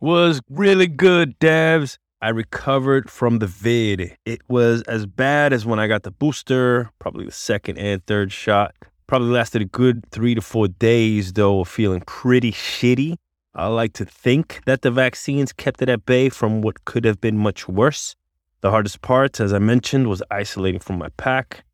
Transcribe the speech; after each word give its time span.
was 0.00 0.40
really 0.48 0.86
good, 0.86 1.38
devs. 1.38 1.98
I 2.20 2.30
recovered 2.30 3.10
from 3.10 3.38
the 3.38 3.46
vid. 3.46 4.16
It 4.24 4.40
was 4.48 4.82
as 4.82 5.06
bad 5.06 5.52
as 5.52 5.64
when 5.64 5.78
I 5.78 5.86
got 5.86 6.02
the 6.02 6.10
booster, 6.10 6.90
probably 6.98 7.24
the 7.26 7.32
second 7.32 7.78
and 7.78 8.04
third 8.06 8.32
shot. 8.32 8.74
Probably 9.06 9.28
lasted 9.28 9.62
a 9.62 9.66
good 9.66 10.04
three 10.10 10.34
to 10.34 10.40
four 10.40 10.68
days, 10.68 11.32
though, 11.32 11.64
feeling 11.64 12.02
pretty 12.02 12.52
shitty. 12.52 13.16
I 13.54 13.68
like 13.68 13.92
to 13.94 14.04
think 14.04 14.60
that 14.66 14.82
the 14.82 14.90
vaccines 14.90 15.52
kept 15.52 15.80
it 15.80 15.88
at 15.88 16.06
bay 16.06 16.28
from 16.28 16.60
what 16.60 16.84
could 16.84 17.04
have 17.04 17.20
been 17.20 17.38
much 17.38 17.68
worse. 17.68 18.16
The 18.60 18.70
hardest 18.70 19.00
part, 19.00 19.40
as 19.40 19.52
I 19.52 19.60
mentioned, 19.60 20.08
was 20.08 20.22
isolating 20.30 20.80
from 20.80 20.98
my 20.98 21.08
pack. 21.16 21.64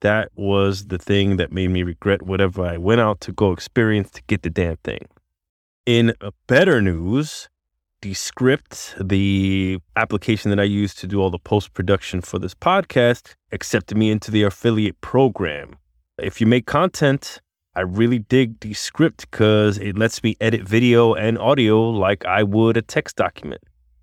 That 0.00 0.30
was 0.34 0.86
the 0.86 0.98
thing 0.98 1.36
that 1.36 1.52
made 1.52 1.68
me 1.70 1.84
regret 1.84 2.22
whatever 2.22 2.64
I 2.64 2.76
went 2.76 3.00
out 3.00 3.20
to 3.22 3.32
go 3.32 3.52
experience 3.52 4.10
to 4.10 4.22
get 4.26 4.42
the 4.42 4.50
damn 4.50 4.76
thing. 4.78 5.06
In 5.86 6.12
better 6.48 6.82
news, 6.82 7.48
Descript, 8.02 8.96
the 9.00 9.78
application 9.94 10.50
that 10.50 10.58
I 10.58 10.64
use 10.64 10.92
to 10.96 11.06
do 11.06 11.22
all 11.22 11.30
the 11.30 11.38
post 11.38 11.72
production 11.72 12.20
for 12.20 12.40
this 12.40 12.52
podcast, 12.52 13.36
accepted 13.52 13.96
me 13.96 14.10
into 14.10 14.32
the 14.32 14.42
affiliate 14.42 15.00
program. 15.02 15.76
If 16.18 16.40
you 16.40 16.48
make 16.48 16.66
content, 16.66 17.40
I 17.76 17.82
really 17.82 18.18
dig 18.18 18.58
Descript 18.58 19.30
because 19.30 19.78
it 19.78 19.96
lets 19.96 20.20
me 20.24 20.36
edit 20.40 20.62
video 20.62 21.14
and 21.14 21.38
audio 21.38 21.90
like 21.90 22.24
I 22.24 22.42
would 22.42 22.76
a 22.76 22.82
text 22.82 23.14
document. 23.14 23.62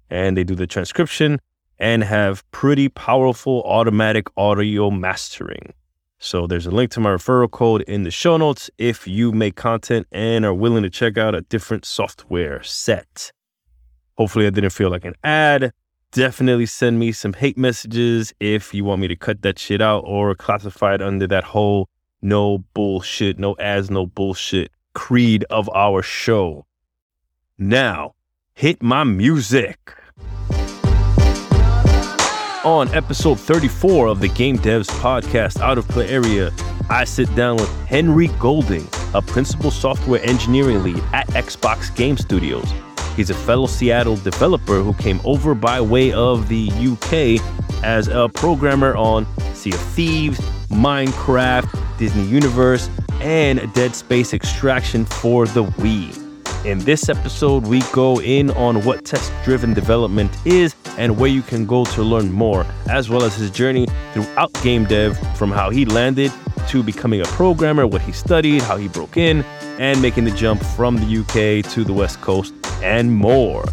And 0.09 0.38
they 0.38 0.45
do 0.45 0.56
the 0.56 0.66
transcription 0.66 1.42
and 1.78 2.02
have 2.02 2.50
pretty 2.52 2.88
powerful 2.88 3.64
automatic 3.66 4.28
audio 4.38 4.90
mastering. 4.90 5.73
So 6.20 6.48
there's 6.48 6.66
a 6.66 6.72
link 6.72 6.92
to 6.92 7.02
my 7.02 7.09
referral 7.09 7.52
code 7.52 7.81
in 7.81 8.04
the 8.04 8.12
show 8.12 8.38
notes 8.38 8.70
if 8.78 9.09
you 9.09 9.34
make 9.34 9.58
content 9.58 10.08
and 10.14 10.45
are 10.45 10.54
willing 10.54 10.84
to 10.84 10.90
check 10.90 11.18
out 11.18 11.36
a 11.36 11.42
different 11.42 11.84
software 11.84 12.64
set. 12.64 13.34
Hopefully, 14.20 14.46
I 14.46 14.50
didn't 14.50 14.72
feel 14.72 14.90
like 14.90 15.05
an 15.05 15.16
ad. 15.23 15.72
Definitely 16.12 16.66
send 16.66 17.00
me 17.00 17.14
some 17.14 17.31
hate 17.31 17.58
messages 17.58 18.34
if 18.42 18.73
you 18.73 18.84
want 18.84 19.00
me 19.00 19.08
to 19.08 19.16
cut 19.16 19.44
that 19.44 19.58
shit 19.58 19.81
out 19.81 20.00
or 20.00 20.36
classify 20.36 20.95
it 20.95 21.02
under 21.02 21.25
that 21.28 21.45
whole 21.45 21.88
no 22.22 22.58
bullshit, 22.73 23.40
no 23.40 23.56
ads, 23.59 23.90
no 23.90 24.06
bullshit 24.06 24.72
creed 24.94 25.45
of 25.50 25.70
our 25.73 26.02
show. 26.02 26.66
Now, 27.58 28.16
hit 28.56 28.84
my 28.84 29.06
music. 29.06 29.95
On 32.66 32.94
episode 32.94 33.40
34 33.40 34.08
of 34.08 34.20
the 34.20 34.28
Game 34.28 34.58
Devs 34.58 34.90
Podcast 35.00 35.62
Out 35.62 35.78
of 35.78 35.88
Play 35.88 36.09
Area, 36.09 36.52
I 36.90 37.06
sit 37.06 37.34
down 37.36 37.56
with 37.56 37.70
Henry 37.88 38.28
Golding, 38.38 38.86
a 39.14 39.22
principal 39.22 39.72
software 39.72 40.22
engineering 40.25 40.84
lead 40.84 41.02
at 41.14 41.25
Xbox 41.30 41.95
Game 41.95 42.17
Studios. 42.17 42.70
He's 43.20 43.30
a 43.30 43.34
fellow 43.34 43.67
Seattle 43.67 44.16
developer 44.16 44.81
who 44.81 44.94
came 44.94 45.20
over 45.25 45.53
by 45.53 45.81
way 45.81 46.14
of 46.14 46.48
the 46.48 46.70
UK 46.72 47.44
as 47.84 48.08
a 48.08 48.30
programmer 48.30 48.95
on 48.95 49.28
Sea 49.53 49.72
of 49.72 49.81
Thieves, 49.92 50.39
Minecraft, 50.70 51.97
Disney 51.97 52.23
Universe, 52.23 52.90
and 53.20 53.73
Dead 53.73 53.94
Space 53.94 54.34
Extraction 54.34 55.03
for 55.03 55.47
the 55.47 55.66
Wii. 55.66 56.16
In 56.66 56.80
this 56.80 57.09
episode, 57.09 57.67
we 57.67 57.81
go 57.92 58.22
in 58.22 58.52
on 58.52 58.86
what 58.86 59.03
test 59.03 59.34
driven 59.44 59.73
development 59.73 60.31
is 60.45 60.73
and 60.97 61.17
where 61.20 61.30
you 61.30 61.42
can 61.42 61.66
go 61.66 61.84
to 61.84 62.02
learn 62.02 62.31
more, 62.31 62.66
as 62.90 63.09
well 63.09 63.23
as 63.23 63.36
his 63.36 63.52
journey 63.52 63.86
throughout 64.14 64.53
game 64.64 64.86
dev 64.86 65.20
from 65.38 65.52
how 65.52 65.70
he 65.70 65.84
landed 65.84 66.31
to 66.70 66.81
becoming 66.81 67.20
a 67.20 67.25
programmer, 67.25 67.86
what 67.86 68.02
he 68.02 68.14
studied, 68.14 68.62
how 68.62 68.78
he 68.78 68.88
broke 68.88 69.17
in, 69.17 69.44
and 69.78 70.02
making 70.02 70.23
the 70.23 70.31
jump 70.31 70.62
from 70.62 70.95
the 70.95 71.17
UK 71.17 71.70
to 71.73 71.84
the 71.84 71.92
West 71.92 72.22
Coast, 72.22 72.53
and 72.81 73.11
more. 73.11 73.66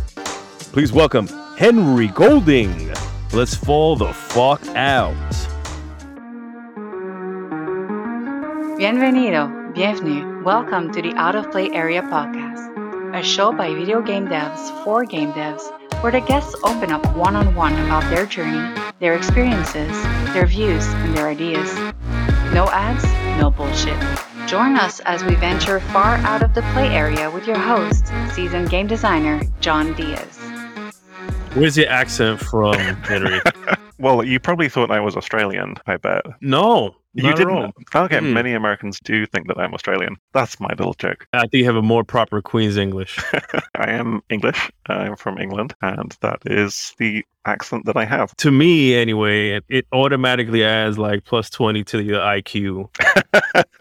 Please 0.73 0.93
welcome 0.93 1.29
Henry 1.57 2.09
Golding. 2.09 2.93
Let's 3.33 3.55
fall 3.55 3.97
the 3.97 4.13
fuck 4.13 4.67
out. 4.69 5.15
Bienvenido, 8.79 9.75
bienvenue, 9.75 10.43
welcome 10.45 10.93
to 10.93 11.01
the 11.01 11.15
Out 11.15 11.35
of 11.35 11.51
Play 11.51 11.71
Area 11.71 12.03
podcast 12.03 12.67
a 13.17 13.23
show 13.23 13.51
by 13.51 13.73
video 13.73 14.03
game 14.03 14.27
devs 14.27 14.85
for 14.85 15.03
game 15.07 15.33
devs, 15.33 15.63
where 16.03 16.13
the 16.13 16.21
guests 16.21 16.55
open 16.65 16.93
up 16.93 17.17
one 17.17 17.35
on 17.35 17.55
one 17.55 17.73
about 17.85 18.03
their 18.11 18.27
journey, 18.27 18.75
their 19.01 19.15
experiences, 19.15 20.03
their 20.35 20.45
views, 20.45 20.87
and 20.87 21.17
their 21.17 21.27
ideas. 21.27 21.75
No 22.53 22.69
ads, 22.69 23.05
no 23.41 23.51
bullshit. 23.51 24.26
Join 24.47 24.77
us 24.77 25.01
as 25.01 25.25
we 25.25 25.35
venture 25.35 25.81
far 25.81 26.15
out 26.19 26.41
of 26.41 26.55
the 26.55 26.63
play 26.73 26.89
area 26.89 27.29
with 27.29 27.49
your 27.49 27.59
host, 27.59 28.07
seasoned 28.33 28.71
game 28.71 28.87
designer 28.87 29.43
John 29.61 29.93
Diaz. 29.95 30.39
Where's 31.55 31.77
your 31.77 31.89
accent 31.89 32.39
from, 32.39 32.77
Henry? 32.77 33.41
well, 33.99 34.23
you 34.23 34.39
probably 34.39 34.69
thought 34.69 34.93
I 34.93 35.01
was 35.01 35.17
Australian, 35.17 35.75
I 35.87 35.97
bet. 35.97 36.25
No, 36.41 36.95
you 37.15 37.35
didn't. 37.35 37.75
Okay, 37.93 38.19
mm. 38.19 38.33
many 38.33 38.53
Americans 38.53 39.01
do 39.03 39.27
think 39.27 39.49
that 39.49 39.59
I'm 39.59 39.75
Australian. 39.75 40.17
That's 40.33 40.61
my 40.61 40.73
little 40.79 40.95
joke. 40.95 41.27
I 41.33 41.41
think 41.41 41.55
you 41.55 41.65
have 41.65 41.77
a 41.77 41.83
more 41.83 42.05
proper 42.05 42.41
Queen's 42.41 42.77
English. 42.77 43.19
I 43.75 43.91
am 43.91 44.23
English. 44.31 44.71
I'm 44.87 45.17
from 45.17 45.39
England, 45.39 45.75
and 45.83 46.17
that 46.21 46.39
is 46.45 46.95
the 46.99 47.25
accent 47.47 47.87
that 47.87 47.97
I 47.97 48.05
have. 48.05 48.35
To 48.37 48.51
me, 48.51 48.95
anyway, 48.95 49.51
it, 49.51 49.65
it 49.69 49.87
automatically 49.93 50.65
adds 50.65 50.99
like 50.99 51.25
plus 51.25 51.51
20 51.51 51.85
to 51.85 51.97
the 51.99 52.09
IQ. 52.11 52.89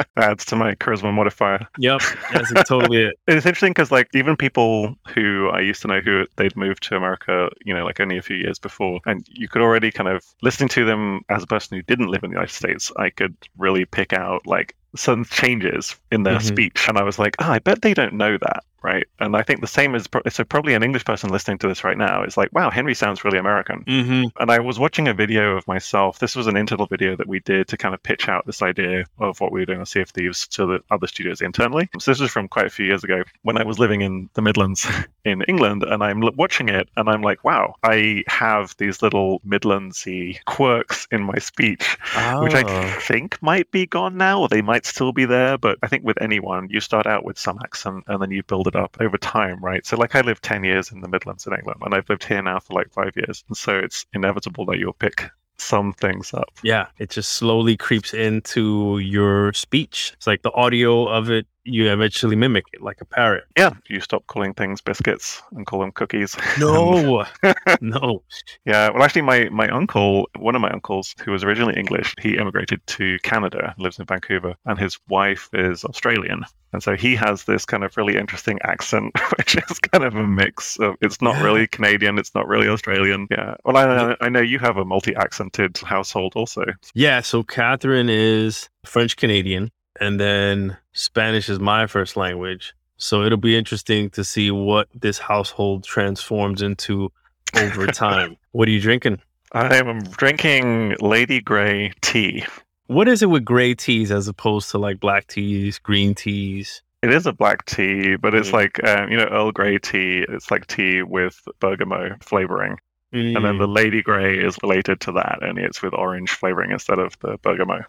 adds 0.17 0.45
to 0.45 0.55
my 0.55 0.75
charisma 0.75 1.13
modifier. 1.13 1.67
Yep, 1.77 2.01
that's 2.33 2.53
totally 2.67 3.03
it. 3.05 3.15
It's 3.27 3.45
interesting 3.45 3.71
because, 3.71 3.91
like, 3.91 4.07
even 4.13 4.37
people 4.37 4.95
who 5.13 5.49
I 5.49 5.59
used 5.59 5.81
to 5.81 5.87
know 5.87 5.99
who 5.99 6.25
they'd 6.37 6.55
moved 6.55 6.83
to 6.83 6.95
America, 6.95 7.49
you 7.65 7.73
know, 7.73 7.83
like 7.83 7.99
only 7.99 8.17
a 8.17 8.21
few 8.21 8.37
years 8.37 8.59
before, 8.59 9.01
and 9.05 9.27
you 9.29 9.47
could 9.47 9.61
already 9.61 9.91
kind 9.91 10.07
of 10.07 10.23
listening 10.41 10.69
to 10.69 10.85
them 10.85 11.21
as 11.29 11.43
a 11.43 11.47
person 11.47 11.75
who 11.75 11.83
didn't 11.83 12.07
live 12.07 12.23
in 12.23 12.29
the 12.29 12.35
United 12.35 12.53
States, 12.53 12.91
I 12.97 13.09
could 13.09 13.35
really 13.57 13.85
pick 13.85 14.13
out 14.13 14.45
like 14.47 14.75
some 14.95 15.25
changes 15.25 15.95
in 16.11 16.23
their 16.23 16.37
mm-hmm. 16.37 16.47
speech. 16.47 16.85
And 16.87 16.97
I 16.97 17.03
was 17.03 17.19
like, 17.19 17.35
oh, 17.39 17.51
I 17.51 17.59
bet 17.59 17.81
they 17.81 17.93
don't 17.93 18.13
know 18.13 18.37
that 18.37 18.63
right? 18.85 19.07
And 19.19 19.35
I 19.35 19.41
think 19.41 19.61
the 19.61 19.67
same 19.67 19.95
is 19.95 20.07
pro- 20.07 20.21
so 20.29 20.43
probably 20.43 20.75
an 20.75 20.83
English 20.83 21.05
person 21.05 21.31
listening 21.31 21.57
to 21.59 21.67
this 21.67 21.83
right 21.83 21.97
now 21.97 22.23
is 22.23 22.37
like, 22.37 22.53
wow, 22.53 22.69
Henry 22.69 22.93
sounds 22.93 23.25
really 23.25 23.39
American. 23.39 23.83
Mm-hmm. 23.85 24.39
And 24.39 24.51
I 24.51 24.59
was 24.59 24.77
watching 24.77 25.07
a 25.07 25.13
video 25.13 25.57
of 25.57 25.67
myself. 25.67 26.19
This 26.19 26.35
was 26.35 26.45
an 26.45 26.55
internal 26.55 26.85
video 26.85 27.15
that 27.15 27.27
we 27.27 27.39
did 27.39 27.67
to 27.69 27.77
kind 27.77 27.95
of 27.95 28.03
pitch 28.03 28.29
out 28.29 28.45
this 28.45 28.61
idea 28.61 29.05
of 29.17 29.41
what 29.41 29.51
we 29.51 29.59
were 29.59 29.65
doing 29.65 29.79
on 29.79 29.87
Sea 29.87 30.01
of 30.01 30.09
Thieves 30.11 30.47
to 30.49 30.67
the 30.67 30.79
other 30.91 31.07
studios 31.07 31.41
internally. 31.41 31.89
So 31.99 32.11
this 32.11 32.19
was 32.19 32.31
from 32.31 32.47
quite 32.47 32.67
a 32.67 32.69
few 32.69 32.85
years 32.85 33.03
ago 33.03 33.23
when 33.41 33.57
I 33.57 33.63
was 33.63 33.79
living 33.79 34.01
in 34.01 34.29
the 34.35 34.43
Midlands 34.43 34.87
in 35.25 35.41
England, 35.47 35.83
and 35.83 36.03
I'm 36.03 36.21
watching 36.35 36.69
it, 36.69 36.87
and 36.95 37.09
I'm 37.09 37.23
like, 37.23 37.43
wow, 37.43 37.73
I 37.81 38.23
have 38.27 38.75
these 38.77 39.01
little 39.01 39.41
Midlandsy 39.43 40.39
quirks 40.45 41.07
in 41.11 41.23
my 41.23 41.39
speech, 41.39 41.97
oh. 42.15 42.43
which 42.43 42.53
I 42.53 42.63
oh. 42.67 42.99
think 42.99 43.41
might 43.41 43.71
be 43.71 43.87
gone 43.87 44.17
now, 44.17 44.41
or 44.41 44.47
they 44.47 44.61
might 44.61 44.85
still 44.85 45.11
be 45.11 45.25
there. 45.25 45.57
But 45.57 45.79
I 45.81 45.87
think 45.87 46.03
with 46.03 46.21
anyone, 46.21 46.69
you 46.69 46.79
start 46.79 47.07
out 47.07 47.25
with 47.25 47.39
some 47.39 47.59
accent, 47.63 48.03
and 48.07 48.21
then 48.21 48.29
you 48.29 48.43
build 48.43 48.67
it 48.67 48.74
up 48.75 48.97
over 48.99 49.17
time, 49.17 49.63
right? 49.63 49.85
So, 49.85 49.97
like, 49.97 50.15
I 50.15 50.21
lived 50.21 50.43
10 50.43 50.63
years 50.63 50.91
in 50.91 51.01
the 51.01 51.07
Midlands 51.07 51.47
in 51.47 51.53
England, 51.53 51.81
and 51.83 51.93
I've 51.93 52.09
lived 52.09 52.23
here 52.23 52.41
now 52.41 52.59
for 52.59 52.73
like 52.73 52.91
five 52.91 53.13
years. 53.15 53.43
And 53.47 53.57
so 53.57 53.77
it's 53.77 54.05
inevitable 54.13 54.65
that 54.67 54.79
you'll 54.79 54.93
pick 54.93 55.29
some 55.57 55.93
things 55.93 56.33
up. 56.33 56.51
Yeah, 56.63 56.87
it 56.97 57.09
just 57.09 57.29
slowly 57.33 57.77
creeps 57.77 58.13
into 58.13 58.99
your 58.99 59.53
speech. 59.53 60.11
It's 60.15 60.27
like 60.27 60.41
the 60.41 60.51
audio 60.51 61.07
of 61.07 61.29
it 61.29 61.47
you 61.65 61.91
eventually 61.91 62.35
mimic 62.35 62.65
it 62.73 62.81
like 62.81 63.01
a 63.01 63.05
parrot. 63.05 63.43
Yeah, 63.57 63.71
you 63.89 63.99
stop 63.99 64.25
calling 64.27 64.53
things 64.53 64.81
biscuits 64.81 65.41
and 65.51 65.65
call 65.65 65.79
them 65.81 65.91
cookies. 65.91 66.35
No, 66.59 67.25
no. 67.81 68.23
Yeah, 68.65 68.89
well, 68.91 69.03
actually, 69.03 69.23
my 69.23 69.49
my 69.49 69.67
uncle, 69.69 70.29
one 70.37 70.55
of 70.55 70.61
my 70.61 70.69
uncles, 70.69 71.15
who 71.23 71.31
was 71.31 71.43
originally 71.43 71.75
English, 71.75 72.13
he 72.21 72.37
immigrated 72.37 72.85
to 72.87 73.17
Canada, 73.23 73.73
lives 73.77 73.99
in 73.99 74.05
Vancouver, 74.05 74.55
and 74.65 74.79
his 74.79 74.97
wife 75.09 75.49
is 75.53 75.83
Australian. 75.83 76.45
And 76.73 76.83
so 76.83 76.95
he 76.95 77.15
has 77.15 77.45
this 77.45 77.65
kind 77.65 77.85
of 77.85 77.95
really 77.95 78.17
interesting 78.17 78.59
accent, 78.63 79.17
which 79.37 79.55
is 79.55 79.79
kind 79.79 80.03
of 80.03 80.15
a 80.15 80.27
mix 80.27 80.77
of 80.77 80.95
it's 81.01 81.21
not 81.21 81.41
really 81.41 81.67
Canadian, 81.67 82.19
it's 82.19 82.35
not 82.35 82.47
really 82.47 82.67
Australian. 82.67 83.27
Yeah. 83.31 83.55
Well, 83.63 83.77
I, 83.77 84.15
I 84.21 84.29
know 84.29 84.41
you 84.41 84.59
have 84.59 84.77
a 84.77 84.85
multi 84.85 85.15
accented 85.15 85.77
household 85.77 86.33
also. 86.35 86.65
Yeah. 86.93 87.21
So 87.21 87.43
Catherine 87.43 88.09
is 88.09 88.69
French 88.85 89.15
Canadian 89.15 89.71
and 89.99 90.19
then 90.19 90.77
Spanish 90.93 91.49
is 91.49 91.59
my 91.59 91.87
first 91.87 92.17
language. 92.17 92.73
So 92.97 93.23
it'll 93.23 93.37
be 93.37 93.57
interesting 93.57 94.09
to 94.11 94.23
see 94.23 94.51
what 94.51 94.87
this 94.93 95.17
household 95.17 95.83
transforms 95.83 96.61
into 96.61 97.11
over 97.55 97.87
time. 97.87 98.37
what 98.51 98.67
are 98.67 98.71
you 98.71 98.81
drinking? 98.81 99.19
I 99.51 99.75
am 99.75 99.99
drinking 100.03 100.95
Lady 100.99 101.41
Grey 101.41 101.93
tea. 102.01 102.45
What 102.87 103.07
is 103.07 103.21
it 103.21 103.29
with 103.29 103.45
gray 103.45 103.73
teas 103.73 104.11
as 104.11 104.27
opposed 104.27 104.69
to 104.71 104.77
like 104.77 104.99
black 104.99 105.27
teas, 105.27 105.79
green 105.79 106.13
teas? 106.13 106.81
It 107.01 107.13
is 107.13 107.25
a 107.25 107.33
black 107.33 107.65
tea, 107.65 108.15
but 108.15 108.33
it's 108.33 108.49
mm. 108.49 108.53
like 108.53 108.83
um, 108.83 109.09
you 109.09 109.17
know 109.17 109.25
Earl 109.25 109.51
Grey 109.51 109.77
tea. 109.77 110.25
It's 110.27 110.51
like 110.51 110.67
tea 110.67 111.03
with 111.03 111.47
bergamot 111.59 112.23
flavoring, 112.23 112.77
mm. 113.13 113.35
and 113.35 113.45
then 113.45 113.57
the 113.57 113.67
mm. 113.67 113.75
Lady 113.75 114.01
Grey 114.01 114.37
is 114.37 114.57
related 114.61 114.99
to 115.01 115.11
that, 115.13 115.39
and 115.41 115.57
it's 115.57 115.81
with 115.81 115.93
orange 115.93 116.31
flavoring 116.31 116.71
instead 116.71 116.99
of 116.99 117.17
the 117.19 117.37
bergamot. 117.41 117.85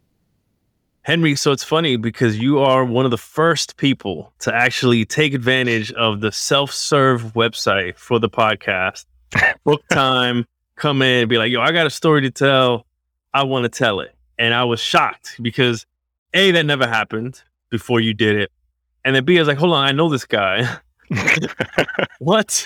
Henry, 1.06 1.37
so 1.37 1.53
it's 1.53 1.62
funny 1.62 1.94
because 1.94 2.37
you 2.37 2.58
are 2.58 2.85
one 2.85 3.05
of 3.05 3.12
the 3.12 3.17
first 3.17 3.76
people 3.76 4.32
to 4.41 4.53
actually 4.53 5.05
take 5.05 5.35
advantage 5.35 5.93
of 5.93 6.20
the 6.20 6.32
self 6.32 6.73
serve 6.73 7.23
website 7.35 7.97
for 7.97 8.19
the 8.19 8.29
podcast. 8.29 9.05
Book 9.64 9.85
time, 9.88 10.44
come 10.75 11.03
in, 11.03 11.29
be 11.29 11.38
like, 11.38 11.53
yo, 11.53 11.61
I 11.61 11.70
got 11.70 11.87
a 11.87 11.91
story 11.91 12.23
to 12.23 12.31
tell. 12.32 12.87
I 13.32 13.44
want 13.44 13.62
to 13.62 13.69
tell 13.69 14.00
it. 14.00 14.17
And 14.37 14.53
I 14.53 14.64
was 14.64 14.81
shocked 14.81 15.37
because 15.41 15.87
A, 16.35 16.50
that 16.50 16.67
never 16.67 16.88
happened 16.88 17.41
before 17.70 18.00
you 18.00 18.12
did 18.12 18.35
it. 18.35 18.50
And 19.05 19.14
then 19.14 19.25
B, 19.25 19.38
I 19.38 19.41
was 19.43 19.47
like, 19.47 19.59
hold 19.59 19.75
on, 19.75 19.87
I 19.87 19.93
know 19.93 20.09
this 20.09 20.25
guy. 20.25 20.69
what? 22.19 22.64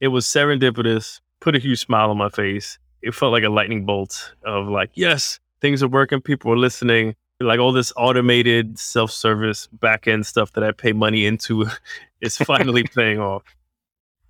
It 0.00 0.08
was 0.08 0.26
serendipitous, 0.26 1.20
put 1.38 1.54
a 1.54 1.60
huge 1.60 1.78
smile 1.78 2.10
on 2.10 2.18
my 2.18 2.30
face. 2.30 2.80
It 3.00 3.14
felt 3.14 3.30
like 3.30 3.44
a 3.44 3.48
lightning 3.48 3.86
bolt 3.86 4.34
of 4.44 4.66
like, 4.66 4.90
yes, 4.94 5.38
things 5.60 5.84
are 5.84 5.88
working, 5.88 6.20
people 6.20 6.50
are 6.50 6.58
listening. 6.58 7.14
Like 7.40 7.60
all 7.60 7.72
this 7.72 7.92
automated 7.96 8.78
self 8.78 9.10
service 9.10 9.66
back 9.66 10.06
end 10.06 10.26
stuff 10.26 10.52
that 10.52 10.64
I 10.64 10.72
pay 10.72 10.92
money 10.92 11.26
into 11.26 11.66
is 12.20 12.36
finally 12.36 12.84
paying 12.94 13.18
off. 13.18 13.42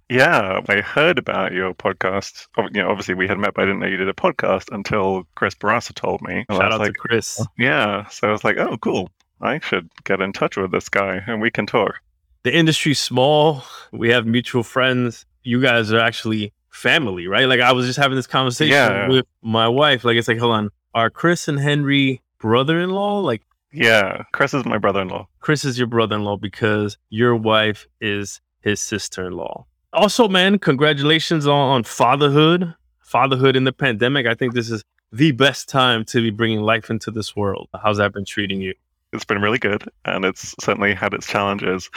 Yeah, 0.08 0.60
I 0.68 0.80
heard 0.82 1.18
about 1.18 1.52
your 1.52 1.74
podcast. 1.74 2.46
You 2.56 2.82
know, 2.82 2.90
obviously 2.90 3.14
we 3.14 3.26
had 3.26 3.38
met, 3.38 3.54
but 3.54 3.62
I 3.62 3.64
didn't 3.66 3.80
know 3.80 3.86
you 3.86 3.96
did 3.96 4.08
a 4.08 4.12
podcast 4.12 4.72
until 4.72 5.26
Chris 5.34 5.56
Barassa 5.56 5.92
told 5.94 6.22
me. 6.22 6.44
And 6.48 6.58
Shout 6.58 6.72
out 6.72 6.78
like, 6.78 6.92
to 6.92 6.98
Chris. 6.98 7.40
Oh. 7.40 7.46
Yeah, 7.58 8.06
so 8.06 8.28
I 8.28 8.32
was 8.32 8.44
like, 8.44 8.56
oh, 8.56 8.76
cool. 8.78 9.10
I 9.40 9.58
should 9.58 9.90
get 10.04 10.20
in 10.20 10.32
touch 10.32 10.56
with 10.56 10.70
this 10.70 10.88
guy 10.88 11.22
and 11.26 11.40
we 11.40 11.50
can 11.50 11.66
talk. 11.66 11.96
The 12.44 12.54
industry's 12.54 13.00
small. 13.00 13.64
We 13.92 14.10
have 14.10 14.26
mutual 14.26 14.62
friends. 14.62 15.26
You 15.42 15.60
guys 15.60 15.92
are 15.92 15.98
actually 15.98 16.52
family, 16.70 17.26
right? 17.26 17.46
Like 17.46 17.60
I 17.60 17.72
was 17.72 17.86
just 17.86 17.98
having 17.98 18.16
this 18.16 18.26
conversation 18.28 18.72
yeah. 18.72 19.08
with 19.08 19.26
my 19.42 19.66
wife. 19.66 20.04
Like 20.04 20.16
it's 20.16 20.28
like, 20.28 20.38
hold 20.38 20.52
on, 20.52 20.70
are 20.94 21.10
Chris 21.10 21.48
and 21.48 21.58
Henry 21.58 22.22
brother-in-law? 22.38 23.20
Like 23.20 23.42
yeah, 23.72 24.22
Chris 24.32 24.54
is 24.54 24.64
my 24.64 24.78
brother-in-law. 24.78 25.28
Chris 25.40 25.64
is 25.64 25.78
your 25.78 25.86
brother-in-law 25.86 26.36
because 26.38 26.96
your 27.10 27.36
wife 27.36 27.86
is 28.00 28.40
his 28.60 28.80
sister-in-law 28.80 29.66
also, 29.96 30.28
man, 30.28 30.58
congratulations 30.58 31.46
on, 31.46 31.70
on 31.70 31.84
fatherhood. 31.84 32.74
Fatherhood 33.00 33.56
in 33.56 33.64
the 33.64 33.72
pandemic. 33.72 34.26
I 34.26 34.34
think 34.34 34.54
this 34.54 34.70
is 34.70 34.84
the 35.12 35.32
best 35.32 35.68
time 35.68 36.04
to 36.06 36.20
be 36.20 36.30
bringing 36.30 36.60
life 36.60 36.90
into 36.90 37.10
this 37.10 37.34
world. 37.34 37.68
How's 37.82 37.96
that 37.96 38.12
been 38.12 38.24
treating 38.24 38.60
you? 38.60 38.74
It's 39.12 39.24
been 39.24 39.40
really 39.40 39.58
good, 39.58 39.84
and 40.04 40.24
it's 40.24 40.54
certainly 40.60 40.92
had 40.92 41.14
its 41.14 41.26
challenges. 41.26 41.88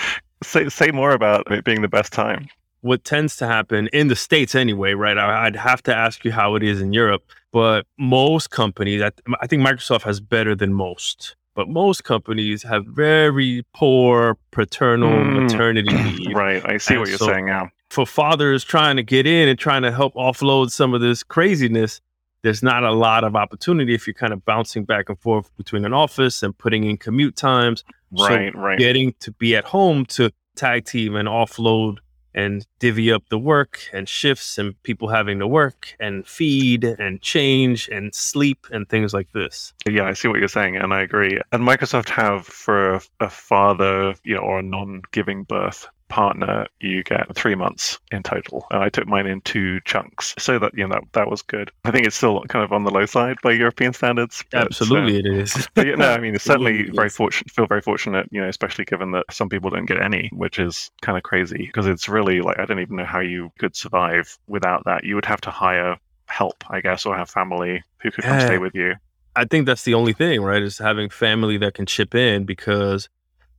Say 0.43 0.69
say 0.69 0.91
more 0.91 1.11
about 1.11 1.51
it 1.51 1.65
being 1.65 1.81
the 1.81 1.87
best 1.89 2.13
time. 2.13 2.47
What 2.81 3.03
tends 3.03 3.35
to 3.37 3.47
happen 3.47 3.87
in 3.87 4.07
the 4.07 4.15
states, 4.15 4.55
anyway, 4.55 4.93
right? 4.93 5.17
I'd 5.17 5.55
have 5.57 5.83
to 5.83 5.95
ask 5.95 6.23
you 6.23 6.31
how 6.31 6.55
it 6.55 6.63
is 6.63 6.79
in 6.79 6.93
Europe, 6.93 7.23
but 7.51 7.85
most 7.97 8.51
companies, 8.51 9.01
I 9.01 9.47
think 9.47 9.61
Microsoft 9.61 10.03
has 10.03 10.19
better 10.19 10.55
than 10.55 10.73
most 10.73 11.35
but 11.55 11.67
most 11.67 12.05
companies 12.05 12.63
have 12.63 12.85
very 12.85 13.65
poor 13.73 14.37
paternal 14.51 15.09
mm, 15.09 15.41
maternity 15.43 15.91
leave. 15.91 16.33
Right. 16.33 16.63
I 16.65 16.77
see 16.77 16.93
and 16.93 17.01
what 17.01 17.09
you're 17.09 17.17
so 17.17 17.25
saying 17.25 17.47
now 17.47 17.69
for 17.89 18.05
fathers 18.05 18.63
trying 18.63 18.95
to 18.97 19.03
get 19.03 19.25
in 19.25 19.47
and 19.47 19.57
trying 19.57 19.81
to 19.81 19.91
help 19.91 20.13
offload 20.13 20.71
some 20.71 20.93
of 20.93 21.01
this 21.01 21.23
craziness, 21.23 22.01
there's 22.43 22.63
not 22.63 22.83
a 22.83 22.91
lot 22.91 23.23
of 23.23 23.35
opportunity 23.35 23.93
if 23.93 24.07
you're 24.07 24.13
kind 24.13 24.31
of 24.31 24.45
bouncing 24.45 24.85
back 24.85 25.09
and 25.09 25.19
forth 25.19 25.55
between 25.57 25.85
an 25.85 25.93
office 25.93 26.43
and 26.43 26.57
putting 26.57 26.83
in 26.83 26.97
commute 26.97 27.35
times. 27.35 27.83
Right, 28.11 28.53
so 28.53 28.59
right. 28.59 28.79
Getting 28.79 29.13
to 29.19 29.31
be 29.31 29.55
at 29.55 29.65
home 29.65 30.05
to 30.07 30.31
tag 30.55 30.85
team 30.85 31.15
and 31.15 31.27
offload 31.27 31.97
and 32.33 32.65
divvy 32.79 33.11
up 33.11 33.23
the 33.29 33.39
work 33.39 33.81
and 33.93 34.07
shifts 34.07 34.57
and 34.57 34.81
people 34.83 35.07
having 35.09 35.39
to 35.39 35.47
work 35.47 35.95
and 35.99 36.27
feed 36.27 36.83
and 36.83 37.21
change 37.21 37.89
and 37.89 38.13
sleep 38.13 38.67
and 38.71 38.87
things 38.89 39.13
like 39.13 39.31
this. 39.33 39.73
Yeah, 39.87 40.05
I 40.05 40.13
see 40.13 40.27
what 40.27 40.39
you're 40.39 40.47
saying, 40.47 40.77
and 40.77 40.93
I 40.93 41.01
agree. 41.01 41.39
And 41.51 41.63
Microsoft 41.63 42.09
have 42.09 42.45
for 42.45 43.01
a, 43.19 43.29
father, 43.29 44.13
you 44.23 44.35
know, 44.35 44.41
or 44.41 44.59
a 44.59 44.63
non-giving 44.63 45.43
birth 45.43 45.87
partner, 46.09 46.67
you 46.81 47.03
get 47.03 47.33
three 47.35 47.55
months 47.55 47.99
in 48.11 48.23
total. 48.23 48.65
And 48.71 48.83
I 48.83 48.89
took 48.89 49.07
mine 49.07 49.27
in 49.27 49.41
two 49.41 49.79
chunks. 49.85 50.35
So 50.37 50.59
that, 50.59 50.73
you 50.75 50.85
know, 50.85 50.95
that, 50.95 51.03
that 51.13 51.29
was 51.29 51.41
good. 51.41 51.71
I 51.85 51.91
think 51.91 52.05
it's 52.05 52.15
still 52.15 52.43
kind 52.49 52.65
of 52.65 52.73
on 52.73 52.83
the 52.83 52.91
low 52.91 53.05
side 53.05 53.37
by 53.41 53.51
European 53.51 53.93
standards. 53.93 54.43
But, 54.51 54.65
Absolutely, 54.65 55.15
uh, 55.15 55.19
it 55.19 55.25
is. 55.25 55.67
but 55.73 55.87
yeah, 55.87 55.95
no, 55.95 56.11
I 56.11 56.19
mean, 56.19 56.35
it's 56.35 56.43
certainly 56.43 56.89
very 56.91 57.09
fortunate, 57.09 57.51
feel 57.51 57.67
very 57.67 57.81
fortunate, 57.81 58.27
you 58.31 58.41
know, 58.41 58.49
especially 58.49 58.85
given 58.85 59.11
that 59.11 59.25
some 59.31 59.47
people 59.47 59.69
don't 59.69 59.85
get 59.85 60.01
any, 60.01 60.29
which 60.33 60.59
is 60.59 60.91
kind 61.01 61.17
of 61.17 61.23
crazy 61.23 61.65
because 61.65 61.87
it's 61.87 62.09
really 62.09 62.41
like, 62.41 62.59
I 62.59 62.65
don't 62.65 62.79
even 62.79 62.97
know 62.97 63.05
how 63.05 63.19
you 63.19 63.51
could 63.59 63.75
survive 63.75 64.37
without 64.47 64.83
that. 64.85 65.03
You 65.03 65.15
would 65.15 65.25
have 65.25 65.41
to 65.41 65.51
hire 65.51 65.97
help, 66.25 66.63
I 66.69 66.81
guess, 66.81 67.05
or 67.05 67.15
have 67.15 67.29
family 67.29 67.83
who 68.01 68.11
could 68.11 68.23
come 68.23 68.39
yeah. 68.39 68.45
stay 68.45 68.57
with 68.57 68.75
you. 68.75 68.95
I 69.35 69.45
think 69.45 69.65
that's 69.65 69.83
the 69.83 69.93
only 69.93 70.13
thing, 70.13 70.41
right? 70.41 70.61
Is 70.61 70.77
having 70.77 71.09
family 71.09 71.57
that 71.57 71.73
can 71.73 71.85
chip 71.85 72.15
in 72.15 72.45
because 72.45 73.09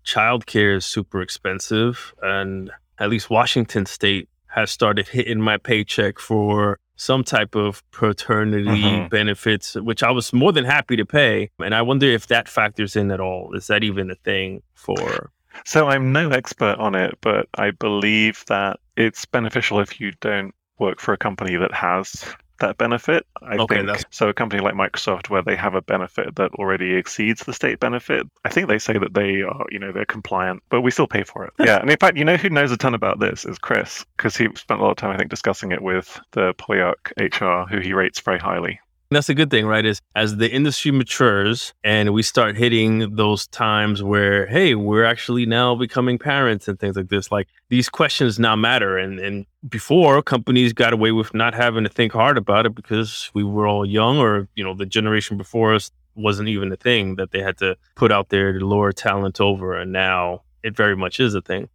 childcare 0.05 0.77
is 0.77 0.87
super 0.87 1.23
expensive, 1.23 2.15
and 2.23 2.71
at 2.99 3.11
least 3.11 3.31
Washington 3.31 3.87
State 3.87 4.29
has 4.47 4.71
started 4.71 5.09
hitting 5.09 5.41
my 5.41 5.57
paycheck 5.57 6.19
for 6.19 6.79
some 6.97 7.25
type 7.25 7.55
of 7.55 7.83
paternity 7.93 8.65
mm-hmm. 8.67 9.09
benefits, 9.09 9.75
which 9.77 10.03
I 10.03 10.11
was 10.11 10.33
more 10.35 10.53
than 10.53 10.65
happy 10.65 10.97
to 10.97 11.07
pay. 11.07 11.49
And 11.59 11.75
I 11.75 11.81
wonder 11.81 12.07
if 12.07 12.27
that 12.27 12.47
factors 12.47 12.95
in 12.95 13.11
at 13.11 13.21
all. 13.21 13.55
Is 13.55 13.69
that 13.69 13.83
even 13.83 14.11
a 14.11 14.17
thing 14.17 14.63
for? 14.75 15.31
So 15.65 15.89
I'm 15.89 16.13
no 16.13 16.29
expert 16.31 16.79
on 16.79 16.95
it, 16.95 17.17
but 17.23 17.49
I 17.55 17.71
believe 17.71 18.45
that 18.49 18.81
it's 18.97 19.25
beneficial 19.25 19.81
if 19.81 19.99
you 19.99 20.13
don't 20.21 20.55
work 20.79 21.01
for 21.01 21.15
a 21.15 21.17
company 21.17 21.57
that 21.57 21.73
has 21.73 22.25
that 22.61 22.79
benefit. 22.79 23.27
I 23.43 23.57
okay, 23.57 23.77
think 23.77 23.87
that's... 23.87 24.05
so. 24.11 24.29
A 24.29 24.35
company 24.35 24.63
like 24.63 24.75
Microsoft, 24.75 25.29
where 25.29 25.43
they 25.43 25.57
have 25.57 25.75
a 25.75 25.83
benefit 25.83 26.37
that 26.37 26.53
already 26.53 26.95
exceeds 26.95 27.43
the 27.43 27.53
state 27.53 27.81
benefit, 27.81 28.27
I 28.45 28.49
think 28.49 28.69
they 28.69 28.79
say 28.79 28.97
that 28.97 29.15
they 29.15 29.43
are, 29.43 29.67
you 29.71 29.79
know, 29.79 29.93
they're 29.93 30.05
compliant, 30.05 30.63
but 30.69 30.83
we 30.83 30.91
still 30.91 31.09
pay 31.09 31.25
for 31.25 31.45
it. 31.45 31.53
yeah, 31.59 31.81
and 31.81 31.91
in 31.91 31.97
fact, 31.97 32.17
you 32.17 32.25
know, 32.25 32.37
who 32.37 32.49
knows 32.49 32.71
a 32.71 32.77
ton 32.77 32.95
about 32.95 33.19
this 33.19 33.45
is 33.45 33.59
Chris, 33.59 34.05
because 34.17 34.37
he 34.37 34.49
spent 34.55 34.81
a 34.81 34.85
lot 34.85 34.93
of 34.93 34.97
time, 34.97 35.11
I 35.11 35.17
think, 35.17 35.31
discussing 35.31 35.73
it 35.73 35.83
with 35.83 36.21
the 36.33 36.55
Polyarc 36.55 37.13
HR, 37.17 37.69
who 37.69 37.81
he 37.81 37.93
rates 37.93 38.21
very 38.21 38.39
highly 38.39 38.81
that's 39.11 39.29
a 39.29 39.35
good 39.35 39.51
thing, 39.51 39.67
right? 39.67 39.85
Is 39.85 40.01
as 40.15 40.37
the 40.37 40.51
industry 40.51 40.93
matures 40.93 41.75
and 41.83 42.15
we 42.15 42.23
start 42.23 42.57
hitting 42.57 43.17
those 43.17 43.47
times 43.49 44.03
where, 44.03 44.47
hey, 44.47 44.75
we're 44.75 45.05
actually 45.05 45.47
now 45.47 45.75
becoming 45.75 46.19
parents 46.19 46.69
and 46.69 46.79
things 46.79 46.97
like 46.97 47.09
this, 47.09 47.33
like 47.33 47.49
these 47.71 47.89
questions 47.89 48.39
now 48.39 48.55
matter. 48.55 48.97
And 48.97 49.19
and 49.19 49.47
before 49.69 50.23
companies 50.23 50.73
got 50.73 50.93
away 50.93 51.11
with 51.11 51.35
not 51.35 51.55
having 51.55 51.85
to 51.85 51.91
think 51.91 52.13
hard 52.13 52.39
about 52.39 52.67
it 52.67 52.75
because 52.75 53.31
we 53.35 53.43
were 53.43 53.67
all 53.67 53.85
young 53.85 54.19
or, 54.19 54.49
you 54.55 54.63
know, 54.63 54.75
the 54.75 54.87
generation 54.87 55.37
before 55.37 55.75
us 55.75 55.91
wasn't 56.15 56.49
even 56.49 56.71
a 56.71 56.77
thing 56.77 57.17
that 57.17 57.33
they 57.33 57.41
had 57.43 57.57
to 57.59 57.77
put 57.97 58.13
out 58.13 58.29
there 58.29 58.53
to 58.53 58.65
lure 58.65 58.93
talent 58.93 59.41
over. 59.41 59.77
And 59.77 59.93
now 59.93 60.43
it 60.63 60.77
very 60.77 60.97
much 60.97 61.19
is 61.19 61.35
a 61.35 61.41
thing. 61.41 61.69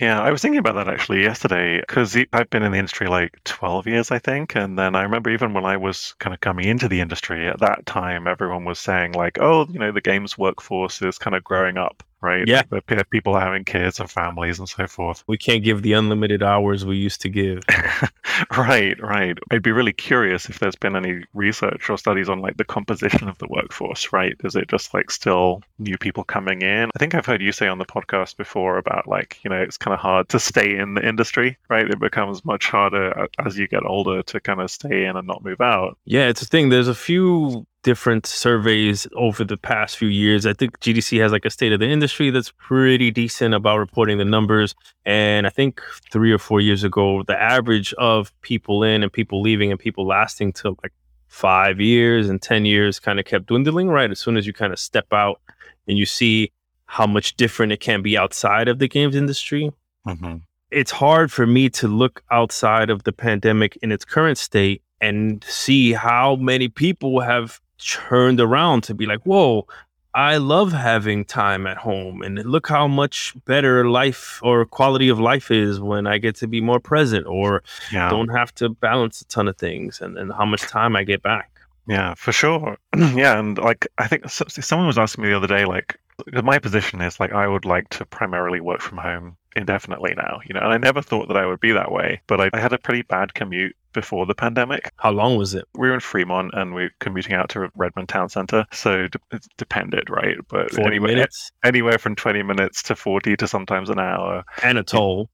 Yeah, 0.00 0.20
I 0.20 0.30
was 0.30 0.40
thinking 0.40 0.60
about 0.60 0.76
that 0.76 0.88
actually 0.88 1.22
yesterday 1.22 1.80
because 1.80 2.16
I've 2.32 2.48
been 2.50 2.62
in 2.62 2.72
the 2.72 2.78
industry 2.78 3.06
like 3.08 3.38
12 3.44 3.86
years, 3.86 4.10
I 4.10 4.18
think. 4.18 4.54
And 4.54 4.78
then 4.78 4.94
I 4.94 5.02
remember 5.02 5.30
even 5.30 5.52
when 5.54 5.64
I 5.64 5.76
was 5.76 6.14
kind 6.20 6.32
of 6.32 6.40
coming 6.40 6.66
into 6.68 6.88
the 6.88 7.00
industry 7.00 7.48
at 7.48 7.58
that 7.60 7.84
time, 7.84 8.26
everyone 8.28 8.64
was 8.64 8.78
saying, 8.78 9.12
like, 9.12 9.38
oh, 9.40 9.66
you 9.68 9.78
know, 9.78 9.92
the 9.92 10.00
games 10.00 10.38
workforce 10.38 11.02
is 11.02 11.18
kind 11.18 11.34
of 11.36 11.44
growing 11.44 11.76
up 11.76 12.02
right? 12.20 12.46
Yeah. 12.46 12.62
The 12.70 13.04
people 13.10 13.38
having 13.38 13.64
kids 13.64 14.00
and 14.00 14.10
families 14.10 14.58
and 14.58 14.68
so 14.68 14.86
forth. 14.86 15.24
We 15.26 15.38
can't 15.38 15.64
give 15.64 15.82
the 15.82 15.92
unlimited 15.92 16.42
hours 16.42 16.84
we 16.84 16.96
used 16.96 17.20
to 17.22 17.28
give. 17.28 17.62
right, 18.56 19.00
right. 19.00 19.38
I'd 19.50 19.62
be 19.62 19.72
really 19.72 19.92
curious 19.92 20.48
if 20.48 20.58
there's 20.58 20.76
been 20.76 20.96
any 20.96 21.24
research 21.34 21.88
or 21.88 21.98
studies 21.98 22.28
on 22.28 22.40
like 22.40 22.56
the 22.56 22.64
composition 22.64 23.28
of 23.28 23.38
the 23.38 23.48
workforce, 23.48 24.12
right? 24.12 24.36
Is 24.44 24.56
it 24.56 24.68
just 24.68 24.94
like 24.94 25.10
still 25.10 25.62
new 25.78 25.96
people 25.96 26.24
coming 26.24 26.62
in? 26.62 26.90
I 26.94 26.98
think 26.98 27.14
I've 27.14 27.26
heard 27.26 27.42
you 27.42 27.52
say 27.52 27.68
on 27.68 27.78
the 27.78 27.86
podcast 27.86 28.36
before 28.36 28.78
about 28.78 29.06
like, 29.06 29.38
you 29.44 29.50
know, 29.50 29.60
it's 29.60 29.76
kind 29.76 29.94
of 29.94 30.00
hard 30.00 30.28
to 30.30 30.40
stay 30.40 30.76
in 30.76 30.94
the 30.94 31.06
industry, 31.06 31.56
right? 31.68 31.88
It 31.88 32.00
becomes 32.00 32.44
much 32.44 32.68
harder 32.68 33.28
as 33.44 33.58
you 33.58 33.68
get 33.68 33.84
older 33.84 34.22
to 34.24 34.40
kind 34.40 34.60
of 34.60 34.70
stay 34.70 35.04
in 35.04 35.16
and 35.16 35.26
not 35.26 35.44
move 35.44 35.60
out. 35.60 35.96
Yeah, 36.04 36.28
it's 36.28 36.42
a 36.42 36.46
thing. 36.46 36.68
There's 36.68 36.88
a 36.88 36.94
few 36.94 37.66
different 37.82 38.26
surveys 38.26 39.06
over 39.14 39.44
the 39.44 39.56
past 39.56 39.96
few 39.96 40.08
years. 40.08 40.46
I 40.46 40.52
think 40.52 40.78
GDC 40.80 41.20
has 41.20 41.32
like 41.32 41.44
a 41.44 41.50
state 41.50 41.72
of 41.72 41.80
the 41.80 41.88
industry 41.88 42.30
that's 42.30 42.52
pretty 42.58 43.10
decent 43.10 43.54
about 43.54 43.78
reporting 43.78 44.18
the 44.18 44.24
numbers. 44.24 44.74
And 45.04 45.46
I 45.46 45.50
think 45.50 45.80
three 46.10 46.32
or 46.32 46.38
four 46.38 46.60
years 46.60 46.84
ago, 46.84 47.22
the 47.26 47.40
average 47.40 47.94
of 47.94 48.32
people 48.42 48.82
in 48.82 49.02
and 49.02 49.12
people 49.12 49.40
leaving 49.40 49.70
and 49.70 49.78
people 49.78 50.06
lasting 50.06 50.52
to 50.54 50.76
like 50.82 50.92
five 51.28 51.80
years 51.80 52.28
and 52.28 52.42
10 52.42 52.64
years 52.64 52.98
kind 52.98 53.20
of 53.20 53.24
kept 53.24 53.46
dwindling, 53.46 53.88
right? 53.88 54.10
As 54.10 54.18
soon 54.18 54.36
as 54.36 54.46
you 54.46 54.52
kind 54.52 54.72
of 54.72 54.78
step 54.78 55.12
out 55.12 55.40
and 55.86 55.96
you 55.96 56.06
see 56.06 56.52
how 56.86 57.06
much 57.06 57.36
different 57.36 57.70
it 57.70 57.80
can 57.80 58.02
be 58.02 58.16
outside 58.16 58.66
of 58.66 58.78
the 58.78 58.88
games 58.88 59.14
industry. 59.14 59.70
Mm-hmm. 60.06 60.36
It's 60.70 60.90
hard 60.90 61.30
for 61.30 61.46
me 61.46 61.68
to 61.70 61.88
look 61.88 62.22
outside 62.30 62.90
of 62.90 63.04
the 63.04 63.12
pandemic 63.12 63.78
in 63.82 63.92
its 63.92 64.04
current 64.04 64.38
state 64.38 64.82
and 65.00 65.44
see 65.44 65.92
how 65.92 66.36
many 66.36 66.68
people 66.68 67.20
have 67.20 67.60
turned 67.78 68.40
around 68.40 68.82
to 68.84 68.94
be 68.94 69.06
like, 69.06 69.22
whoa, 69.22 69.66
I 70.14 70.38
love 70.38 70.72
having 70.72 71.24
time 71.24 71.66
at 71.66 71.76
home. 71.76 72.22
And 72.22 72.38
look 72.44 72.68
how 72.68 72.88
much 72.88 73.34
better 73.44 73.88
life 73.88 74.40
or 74.42 74.64
quality 74.64 75.08
of 75.08 75.20
life 75.20 75.50
is 75.50 75.80
when 75.80 76.06
I 76.06 76.18
get 76.18 76.34
to 76.36 76.48
be 76.48 76.60
more 76.60 76.80
present 76.80 77.26
or 77.26 77.62
yeah. 77.92 78.08
don't 78.08 78.28
have 78.28 78.54
to 78.56 78.68
balance 78.68 79.20
a 79.20 79.26
ton 79.26 79.48
of 79.48 79.56
things 79.56 80.00
and, 80.00 80.18
and 80.18 80.32
how 80.32 80.44
much 80.44 80.62
time 80.62 80.96
I 80.96 81.04
get 81.04 81.22
back. 81.22 81.50
Yeah, 81.86 82.14
for 82.14 82.32
sure. 82.32 82.76
yeah, 82.96 83.38
and 83.38 83.56
like 83.58 83.86
I 83.96 84.08
think 84.08 84.28
someone 84.28 84.86
was 84.86 84.98
asking 84.98 85.24
me 85.24 85.30
the 85.30 85.36
other 85.36 85.46
day, 85.46 85.64
like, 85.64 85.98
my 86.42 86.58
position 86.58 87.00
is 87.00 87.20
like 87.20 87.32
I 87.32 87.46
would 87.46 87.64
like 87.64 87.88
to 87.90 88.04
primarily 88.04 88.60
work 88.60 88.80
from 88.80 88.98
home 88.98 89.36
indefinitely 89.58 90.14
now, 90.16 90.40
you 90.46 90.54
know, 90.54 90.60
and 90.60 90.72
I 90.72 90.78
never 90.78 91.02
thought 91.02 91.28
that 91.28 91.36
I 91.36 91.46
would 91.46 91.60
be 91.60 91.72
that 91.72 91.92
way, 91.92 92.20
but 92.26 92.40
I, 92.40 92.50
I 92.52 92.60
had 92.60 92.72
a 92.72 92.78
pretty 92.78 93.02
bad 93.02 93.34
commute 93.34 93.76
before 93.92 94.26
the 94.26 94.34
pandemic. 94.34 94.90
How 94.96 95.10
long 95.10 95.36
was 95.36 95.54
it? 95.54 95.64
We 95.74 95.88
were 95.88 95.94
in 95.94 96.00
Fremont 96.00 96.52
and 96.54 96.74
we 96.74 96.84
are 96.84 96.90
commuting 97.00 97.34
out 97.34 97.48
to 97.50 97.70
Redmond 97.74 98.08
Town 98.08 98.28
Center, 98.28 98.64
so 98.72 99.08
d- 99.08 99.18
it 99.32 99.46
depended, 99.56 100.08
right? 100.08 100.36
But 100.48 100.70
40 100.70 100.86
anyway, 100.86 101.14
minutes 101.14 101.50
anywhere 101.64 101.98
from 101.98 102.14
20 102.14 102.42
minutes 102.42 102.82
to 102.84 102.96
40 102.96 103.36
to 103.36 103.48
sometimes 103.48 103.90
an 103.90 103.98
hour. 103.98 104.44
and 104.62 104.78
a 104.78 104.82
toll. 104.82 105.30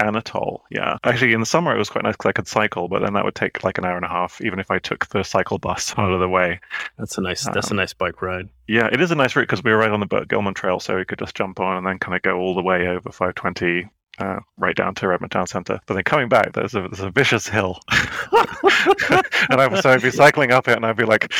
And 0.00 0.16
a 0.16 0.22
toll, 0.22 0.64
yeah. 0.70 0.96
Actually, 1.02 1.32
in 1.32 1.40
the 1.40 1.46
summer 1.46 1.74
it 1.74 1.78
was 1.78 1.90
quite 1.90 2.04
nice 2.04 2.14
because 2.14 2.28
I 2.28 2.32
could 2.32 2.46
cycle, 2.46 2.86
but 2.88 3.02
then 3.02 3.14
that 3.14 3.24
would 3.24 3.34
take 3.34 3.64
like 3.64 3.78
an 3.78 3.84
hour 3.84 3.96
and 3.96 4.04
a 4.04 4.08
half, 4.08 4.40
even 4.40 4.60
if 4.60 4.70
I 4.70 4.78
took 4.78 5.06
the 5.08 5.24
cycle 5.24 5.58
bus 5.58 5.92
out 5.98 6.12
of 6.12 6.20
the 6.20 6.28
way. 6.28 6.60
That's 6.98 7.18
a 7.18 7.20
nice. 7.20 7.44
That's 7.44 7.68
a 7.68 7.72
Um, 7.72 7.78
nice 7.78 7.94
bike 7.94 8.22
ride. 8.22 8.48
Yeah, 8.68 8.88
it 8.92 9.00
is 9.00 9.10
a 9.10 9.16
nice 9.16 9.34
route 9.34 9.48
because 9.48 9.64
we 9.64 9.72
were 9.72 9.78
right 9.78 9.90
on 9.90 10.00
the 10.00 10.06
Burke-Gilman 10.06 10.54
Trail, 10.54 10.78
so 10.78 10.96
we 10.96 11.04
could 11.04 11.18
just 11.18 11.34
jump 11.34 11.58
on 11.58 11.78
and 11.78 11.86
then 11.86 11.98
kind 11.98 12.14
of 12.14 12.22
go 12.22 12.38
all 12.38 12.54
the 12.54 12.62
way 12.62 12.86
over 12.86 13.10
520 13.10 13.88
uh, 14.18 14.40
right 14.56 14.76
down 14.76 14.94
to 14.96 15.08
Redmond 15.08 15.32
Town 15.32 15.46
Center. 15.46 15.80
But 15.86 15.94
then 15.94 16.04
coming 16.04 16.28
back, 16.28 16.52
there's 16.52 16.74
a, 16.74 16.82
there's 16.82 17.00
a 17.00 17.10
vicious 17.10 17.48
hill. 17.48 17.80
and 17.90 19.60
I, 19.60 19.80
so 19.80 19.90
I'd 19.90 20.02
be 20.02 20.10
cycling 20.10 20.52
up 20.52 20.68
it 20.68 20.76
and 20.76 20.84
I'd 20.86 20.96
be 20.96 21.04
like, 21.04 21.32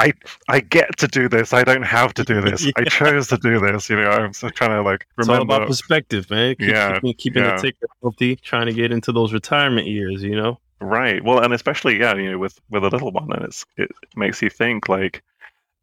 I 0.00 0.12
I 0.48 0.60
get 0.60 0.96
to 0.98 1.08
do 1.08 1.28
this. 1.28 1.52
I 1.52 1.64
don't 1.64 1.82
have 1.82 2.14
to 2.14 2.24
do 2.24 2.40
this. 2.40 2.70
I 2.76 2.84
chose 2.88 3.28
to 3.28 3.36
do 3.38 3.58
this. 3.60 3.88
You 3.88 3.96
know, 3.96 4.10
I'm 4.10 4.32
so 4.32 4.48
trying 4.48 4.70
to 4.70 4.82
like 4.82 5.06
remember. 5.16 5.42
It's 5.42 5.50
all 5.50 5.56
about 5.56 5.68
perspective, 5.68 6.30
man. 6.30 6.56
Keep, 6.56 6.68
Yeah, 6.68 6.94
keeping, 6.94 7.14
keeping 7.14 7.42
yeah. 7.44 7.56
the 7.56 7.62
ticker 7.62 7.86
healthy, 8.02 8.36
trying 8.36 8.66
to 8.66 8.72
get 8.72 8.92
into 8.92 9.12
those 9.12 9.32
retirement 9.32 9.86
years. 9.86 10.22
You 10.22 10.36
know. 10.36 10.60
Right. 10.80 11.24
Well, 11.24 11.42
and 11.42 11.54
especially 11.54 11.98
yeah, 11.98 12.14
you 12.14 12.32
know, 12.32 12.38
with 12.38 12.60
with 12.70 12.84
a 12.84 12.88
little 12.88 13.12
one, 13.12 13.32
and 13.32 13.44
it's 13.44 13.64
it 13.76 13.90
makes 14.14 14.42
you 14.42 14.50
think 14.50 14.88
like, 14.88 15.22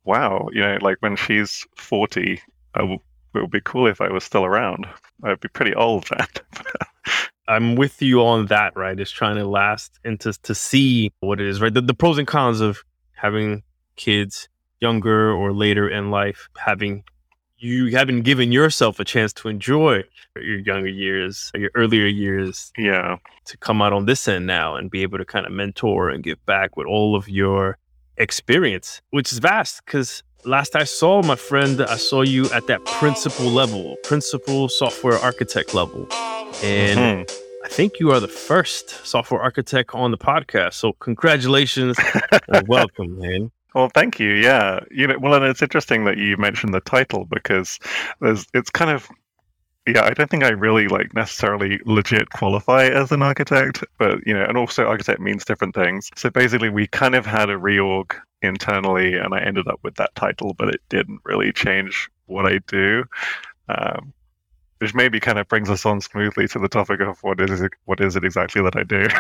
wow, 0.04 0.50
you 0.52 0.62
know, 0.62 0.78
like 0.82 0.98
when 1.00 1.16
she's 1.16 1.66
forty, 1.76 2.42
I 2.76 2.80
w- 2.82 3.00
it 3.36 3.42
would 3.42 3.52
be 3.52 3.62
cool 3.62 3.88
if 3.88 4.02
I 4.02 4.12
was 4.12 4.24
still 4.24 4.46
around. 4.46 4.88
I'd 5.24 5.40
be 5.40 5.50
pretty 5.50 5.74
old 5.74 6.08
then. 6.10 6.28
I'm 7.48 7.76
with 7.76 8.02
you 8.02 8.22
on 8.22 8.46
that, 8.48 8.76
right? 8.76 9.00
It's 9.00 9.12
trying 9.12 9.36
to 9.36 9.46
last 9.46 10.00
and 10.06 10.20
to 10.22 10.34
to 10.44 10.56
see 10.56 11.12
what 11.20 11.42
it 11.42 11.48
is, 11.48 11.62
right? 11.62 11.74
The, 11.74 11.82
the 11.82 11.94
pros 11.94 12.18
and 12.18 12.28
cons 12.28 12.62
of 12.62 12.84
having 13.14 13.64
kids 13.96 14.48
younger 14.80 15.32
or 15.32 15.54
later 15.54 15.90
in 15.90 16.12
life, 16.12 16.50
having 16.58 17.04
you 17.58 17.96
haven't 17.96 18.24
given 18.24 18.52
yourself 18.52 19.00
a 19.00 19.06
chance 19.06 19.32
to 19.32 19.48
enjoy 19.48 20.04
your 20.36 20.60
younger 20.60 20.90
years, 20.90 21.50
your 21.56 21.72
earlier 21.76 22.08
years, 22.08 22.74
yeah. 22.78 23.16
to 23.46 23.58
come 23.58 23.82
out 23.82 23.94
on 23.94 24.06
this 24.06 24.28
end 24.28 24.46
now 24.46 24.76
and 24.76 24.92
be 24.92 25.02
able 25.02 25.18
to 25.18 25.26
kind 25.26 25.46
of 25.46 25.52
mentor 25.52 26.10
and 26.10 26.24
give 26.24 26.46
back 26.46 26.76
with 26.76 26.86
all 26.86 27.16
of 27.16 27.30
your 27.30 27.78
experience, 28.18 29.02
which 29.12 29.32
is 29.32 29.40
vast 29.40 29.84
because 29.86 30.24
last 30.46 30.76
I 30.76 30.84
saw 30.84 31.22
my 31.24 31.36
friend, 31.36 31.82
I 31.82 31.96
saw 31.98 32.22
you 32.22 32.46
at 32.52 32.68
that 32.68 32.84
principal 32.86 33.46
level, 33.46 33.96
principal 34.04 34.70
software 34.70 35.18
architect 35.20 35.74
level. 35.74 36.08
And 36.64 37.00
Mhm. 37.28 37.32
I 37.66 37.68
think 37.70 38.00
you 38.00 38.12
are 38.12 38.20
the 38.20 38.28
first 38.28 39.06
software 39.06 39.42
architect 39.42 39.92
on 39.94 40.12
the 40.12 40.18
podcast. 40.18 40.74
So 40.74 40.94
congratulations 40.94 41.98
and 42.50 42.68
welcome, 42.68 43.20
man. 43.20 43.52
Well, 43.74 43.90
thank 43.90 44.20
you. 44.20 44.32
Yeah, 44.34 44.82
you 44.92 45.08
know, 45.08 45.18
well, 45.20 45.34
and 45.34 45.46
it's 45.46 45.62
interesting 45.62 46.06
that 46.06 46.18
you 46.18 46.38
mentioned 46.38 46.74
the 46.74 46.82
title 46.82 47.26
because 47.26 47.80
there's 48.22 48.46
it's 48.54 48.70
kind 48.70 48.92
of 48.92 49.08
yeah. 49.88 50.04
I 50.06 50.12
don't 50.12 50.30
think 50.30 50.44
I 50.44 50.50
really 50.50 50.88
like 50.88 51.14
necessarily 51.14 51.80
legit 51.86 52.30
qualify 52.30 52.86
as 52.86 53.12
an 53.12 53.22
architect, 53.22 53.84
but 53.98 54.20
you 54.28 54.34
know, 54.34 54.44
and 54.46 54.58
also 54.58 54.86
architect 54.86 55.20
means 55.20 55.44
different 55.44 55.74
things. 55.74 56.10
So 56.16 56.30
basically, 56.30 56.70
we 56.70 56.88
kind 56.88 57.16
of 57.16 57.26
had 57.26 57.50
a 57.50 57.56
reorg 57.58 58.12
internally, 58.44 59.16
and 59.16 59.34
I 59.34 59.40
ended 59.40 59.68
up 59.68 59.80
with 59.84 59.96
that 59.96 60.14
title, 60.16 60.54
but 60.54 60.70
it 60.70 60.82
didn't 60.90 61.22
really 61.26 61.52
change 61.52 62.10
what 62.26 62.46
I 62.46 62.60
do. 62.68 63.04
Um, 63.70 64.14
which 64.80 64.94
maybe 64.94 65.20
kind 65.20 65.40
of 65.40 65.48
brings 65.48 65.70
us 65.70 65.86
on 65.86 66.02
smoothly 66.02 66.46
to 66.50 66.60
the 66.60 66.68
topic 66.68 67.00
of 67.00 67.18
what 67.24 67.40
is 67.40 67.62
it, 67.62 67.72
what 67.86 68.02
is 68.02 68.18
it 68.18 68.26
exactly 68.26 68.62
that 68.62 68.76
I 68.76 68.84
do. 68.84 69.08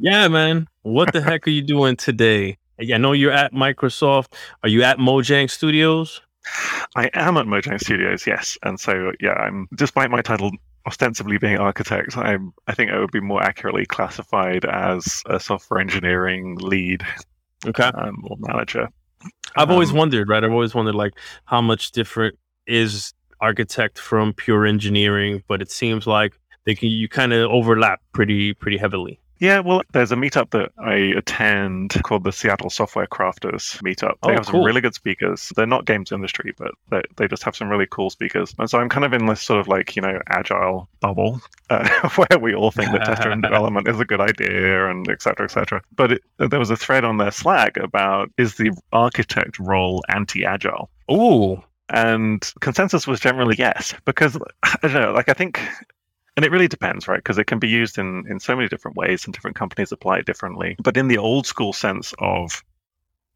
Yeah, 0.00 0.26
man. 0.26 0.66
What 0.82 1.12
the 1.12 1.22
heck 1.22 1.46
are 1.46 1.50
you 1.50 1.62
doing 1.62 1.94
today? 1.94 2.58
I 2.80 2.98
know 2.98 3.12
you're 3.12 3.30
at 3.30 3.52
Microsoft. 3.52 4.34
Are 4.64 4.68
you 4.68 4.82
at 4.82 4.98
Mojang 4.98 5.48
Studios? 5.48 6.20
I 6.96 7.10
am 7.14 7.36
at 7.36 7.46
Mojang 7.46 7.80
Studios, 7.80 8.26
yes, 8.26 8.58
and 8.64 8.80
so 8.80 9.12
yeah, 9.20 9.34
I'm 9.34 9.68
despite 9.76 10.10
my 10.10 10.20
title 10.20 10.50
ostensibly 10.86 11.38
being 11.38 11.56
architect, 11.56 12.16
I'm 12.16 12.52
I 12.66 12.74
think 12.74 12.90
I 12.90 12.98
would 12.98 13.10
be 13.10 13.20
more 13.20 13.42
accurately 13.42 13.86
classified 13.86 14.64
as 14.64 15.22
a 15.26 15.40
software 15.40 15.80
engineering 15.80 16.56
lead 16.56 17.02
Okay. 17.66 17.90
um, 17.94 18.24
or 18.28 18.36
manager. 18.40 18.88
I've 19.56 19.70
always 19.70 19.90
Um, 19.90 19.96
wondered, 19.96 20.28
right? 20.28 20.42
I've 20.44 20.52
always 20.52 20.74
wondered, 20.74 20.94
like, 20.94 21.12
how 21.46 21.60
much 21.60 21.92
different 21.92 22.36
is 22.66 23.12
architect 23.40 23.98
from 23.98 24.32
pure 24.34 24.66
engineering? 24.66 25.42
But 25.48 25.62
it 25.62 25.70
seems 25.70 26.06
like 26.06 26.38
they 26.64 26.74
can 26.74 26.88
you 26.90 27.08
kind 27.08 27.32
of 27.32 27.50
overlap 27.50 28.00
pretty 28.12 28.54
pretty 28.54 28.76
heavily. 28.76 29.20
Yeah, 29.44 29.60
well, 29.60 29.82
there's 29.92 30.10
a 30.10 30.16
meetup 30.16 30.48
that 30.52 30.72
I 30.78 30.94
attend 31.18 32.02
called 32.02 32.24
the 32.24 32.32
Seattle 32.32 32.70
Software 32.70 33.06
Crafters 33.06 33.76
Meetup. 33.82 34.14
They 34.22 34.32
Oh, 34.32 34.34
have 34.36 34.46
some 34.46 34.64
really 34.64 34.80
good 34.80 34.94
speakers. 34.94 35.52
They're 35.54 35.66
not 35.66 35.84
games 35.84 36.12
industry, 36.12 36.54
but 36.56 36.70
they, 36.90 37.02
they 37.16 37.28
just 37.28 37.42
have 37.42 37.54
some 37.54 37.68
really 37.68 37.86
cool 37.90 38.08
speakers. 38.08 38.54
And 38.58 38.70
so 38.70 38.78
I'm 38.78 38.88
kind 38.88 39.04
of 39.04 39.12
in 39.12 39.26
this 39.26 39.42
sort 39.42 39.60
of 39.60 39.68
like, 39.68 39.96
you 39.96 40.00
know, 40.00 40.18
agile 40.28 40.88
bubble 41.00 41.42
uh, 41.68 41.86
where 42.16 42.38
we 42.40 42.54
all 42.54 42.70
think 42.70 42.90
that 42.92 43.04
test-driven 43.04 43.42
development 43.42 43.86
is 43.86 44.00
a 44.00 44.06
good 44.06 44.20
idea 44.20 44.88
and 44.88 45.06
et 45.10 45.20
cetera, 45.20 45.44
et 45.44 45.50
cetera. 45.50 45.82
But 45.94 46.12
it, 46.12 46.22
there 46.38 46.58
was 46.58 46.70
a 46.70 46.76
thread 46.76 47.04
on 47.04 47.18
their 47.18 47.30
Slack 47.30 47.76
about 47.76 48.30
is 48.38 48.54
the 48.54 48.70
architect 48.94 49.58
role 49.58 50.02
anti-agile? 50.08 50.88
Ooh, 51.12 51.62
and 51.90 52.50
consensus 52.60 53.06
was 53.06 53.20
generally 53.20 53.56
yes 53.58 53.92
because 54.06 54.38
i 54.62 54.74
don't 54.80 54.94
know 54.94 55.12
like 55.12 55.28
i 55.28 55.34
think 55.34 55.60
and 56.36 56.44
it 56.44 56.50
really 56.50 56.68
depends 56.68 57.06
right? 57.08 57.18
Because 57.18 57.38
it 57.38 57.46
can 57.46 57.58
be 57.58 57.68
used 57.68 57.98
in 57.98 58.24
in 58.28 58.40
so 58.40 58.56
many 58.56 58.68
different 58.68 58.96
ways 58.96 59.24
and 59.24 59.34
different 59.34 59.56
companies 59.56 59.92
apply 59.92 60.18
it 60.18 60.26
differently. 60.26 60.76
But 60.82 60.96
in 60.96 61.08
the 61.08 61.18
old 61.18 61.46
school 61.46 61.72
sense 61.72 62.14
of 62.18 62.62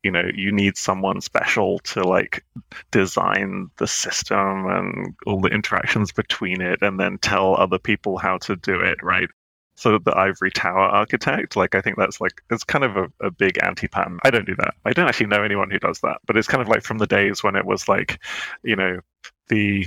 you 0.02 0.10
know 0.10 0.30
you 0.34 0.52
need 0.52 0.76
someone 0.76 1.20
special 1.20 1.80
to 1.80 2.02
like 2.04 2.44
design 2.90 3.70
the 3.78 3.86
system 3.86 4.66
and 4.66 5.14
all 5.26 5.40
the 5.40 5.48
interactions 5.48 6.12
between 6.12 6.60
it 6.60 6.82
and 6.82 7.00
then 7.00 7.18
tell 7.18 7.56
other 7.56 7.78
people 7.78 8.18
how 8.18 8.38
to 8.38 8.56
do 8.56 8.80
it 8.80 9.02
right? 9.02 9.28
So 9.76 9.98
the 9.98 10.16
ivory 10.16 10.50
tower 10.50 10.80
architect 10.80 11.54
like 11.56 11.74
i 11.76 11.80
think 11.80 11.96
that's 11.96 12.20
like 12.20 12.42
it's 12.50 12.64
kind 12.64 12.84
of 12.84 12.96
a, 12.96 13.08
a 13.20 13.30
big 13.30 13.58
anti-pattern. 13.62 14.18
I 14.24 14.30
don't 14.30 14.46
do 14.46 14.56
that. 14.56 14.74
I 14.84 14.92
don't 14.92 15.06
actually 15.06 15.26
know 15.26 15.42
anyone 15.44 15.70
who 15.70 15.78
does 15.78 16.00
that 16.00 16.18
but 16.26 16.36
it's 16.36 16.48
kind 16.48 16.62
of 16.62 16.68
like 16.68 16.82
from 16.82 16.98
the 16.98 17.06
days 17.06 17.42
when 17.44 17.54
it 17.56 17.64
was 17.64 17.88
like 17.88 18.20
you 18.64 18.74
know 18.76 19.00
the 19.48 19.86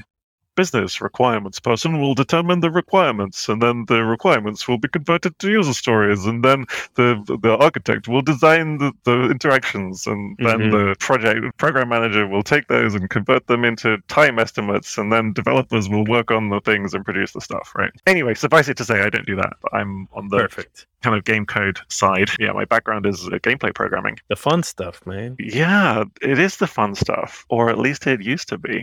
business 0.61 1.01
requirements 1.09 1.59
person 1.71 1.91
will 2.01 2.15
determine 2.23 2.59
the 2.61 2.69
requirements 2.81 3.37
and 3.49 3.59
then 3.65 3.77
the 3.91 3.99
requirements 4.15 4.67
will 4.67 4.77
be 4.85 4.87
converted 4.97 5.33
to 5.39 5.49
user 5.59 5.73
stories 5.85 6.21
and 6.29 6.39
then 6.47 6.59
the 6.99 7.07
the 7.45 7.53
architect 7.67 8.03
will 8.11 8.21
design 8.33 8.67
the, 8.81 8.89
the 9.09 9.17
interactions 9.35 9.95
and 10.11 10.21
then 10.47 10.59
Mhm. 10.61 10.71
the 10.75 10.85
project 11.07 11.41
program 11.63 11.89
manager 11.95 12.23
will 12.33 12.43
take 12.53 12.65
those 12.75 12.91
and 12.97 13.09
convert 13.17 13.43
them 13.51 13.61
into 13.69 13.89
time 14.19 14.35
estimates 14.45 14.89
and 14.99 15.07
then 15.13 15.25
developers 15.41 15.85
will 15.93 16.05
work 16.17 16.29
on 16.37 16.43
the 16.53 16.61
things 16.69 16.93
and 16.93 17.01
produce 17.09 17.31
the 17.37 17.41
stuff 17.49 17.67
right 17.81 17.93
anyway 18.13 18.33
suffice 18.45 18.67
it 18.71 18.77
to 18.81 18.85
say 18.89 18.97
i 19.07 19.09
don't 19.09 19.25
do 19.33 19.37
that 19.43 19.53
i'm 19.77 19.91
on 20.19 20.25
the 20.33 20.37
perfect. 20.45 20.85
kind 21.03 21.15
of 21.17 21.21
game 21.31 21.45
code 21.55 21.79
side 22.01 22.29
yeah 22.45 22.51
my 22.61 22.65
background 22.73 23.03
is 23.11 23.17
uh, 23.27 23.31
gameplay 23.47 23.73
programming 23.81 24.15
The 24.33 24.35
fun 24.47 24.61
stuff, 24.73 24.95
man. 25.11 25.29
yeah 25.39 26.03
it 26.33 26.37
is 26.47 26.53
the 26.57 26.67
fun 26.77 26.91
stuff 27.03 27.31
or 27.55 27.69
at 27.73 27.79
least 27.85 28.01
it 28.13 28.21
used 28.35 28.47
to 28.49 28.57
be 28.69 28.77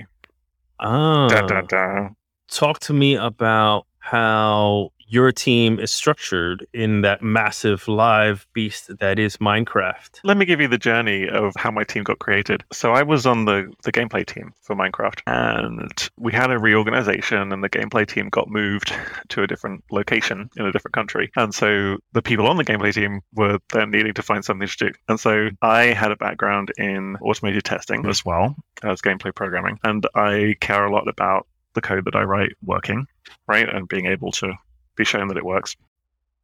Ah, 0.80 1.26
da, 1.28 1.42
da, 1.42 1.62
da. 1.62 2.08
talk 2.48 2.78
to 2.80 2.92
me 2.92 3.16
about 3.16 3.86
how 3.98 4.90
your 5.08 5.32
team 5.32 5.80
is 5.80 5.90
structured 5.90 6.66
in 6.74 7.00
that 7.00 7.22
massive 7.22 7.88
live 7.88 8.46
beast 8.52 8.90
that 8.98 9.18
is 9.18 9.38
Minecraft. 9.38 10.20
Let 10.22 10.36
me 10.36 10.44
give 10.44 10.60
you 10.60 10.68
the 10.68 10.78
journey 10.78 11.26
of 11.28 11.54
how 11.56 11.70
my 11.70 11.84
team 11.84 12.04
got 12.04 12.18
created. 12.18 12.62
So 12.72 12.92
I 12.92 13.02
was 13.02 13.24
on 13.26 13.46
the, 13.46 13.72
the 13.82 13.92
gameplay 13.92 14.26
team 14.26 14.52
for 14.60 14.76
Minecraft, 14.76 15.22
and 15.26 16.10
we 16.18 16.32
had 16.32 16.50
a 16.50 16.58
reorganization, 16.58 17.52
and 17.52 17.64
the 17.64 17.70
gameplay 17.70 18.06
team 18.06 18.28
got 18.28 18.48
moved 18.50 18.94
to 19.30 19.42
a 19.42 19.46
different 19.46 19.82
location 19.90 20.50
in 20.56 20.66
a 20.66 20.72
different 20.72 20.94
country. 20.94 21.30
And 21.36 21.54
so 21.54 21.96
the 22.12 22.22
people 22.22 22.46
on 22.46 22.58
the 22.58 22.64
gameplay 22.64 22.92
team 22.92 23.22
were 23.34 23.58
then 23.72 23.90
needing 23.90 24.14
to 24.14 24.22
find 24.22 24.44
something 24.44 24.68
to 24.68 24.76
do. 24.76 24.92
And 25.08 25.18
so 25.18 25.48
I 25.62 25.84
had 25.86 26.12
a 26.12 26.16
background 26.16 26.72
in 26.76 27.16
automated 27.22 27.64
testing 27.64 28.06
as 28.06 28.24
well 28.24 28.54
as 28.82 29.00
gameplay 29.00 29.34
programming, 29.34 29.78
and 29.84 30.06
I 30.14 30.56
care 30.60 30.84
a 30.84 30.92
lot 30.92 31.08
about 31.08 31.46
the 31.74 31.80
code 31.80 32.04
that 32.06 32.16
I 32.16 32.22
write 32.22 32.52
working, 32.64 33.06
right, 33.46 33.68
and 33.68 33.88
being 33.88 34.06
able 34.06 34.32
to 34.32 34.52
be 34.98 35.04
shown 35.04 35.28
that 35.28 35.36
it 35.38 35.44
works. 35.44 35.76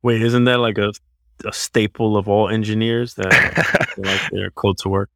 Wait, 0.03 0.23
isn't 0.23 0.45
that 0.45 0.59
like 0.61 0.79
a, 0.79 0.93
a 1.45 1.53
staple 1.53 2.17
of 2.17 2.29
all 2.29 2.49
engineers 2.49 3.15
that 3.15 3.95
like 3.99 4.31
their 4.31 4.51
code 4.51 4.79
to 4.79 4.89
work? 4.89 5.11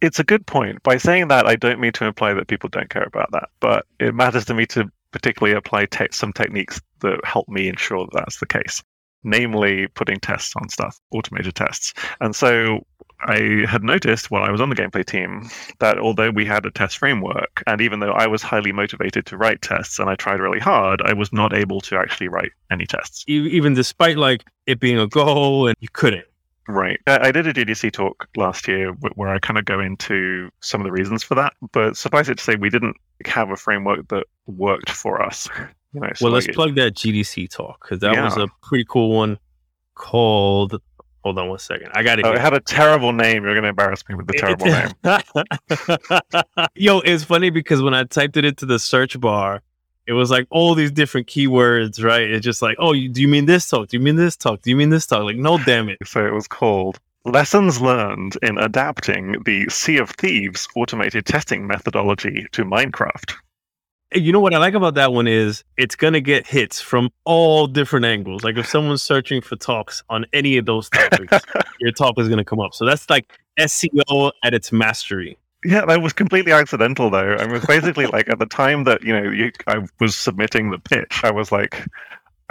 it's 0.00 0.18
a 0.18 0.24
good 0.24 0.44
point. 0.46 0.82
By 0.82 0.96
saying 0.96 1.28
that, 1.28 1.46
I 1.46 1.54
don't 1.54 1.78
mean 1.78 1.92
to 1.92 2.04
imply 2.06 2.34
that 2.34 2.48
people 2.48 2.68
don't 2.68 2.90
care 2.90 3.04
about 3.04 3.30
that, 3.30 3.48
but 3.60 3.86
it 4.00 4.16
matters 4.16 4.44
to 4.46 4.54
me 4.54 4.66
to 4.66 4.90
particularly 5.12 5.56
apply 5.56 5.86
te- 5.86 6.08
some 6.10 6.32
techniques 6.32 6.80
that 7.02 7.24
help 7.24 7.48
me 7.48 7.68
ensure 7.68 8.06
that 8.06 8.12
that's 8.14 8.40
the 8.40 8.46
case. 8.46 8.82
namely 9.24 9.86
putting 9.94 10.18
tests 10.18 10.54
on 10.56 10.68
stuff, 10.68 10.98
automated 11.12 11.54
tests. 11.54 11.94
And 12.20 12.34
so 12.34 12.84
I 13.24 13.64
had 13.68 13.82
noticed 13.82 14.30
while 14.30 14.42
I 14.42 14.50
was 14.50 14.60
on 14.60 14.68
the 14.68 14.74
gameplay 14.76 15.04
team 15.04 15.48
that 15.78 15.98
although 15.98 16.30
we 16.30 16.44
had 16.44 16.66
a 16.66 16.70
test 16.70 16.98
framework, 16.98 17.62
and 17.66 17.80
even 17.80 18.00
though 18.00 18.12
I 18.12 18.26
was 18.26 18.42
highly 18.42 18.72
motivated 18.72 19.26
to 19.26 19.36
write 19.36 19.62
tests 19.62 19.98
and 19.98 20.10
I 20.10 20.16
tried 20.16 20.40
really 20.40 20.60
hard, 20.60 21.02
I 21.02 21.12
was 21.12 21.32
not 21.32 21.54
able 21.54 21.80
to 21.82 21.96
actually 21.96 22.28
write 22.28 22.52
any 22.70 22.86
tests. 22.86 23.24
Even 23.26 23.74
despite 23.74 24.16
like 24.16 24.44
it 24.66 24.80
being 24.80 24.98
a 24.98 25.06
goal 25.06 25.68
and 25.68 25.76
you 25.80 25.88
couldn't. 25.92 26.24
Right. 26.68 27.00
I 27.06 27.32
did 27.32 27.46
a 27.46 27.52
GDC 27.52 27.92
talk 27.92 28.28
last 28.36 28.68
year 28.68 28.92
where 29.14 29.28
I 29.28 29.38
kind 29.40 29.58
of 29.58 29.64
go 29.64 29.80
into 29.80 30.48
some 30.60 30.80
of 30.80 30.84
the 30.84 30.92
reasons 30.92 31.22
for 31.22 31.34
that, 31.34 31.54
but 31.72 31.96
suffice 31.96 32.28
it 32.28 32.38
to 32.38 32.44
say, 32.44 32.54
we 32.54 32.70
didn't 32.70 32.96
have 33.24 33.50
a 33.50 33.56
framework 33.56 34.08
that 34.08 34.26
worked 34.46 34.90
for 34.90 35.20
us. 35.20 35.48
You 35.92 36.00
know, 36.00 36.08
so 36.14 36.26
Well, 36.26 36.32
let's 36.32 36.46
like, 36.46 36.54
plug 36.54 36.74
that 36.76 36.94
GDC 36.94 37.50
talk 37.50 37.80
because 37.82 37.98
that 38.00 38.16
was 38.22 38.36
a 38.36 38.48
pretty 38.62 38.86
cool 38.88 39.14
one 39.14 39.38
called. 39.94 40.80
Hold 41.24 41.38
on 41.38 41.48
one 41.48 41.58
second. 41.58 41.90
I 41.94 42.02
got 42.02 42.18
it. 42.18 42.26
oh, 42.26 42.32
it 42.32 42.40
had 42.40 42.52
a 42.52 42.60
terrible 42.60 43.12
name. 43.12 43.44
You're 43.44 43.54
going 43.54 43.62
to 43.62 43.68
embarrass 43.68 44.02
me 44.08 44.16
with 44.16 44.26
the 44.26 44.34
terrible 44.34 44.66
name. 44.66 46.68
Yo, 46.74 46.98
it's 47.00 47.22
funny 47.22 47.50
because 47.50 47.80
when 47.80 47.94
I 47.94 48.04
typed 48.04 48.36
it 48.36 48.44
into 48.44 48.66
the 48.66 48.78
search 48.78 49.18
bar, 49.20 49.62
it 50.06 50.14
was 50.14 50.30
like 50.30 50.48
all 50.50 50.74
these 50.74 50.90
different 50.90 51.28
keywords, 51.28 52.02
right? 52.02 52.28
It's 52.28 52.44
just 52.44 52.60
like, 52.60 52.76
oh, 52.80 52.92
you, 52.92 53.08
do 53.08 53.20
you 53.20 53.28
mean 53.28 53.46
this 53.46 53.68
talk? 53.68 53.88
Do 53.88 53.96
you 53.96 54.02
mean 54.02 54.16
this 54.16 54.36
talk? 54.36 54.62
Do 54.62 54.70
you 54.70 54.76
mean 54.76 54.90
this 54.90 55.06
talk? 55.06 55.22
Like, 55.22 55.36
no, 55.36 55.58
damn 55.58 55.88
it. 55.88 55.98
So 56.04 56.26
it 56.26 56.32
was 56.32 56.48
called 56.48 56.98
Lessons 57.24 57.80
Learned 57.80 58.36
in 58.42 58.58
Adapting 58.58 59.42
the 59.44 59.68
Sea 59.68 59.98
of 59.98 60.10
Thieves 60.10 60.66
automated 60.74 61.24
testing 61.24 61.68
methodology 61.68 62.48
to 62.50 62.64
Minecraft. 62.64 63.34
You 64.14 64.32
know 64.32 64.40
what 64.40 64.54
I 64.54 64.58
like 64.58 64.74
about 64.74 64.94
that 64.94 65.12
one 65.12 65.26
is 65.26 65.64
it's 65.76 65.96
gonna 65.96 66.20
get 66.20 66.46
hits 66.46 66.80
from 66.80 67.10
all 67.24 67.66
different 67.66 68.04
angles. 68.04 68.44
Like 68.44 68.56
if 68.56 68.66
someone's 68.66 69.02
searching 69.02 69.40
for 69.40 69.56
talks 69.56 70.02
on 70.10 70.26
any 70.32 70.58
of 70.58 70.66
those 70.66 70.90
topics, 70.90 71.38
your 71.80 71.92
talk 71.92 72.18
is 72.18 72.28
gonna 72.28 72.44
come 72.44 72.60
up. 72.60 72.74
So 72.74 72.84
that's 72.84 73.08
like 73.08 73.32
SEO 73.58 74.32
at 74.42 74.54
its 74.54 74.72
mastery. 74.72 75.38
Yeah, 75.64 75.84
that 75.86 76.02
was 76.02 76.12
completely 76.12 76.52
accidental 76.52 77.08
though. 77.08 77.36
I 77.38 77.46
was 77.46 77.64
basically 77.64 78.06
like 78.06 78.28
at 78.28 78.38
the 78.38 78.46
time 78.46 78.84
that 78.84 79.02
you 79.02 79.12
know 79.12 79.30
you, 79.30 79.52
I 79.66 79.86
was 80.00 80.16
submitting 80.16 80.70
the 80.70 80.78
pitch, 80.78 81.20
I 81.22 81.30
was 81.30 81.52
like, 81.52 81.86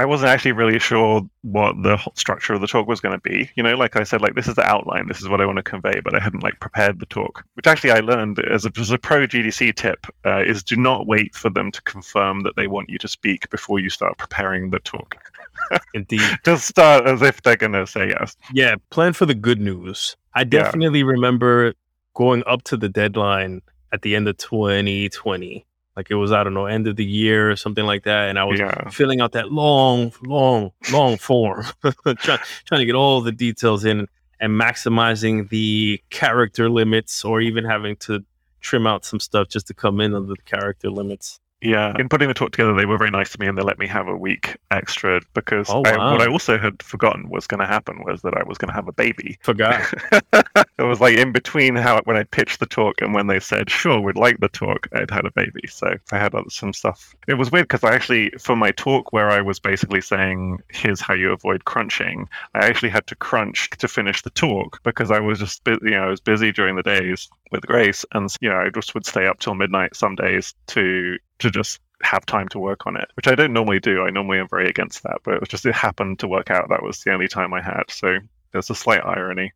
I 0.01 0.05
wasn't 0.05 0.29
actually 0.29 0.53
really 0.53 0.79
sure 0.79 1.21
what 1.43 1.83
the 1.83 1.99
structure 2.15 2.53
of 2.53 2.61
the 2.61 2.65
talk 2.65 2.87
was 2.87 2.99
going 2.99 3.13
to 3.13 3.21
be. 3.21 3.51
You 3.53 3.61
know, 3.61 3.75
like 3.75 3.95
I 3.95 4.01
said, 4.01 4.19
like 4.19 4.33
this 4.33 4.47
is 4.47 4.55
the 4.55 4.67
outline, 4.67 5.07
this 5.07 5.21
is 5.21 5.29
what 5.29 5.41
I 5.41 5.45
want 5.45 5.57
to 5.57 5.63
convey, 5.63 5.99
but 6.03 6.15
I 6.15 6.19
hadn't 6.19 6.41
like 6.41 6.59
prepared 6.59 6.99
the 6.99 7.05
talk. 7.05 7.45
Which 7.53 7.67
actually 7.67 7.91
I 7.91 7.99
learned 7.99 8.39
as 8.39 8.65
a, 8.65 8.71
as 8.79 8.89
a 8.89 8.97
pro 8.97 9.27
GDC 9.27 9.75
tip 9.75 10.07
uh, 10.25 10.41
is 10.41 10.63
do 10.63 10.75
not 10.75 11.05
wait 11.05 11.35
for 11.35 11.51
them 11.51 11.71
to 11.71 11.79
confirm 11.83 12.41
that 12.41 12.55
they 12.55 12.65
want 12.65 12.89
you 12.89 12.97
to 12.97 13.07
speak 13.07 13.47
before 13.51 13.77
you 13.77 13.91
start 13.91 14.17
preparing 14.17 14.71
the 14.71 14.79
talk. 14.79 15.17
Indeed. 15.93 16.39
Just 16.43 16.67
start 16.67 17.05
as 17.05 17.21
if 17.21 17.43
they're 17.43 17.55
going 17.55 17.73
to 17.73 17.85
say 17.85 18.07
yes. 18.07 18.35
Yeah, 18.51 18.77
plan 18.89 19.13
for 19.13 19.27
the 19.27 19.35
good 19.35 19.61
news. 19.61 20.17
I 20.33 20.45
definitely 20.45 21.03
remember 21.03 21.75
going 22.15 22.41
up 22.47 22.63
to 22.63 22.77
the 22.77 22.89
deadline 22.89 23.61
at 23.93 24.01
the 24.01 24.15
end 24.15 24.27
of 24.27 24.37
2020. 24.37 25.63
Like 25.97 26.09
it 26.09 26.15
was, 26.15 26.31
I 26.31 26.43
don't 26.43 26.53
know, 26.53 26.67
end 26.67 26.87
of 26.87 26.95
the 26.95 27.05
year 27.05 27.51
or 27.51 27.55
something 27.55 27.85
like 27.85 28.03
that. 28.03 28.29
And 28.29 28.39
I 28.39 28.45
was 28.45 28.59
Yeah. 28.59 28.89
filling 28.89 29.19
out 29.21 29.33
that 29.33 29.51
long, 29.51 30.13
long, 30.23 30.71
long 30.91 31.17
form, 31.17 31.65
trying, 31.83 32.39
trying 32.65 32.79
to 32.79 32.85
get 32.85 32.95
all 32.95 33.21
the 33.21 33.31
details 33.31 33.83
in 33.83 34.07
and 34.39 34.53
maximizing 34.59 35.49
the 35.49 36.01
character 36.09 36.69
limits 36.69 37.23
or 37.25 37.41
even 37.41 37.65
having 37.65 37.95
to 37.97 38.23
trim 38.61 38.87
out 38.87 39.03
some 39.05 39.19
stuff 39.19 39.49
just 39.49 39.67
to 39.67 39.73
come 39.73 39.99
in 39.99 40.13
under 40.15 40.29
the 40.29 40.41
character 40.45 40.89
limits. 40.89 41.39
Yeah, 41.61 41.93
in 41.99 42.09
putting 42.09 42.27
the 42.27 42.33
talk 42.33 42.51
together, 42.51 42.73
they 42.73 42.85
were 42.85 42.97
very 42.97 43.11
nice 43.11 43.31
to 43.31 43.39
me 43.39 43.47
and 43.47 43.57
they 43.57 43.61
let 43.61 43.77
me 43.77 43.85
have 43.87 44.07
a 44.07 44.15
week 44.15 44.57
extra 44.71 45.21
because 45.33 45.67
Oh, 45.69 45.83
I, 45.83 46.11
what 46.11 46.21
I 46.21 46.27
also 46.27 46.57
had 46.57 46.81
forgotten 46.81 47.29
was 47.29 47.45
going 47.45 47.59
to 47.59 47.67
happen 47.67 48.03
was 48.03 48.21
that 48.23 48.35
I 48.35 48.43
was 48.43 48.57
going 48.57 48.69
to 48.69 48.73
have 48.73 48.87
a 48.87 48.93
baby. 48.93 49.37
Forgot. 49.43 49.93
it 50.11 50.81
was 50.83 50.99
like 50.99 51.17
in 51.17 51.31
between 51.31 51.75
how 51.75 52.01
when 52.05 52.17
I 52.17 52.23
pitched 52.23 52.59
the 52.59 52.65
talk 52.65 53.01
and 53.01 53.13
when 53.13 53.27
they 53.27 53.39
said, 53.39 53.69
sure, 53.69 53.99
we'd 53.99 54.17
like 54.17 54.39
the 54.39 54.49
talk, 54.49 54.87
I'd 54.93 55.11
had 55.11 55.25
a 55.25 55.31
baby. 55.31 55.61
So 55.69 55.95
I 56.11 56.17
had 56.17 56.33
some 56.49 56.73
stuff. 56.73 57.15
It 57.27 57.35
was 57.35 57.51
weird 57.51 57.67
because 57.67 57.83
I 57.83 57.93
actually, 57.93 58.31
for 58.39 58.55
my 58.55 58.71
talk 58.71 59.13
where 59.13 59.29
I 59.29 59.41
was 59.41 59.59
basically 59.59 60.01
saying, 60.01 60.59
here's 60.69 60.99
how 60.99 61.13
you 61.13 61.31
avoid 61.31 61.65
crunching, 61.65 62.27
I 62.55 62.65
actually 62.65 62.89
had 62.89 63.05
to 63.07 63.15
crunch 63.15 63.69
to 63.71 63.87
finish 63.87 64.23
the 64.23 64.31
talk 64.31 64.81
because 64.83 65.11
I 65.11 65.19
was 65.19 65.37
just, 65.39 65.61
you 65.67 65.91
know, 65.91 66.05
I 66.05 66.09
was 66.09 66.19
busy 66.19 66.51
during 66.51 66.75
the 66.75 66.83
days 66.83 67.29
with 67.51 67.67
Grace 67.67 68.03
and, 68.13 68.33
you 68.41 68.49
know, 68.49 68.57
I 68.57 68.69
just 68.69 68.95
would 68.95 69.05
stay 69.05 69.27
up 69.27 69.39
till 69.39 69.53
midnight 69.53 69.95
some 69.95 70.15
days 70.15 70.55
to 70.67 71.17
to 71.41 71.51
just 71.51 71.79
have 72.03 72.25
time 72.25 72.47
to 72.49 72.59
work 72.59 72.87
on 72.87 72.95
it, 72.95 73.09
which 73.15 73.27
I 73.27 73.35
don't 73.35 73.53
normally 73.53 73.79
do. 73.79 74.03
I 74.03 74.09
normally 74.09 74.39
am 74.39 74.47
very 74.47 74.67
against 74.67 75.03
that, 75.03 75.19
but 75.23 75.35
it 75.35 75.39
was 75.39 75.49
just 75.49 75.65
it 75.65 75.75
happened 75.75 76.19
to 76.19 76.27
work 76.27 76.49
out. 76.49 76.69
That 76.69 76.83
was 76.83 76.99
the 77.03 77.11
only 77.13 77.27
time 77.27 77.53
I 77.53 77.61
had. 77.61 77.83
So 77.89 78.17
there's 78.51 78.69
a 78.69 78.75
slight 78.75 79.05
irony. 79.05 79.51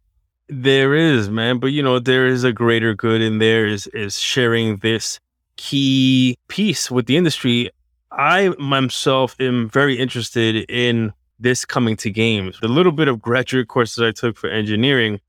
There 0.47 0.93
is, 0.93 1.29
man, 1.29 1.59
but 1.59 1.67
you 1.67 1.81
know, 1.81 1.99
there 1.99 2.27
is 2.27 2.43
a 2.43 2.53
greater 2.53 2.93
good 2.93 3.21
in 3.21 3.39
there 3.39 3.65
is 3.65 3.87
is 3.87 4.19
sharing 4.19 4.77
this 4.77 5.19
key 5.57 6.37
piece 6.47 6.91
with 6.91 7.07
the 7.07 7.17
industry. 7.17 7.71
I 8.11 8.49
myself 8.59 9.35
am 9.39 9.69
very 9.69 9.97
interested 9.97 10.69
in 10.69 11.13
this 11.39 11.65
coming 11.65 11.97
to 11.97 12.09
games. 12.09 12.59
The 12.61 12.67
little 12.67 12.91
bit 12.91 13.07
of 13.07 13.21
graduate 13.21 13.67
courses 13.67 14.01
I 14.01 14.11
took 14.11 14.37
for 14.37 14.49
engineering, 14.49 15.19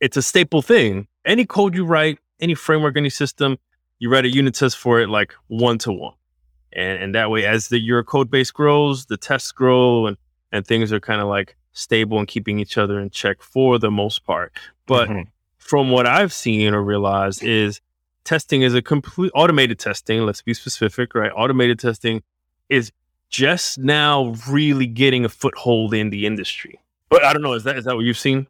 it's 0.00 0.16
a 0.16 0.22
staple 0.22 0.62
thing. 0.62 1.08
Any 1.24 1.44
code 1.44 1.74
you 1.74 1.84
write, 1.84 2.18
any 2.40 2.54
framework, 2.54 2.96
any 2.96 3.10
system, 3.10 3.58
you 3.98 4.10
write 4.10 4.24
a 4.24 4.28
unit 4.28 4.54
test 4.54 4.76
for 4.76 5.00
it 5.00 5.08
like 5.08 5.34
one 5.48 5.78
to 5.78 5.92
one. 5.92 6.14
And 6.72 7.02
and 7.02 7.14
that 7.14 7.30
way 7.30 7.46
as 7.46 7.68
the 7.68 7.78
your 7.78 8.02
code 8.04 8.30
base 8.30 8.50
grows, 8.50 9.06
the 9.06 9.16
tests 9.16 9.52
grow 9.52 10.06
and 10.06 10.16
and 10.52 10.66
things 10.66 10.92
are 10.92 11.00
kind 11.00 11.20
of 11.20 11.28
like 11.28 11.56
stable 11.72 12.18
and 12.18 12.28
keeping 12.28 12.58
each 12.58 12.78
other 12.78 12.98
in 13.00 13.10
check 13.10 13.42
for 13.42 13.78
the 13.78 13.90
most 13.90 14.24
part. 14.24 14.52
But 14.86 15.08
Mhm. 15.08 15.26
from 15.58 15.90
what 15.90 16.06
I've 16.06 16.32
seen 16.32 16.74
or 16.74 16.82
realized 16.82 17.42
is 17.42 17.80
testing 18.24 18.62
is 18.62 18.74
a 18.74 18.82
complete 18.82 19.32
automated 19.34 19.78
testing. 19.78 20.24
Let's 20.24 20.42
be 20.42 20.54
specific, 20.54 21.14
right? 21.14 21.30
Automated 21.36 21.78
testing 21.78 22.22
is 22.68 22.92
just 23.28 23.78
now 23.78 24.34
really 24.48 24.86
getting 24.86 25.24
a 25.24 25.28
foothold 25.28 25.92
in 25.94 26.10
the 26.10 26.26
industry. 26.26 26.78
But 27.08 27.24
I 27.24 27.32
don't 27.32 27.42
know. 27.42 27.52
Is 27.54 27.64
that 27.64 27.76
is 27.76 27.84
that 27.84 27.94
what 27.96 28.04
you've 28.04 28.18
seen? 28.18 28.46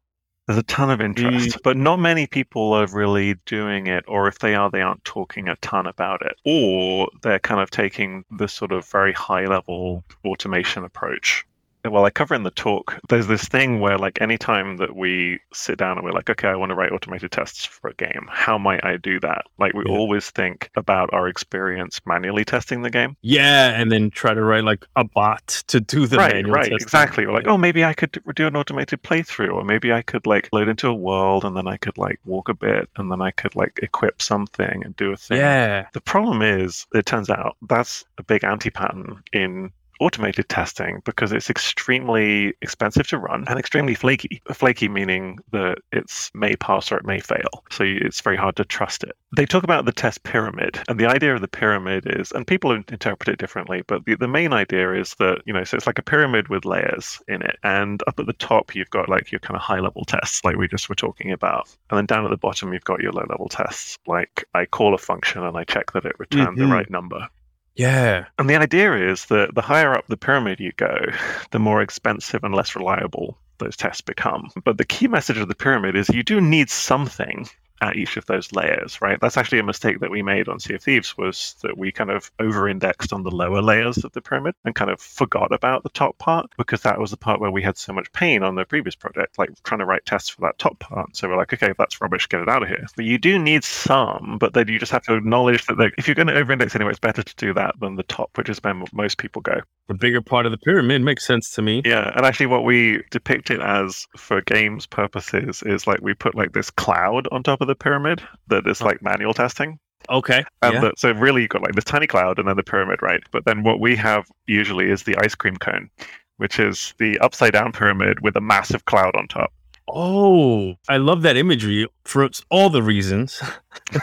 There's 0.46 0.58
a 0.58 0.62
ton 0.64 0.90
of 0.90 1.00
interest, 1.00 1.58
but 1.64 1.76
not 1.76 1.98
many 1.98 2.26
people 2.26 2.72
are 2.72 2.86
really 2.86 3.34
doing 3.46 3.88
it. 3.88 4.04
Or 4.06 4.28
if 4.28 4.38
they 4.38 4.54
are, 4.54 4.70
they 4.70 4.82
aren't 4.82 5.04
talking 5.04 5.48
a 5.48 5.56
ton 5.56 5.86
about 5.86 6.22
it, 6.22 6.36
or 6.44 7.10
they're 7.22 7.40
kind 7.40 7.60
of 7.60 7.70
taking 7.70 8.24
this 8.30 8.52
sort 8.52 8.72
of 8.72 8.86
very 8.86 9.12
high 9.12 9.46
level 9.46 10.04
automation 10.24 10.84
approach. 10.84 11.44
Well, 11.90 12.04
I 12.04 12.10
cover 12.10 12.34
in 12.34 12.42
the 12.42 12.50
talk. 12.50 12.98
There's 13.08 13.26
this 13.26 13.44
thing 13.46 13.80
where, 13.80 13.98
like, 13.98 14.20
anytime 14.20 14.76
that 14.78 14.96
we 14.96 15.40
sit 15.52 15.78
down 15.78 15.96
and 15.98 16.04
we're 16.04 16.12
like, 16.12 16.30
okay, 16.30 16.48
I 16.48 16.56
want 16.56 16.70
to 16.70 16.74
write 16.74 16.92
automated 16.92 17.30
tests 17.32 17.64
for 17.64 17.88
a 17.90 17.94
game, 17.94 18.28
how 18.30 18.58
might 18.58 18.84
I 18.84 18.96
do 18.96 19.20
that? 19.20 19.42
Like, 19.58 19.74
we 19.74 19.84
Yeah. 19.86 19.92
always 19.92 20.30
think 20.30 20.70
about 20.76 21.10
our 21.12 21.28
experience 21.28 22.00
manually 22.06 22.44
testing 22.44 22.82
the 22.82 22.90
game. 22.90 23.16
Yeah, 23.22 23.70
and 23.80 23.90
then 23.90 24.10
try 24.10 24.34
to 24.34 24.42
write 24.42 24.64
like 24.64 24.84
a 24.96 25.04
bot 25.04 25.46
to 25.68 25.80
do 25.80 26.06
the 26.06 26.16
right, 26.18 26.34
manual 26.34 26.54
right, 26.54 26.62
testing. 26.70 26.78
exactly. 26.80 27.24
Or 27.24 27.32
like, 27.32 27.46
oh, 27.46 27.58
maybe 27.58 27.84
I 27.84 27.92
could 27.94 28.20
do 28.34 28.46
an 28.46 28.56
automated 28.56 29.02
playthrough, 29.02 29.52
or 29.52 29.64
maybe 29.64 29.92
I 29.92 30.02
could 30.02 30.26
like 30.26 30.48
load 30.52 30.68
into 30.68 30.88
a 30.88 30.94
world 30.94 31.44
and 31.44 31.56
then 31.56 31.66
I 31.68 31.76
could 31.76 31.98
like 31.98 32.20
walk 32.24 32.48
a 32.48 32.54
bit 32.54 32.88
and 32.96 33.10
then 33.10 33.20
I 33.22 33.30
could 33.30 33.54
like 33.56 33.78
equip 33.82 34.20
something 34.22 34.82
and 34.84 34.96
do 34.96 35.12
a 35.12 35.16
thing. 35.16 35.38
Yeah, 35.38 35.86
The 35.92 36.00
problem 36.00 36.42
is, 36.42 36.86
it 36.94 37.06
turns 37.06 37.30
out 37.30 37.56
that's 37.68 38.04
a 38.18 38.22
big 38.22 38.44
anti-pattern 38.44 39.22
in 39.32 39.70
automated 40.00 40.48
testing 40.48 41.00
because 41.04 41.32
it's 41.32 41.50
extremely 41.50 42.54
expensive 42.62 43.06
to 43.08 43.18
run 43.18 43.44
and 43.48 43.58
extremely 43.58 43.94
flaky. 43.94 44.40
Flaky 44.52 44.88
meaning 44.88 45.38
that 45.52 45.78
it's 45.92 46.30
may 46.34 46.56
pass 46.56 46.90
or 46.90 46.98
it 46.98 47.04
may 47.04 47.20
fail. 47.20 47.64
So 47.70 47.84
it's 47.84 48.20
very 48.20 48.36
hard 48.36 48.56
to 48.56 48.64
trust 48.64 49.04
it. 49.04 49.16
They 49.36 49.46
talk 49.46 49.64
about 49.64 49.84
the 49.84 49.92
test 49.92 50.22
pyramid, 50.22 50.78
and 50.88 50.98
the 50.98 51.06
idea 51.06 51.34
of 51.34 51.40
the 51.40 51.48
pyramid 51.48 52.04
is, 52.06 52.32
and 52.32 52.46
people 52.46 52.70
interpret 52.72 53.28
it 53.28 53.38
differently, 53.38 53.82
but 53.86 54.04
the, 54.04 54.16
the 54.16 54.28
main 54.28 54.52
idea 54.52 54.94
is 54.94 55.14
that, 55.18 55.42
you 55.44 55.52
know, 55.52 55.64
so 55.64 55.76
it's 55.76 55.86
like 55.86 55.98
a 55.98 56.02
pyramid 56.02 56.48
with 56.48 56.64
layers 56.64 57.20
in 57.28 57.42
it. 57.42 57.56
And 57.62 58.02
up 58.06 58.18
at 58.18 58.26
the 58.26 58.32
top, 58.34 58.74
you've 58.74 58.90
got 58.90 59.08
like 59.08 59.30
your 59.32 59.40
kind 59.40 59.56
of 59.56 59.62
high 59.62 59.80
level 59.80 60.04
tests, 60.04 60.44
like 60.44 60.56
we 60.56 60.68
just 60.68 60.88
were 60.88 60.94
talking 60.94 61.32
about. 61.32 61.68
And 61.90 61.98
then 61.98 62.06
down 62.06 62.24
at 62.24 62.30
the 62.30 62.36
bottom, 62.36 62.72
you've 62.72 62.84
got 62.84 63.00
your 63.00 63.12
low 63.12 63.26
level 63.28 63.48
tests, 63.48 63.98
like 64.06 64.44
I 64.54 64.66
call 64.66 64.94
a 64.94 64.98
function 64.98 65.42
and 65.42 65.56
I 65.56 65.64
check 65.64 65.92
that 65.92 66.04
it 66.04 66.18
returned 66.18 66.58
the 66.58 66.64
Mhm. 66.64 66.72
right 66.72 66.90
number. 66.90 67.28
Yeah, 67.76 68.26
And 68.38 68.48
the 68.48 68.56
idea 68.56 69.10
is 69.10 69.26
that 69.26 69.54
the 69.54 69.60
higher 69.60 69.92
up 69.92 70.06
the 70.06 70.16
pyramid 70.16 70.60
you 70.60 70.72
go, 70.76 70.96
the 71.50 71.58
more 71.58 71.82
expensive 71.82 72.42
and 72.42 72.54
less 72.54 72.74
reliable 72.74 73.38
those 73.58 73.76
tests 73.76 74.02
become. 74.02 74.50
But 74.64 74.78
the 74.78 74.84
key 74.84 75.08
message 75.08 75.38
of 75.38 75.48
the 75.48 75.54
pyramid 75.54 75.96
is 75.96 76.08
you 76.10 76.22
do 76.22 76.40
need 76.40 76.68
something 76.70 77.48
at 77.80 77.96
each 77.96 78.16
of 78.16 78.26
those 78.26 78.52
layers, 78.52 79.00
right? 79.00 79.20
That's 79.20 79.36
actually 79.36 79.58
a 79.58 79.64
mistake 79.64 80.00
that 80.00 80.10
we 80.10 80.22
made 80.22 80.48
on 80.48 80.60
Sea 80.60 80.74
of 80.74 80.82
Thieves 80.82 81.16
was 81.16 81.56
that 81.62 81.76
we 81.76 81.92
kind 81.92 82.10
of 82.10 82.30
over-indexed 82.40 83.12
on 83.12 83.22
the 83.22 83.30
lower 83.30 83.62
layers 83.62 84.04
of 84.04 84.12
the 84.12 84.20
pyramid 84.20 84.54
and 84.64 84.74
kind 84.74 84.90
of 84.90 85.00
forgot 85.00 85.52
about 85.52 85.82
the 85.82 85.90
top 85.90 86.16
part 86.18 86.46
because 86.56 86.82
that 86.82 86.98
was 86.98 87.10
the 87.10 87.16
part 87.16 87.40
where 87.40 87.50
we 87.50 87.62
had 87.62 87.76
so 87.76 87.92
much 87.92 88.10
pain 88.12 88.42
on 88.42 88.54
the 88.54 88.64
previous 88.64 88.94
project, 88.94 89.38
like 89.38 89.50
trying 89.62 89.80
to 89.80 89.86
write 89.86 90.04
tests 90.06 90.28
for 90.28 90.40
that 90.42 90.58
top 90.58 90.78
part. 90.78 91.14
So 91.16 91.28
we're 91.28 91.36
like, 91.36 91.52
okay, 91.52 91.72
that's 91.78 92.00
rubbish, 92.00 92.28
get 92.28 92.40
it 92.40 92.48
out 92.48 92.62
of 92.62 92.68
here. 92.68 92.86
But 92.96 93.04
you 93.04 93.18
do 93.18 93.38
need 93.38 93.64
some, 93.64 94.38
but 94.40 94.54
then 94.54 94.68
you 94.68 94.78
just 94.78 94.92
have 94.92 95.04
to 95.04 95.14
acknowledge 95.14 95.66
that 95.66 95.92
if 95.98 96.08
you're 96.08 96.14
going 96.14 96.28
to 96.28 96.34
over-index 96.34 96.74
anyway, 96.74 96.90
it's 96.90 97.00
better 97.00 97.22
to 97.22 97.36
do 97.36 97.52
that 97.54 97.78
than 97.80 97.96
the 97.96 98.02
top, 98.04 98.30
which 98.36 98.48
is 98.48 98.58
where 98.62 98.74
most 98.92 99.18
people 99.18 99.42
go. 99.42 99.60
The 99.88 99.94
bigger 99.94 100.20
part 100.20 100.46
of 100.46 100.52
the 100.52 100.58
pyramid 100.58 101.02
makes 101.02 101.24
sense 101.24 101.50
to 101.52 101.62
me. 101.62 101.82
Yeah, 101.84 102.12
and 102.16 102.26
actually, 102.26 102.46
what 102.46 102.64
we 102.64 103.04
depict 103.12 103.50
it 103.52 103.60
as 103.60 104.06
for 104.16 104.40
games 104.40 104.84
purposes 104.84 105.62
is 105.64 105.86
like 105.86 106.00
we 106.02 106.12
put 106.12 106.34
like 106.34 106.52
this 106.52 106.70
cloud 106.70 107.28
on 107.30 107.44
top 107.44 107.60
of 107.60 107.65
the 107.66 107.74
pyramid 107.74 108.22
that 108.48 108.66
is 108.66 108.80
like 108.80 109.02
manual 109.02 109.34
testing. 109.34 109.78
Okay. 110.08 110.44
And 110.62 110.74
yeah. 110.74 110.80
the, 110.80 110.92
so 110.96 111.12
really, 111.12 111.42
you've 111.42 111.50
got 111.50 111.62
like 111.62 111.74
this 111.74 111.84
tiny 111.84 112.06
cloud 112.06 112.38
and 112.38 112.48
then 112.48 112.56
the 112.56 112.62
pyramid, 112.62 113.02
right? 113.02 113.22
But 113.30 113.44
then 113.44 113.62
what 113.62 113.80
we 113.80 113.96
have 113.96 114.26
usually 114.46 114.90
is 114.90 115.02
the 115.02 115.16
ice 115.18 115.34
cream 115.34 115.56
cone, 115.56 115.90
which 116.36 116.58
is 116.58 116.94
the 116.98 117.18
upside 117.18 117.52
down 117.52 117.72
pyramid 117.72 118.20
with 118.20 118.36
a 118.36 118.40
massive 118.40 118.84
cloud 118.84 119.14
on 119.16 119.28
top. 119.28 119.52
Oh, 119.88 120.74
I 120.88 120.96
love 120.96 121.22
that 121.22 121.36
imagery 121.36 121.88
for 122.04 122.28
all 122.50 122.70
the 122.70 122.82
reasons. 122.82 123.40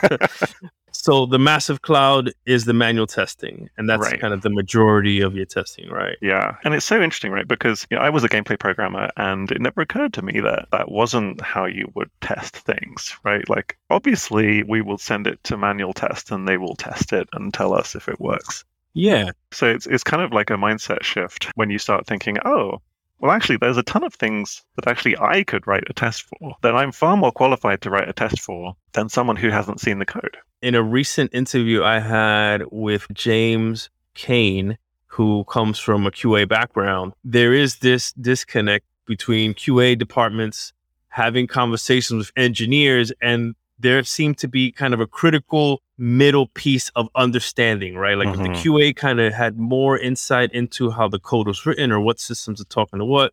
so 0.92 1.26
the 1.26 1.38
massive 1.38 1.82
cloud 1.82 2.32
is 2.46 2.64
the 2.64 2.72
manual 2.72 3.06
testing, 3.06 3.68
and 3.76 3.88
that's 3.88 4.00
Right. 4.00 4.18
kind 4.20 4.32
of 4.32 4.40
the 4.42 4.50
majority 4.50 5.20
of 5.20 5.34
your 5.34 5.44
testing, 5.44 5.90
right? 5.90 6.16
Yeah, 6.22 6.56
and 6.64 6.72
it's 6.74 6.86
so 6.86 7.02
interesting, 7.02 7.32
right? 7.32 7.46
Because 7.46 7.86
you 7.90 7.96
know, 7.98 8.02
I 8.02 8.10
was 8.10 8.24
a 8.24 8.28
gameplay 8.28 8.58
programmer, 8.58 9.10
and 9.16 9.50
it 9.50 9.60
never 9.60 9.82
occurred 9.82 10.14
to 10.14 10.22
me 10.22 10.40
that 10.40 10.68
that 10.72 10.90
wasn't 10.90 11.40
how 11.42 11.66
you 11.66 11.90
would 11.94 12.10
test 12.22 12.56
things, 12.56 13.14
right? 13.24 13.46
Like, 13.50 13.76
obviously, 13.90 14.62
we 14.62 14.80
will 14.80 14.98
send 14.98 15.26
it 15.26 15.42
to 15.44 15.56
manual 15.58 15.92
test, 15.92 16.30
and 16.30 16.48
they 16.48 16.56
will 16.56 16.76
test 16.76 17.12
it 17.12 17.28
and 17.34 17.52
tell 17.52 17.74
us 17.74 17.94
if 17.94 18.08
it 18.08 18.20
works. 18.20 18.64
Yeah. 18.94 19.32
So 19.52 19.66
it's 19.66 19.86
it's 19.86 20.04
kind 20.04 20.22
of 20.22 20.32
like 20.32 20.50
a 20.50 20.54
mindset 20.54 21.02
shift 21.02 21.48
when 21.56 21.68
you 21.70 21.78
start 21.78 22.06
thinking, 22.06 22.38
oh, 22.46 22.80
well, 23.18 23.32
actually, 23.32 23.56
there's 23.56 23.76
a 23.76 23.82
ton 23.82 24.04
of 24.04 24.14
things 24.14 24.62
that 24.76 24.86
actually 24.86 25.16
I 25.18 25.44
could 25.44 25.66
write 25.66 25.84
a 25.88 25.92
test 25.92 26.22
for 26.22 26.56
that 26.62 26.74
I'm 26.74 26.92
far 26.92 27.16
more 27.16 27.32
qualified 27.32 27.80
to 27.82 27.90
write 27.90 28.08
a 28.08 28.12
test 28.12 28.40
for 28.40 28.76
than 28.92 29.08
someone 29.08 29.36
who 29.36 29.50
hasn't 29.50 29.80
seen 29.80 29.98
the 29.98 30.06
code. 30.06 30.36
In 30.62 30.74
a 30.74 30.82
recent 30.82 31.32
interview 31.34 31.82
I 31.82 32.00
had 32.00 32.64
with 32.70 33.06
James 33.12 33.90
Kane, 34.14 34.78
who 35.06 35.44
comes 35.44 35.78
from 35.78 36.06
a 36.06 36.10
QA 36.10 36.48
background, 36.48 37.12
there 37.24 37.52
is 37.52 37.76
this 37.76 38.12
disconnect 38.12 38.84
between 39.06 39.54
QA 39.54 39.96
departments 39.98 40.72
having 41.08 41.46
conversations 41.46 42.18
with 42.18 42.32
engineers 42.36 43.12
and 43.22 43.54
there 43.78 44.02
seemed 44.04 44.38
to 44.38 44.48
be 44.48 44.72
kind 44.72 44.94
of 44.94 45.00
a 45.00 45.06
critical 45.06 45.82
middle 45.98 46.48
piece 46.48 46.90
of 46.90 47.08
understanding, 47.14 47.96
right? 47.96 48.16
Like 48.16 48.28
if 48.28 48.36
the. 48.36 48.48
Mm-hmm. 48.48 48.68
QA 48.68 48.96
kind 48.96 49.20
of 49.20 49.32
had 49.32 49.58
more 49.58 49.98
insight 49.98 50.52
into 50.52 50.90
how 50.90 51.08
the 51.08 51.18
code 51.18 51.46
was 51.46 51.64
written 51.66 51.92
or 51.92 52.00
what 52.00 52.20
systems 52.20 52.60
are 52.60 52.64
talking 52.64 52.98
to 52.98 53.04
what, 53.04 53.32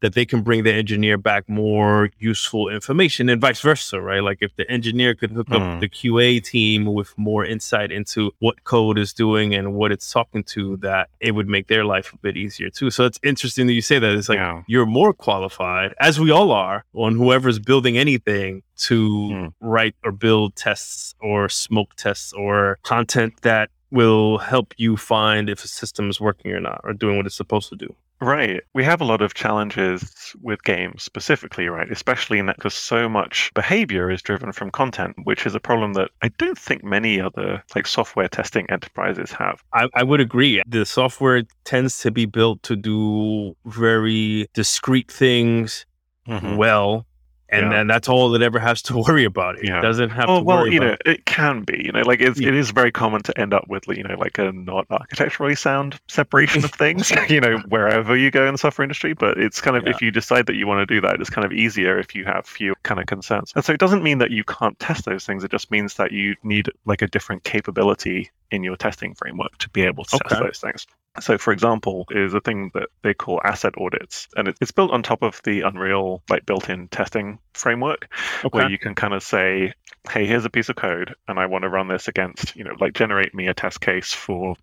that 0.00 0.14
they 0.14 0.24
can 0.24 0.42
bring 0.42 0.62
the 0.62 0.72
engineer 0.72 1.18
back 1.18 1.48
more 1.48 2.10
useful 2.18 2.68
information 2.68 3.28
and 3.28 3.40
vice 3.40 3.60
versa, 3.60 4.00
right? 4.00 4.22
Like 4.22 4.38
if 4.40 4.54
the 4.56 4.70
engineer 4.70 5.14
could 5.14 5.32
hook 5.32 5.50
up 5.50 5.60
Mm. 5.62 5.80
the 5.80 5.88
QA 5.88 6.40
team 6.40 6.84
with 6.86 7.16
more 7.18 7.44
insight 7.44 7.90
into 7.90 8.30
what 8.38 8.62
code 8.64 8.96
is 8.98 9.12
doing 9.12 9.54
and 9.54 9.74
what 9.74 9.90
it's 9.90 10.10
talking 10.12 10.44
to, 10.44 10.76
that 10.78 11.08
it 11.20 11.32
would 11.32 11.48
make 11.48 11.66
their 11.66 11.84
life 11.84 12.12
a 12.12 12.18
bit 12.18 12.36
easier 12.36 12.70
too. 12.70 12.90
So 12.90 13.04
it's 13.06 13.18
interesting 13.24 13.66
that 13.66 13.72
you 13.72 13.82
say 13.82 13.98
that. 13.98 14.12
It's 14.14 14.28
like 14.28 14.38
Yeah. 14.38 14.62
you're 14.68 14.86
more 14.86 15.12
qualified, 15.12 15.94
as 16.00 16.20
we 16.20 16.30
all 16.30 16.52
are, 16.52 16.84
on 16.94 17.16
whoever's 17.16 17.58
building 17.58 17.98
anything 17.98 18.62
to 18.88 19.08
Mm. 19.32 19.52
write 19.60 19.96
or 20.04 20.12
build 20.12 20.54
tests 20.54 21.14
or 21.20 21.48
smoke 21.48 21.94
tests 21.96 22.32
or 22.32 22.78
content 22.84 23.42
that 23.42 23.70
will 23.90 24.38
help 24.38 24.74
you 24.76 24.96
find 24.96 25.48
if 25.50 25.64
a 25.64 25.68
system 25.68 26.08
is 26.10 26.20
working 26.20 26.52
or 26.52 26.60
not 26.60 26.80
or 26.84 26.92
doing 26.92 27.16
what 27.16 27.26
it's 27.26 27.34
supposed 27.34 27.68
to 27.70 27.74
do. 27.76 27.94
Right. 28.20 28.62
We 28.74 28.82
have 28.84 29.00
a 29.00 29.04
lot 29.04 29.22
of 29.22 29.34
challenges 29.34 30.34
with 30.42 30.64
games 30.64 31.02
specifically, 31.02 31.68
right? 31.68 31.90
Especially 31.90 32.38
in 32.38 32.46
that 32.46 32.56
because 32.56 32.74
so 32.74 33.08
much 33.08 33.52
behavior 33.54 34.10
is 34.10 34.22
driven 34.22 34.52
from 34.52 34.70
content, 34.70 35.14
which 35.22 35.46
is 35.46 35.54
a 35.54 35.60
problem 35.60 35.92
that 35.94 36.10
I 36.22 36.28
don't 36.38 36.58
think 36.58 36.82
many 36.82 37.20
other 37.20 37.62
like 37.76 37.86
software 37.86 38.28
testing 38.28 38.68
enterprises 38.70 39.30
have. 39.32 39.62
I, 39.72 39.88
I 39.94 40.02
would 40.02 40.20
agree. 40.20 40.62
The 40.66 40.84
software 40.84 41.44
tends 41.64 41.98
to 42.00 42.10
be 42.10 42.26
built 42.26 42.62
to 42.64 42.74
do 42.74 43.56
very 43.66 44.48
discrete 44.52 45.10
things 45.10 45.86
mm-hmm. 46.26 46.56
well. 46.56 47.06
And 47.50 47.66
Yeah. 47.66 47.68
then 47.70 47.86
that's 47.86 48.08
all 48.08 48.34
it 48.34 48.42
ever 48.42 48.58
has 48.58 48.82
to 48.82 48.96
worry 49.08 49.24
about. 49.24 49.58
It 49.58 49.66
Yeah. 49.66 49.80
doesn't 49.80 50.10
have 50.10 50.28
Oh 50.28 50.38
to 50.38 50.44
well, 50.44 50.58
worry 50.62 50.74
you 50.74 50.80
know, 50.80 50.96
it 51.06 51.24
can 51.26 51.62
be. 51.62 51.82
You 51.84 51.92
know, 51.92 52.02
like 52.02 52.20
it's, 52.20 52.38
Yeah. 52.38 52.48
it 52.48 52.54
is 52.54 52.70
very 52.70 52.92
common 52.92 53.22
to 53.22 53.38
end 53.40 53.54
up 53.54 53.66
with 53.68 53.86
you 53.88 54.02
know 54.02 54.16
like 54.18 54.38
a 54.38 54.52
not 54.52 54.86
architecturally 54.90 55.54
sound 55.54 55.98
separation 56.08 56.64
of 56.64 56.70
things. 56.84 57.10
you 57.28 57.40
know, 57.40 57.58
wherever 57.68 58.16
you 58.16 58.30
go 58.30 58.46
in 58.46 58.52
the 58.52 58.58
software 58.58 58.84
industry, 58.84 59.14
but 59.14 59.38
it's 59.38 59.60
kind 59.60 59.76
of 59.76 59.86
if 59.86 60.02
you 60.02 60.10
decide 60.10 60.46
that 60.46 60.56
you 60.56 60.66
want 60.66 60.86
to 60.86 60.94
do 60.94 61.00
that, 61.00 61.20
it's 61.20 61.30
kind 61.30 61.44
of 61.44 61.52
easier 61.52 61.98
if 61.98 62.14
you 62.14 62.24
have 62.24 62.46
few 62.46 62.74
kind 62.82 63.00
of 63.00 63.06
concerns. 63.06 63.52
And 63.56 63.64
so 63.64 63.72
it 63.72 63.80
doesn't 63.80 64.02
mean 64.02 64.18
that 64.18 64.30
you 64.30 64.44
can't 64.44 64.78
test 64.78 65.04
those 65.06 65.24
things. 65.24 65.42
It 65.44 65.50
just 65.50 65.70
means 65.70 65.94
that 65.94 66.12
you 66.12 66.34
need 66.42 66.70
like 66.84 67.02
a 67.02 67.06
different 67.06 67.44
capability 67.44 68.30
in 68.50 68.62
your 68.62 68.76
testing 68.76 69.14
framework 69.14 69.56
to 69.58 69.68
be 69.70 69.82
able 69.82 70.04
to 70.04 70.18
test 70.28 70.40
those 70.40 70.58
things. 70.58 70.86
So, 71.20 71.38
for 71.38 71.52
example, 71.52 72.06
is 72.10 72.34
a 72.34 72.40
thing 72.40 72.70
that 72.74 72.88
they 73.02 73.14
call 73.14 73.40
asset 73.44 73.74
audits, 73.78 74.28
and 74.36 74.48
it's 74.60 74.70
built 74.70 74.90
on 74.90 75.02
top 75.02 75.22
of 75.22 75.40
the 75.44 75.62
Unreal 75.62 76.22
like 76.28 76.46
built-in 76.46 76.88
testing 76.88 77.38
framework 77.54 78.12
where 78.50 78.70
you 78.70 78.78
can 78.78 78.94
kind 78.94 79.14
of 79.14 79.22
say, 79.22 79.72
hey, 80.10 80.26
here's 80.26 80.44
a 80.44 80.50
piece 80.50 80.68
of 80.68 80.76
code, 80.76 81.14
and 81.26 81.38
I 81.38 81.46
want 81.46 81.62
to 81.62 81.68
run 81.68 81.88
this 81.88 82.08
against, 82.08 82.54
you 82.56 82.64
know, 82.64 82.74
like 82.80 82.94
generate 82.94 83.34
me 83.34 83.48
a 83.48 83.54
test 83.54 83.80
case 83.80 84.12
for, 84.12 84.56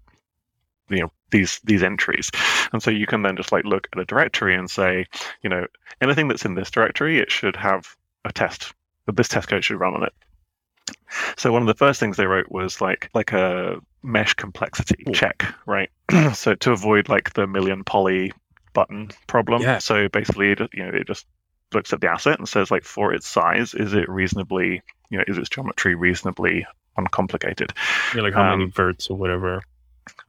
you 0.89 1.01
know, 1.01 1.11
these 1.31 1.59
these 1.63 1.83
entries. 1.83 2.31
And 2.71 2.81
so 2.81 2.91
you 2.91 3.07
can 3.07 3.21
then 3.21 3.37
just 3.37 3.51
like 3.51 3.65
look 3.65 3.87
at 3.93 3.99
a 3.99 4.05
directory 4.05 4.55
and 4.55 4.69
say, 4.69 5.05
you 5.41 5.49
know, 5.49 5.65
anything 6.01 6.27
that's 6.27 6.45
in 6.45 6.55
this 6.55 6.71
directory, 6.71 7.19
it 7.19 7.31
should 7.31 7.55
have 7.55 7.95
a 8.23 8.31
test. 8.31 8.73
But 9.05 9.17
this 9.17 9.27
test 9.27 9.47
code 9.49 9.63
should 9.63 9.79
run 9.79 9.93
on 9.93 10.03
it. 10.03 10.13
So 11.37 11.51
one 11.51 11.61
of 11.61 11.67
the 11.67 11.73
first 11.73 11.99
things 11.99 12.17
they 12.17 12.25
wrote 12.25 12.51
was 12.51 12.81
like 12.81 13.09
like 13.13 13.31
a 13.31 13.79
mesh 14.03 14.33
complexity 14.33 15.03
Cool. 15.05 15.13
check, 15.13 15.45
right? 15.65 15.89
so 16.33 16.55
to 16.55 16.71
avoid 16.71 17.09
like 17.09 17.33
the 17.33 17.47
million 17.47 17.83
poly 17.83 18.31
button 18.73 19.09
problem. 19.27 19.61
Yeah. 19.61 19.79
So 19.79 20.07
basically, 20.09 20.51
it, 20.51 20.59
you 20.73 20.83
know, 20.83 20.89
it 20.89 21.07
just 21.07 21.25
looks 21.73 21.93
at 21.93 22.01
the 22.01 22.09
asset 22.09 22.37
and 22.37 22.47
says 22.47 22.69
like 22.71 22.83
for 22.83 23.13
its 23.13 23.27
size, 23.27 23.73
is 23.73 23.93
it 23.93 24.07
reasonably, 24.09 24.81
you 25.09 25.17
know, 25.17 25.23
is 25.27 25.37
its 25.37 25.49
geometry 25.49 25.95
reasonably 25.95 26.65
uncomplicated? 26.97 27.73
Yeah, 28.13 28.21
like 28.21 28.33
how 28.33 28.51
many 28.51 28.65
um, 28.65 28.71
verts 28.71 29.09
or 29.09 29.17
whatever. 29.17 29.61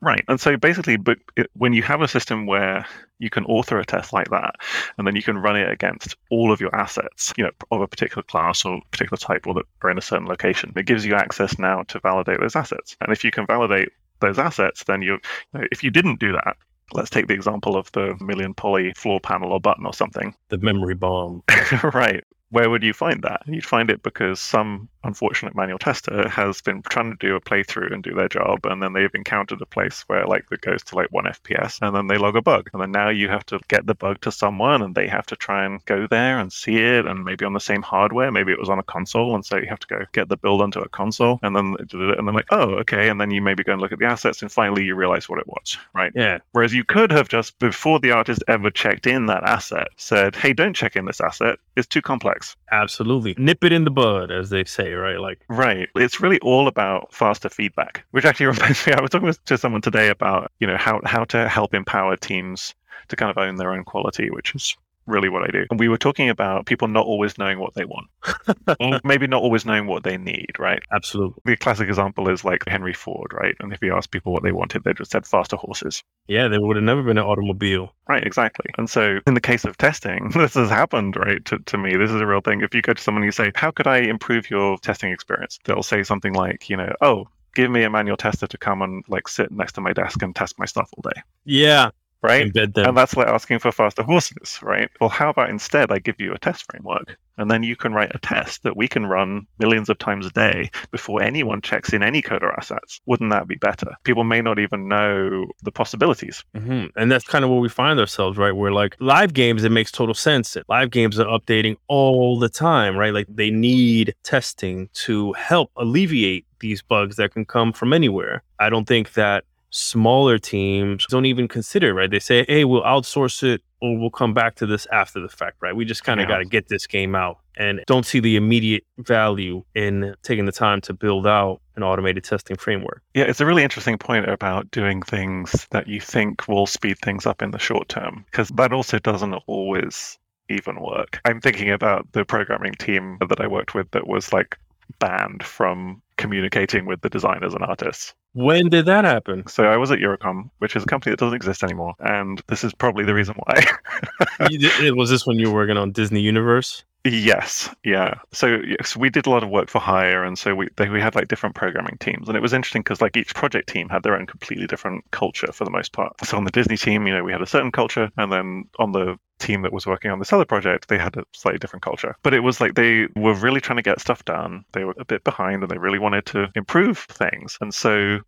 Right. 0.00 0.24
And 0.28 0.40
so 0.40 0.56
basically, 0.56 0.96
but 0.96 1.18
when 1.54 1.72
you 1.72 1.82
have 1.82 2.00
a 2.00 2.08
system 2.08 2.46
where 2.46 2.86
you 3.18 3.30
can 3.30 3.44
author 3.46 3.78
a 3.78 3.84
test 3.84 4.12
like 4.12 4.30
that, 4.30 4.56
and 4.98 5.06
then 5.06 5.16
you 5.16 5.22
can 5.22 5.38
run 5.38 5.56
it 5.56 5.70
against 5.70 6.16
all 6.30 6.52
of 6.52 6.60
your 6.60 6.74
assets, 6.74 7.32
you 7.36 7.44
know, 7.44 7.50
of 7.70 7.80
a 7.80 7.88
particular 7.88 8.22
class 8.22 8.64
or 8.64 8.80
particular 8.90 9.18
type 9.18 9.46
or 9.46 9.54
that 9.54 9.64
are 9.82 9.90
in 9.90 9.98
a 9.98 10.02
certain 10.02 10.26
location, 10.26 10.72
it 10.76 10.86
gives 10.86 11.04
you 11.04 11.14
access 11.14 11.58
now 11.58 11.82
to 11.84 12.00
validate 12.00 12.40
those 12.40 12.56
assets. 12.56 12.96
And 13.00 13.12
if 13.12 13.24
you 13.24 13.30
can 13.30 13.46
validate 13.46 13.90
those 14.20 14.38
assets, 14.38 14.84
then 14.84 15.02
you, 15.02 15.18
you 15.52 15.60
know, 15.60 15.66
if 15.70 15.82
you 15.82 15.90
didn't 15.90 16.20
do 16.20 16.32
that, 16.32 16.56
let's 16.92 17.10
take 17.10 17.26
the 17.26 17.34
example 17.34 17.76
of 17.76 17.90
the 17.92 18.16
million 18.20 18.54
poly 18.54 18.92
floor 18.94 19.20
panel 19.20 19.52
or 19.52 19.60
button 19.60 19.86
or 19.86 19.94
something. 19.94 20.34
The 20.48 20.58
memory 20.58 20.94
bomb. 20.94 21.42
right. 21.82 22.24
Where 22.50 22.70
would 22.70 22.82
you 22.82 22.92
find 22.92 23.22
that? 23.22 23.42
You'd 23.46 23.64
find 23.64 23.90
it 23.90 24.02
because 24.02 24.40
some 24.40 24.88
unfortunate 25.06 25.54
manual 25.54 25.78
tester 25.78 26.28
has 26.28 26.60
been 26.60 26.82
trying 26.82 27.10
to 27.10 27.26
do 27.26 27.36
a 27.36 27.40
playthrough 27.40 27.92
and 27.92 28.02
do 28.02 28.14
their 28.14 28.28
job, 28.28 28.66
and 28.66 28.82
then 28.82 28.92
they've 28.92 29.14
encountered 29.14 29.60
a 29.62 29.66
place 29.66 30.04
where 30.08 30.26
like 30.26 30.44
it 30.50 30.60
goes 30.60 30.82
to 30.84 30.96
like 30.96 31.12
one 31.12 31.24
FPS, 31.24 31.78
and 31.82 31.94
then 31.94 32.06
they 32.06 32.18
log 32.18 32.36
a 32.36 32.42
bug, 32.42 32.68
and 32.72 32.82
then 32.82 32.92
now 32.92 33.08
you 33.08 33.28
have 33.28 33.46
to 33.46 33.60
get 33.68 33.86
the 33.86 33.94
bug 33.94 34.20
to 34.20 34.32
someone, 34.32 34.82
and 34.82 34.94
they 34.94 35.08
have 35.08 35.26
to 35.26 35.36
try 35.36 35.64
and 35.64 35.84
go 35.86 36.06
there 36.06 36.38
and 36.38 36.52
see 36.52 36.76
it, 36.76 37.06
and 37.06 37.24
maybe 37.24 37.44
on 37.44 37.52
the 37.52 37.60
same 37.60 37.82
hardware, 37.82 38.30
maybe 38.30 38.52
it 38.52 38.60
was 38.60 38.68
on 38.68 38.78
a 38.78 38.82
console, 38.82 39.34
and 39.34 39.44
so 39.44 39.56
you 39.56 39.66
have 39.66 39.80
to 39.80 39.86
go 39.86 40.04
get 40.12 40.28
the 40.28 40.36
build 40.36 40.60
onto 40.60 40.80
a 40.80 40.88
console, 40.88 41.38
and 41.42 41.54
then 41.54 41.76
and 41.92 42.28
then 42.28 42.34
like 42.34 42.46
oh 42.50 42.74
okay, 42.74 43.08
and 43.08 43.20
then 43.20 43.30
you 43.30 43.40
maybe 43.40 43.62
go 43.62 43.72
and 43.72 43.80
look 43.80 43.92
at 43.92 43.98
the 43.98 44.06
assets, 44.06 44.42
and 44.42 44.50
finally 44.50 44.84
you 44.84 44.94
realize 44.94 45.28
what 45.28 45.38
it 45.38 45.46
was, 45.46 45.76
right? 45.94 46.12
Yeah. 46.14 46.38
Whereas 46.52 46.74
you 46.74 46.84
could 46.84 47.10
have 47.12 47.28
just, 47.28 47.58
before 47.58 48.00
the 48.00 48.10
artist 48.10 48.42
ever 48.48 48.70
checked 48.70 49.06
in 49.06 49.26
that 49.26 49.42
asset, 49.44 49.88
said, 49.96 50.34
hey, 50.34 50.52
don't 50.52 50.74
check 50.74 50.96
in 50.96 51.04
this 51.04 51.20
asset. 51.20 51.58
It's 51.76 51.86
too 51.86 52.02
complex. 52.02 52.56
Absolutely. 52.72 53.34
Nip 53.36 53.62
it 53.64 53.72
in 53.72 53.84
the 53.84 53.90
bud, 53.90 54.30
as 54.30 54.50
they 54.50 54.64
say, 54.64 54.92
right? 54.96 55.20
Like, 55.20 55.40
Right. 55.48 55.88
It's 55.94 56.20
really 56.20 56.38
all 56.40 56.68
about 56.68 57.12
faster 57.12 57.48
feedback, 57.48 58.04
which 58.10 58.24
actually 58.24 58.46
reminds 58.54 58.86
me, 58.86 58.92
I 58.92 59.00
was 59.00 59.10
talking 59.10 59.32
to 59.44 59.58
someone 59.58 59.82
today 59.82 60.08
about, 60.08 60.52
you 60.60 60.66
know, 60.66 60.76
how, 60.76 61.00
how 61.04 61.24
to 61.24 61.48
help 61.48 61.74
empower 61.74 62.16
teams 62.16 62.74
to 63.08 63.16
kind 63.16 63.30
of 63.30 63.38
own 63.38 63.56
their 63.56 63.72
own 63.72 63.84
quality, 63.84 64.30
which 64.30 64.54
is 64.54 64.76
really 65.06 65.28
what 65.28 65.42
I 65.42 65.48
do. 65.48 65.66
And 65.70 65.78
we 65.78 65.88
were 65.88 65.98
talking 65.98 66.28
about 66.28 66.66
people 66.66 66.88
not 66.88 67.06
always 67.06 67.38
knowing 67.38 67.58
what 67.58 67.74
they 67.74 67.84
want, 67.84 68.08
or 68.80 69.00
maybe 69.04 69.26
not 69.26 69.42
always 69.42 69.64
knowing 69.64 69.86
what 69.86 70.04
they 70.04 70.16
need, 70.16 70.52
right? 70.58 70.82
Absolutely. 70.92 71.40
The 71.44 71.56
classic 71.56 71.88
example 71.88 72.28
is 72.28 72.44
like 72.44 72.66
Henry 72.66 72.92
Ford, 72.92 73.32
right? 73.32 73.54
And 73.60 73.72
if 73.72 73.82
you 73.82 73.94
ask 73.94 74.10
people 74.10 74.32
what 74.32 74.42
they 74.42 74.52
wanted, 74.52 74.84
they 74.84 74.92
just 74.92 75.10
said 75.10 75.26
faster 75.26 75.56
horses. 75.56 76.02
Yeah, 76.28 76.48
there 76.48 76.60
would 76.60 76.76
have 76.76 76.84
never 76.84 77.02
been 77.02 77.18
an 77.18 77.24
automobile. 77.24 77.92
Right, 78.08 78.24
exactly. 78.24 78.70
And 78.78 78.88
so 78.88 79.20
in 79.26 79.34
the 79.34 79.40
case 79.40 79.64
of 79.64 79.76
testing, 79.76 80.30
this 80.34 80.54
has 80.54 80.68
happened, 80.68 81.16
right, 81.16 81.44
to, 81.46 81.58
to 81.58 81.78
me. 81.78 81.96
This 81.96 82.10
is 82.10 82.20
a 82.20 82.26
real 82.26 82.40
thing. 82.40 82.60
If 82.60 82.74
you 82.74 82.82
go 82.82 82.94
to 82.94 83.02
someone 83.02 83.22
and 83.22 83.28
you 83.28 83.32
say, 83.32 83.52
How 83.54 83.70
could 83.70 83.86
I 83.86 83.98
improve 83.98 84.50
your 84.50 84.78
testing 84.78 85.12
experience? 85.12 85.58
They'll 85.64 85.82
say 85.82 86.02
something 86.02 86.34
like, 86.34 86.68
you 86.68 86.76
know, 86.76 86.92
oh, 87.00 87.28
give 87.54 87.70
me 87.70 87.82
a 87.82 87.90
manual 87.90 88.16
tester 88.16 88.46
to 88.46 88.58
come 88.58 88.82
and 88.82 89.02
like 89.08 89.26
sit 89.26 89.50
next 89.50 89.72
to 89.72 89.80
my 89.80 89.92
desk 89.92 90.22
and 90.22 90.36
test 90.36 90.58
my 90.58 90.66
stuff 90.66 90.90
all 90.96 91.10
day. 91.10 91.22
Yeah. 91.44 91.90
Right. 92.26 92.52
Embed 92.52 92.74
them. 92.74 92.88
And 92.88 92.96
that's 92.96 93.16
like 93.16 93.28
asking 93.28 93.60
for 93.60 93.72
faster 93.72 94.02
horses, 94.02 94.58
right? 94.62 94.90
Well, 95.00 95.10
how 95.10 95.30
about 95.30 95.50
instead 95.50 95.90
I 95.90 95.98
give 95.98 96.16
you 96.18 96.32
a 96.32 96.38
test 96.38 96.64
framework 96.70 97.16
and 97.38 97.50
then 97.50 97.62
you 97.62 97.76
can 97.76 97.92
write 97.92 98.14
a 98.14 98.18
test 98.18 98.62
that 98.62 98.76
we 98.76 98.88
can 98.88 99.06
run 99.06 99.46
millions 99.58 99.88
of 99.88 99.98
times 99.98 100.26
a 100.26 100.30
day 100.30 100.70
before 100.90 101.22
anyone 101.22 101.60
checks 101.60 101.92
in 101.92 102.02
any 102.02 102.22
code 102.22 102.42
or 102.42 102.52
assets? 102.58 103.00
Wouldn't 103.06 103.30
that 103.30 103.46
be 103.46 103.56
better? 103.56 103.94
People 104.04 104.24
may 104.24 104.40
not 104.40 104.58
even 104.58 104.88
know 104.88 105.46
the 105.62 105.72
possibilities. 105.72 106.44
hmm 106.54 106.86
And 106.96 107.12
that's 107.12 107.26
kind 107.26 107.44
of 107.44 107.50
where 107.50 107.60
we 107.60 107.68
find 107.68 108.00
ourselves, 108.00 108.38
right? 108.38 108.52
Where 108.52 108.72
like 108.72 108.96
live 109.00 109.34
games, 109.34 109.64
it 109.64 109.72
makes 109.72 109.92
total 109.92 110.14
sense. 110.14 110.56
Live 110.68 110.90
games 110.90 111.18
are 111.20 111.26
updating 111.26 111.76
all 111.88 112.38
the 112.38 112.48
time, 112.48 112.96
right? 112.96 113.12
Like 113.12 113.26
they 113.28 113.50
need 113.50 114.14
testing 114.22 114.88
to 114.94 115.32
help 115.34 115.70
alleviate 115.76 116.46
these 116.60 116.82
bugs 116.82 117.16
that 117.16 117.32
can 117.32 117.44
come 117.44 117.72
from 117.72 117.92
anywhere. 117.92 118.42
I 118.58 118.70
don't 118.70 118.86
think 118.86 119.12
that 119.12 119.44
smaller 119.70 120.38
teams 120.38 121.06
don't 121.08 121.26
even 121.26 121.48
consider, 121.48 121.92
right? 121.94 122.10
They 122.10 122.18
say, 122.18 122.44
hey, 122.48 122.64
we'll 122.64 122.82
outsource 122.82 123.42
it 123.42 123.62
or 123.82 123.98
we'll 123.98 124.10
come 124.10 124.32
back 124.32 124.54
to 124.56 124.66
this 124.66 124.86
after 124.92 125.20
the 125.20 125.28
fact, 125.28 125.56
right? 125.60 125.76
We 125.76 125.84
just 125.84 126.04
kind 126.04 126.20
of 126.20 126.24
Yeah. 126.24 126.36
got 126.36 126.38
to 126.38 126.44
get 126.46 126.68
this 126.68 126.86
game 126.86 127.14
out 127.14 127.38
and 127.56 127.82
don't 127.86 128.06
see 128.06 128.20
the 128.20 128.36
immediate 128.36 128.84
value 128.98 129.62
in 129.74 130.14
taking 130.22 130.46
the 130.46 130.52
time 130.52 130.80
to 130.82 130.94
build 130.94 131.26
out 131.26 131.60
an 131.74 131.82
automated 131.82 132.24
testing 132.24 132.56
framework. 132.56 133.02
Yeah, 133.14 133.24
it's 133.24 133.40
a 133.40 133.46
really 133.46 133.62
interesting 133.62 133.98
point 133.98 134.28
about 134.28 134.70
doing 134.70 135.02
things 135.02 135.66
that 135.72 135.86
you 135.88 136.00
think 136.00 136.48
will 136.48 136.66
speed 136.66 136.98
things 137.02 137.26
up 137.26 137.42
in 137.42 137.50
the 137.50 137.58
short 137.58 137.88
term, 137.88 138.24
because 138.30 138.48
that 138.50 138.72
also 138.72 138.98
doesn't 138.98 139.34
always 139.46 140.18
even 140.48 140.80
work. 140.80 141.20
I'm 141.24 141.40
thinking 141.40 141.70
about 141.70 142.10
the 142.12 142.24
programming 142.24 142.74
team 142.74 143.18
that 143.28 143.40
I 143.40 143.46
worked 143.46 143.74
with 143.74 143.90
that 143.90 144.06
was 144.06 144.32
like 144.32 144.56
banned 145.00 145.42
from 145.42 146.00
communicating 146.16 146.86
with 146.86 147.00
the 147.00 147.08
designers 147.08 147.54
and 147.54 147.62
artists. 147.64 148.14
When 148.32 148.68
did 148.68 148.86
that 148.86 149.04
happen? 149.04 149.46
So 149.46 149.64
I 149.64 149.76
was 149.76 149.90
at 149.90 149.98
Eurocom, 149.98 150.50
which 150.58 150.76
is 150.76 150.82
a 150.82 150.86
company 150.86 151.12
that 151.12 151.18
doesn't 151.20 151.34
exist 151.36 151.62
anymore, 151.62 151.94
and 152.00 152.42
this 152.48 152.64
is 152.64 152.74
probably 152.74 153.04
the 153.04 153.14
reason 153.14 153.34
why. 153.44 153.64
You- 154.50 154.94
was 154.94 155.10
this 155.10 155.26
when 155.26 155.38
you 155.38 155.48
were 155.50 155.54
working 155.54 155.76
on 155.78 155.92
Disney 155.92 156.20
Universe? 156.20 156.84
Yes, 157.08 157.72
yeah. 157.84 158.14
So 158.32 158.58
yes, 158.66 158.96
we 158.96 159.10
did 159.10 159.26
a 159.26 159.30
lot 159.30 159.42
of 159.44 159.50
work 159.50 159.68
for 159.68 159.78
hire, 159.80 160.24
and 160.24 160.36
so 160.38 160.54
we 160.56 160.68
they, 160.76 160.88
we 160.88 161.00
had 161.00 161.14
like 161.14 161.28
different 161.28 161.54
programming 161.54 161.96
teams, 162.00 162.26
and 162.26 162.36
it 162.36 162.40
was 162.40 162.52
interesting 162.52 162.82
because 162.82 163.00
like 163.00 163.16
each 163.16 163.34
project 163.34 163.68
team 163.68 163.88
had 163.88 164.02
their 164.02 164.16
own 164.16 164.26
completely 164.26 164.66
different 164.66 165.04
culture 165.12 165.52
for 165.52 165.64
the 165.64 165.70
most 165.70 165.92
part. 165.92 166.12
So 166.24 166.36
on 166.36 166.44
the 166.44 166.50
Disney 166.50 166.76
team, 166.76 167.06
you 167.06 167.12
know, 167.14 167.22
we 167.22 167.30
had 167.32 167.42
a 167.42 167.46
certain 167.46 167.70
culture, 167.70 168.10
and 168.16 168.32
then 168.32 168.64
on 168.78 168.92
the 168.92 169.16
team 169.38 169.62
that 169.62 169.72
was 169.72 169.86
working 169.86 170.10
on 170.10 170.18
this 170.18 170.32
other 170.32 170.46
project, 170.46 170.88
they 170.88 170.98
had 170.98 171.16
a 171.16 171.24
slightly 171.32 171.58
different 171.58 171.84
culture. 171.84 172.16
But 172.24 172.34
it 172.34 172.40
was 172.40 172.60
like 172.60 172.74
they 172.74 173.06
were 173.14 173.34
really 173.34 173.60
trying 173.60 173.76
to 173.76 173.82
get 173.82 174.00
stuff 174.00 174.24
done. 174.24 174.64
They 174.72 174.84
were 174.84 174.94
a 174.98 175.04
bit 175.04 175.22
behind, 175.22 175.62
and 175.62 175.70
they 175.70 175.78
really 175.78 175.98
wanted 176.00 176.26
to 176.26 176.50
improve 176.56 176.98
things, 176.98 177.56
and 177.60 177.72
so 177.72 178.18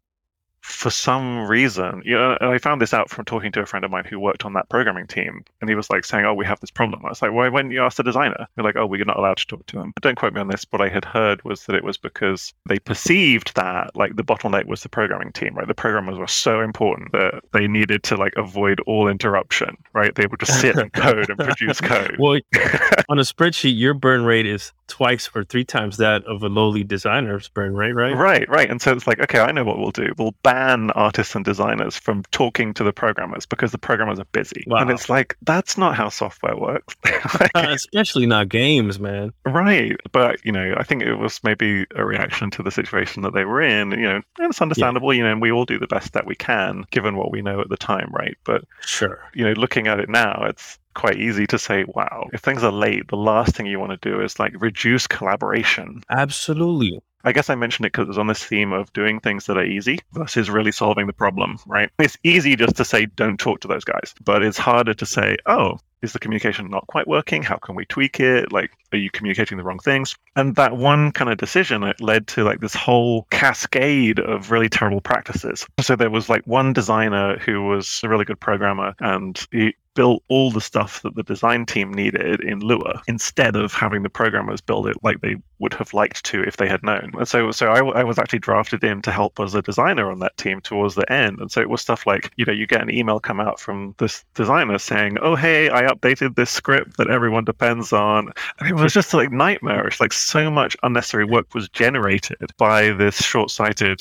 for 0.60 0.90
some 0.90 1.46
reason, 1.46 2.02
you 2.04 2.14
know, 2.14 2.36
I 2.40 2.58
found 2.58 2.80
this 2.80 2.92
out 2.92 3.10
from 3.10 3.24
talking 3.24 3.52
to 3.52 3.60
a 3.60 3.66
friend 3.66 3.84
of 3.84 3.90
mine 3.90 4.04
who 4.04 4.18
worked 4.18 4.44
on 4.44 4.52
that 4.54 4.68
programming 4.68 5.06
team, 5.06 5.44
and 5.60 5.68
he 5.68 5.76
was 5.76 5.90
like 5.90 6.04
saying, 6.04 6.24
"Oh, 6.24 6.34
we 6.34 6.44
have 6.46 6.60
this 6.60 6.70
problem." 6.70 7.04
I 7.04 7.08
was 7.08 7.22
like, 7.22 7.32
"Why? 7.32 7.48
Didn't 7.48 7.70
you 7.70 7.82
ask 7.82 7.96
the 7.96 8.02
designer?" 8.02 8.46
They're 8.54 8.64
like, 8.64 8.76
"Oh, 8.76 8.86
we're 8.86 9.04
not 9.04 9.18
allowed 9.18 9.38
to 9.38 9.46
talk 9.46 9.66
to 9.66 9.76
them." 9.76 9.92
But 9.94 10.02
don't 10.02 10.16
quote 10.16 10.34
me 10.34 10.40
on 10.40 10.48
this. 10.48 10.66
What 10.70 10.82
I 10.82 10.88
had 10.88 11.04
heard 11.04 11.42
was 11.44 11.66
that 11.66 11.76
it 11.76 11.84
was 11.84 11.96
because 11.96 12.52
they 12.68 12.78
perceived 12.78 13.54
that 13.54 13.94
like 13.94 14.16
the 14.16 14.24
bottleneck 14.24 14.66
was 14.66 14.82
the 14.82 14.88
programming 14.88 15.32
team, 15.32 15.54
right? 15.54 15.66
The 15.66 15.74
programmers 15.74 16.18
were 16.18 16.26
so 16.26 16.60
important 16.60 17.12
that 17.12 17.42
they 17.52 17.66
needed 17.66 18.02
to 18.04 18.16
like 18.16 18.34
avoid 18.36 18.80
all 18.86 19.08
interruption, 19.08 19.76
right? 19.92 20.14
They 20.14 20.26
would 20.26 20.40
just 20.40 20.60
sit 20.60 20.76
and 20.76 20.92
code 21.04 21.30
and 21.30 21.38
produce 21.38 21.80
code. 21.80 22.16
Well, 22.18 22.40
on 23.08 23.18
a 23.18 23.22
spreadsheet, 23.22 23.78
your 23.78 23.94
burn 23.94 24.24
rate 24.24 24.46
is 24.46 24.72
twice 24.88 25.30
or 25.34 25.44
three 25.44 25.64
times 25.64 25.98
that 25.98 26.24
of 26.24 26.42
a 26.42 26.48
lowly 26.48 26.82
designer's 26.82 27.48
burn 27.48 27.74
rate, 27.74 27.92
right? 27.92 28.14
Right, 28.16 28.48
right. 28.48 28.70
And 28.70 28.80
so 28.82 28.92
it's 28.92 29.06
like, 29.06 29.20
okay, 29.20 29.38
I 29.38 29.52
know 29.52 29.64
what 29.64 29.78
we'll 29.78 29.90
do. 29.90 30.12
We'll 30.18 30.34
ban 30.42 30.90
artists 30.92 31.34
and 31.34 31.44
designers 31.44 31.96
from 31.96 32.22
talking 32.30 32.74
to 32.74 32.84
the 32.84 32.92
programmers 32.92 33.46
because 33.46 33.70
the 33.72 33.78
programmers 33.78 34.18
are 34.18 34.24
busy. 34.32 34.64
Wow. 34.66 34.78
And 34.78 34.90
it's 34.90 35.08
like, 35.08 35.36
that's 35.42 35.78
not 35.78 35.94
how 35.94 36.08
software 36.08 36.56
works. 36.56 36.96
Like, 37.40 37.50
Uh, 37.54 37.68
especially 37.72 38.26
not 38.26 38.48
games, 38.48 38.98
man. 38.98 39.32
right. 39.44 39.96
But, 40.12 40.44
you 40.44 40.52
know, 40.52 40.74
I 40.76 40.82
think 40.82 41.02
it 41.02 41.14
was 41.16 41.40
maybe 41.44 41.84
a 41.94 42.04
reaction 42.04 42.50
to 42.52 42.62
the 42.62 42.70
situation 42.70 43.22
that 43.22 43.34
they 43.34 43.44
were 43.44 43.60
in. 43.60 43.90
You 43.92 44.02
know, 44.08 44.14
and 44.38 44.50
it's 44.50 44.62
understandable, 44.62 45.12
you 45.12 45.22
know, 45.22 45.30
and 45.32 45.42
we 45.42 45.52
all 45.52 45.64
do 45.66 45.78
the 45.78 45.86
best 45.86 46.14
that 46.14 46.26
we 46.26 46.34
can 46.34 46.84
given 46.90 47.16
what 47.16 47.30
we 47.30 47.42
know 47.42 47.60
at 47.60 47.68
the 47.68 47.76
time, 47.76 48.10
right? 48.12 48.36
But, 48.44 48.64
Sure. 48.80 49.20
you 49.34 49.44
know, 49.44 49.52
looking 49.52 49.86
at 49.88 50.00
it 50.00 50.08
now, 50.08 50.44
it's 50.48 50.78
quite 50.98 51.16
easy 51.18 51.46
to 51.46 51.58
say, 51.58 51.84
wow, 51.88 52.28
if 52.32 52.40
things 52.40 52.62
are 52.62 52.72
late, 52.72 53.08
the 53.08 53.16
last 53.16 53.54
thing 53.54 53.66
you 53.66 53.80
want 53.80 53.92
to 53.92 54.10
do 54.10 54.20
is 54.20 54.38
like 54.38 54.52
reduce 54.60 55.06
collaboration 55.06 56.02
Absolutely. 56.10 57.00
I 57.24 57.32
guess 57.32 57.50
I 57.50 57.56
mentioned 57.56 57.86
it 57.86 57.92
because 57.92 58.04
it 58.04 58.08
was 58.08 58.18
on 58.18 58.28
this 58.28 58.44
theme 58.44 58.72
of 58.72 58.92
doing 58.92 59.18
things 59.18 59.46
that 59.46 59.58
are 59.58 59.64
easy 59.64 59.98
versus 60.12 60.48
really 60.48 60.70
solving 60.70 61.06
the 61.06 61.12
problem, 61.12 61.58
right? 61.66 61.90
It's 61.98 62.16
easy 62.22 62.54
just 62.54 62.76
to 62.76 62.84
say, 62.84 63.06
don't 63.06 63.38
talk 63.38 63.60
to 63.60 63.68
those 63.68 63.84
guys, 63.84 64.14
but 64.24 64.42
it's 64.42 64.56
harder 64.56 64.94
to 64.94 65.06
say, 65.06 65.36
oh, 65.46 65.78
is 66.00 66.12
the 66.12 66.20
communication 66.20 66.70
not 66.70 66.86
quite 66.86 67.08
working? 67.08 67.42
How 67.42 67.56
can 67.56 67.74
we 67.74 67.84
tweak 67.86 68.20
it? 68.20 68.52
Like, 68.52 68.70
are 68.92 68.98
you 68.98 69.10
communicating 69.10 69.58
the 69.58 69.64
wrong 69.64 69.80
things? 69.80 70.16
And 70.36 70.54
that 70.54 70.76
one 70.76 71.10
kind 71.10 71.30
of 71.30 71.38
decision, 71.38 71.82
it 71.82 72.00
led 72.00 72.28
to 72.28 72.44
like 72.44 72.60
this 72.60 72.74
whole 72.74 73.26
cascade 73.30 74.20
of 74.20 74.52
really 74.52 74.68
terrible 74.68 75.00
practices. 75.00 75.66
So 75.80 75.96
there 75.96 76.10
was 76.10 76.28
like 76.28 76.46
one 76.46 76.72
designer 76.72 77.36
who 77.38 77.64
was 77.64 78.00
a 78.04 78.08
really 78.08 78.24
good 78.24 78.38
programmer 78.38 78.94
and 79.00 79.44
he 79.50 79.74
built 79.98 80.22
all 80.28 80.52
the 80.52 80.60
stuff 80.60 81.02
that 81.02 81.16
the 81.16 81.24
design 81.24 81.66
team 81.66 81.92
needed 81.92 82.38
in 82.38 82.60
Lua 82.60 83.02
instead 83.08 83.56
of 83.56 83.72
having 83.72 84.04
the 84.04 84.08
programmers 84.08 84.60
build 84.60 84.86
it 84.86 84.96
like 85.02 85.20
they 85.22 85.34
would 85.58 85.74
have 85.74 85.94
liked 85.94 86.24
to 86.24 86.42
if 86.42 86.56
they 86.56 86.68
had 86.68 86.82
known. 86.82 87.12
And 87.18 87.28
so, 87.28 87.50
so 87.50 87.68
I, 87.68 88.00
I 88.00 88.04
was 88.04 88.18
actually 88.18 88.38
drafted 88.38 88.84
in 88.84 89.02
to 89.02 89.12
help 89.12 89.40
as 89.40 89.54
a 89.54 89.62
designer 89.62 90.10
on 90.10 90.20
that 90.20 90.36
team 90.36 90.60
towards 90.60 90.94
the 90.94 91.10
end. 91.12 91.38
And 91.40 91.50
so 91.50 91.60
it 91.60 91.68
was 91.68 91.80
stuff 91.80 92.06
like, 92.06 92.32
you 92.36 92.44
know, 92.44 92.52
you 92.52 92.66
get 92.66 92.82
an 92.82 92.90
email 92.90 93.20
come 93.20 93.40
out 93.40 93.60
from 93.60 93.94
this 93.98 94.24
designer 94.34 94.78
saying, 94.78 95.18
"Oh, 95.20 95.34
hey, 95.34 95.70
I 95.70 95.82
updated 95.82 96.36
this 96.36 96.50
script 96.50 96.96
that 96.96 97.10
everyone 97.10 97.44
depends 97.44 97.92
on." 97.92 98.32
And 98.58 98.68
it 98.68 98.74
was 98.74 98.92
just 98.92 99.14
like 99.14 99.30
nightmarish. 99.30 100.00
Like 100.00 100.12
so 100.12 100.50
much 100.50 100.76
unnecessary 100.82 101.24
work 101.24 101.54
was 101.54 101.68
generated 101.68 102.52
by 102.56 102.90
this 102.92 103.16
short-sighted 103.22 104.00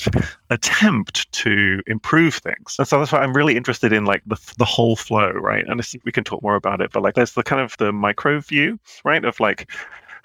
attempt 0.50 1.30
to 1.32 1.82
improve 1.86 2.34
things. 2.34 2.76
And 2.78 2.86
so 2.86 2.98
that's 2.98 3.12
why 3.12 3.20
I'm 3.20 3.36
really 3.36 3.56
interested 3.56 3.92
in 3.92 4.04
like 4.04 4.22
the 4.26 4.38
the 4.58 4.64
whole 4.64 4.96
flow, 4.96 5.30
right? 5.30 5.64
And 5.66 5.78
this, 5.78 5.94
we 6.04 6.12
can 6.12 6.24
talk 6.24 6.42
more 6.42 6.56
about 6.56 6.80
it, 6.80 6.92
but 6.92 7.02
like 7.02 7.14
there's 7.14 7.32
the 7.32 7.42
kind 7.42 7.62
of 7.62 7.76
the 7.78 7.92
micro 7.92 8.40
view, 8.40 8.78
right, 9.04 9.24
of 9.24 9.40
like 9.40 9.70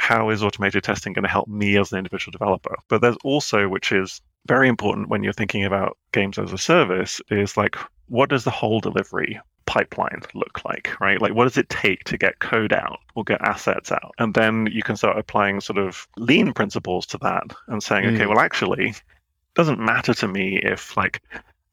how 0.04 0.30
is 0.30 0.44
automated 0.44 0.84
testing 0.84 1.14
going 1.14 1.24
to 1.24 1.30
help 1.30 1.48
me 1.48 1.78
as 1.78 1.92
an 1.94 1.98
individual 1.98 2.32
developer? 2.32 2.76
But 2.90 3.02
there's 3.02 3.16
also, 3.24 3.70
which 3.70 3.94
is 3.94 4.20
very 4.48 4.68
important 4.68 5.08
when 5.08 5.24
you're 5.24 5.32
thinking 5.32 5.64
about 5.64 5.98
games 6.12 6.38
as 6.38 6.52
a 6.52 6.58
service, 6.58 7.22
is 7.32 7.56
like 7.56 7.78
what 8.10 8.30
does 8.30 8.44
the 8.44 8.52
whole 8.52 8.82
delivery 8.82 9.40
pipeline 9.66 10.22
look 10.34 10.66
like, 10.66 10.90
right? 11.00 11.22
Like 11.22 11.34
what 11.34 11.46
does 11.46 11.58
it 11.58 11.70
take 11.70 12.04
to 12.04 12.18
get 12.18 12.40
code 12.40 12.74
out 12.74 13.00
or 13.16 13.24
get 13.24 13.42
assets 13.42 13.94
out? 13.94 14.12
And 14.20 14.34
then 14.34 14.68
you 14.74 14.84
can 14.84 14.98
start 14.98 15.18
applying 15.18 15.62
sort 15.62 15.80
of 15.80 16.06
lean 16.18 16.52
principles 16.52 17.06
to 17.08 17.18
that 17.20 17.46
and 17.70 17.82
saying, 17.82 18.06
okay, 18.08 18.26
Mm. 18.26 18.30
well 18.30 18.40
actually, 18.40 18.90
it 18.90 19.02
doesn't 19.56 19.80
matter 19.80 20.14
to 20.16 20.28
me 20.28 20.58
if 20.58 20.98
like 20.98 21.22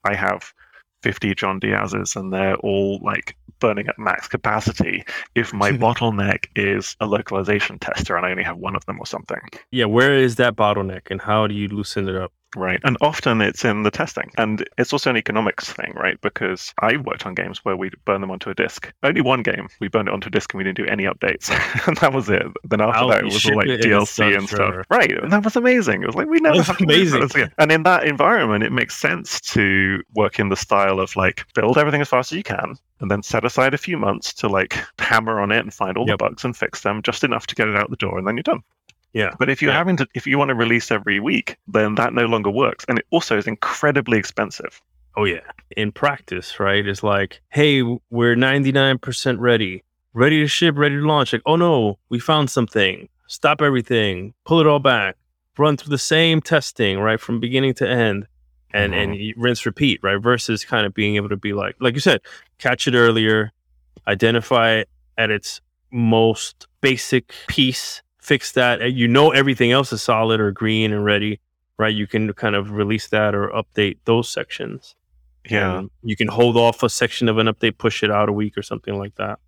I 0.05 0.14
have 0.14 0.55
50 1.03 1.35
John 1.35 1.59
Diaz's 1.59 2.17
and 2.17 2.33
they're 2.33 2.57
all 2.57 3.01
like 3.03 3.37
burning 3.59 3.89
at 3.89 3.99
max 3.99 4.27
capacity 4.27 5.05
if 5.35 5.53
my 5.53 5.71
bottleneck 5.85 6.47
is 6.57 6.97
a 7.01 7.07
localization 7.07 7.79
tester 7.79 8.17
and 8.17 8.27
I 8.27 8.31
only 8.31 8.43
have 8.43 8.59
one 8.59 8.77
of 8.77 8.85
them 8.87 8.99
or 8.99 9.07
something. 9.07 9.41
Yeah, 9.71 9.87
where 9.87 10.15
is 10.15 10.37
that 10.37 10.57
bottleneck 10.57 11.11
and 11.11 11.21
how 11.21 11.47
do 11.47 11.55
you 11.55 11.69
loosen 11.69 12.09
it 12.09 12.17
up? 12.17 12.33
Right. 12.57 12.81
And 12.83 12.97
often 13.01 13.41
it's 13.41 13.65
in 13.65 13.85
the 13.85 13.91
testing. 13.91 14.31
And 14.37 14.69
it's 14.77 14.93
also 14.93 15.11
an 15.11 15.17
economics 15.17 15.73
thing, 15.73 15.93
right? 15.95 16.21
Because 16.21 16.75
I 16.81 16.97
worked 16.97 17.25
on 17.27 17.35
games 17.35 17.65
where 17.65 17.77
we 17.77 17.91
burn 18.05 18.21
them 18.21 18.31
onto 18.31 18.51
a 18.51 18.55
disk. 18.55 18.93
Only 19.03 19.21
one 19.21 19.43
game, 19.43 19.69
we 19.81 19.89
burned 19.89 20.09
it 20.09 20.15
onto 20.15 20.29
a 20.29 20.31
disk 20.31 20.53
and 20.53 20.59
we 20.59 20.65
didn't 20.65 20.77
do 20.79 20.87
any 20.87 21.05
updates. 21.05 21.51
and 21.87 21.97
that 21.99 22.13
was 22.13 22.29
it. 22.29 22.43
Then 22.65 22.81
after 22.81 23.01
Wow, 23.03 23.11
that, 23.11 23.21
it 23.21 23.25
was 23.27 23.47
all 23.47 23.57
like 23.57 23.69
it 23.69 23.85
and 23.85 23.93
it's 23.93 24.19
DLC 24.19 24.37
and 24.37 24.49
stuff. 24.49 24.59
forever. 24.59 24.85
Right. 24.91 25.13
And 25.23 25.31
that 25.33 25.45
was 25.45 25.55
amazing. 25.57 26.03
It 26.03 26.07
was 26.07 26.17
like, 26.17 26.29
we 26.29 26.41
never 26.41 26.63
have 26.63 26.81
amazing. 26.81 27.29
And 27.59 27.71
in 27.71 27.85
that 27.85 28.05
environment, 28.05 28.65
it 28.65 28.73
makes 28.73 28.97
sense 28.97 29.41
to 29.43 30.03
work 30.15 30.39
in 30.41 30.49
the 30.49 30.57
style 30.57 30.99
of 31.01 31.15
like 31.17 31.47
build 31.55 31.79
everything 31.79 32.01
as 32.01 32.09
fast 32.09 32.33
as 32.33 32.37
you 32.37 32.43
can 32.43 32.75
and 33.01 33.11
then 33.11 33.23
set 33.23 33.45
aside 33.45 33.75
a 33.75 33.79
few 33.79 33.97
months 33.97 34.33
to 34.35 34.49
like 34.49 34.77
hammer 34.99 35.41
on 35.41 35.53
it 35.53 35.61
and 35.61 35.73
find 35.73 35.97
all 35.97 36.07
Yep. 36.09 36.19
the 36.19 36.25
bugs 36.25 36.45
and 36.45 36.57
fix 36.57 36.83
them 36.83 37.01
just 37.03 37.23
enough 37.25 37.47
to 37.47 37.55
get 37.55 37.69
it 37.69 37.77
out 37.77 37.91
the 37.91 37.97
door 37.97 38.19
and 38.19 38.27
then 38.27 38.37
you're 38.37 38.43
done. 38.43 38.63
Yeah. 39.12 39.35
But 39.38 39.49
if 39.51 39.61
you're 39.61 39.73
Yeah. 39.73 39.79
having 39.79 39.96
to, 39.99 40.07
if 40.14 40.27
you 40.27 40.38
want 40.38 40.51
to 40.51 40.55
release 40.55 40.90
every 40.90 41.18
week, 41.20 41.57
then 41.66 41.94
that 41.96 42.14
no 42.14 42.27
longer 42.27 42.51
works, 42.51 42.85
and 42.88 42.99
it 42.99 43.07
also 43.11 43.37
is 43.37 43.46
incredibly 43.46 44.18
expensive. 44.18 44.81
Oh 45.16 45.25
yeah. 45.25 45.40
In 45.77 45.90
practice, 45.92 46.61
right? 46.61 46.87
It's 46.87 47.03
like, 47.03 47.40
hey, 47.51 47.83
we're 48.11 48.37
99% 48.37 49.38
ready. 49.40 49.83
ready 50.12 50.40
to 50.40 50.46
ship, 50.49 50.77
ready 50.77 50.96
to 50.96 51.07
launch. 51.07 51.33
Like, 51.33 51.42
oh 51.46 51.55
no, 51.57 51.96
we 52.09 52.18
found 52.18 52.51
something. 52.51 53.09
Stop 53.29 53.62
everything, 53.62 54.35
pull 54.44 54.59
it 54.61 54.66
all 54.66 54.81
back, 54.81 55.14
run 55.57 55.77
through 55.77 55.90
the 55.90 55.99
same 55.99 56.40
testing, 56.40 56.99
right, 56.99 57.20
from 57.20 57.38
beginning 57.38 57.75
to 57.75 57.88
end, 57.88 58.27
and 58.75 58.92
Mhm. 58.92 58.96
and 59.35 59.35
rinse 59.42 59.64
repeat, 59.66 60.01
right? 60.03 60.20
Versus 60.20 60.64
kind 60.64 60.85
of 60.85 60.94
being 60.94 61.14
able 61.16 61.29
to 61.29 61.37
be 61.37 61.53
like, 61.53 61.77
like 61.81 61.94
you 61.94 62.01
said, 62.01 62.20
catch 62.59 62.88
it 62.88 62.94
earlier, 62.94 63.53
identify 64.09 64.73
it 64.79 64.88
at 65.16 65.31
its 65.31 65.61
most 65.92 66.66
basic 66.81 67.33
piece, 67.49 68.03
fix 68.20 68.52
that. 68.52 68.92
You 68.92 69.09
know 69.09 69.30
everything 69.30 69.72
else 69.72 69.92
is 69.92 70.02
solid 70.02 70.40
or 70.40 70.52
green 70.52 70.92
and 70.92 71.04
ready, 71.04 71.40
right? 71.78 71.94
You 71.94 72.06
can 72.06 72.33
kind 72.35 72.54
of 72.54 72.70
release 72.72 73.09
that 73.09 73.35
or 73.35 73.48
update 73.48 73.98
those 74.04 74.28
sections. 74.28 74.94
Yeah. 75.48 75.85
You 76.02 76.16
can 76.16 76.28
hold 76.28 76.56
off 76.56 76.83
a 76.83 76.88
section 76.88 77.28
of 77.28 77.38
an 77.38 77.46
update, 77.46 77.78
push 77.78 78.02
it 78.02 78.11
out 78.11 78.28
a 78.28 78.33
week 78.33 78.59
or 78.59 78.62
something 78.62 78.94
like 78.94 79.14
that. 79.16 79.38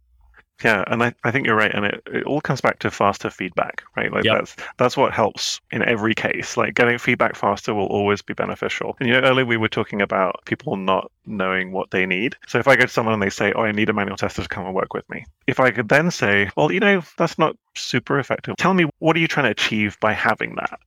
Yeah, 0.65 0.85
and 0.87 1.03
I, 1.03 1.13
I 1.25 1.33
think 1.33 1.47
you're 1.47 1.57
right, 1.57 1.75
and 1.75 1.85
it, 1.87 2.03
it 2.07 2.25
all 2.25 2.41
comes 2.41 2.61
back 2.61 2.79
to 2.81 2.91
faster 2.91 3.31
feedback, 3.31 3.83
right? 3.97 4.13
Like 4.13 4.25
Yep. 4.25 4.39
that's 4.39 4.57
that's 4.77 4.97
what 4.97 5.13
helps 5.13 5.61
in 5.73 5.83
every 5.83 6.15
case. 6.15 6.57
Like 6.57 6.75
getting 6.75 6.99
feedback 6.99 7.35
faster 7.35 7.75
will 7.75 7.87
always 7.87 8.23
be 8.23 8.33
beneficial. 8.33 8.97
And 9.01 9.09
you 9.09 9.15
know, 9.21 9.27
earlier 9.27 9.45
we 9.45 9.57
were 9.57 9.69
talking 9.69 10.01
about 10.01 10.45
people 10.45 10.77
not 10.77 11.11
knowing 11.27 11.73
what 11.73 11.91
they 11.91 12.07
need. 12.07 12.37
So 12.47 12.61
if 12.61 12.69
I 12.69 12.77
go 12.77 12.83
to 12.83 12.89
someone 12.89 13.15
and 13.15 13.23
they 13.23 13.31
say, 13.31 13.53
"Oh, 13.55 13.63
I 13.63 13.73
need 13.73 13.89
a 13.89 13.93
manual 13.93 14.17
tester 14.17 14.43
to 14.43 14.49
come 14.49 14.65
and 14.67 14.75
work 14.75 14.95
with 14.95 15.09
me," 15.11 15.25
if 15.49 15.59
I 15.59 15.73
could 15.73 15.89
then 15.89 16.13
say, 16.13 16.49
"Well, 16.57 16.71
you 16.71 16.79
know, 16.81 17.03
that's 17.19 17.39
not 17.39 17.57
super 17.75 18.19
effective. 18.21 18.57
Tell 18.57 18.75
me 18.75 18.85
what 19.01 19.17
are 19.17 19.21
you 19.21 19.29
trying 19.29 19.47
to 19.47 19.51
achieve 19.51 19.99
by 20.01 20.13
having 20.13 20.55
that." 20.57 20.79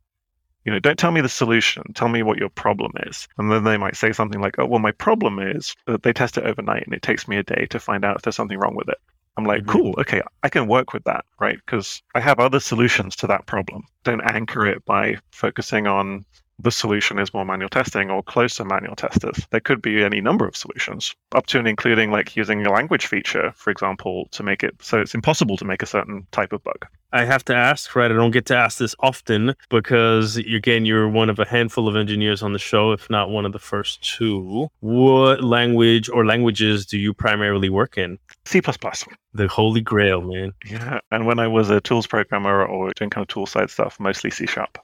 You 0.66 0.72
know, 0.74 0.80
don't 0.80 0.98
tell 1.00 1.12
me 1.12 1.22
the 1.22 1.30
solution. 1.30 1.84
Tell 1.94 2.10
me 2.10 2.24
what 2.24 2.38
your 2.40 2.50
problem 2.50 2.94
is. 3.08 3.28
And 3.38 3.52
then 3.52 3.64
they 3.66 3.78
might 3.78 3.98
say 3.98 4.14
something 4.14 4.42
like, 4.42 4.58
"Oh, 4.60 4.66
well, 4.68 4.80
my 4.80 4.92
problem 4.92 5.40
is 5.40 5.76
that 5.88 6.04
they 6.04 6.14
test 6.14 6.38
it 6.38 6.46
overnight, 6.46 6.86
and 6.86 6.94
it 6.94 7.02
takes 7.02 7.28
me 7.28 7.38
a 7.38 7.44
day 7.44 7.68
to 7.72 7.80
find 7.80 8.06
out 8.06 8.18
if 8.18 8.22
there's 8.24 8.36
something 8.38 8.58
wrong 8.60 8.76
with 8.76 8.90
it." 8.90 8.98
I'm 9.38 9.46
like, 9.46 9.64
Mhm. 9.64 9.68
cool, 9.68 9.96
okay, 10.00 10.22
I 10.44 10.50
can 10.50 10.68
work 10.68 10.94
with 10.94 11.04
that, 11.06 11.26
right? 11.40 11.58
Because 11.66 12.02
I 12.16 12.20
have 12.22 12.40
other 12.40 12.60
solutions 12.60 13.16
to 13.18 13.28
that 13.28 13.46
problem. 13.48 13.84
Don't 14.04 14.22
anchor 14.22 14.66
it 14.66 14.84
by 14.86 15.18
focusing 15.32 15.88
on 15.88 16.26
the 16.60 16.72
solution 16.72 17.20
is 17.20 17.34
more 17.34 17.46
manual 17.46 17.70
testing 17.70 18.10
or 18.10 18.24
closer 18.24 18.66
manual 18.66 18.96
testers. 18.96 19.46
There 19.52 19.60
could 19.60 19.82
be 19.82 20.04
any 20.04 20.22
number 20.22 20.48
of 20.48 20.56
solutions, 20.56 21.16
up 21.34 21.48
to 21.48 21.60
and 21.60 21.68
including 21.68 22.12
like 22.12 22.36
using 22.36 22.66
a 22.66 22.72
language 22.72 23.08
feature, 23.08 23.54
for 23.56 23.70
example, 23.72 24.28
to 24.32 24.44
make 24.44 24.64
it 24.64 24.76
so 24.82 25.00
it's 25.00 25.16
impossible 25.16 25.58
to 25.58 25.66
make 25.66 25.82
a 25.82 25.88
certain 25.88 26.26
type 26.32 26.54
of 26.54 26.64
bug. 26.64 26.86
I 27.16 27.24
have 27.24 27.46
to 27.46 27.56
ask, 27.56 27.96
right? 27.96 28.12
I 28.12 28.14
don't 28.14 28.32
get 28.32 28.46
to 28.48 28.58
ask 28.58 28.78
this 28.78 28.94
often 29.00 29.56
because, 29.70 30.36
again, 30.36 30.86
you're 30.86 31.08
one 31.08 31.30
of 31.30 31.40
a 31.40 31.46
handful 31.46 31.88
of 31.88 31.96
engineers 31.96 32.44
on 32.44 32.52
the 32.52 32.60
show, 32.60 32.92
if 32.92 33.10
not 33.10 33.30
one 33.30 33.46
of 33.46 33.54
the 33.54 33.60
first 33.60 34.04
two. 34.04 34.68
What 34.82 35.42
language 35.42 36.10
or 36.10 36.26
languages 36.26 36.86
do 36.86 36.98
you 36.98 37.14
primarily 37.14 37.70
work 37.70 37.98
in? 37.98 38.20
C++. 38.46 38.60
The 38.60 39.48
holy 39.48 39.80
grail, 39.80 40.22
man. 40.22 40.52
Yeah. 40.66 41.00
And 41.10 41.26
when 41.26 41.40
I 41.40 41.48
was 41.48 41.70
a 41.70 41.80
tools 41.80 42.06
programmer 42.06 42.66
or 42.66 42.92
doing 42.96 43.10
kind 43.10 43.22
of 43.22 43.30
tool 43.30 43.46
side 43.46 43.70
stuff, 43.70 43.98
mostly 43.98 44.30
C 44.30 44.46
sharp. 44.46 44.78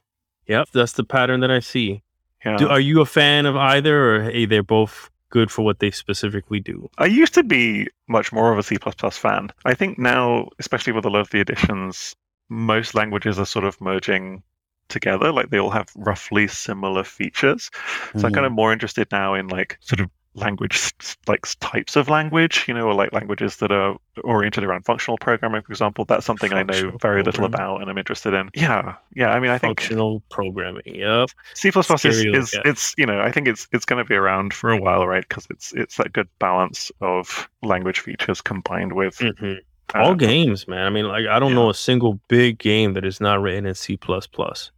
Yep, 0.48 0.70
that's 0.74 0.94
the 0.94 1.04
pattern 1.04 1.40
that 1.42 1.52
I 1.52 1.60
see. 1.60 2.02
Yeah. 2.46 2.58
Do, 2.58 2.68
are 2.70 2.80
you 2.80 3.02
a 3.02 3.06
fan 3.06 3.46
of 3.46 3.56
either, 3.56 4.16
or 4.16 4.24
hey, 4.24 4.46
they're 4.46 4.64
both 4.64 5.10
good 5.30 5.52
for 5.52 5.64
what 5.64 5.80
they 5.80 5.92
specifically 5.92 6.60
do? 6.60 6.90
I 6.98 7.06
used 7.06 7.34
to 7.36 7.44
be 7.44 7.88
much 8.08 8.32
more 8.32 8.52
of 8.52 8.58
a 8.58 8.64
C++ 8.64 8.78
fan. 9.12 9.52
I 9.66 9.74
think 9.74 10.00
now, 10.00 10.50
especially 10.60 10.94
with 10.94 11.06
a 11.06 11.10
lot 11.10 11.22
of 11.22 11.30
the 11.30 11.40
additions, 11.40 12.16
most 12.50 12.96
languages 12.96 13.40
are 13.40 13.46
sort 13.46 13.66
of 13.66 13.80
merging 13.80 14.44
together. 14.90 15.32
Like 15.32 15.50
they 15.50 15.60
all 15.60 15.70
have 15.70 15.90
roughly 15.96 16.48
similar 16.48 17.04
features. 17.04 17.72
So 18.18 18.28
I'm 18.28 18.34
kind 18.34 18.46
of 18.46 18.52
mm. 18.52 18.56
more 18.56 18.74
interested 18.74 19.08
now 19.12 19.34
in 19.34 19.48
like 19.48 19.78
sort 19.82 20.02
of 20.02 20.10
language, 20.36 20.92
like 21.28 21.46
types 21.60 21.96
of 21.96 22.10
language, 22.10 22.66
you 22.68 22.74
know, 22.74 22.88
or 22.88 22.94
like 22.94 23.12
languages 23.14 23.58
that 23.58 23.72
are 23.72 23.98
oriented 24.24 24.64
around 24.64 24.86
functional 24.86 25.18
programming, 25.18 25.62
for 25.62 25.72
example. 25.72 26.06
That's 26.06 26.26
something 26.26 26.54
I 26.54 26.64
know 26.64 26.92
very 27.02 27.24
little 27.24 27.46
about 27.46 27.82
and 27.82 27.90
I'm 27.90 27.98
interested 27.98 28.34
in. 28.34 28.50
Yeah. 28.56 28.96
Yeah. 29.16 29.30
I 29.32 29.40
mean, 29.40 29.52
I 29.52 29.58
think 29.58 29.80
functional 29.80 30.22
programming. 30.30 30.84
Yep. 30.86 31.30
C++ 31.54 31.70
is, 31.70 32.06
is 32.34 32.54
yeah. 32.54 32.62
it's 32.66 32.94
you 32.98 33.06
know 33.06 33.22
I 33.22 33.32
think 33.32 33.48
it's 33.48 33.68
it's 33.72 33.86
going 33.86 34.04
to 34.04 34.08
be 34.08 34.16
around 34.16 34.54
for 34.54 34.72
a 34.72 34.78
while, 34.78 35.08
right? 35.08 35.28
Because 35.28 35.48
it's 35.50 35.74
it's 35.74 35.98
that 35.98 36.14
good 36.14 36.28
balance 36.40 36.92
of 37.02 37.50
language 37.62 38.00
features 38.00 38.42
combined 38.42 38.94
with 38.94 39.24
hmm 39.38 39.54
uh, 39.94 40.00
All 40.00 40.16
games, 40.16 40.68
man. 40.70 40.86
I 40.86 40.90
mean, 40.90 41.06
like 41.08 41.28
I 41.28 41.38
don't 41.40 41.50
yeah. 41.50 41.56
know 41.56 41.70
a 41.70 41.74
single 41.74 42.20
big 42.30 42.58
game 42.60 42.94
that 42.94 43.04
is 43.06 43.20
not 43.20 43.42
written 43.42 43.66
in 43.66 43.76
C++, 43.76 44.00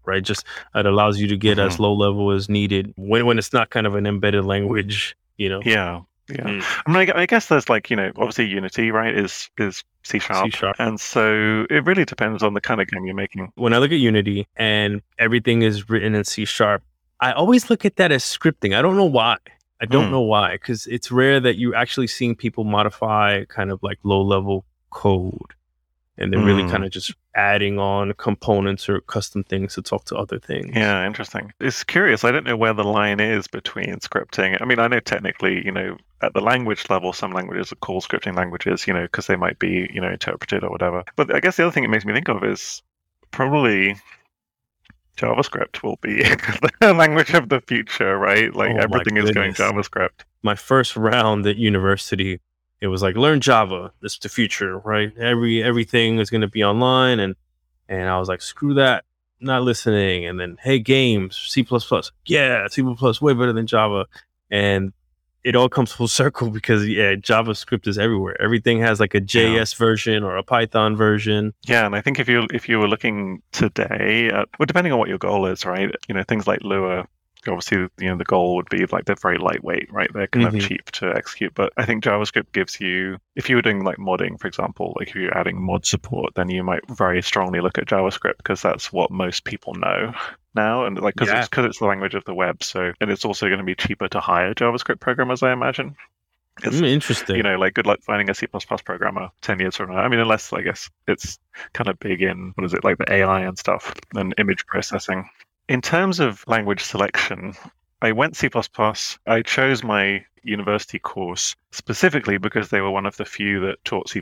right? 0.06 0.24
Just 0.24 0.46
it 0.76 0.86
allows 0.86 1.20
you 1.20 1.28
to 1.28 1.38
get 1.38 1.60
as 1.60 1.78
Mm-hmm. 1.78 1.84
low 1.84 1.94
level 1.94 2.32
as 2.32 2.50
needed 2.50 2.94
when 2.98 3.26
when 3.26 3.38
it's 3.38 3.54
not 3.54 3.70
kind 3.70 3.86
of 3.88 3.96
an 3.96 4.08
embedded 4.08 4.46
language, 4.46 5.16
you 5.38 5.50
know. 5.50 5.62
Yeah, 5.66 6.02
yeah. 6.30 6.44
Mm. 6.44 6.64
I 6.86 6.92
mean, 6.92 7.12
I, 7.12 7.22
I 7.22 7.26
guess 7.26 7.48
there's 7.48 7.70
like 7.70 7.90
you 7.90 7.96
know, 7.96 8.12
obviously 8.18 8.46
Unity, 8.48 8.92
right? 8.92 9.16
Is 9.18 9.50
is 9.58 9.84
C 10.04 10.20
sharp, 10.20 10.52
C-sharp. 10.52 10.76
and 10.80 11.00
so 11.00 11.66
it 11.70 11.86
really 11.86 12.06
depends 12.06 12.44
on 12.44 12.54
the 12.54 12.62
kind 12.62 12.82
of 12.82 12.88
game 12.88 13.06
you're 13.06 13.16
making. 13.16 13.52
When 13.56 13.74
I 13.74 13.78
look 13.78 13.92
at 13.92 14.00
Unity 14.00 14.48
and 14.58 15.02
everything 15.18 15.62
is 15.62 15.90
written 15.90 16.14
in 16.16 16.24
C 16.26 16.46
sharp, 16.46 16.84
I 17.20 17.32
always 17.32 17.70
look 17.70 17.86
at 17.86 17.96
that 17.98 18.12
as 18.12 18.24
scripting. 18.24 18.76
I 18.78 18.82
don't 18.82 18.98
know 18.98 19.06
why. 19.06 19.38
I 19.82 19.86
don't 19.86 20.06
Hmm. 20.06 20.12
know 20.12 20.22
why, 20.22 20.54
because 20.54 20.88
it's 20.88 21.12
rare 21.12 21.40
that 21.42 21.58
you're 21.58 21.76
actually 21.76 22.08
seeing 22.08 22.36
people 22.36 22.64
modify 22.64 23.44
kind 23.46 23.70
of 23.72 23.82
like 23.84 24.00
low 24.04 24.22
level 24.22 24.66
code. 24.92 25.54
And 26.18 26.32
they're 26.32 26.40
really 26.44 26.62
Hmm. 26.64 26.70
kind 26.70 26.86
of 26.86 26.92
just 26.92 27.12
adding 27.34 27.80
on 27.80 28.14
components 28.14 28.88
or 28.88 29.02
custom 29.02 29.44
things 29.44 29.74
to 29.74 29.82
talk 29.82 30.06
to 30.06 30.16
other 30.16 30.38
things. 30.38 30.72
Yeah, 30.76 31.06
interesting. 31.08 31.52
It's 31.60 31.84
curious. 31.84 32.24
I 32.24 32.32
don't 32.32 32.46
know 32.46 32.56
where 32.56 32.74
the 32.74 32.84
line 32.84 33.20
is 33.20 33.48
between 33.48 33.96
scripting. 33.96 34.56
I 34.62 34.66
mean, 34.66 34.78
I 34.78 34.88
know 34.88 35.00
technically, 35.00 35.66
you 35.66 35.72
know, 35.72 35.98
at 36.22 36.34
the 36.36 36.42
language 36.42 36.88
level, 36.92 37.14
some 37.14 37.32
languages 37.32 37.72
are 37.72 37.78
called 37.78 38.04
scripting 38.04 38.36
languages, 38.36 38.86
you 38.86 38.94
know, 38.94 39.02
because 39.02 39.26
they 39.26 39.36
might 39.36 39.58
be, 39.58 39.90
you 39.92 40.00
know, 40.00 40.10
interpreted 40.12 40.64
or 40.64 40.70
whatever. 40.70 41.04
But 41.16 41.34
I 41.34 41.40
guess 41.40 41.58
the 41.58 41.64
other 41.64 41.72
thing 41.72 41.84
it 41.84 41.90
makes 41.90 42.06
me 42.06 42.14
think 42.14 42.30
of 42.30 42.44
is 42.44 42.84
probably 43.32 43.96
JavaScript 45.18 45.84
will 45.84 45.98
be 46.02 46.22
the 46.82 46.94
language 46.94 47.34
of 47.34 47.50
the 47.50 47.62
future, 47.62 48.18
right? 48.18 48.54
Like 48.54 48.72
Oh 48.72 48.78
everything 48.78 49.18
is 49.18 49.32
going. 49.32 49.54
JavaScript. 49.54 50.26
my 50.42 50.56
first 50.56 50.96
round 50.96 51.46
at 51.48 51.56
university, 51.58 52.40
it 52.84 52.88
was 52.88 53.02
like 53.02 53.16
learn 53.16 53.40
Java. 53.40 53.94
This 54.02 54.14
is 54.14 54.20
the 54.20 54.28
future, 54.28 54.78
right? 54.80 55.18
Every 55.18 55.64
everything 55.64 56.20
is 56.20 56.30
going 56.30 56.42
to 56.42 56.50
be 56.50 56.66
online, 56.66 57.22
and 57.22 57.34
and 57.88 58.10
I 58.10 58.20
was 58.20 58.28
like, 58.28 58.42
screw 58.42 58.74
that, 58.74 59.06
not 59.40 59.64
listening. 59.64 60.26
And 60.26 60.38
then 60.38 60.58
hey, 60.62 60.80
games, 60.80 61.38
C 61.38 61.64
plus 61.64 61.88
plus, 61.88 62.12
yeah, 62.26 62.68
C 62.68 62.82
plus 62.82 63.00
plus, 63.00 63.22
way 63.22 63.34
better 63.34 63.54
than 63.54 63.68
Java, 63.68 64.06
and 64.52 64.92
it 65.46 65.56
all 65.56 65.70
comes 65.70 65.94
full 65.94 66.08
circle 66.22 66.50
because 66.50 66.86
yeah, 66.86 67.16
JavaScript 67.16 67.88
is 67.88 67.98
everywhere. 67.98 68.36
Everything 68.42 68.82
has 68.82 69.00
like 69.00 69.16
a 69.16 69.22
JS 69.22 69.78
version 69.78 70.22
or 70.22 70.36
a 70.36 70.44
Python 70.44 70.98
version. 70.98 71.54
Yeah, 71.64 71.86
and 71.86 71.96
I 71.96 72.02
think 72.02 72.20
if 72.20 72.28
you 72.28 72.48
if 72.54 72.68
you 72.68 72.80
were 72.80 72.90
looking 72.90 73.42
today, 73.54 74.28
at, 74.28 74.50
well, 74.60 74.66
depending 74.66 74.92
on 74.92 75.00
what 75.00 75.08
your 75.08 75.20
goal 75.20 75.46
is, 75.46 75.66
right? 75.66 75.90
You 76.10 76.16
know, 76.16 76.24
things 76.24 76.48
like 76.48 76.62
Lua, 76.64 77.08
obviously, 77.48 77.88
you 78.00 78.10
know, 78.10 78.18
the 78.18 78.24
goal 78.24 78.56
would 78.56 78.70
be 78.70 78.86
like 78.86 79.06
they're 79.06 79.16
very 79.16 79.38
lightweight, 79.38 79.92
right? 79.92 80.10
They're 80.14 80.28
kind 80.28 80.46
Mhm. 80.48 80.56
of 80.56 80.68
cheap 80.68 80.92
to 80.92 81.14
execute. 81.16 81.54
But 81.54 81.74
I 81.78 81.86
think 81.86 82.04
JavaScript 82.04 82.52
gives 82.52 82.80
you, 82.80 83.18
if 83.36 83.50
you 83.50 83.56
were 83.56 83.62
doing 83.62 83.84
like 83.84 83.98
modding, 83.98 84.40
for 84.40 84.48
example, 84.48 84.96
like 85.00 85.10
if 85.10 85.16
you're 85.16 85.38
adding 85.38 85.62
mod 85.62 85.86
support, 85.86 86.34
then 86.36 86.50
you 86.50 86.64
might 86.64 86.82
very 86.90 87.22
strongly 87.22 87.60
look 87.62 87.78
at 87.78 87.86
JavaScript 87.88 88.38
because 88.38 88.62
that's 88.62 88.92
what 88.94 89.12
most 89.12 89.44
people 89.44 89.74
know 89.76 90.14
now, 90.56 90.86
and 90.86 91.00
like 91.00 91.16
because 91.16 91.30
Yeah. 91.30 91.40
it's 91.40 91.50
because 91.50 91.66
it's 91.66 91.80
the 91.80 91.86
language 91.86 92.16
of 92.16 92.26
the 92.26 92.34
web. 92.34 92.64
So, 92.64 92.92
and 93.02 93.10
it's 93.12 93.26
also 93.26 93.48
going 93.48 93.60
to 93.60 93.66
be 93.66 93.76
cheaper 93.76 94.08
to 94.10 94.20
hire 94.20 94.54
JavaScript 94.54 95.00
programmers, 95.00 95.44
I 95.44 95.52
imagine. 95.52 95.96
It's, 96.62 96.76
Mm, 96.82 96.88
interesting. 96.88 97.36
you 97.36 97.42
know, 97.42 97.56
like 97.58 97.74
good 97.74 97.88
luck 97.88 98.02
finding 98.04 98.30
a 98.30 98.36
C++ 98.36 98.46
programmer 98.86 99.30
10 99.42 99.60
years 99.60 99.76
from 99.76 99.90
now. 99.90 99.98
I 99.98 100.08
mean, 100.08 100.20
unless 100.20 100.54
I 100.54 100.62
guess 100.62 100.88
it's 101.08 101.40
kind 101.74 101.90
of 101.90 101.98
big 101.98 102.22
in, 102.22 102.52
what 102.56 102.64
is 102.66 102.76
it, 102.76 102.84
like 102.84 103.00
the 103.00 103.12
AI 103.12 103.40
and 103.42 103.58
stuff 103.58 103.92
and 104.14 104.36
image 104.38 104.68
processing. 104.68 105.28
In 105.70 105.82
terms 105.82 106.20
of 106.20 106.44
language 106.48 106.84
selection, 106.84 107.54
I 108.02 108.12
went 108.12 108.36
C++. 108.36 108.50
I 109.28 109.42
chose 109.44 109.84
my 109.84 110.26
university 110.44 111.00
course 111.00 111.56
specifically 111.72 112.38
because 112.38 112.70
they 112.70 112.82
were 112.82 112.92
one 112.92 113.06
of 113.06 113.16
the 113.16 113.24
few 113.24 113.62
that 113.62 113.84
taught 113.86 114.10
C++. 114.10 114.22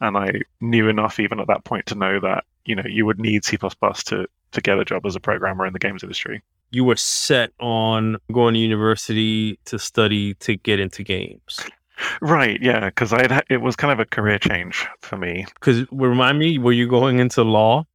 And 0.00 0.16
I 0.16 0.32
knew 0.60 0.88
enough 0.88 1.20
even 1.20 1.38
at 1.38 1.46
that 1.46 1.64
point 1.64 1.86
to 1.86 1.94
know 1.94 2.18
that, 2.20 2.44
you 2.64 2.74
know, 2.74 2.82
you 2.84 3.06
would 3.06 3.20
need 3.20 3.44
C++ 3.44 3.56
to, 3.56 4.26
to 4.52 4.60
get 4.60 4.78
a 4.78 4.84
job 4.84 5.06
as 5.06 5.14
a 5.14 5.20
programmer 5.20 5.64
in 5.66 5.72
the 5.72 5.78
games 5.78 6.02
industry. 6.02 6.42
you 6.72 6.84
were 6.84 6.96
set 6.96 7.52
on 7.60 8.16
going 8.32 8.54
to 8.54 8.60
university 8.60 9.58
to 9.66 9.78
study 9.78 10.34
to 10.34 10.56
get 10.56 10.80
into 10.80 11.04
games. 11.04 11.60
Right, 12.20 12.60
yeah, 12.60 12.86
because 12.86 13.12
I 13.12 13.42
it 13.48 13.58
was 13.58 13.76
kind 13.76 13.92
of 13.92 14.00
a 14.00 14.04
career 14.04 14.38
change 14.38 14.86
for 15.00 15.16
me. 15.16 15.46
Because 15.54 15.86
remind 15.92 16.38
me, 16.38 16.58
were 16.58 16.72
you 16.72 16.88
going 16.88 17.20
into 17.20 17.44
law? 17.44 17.86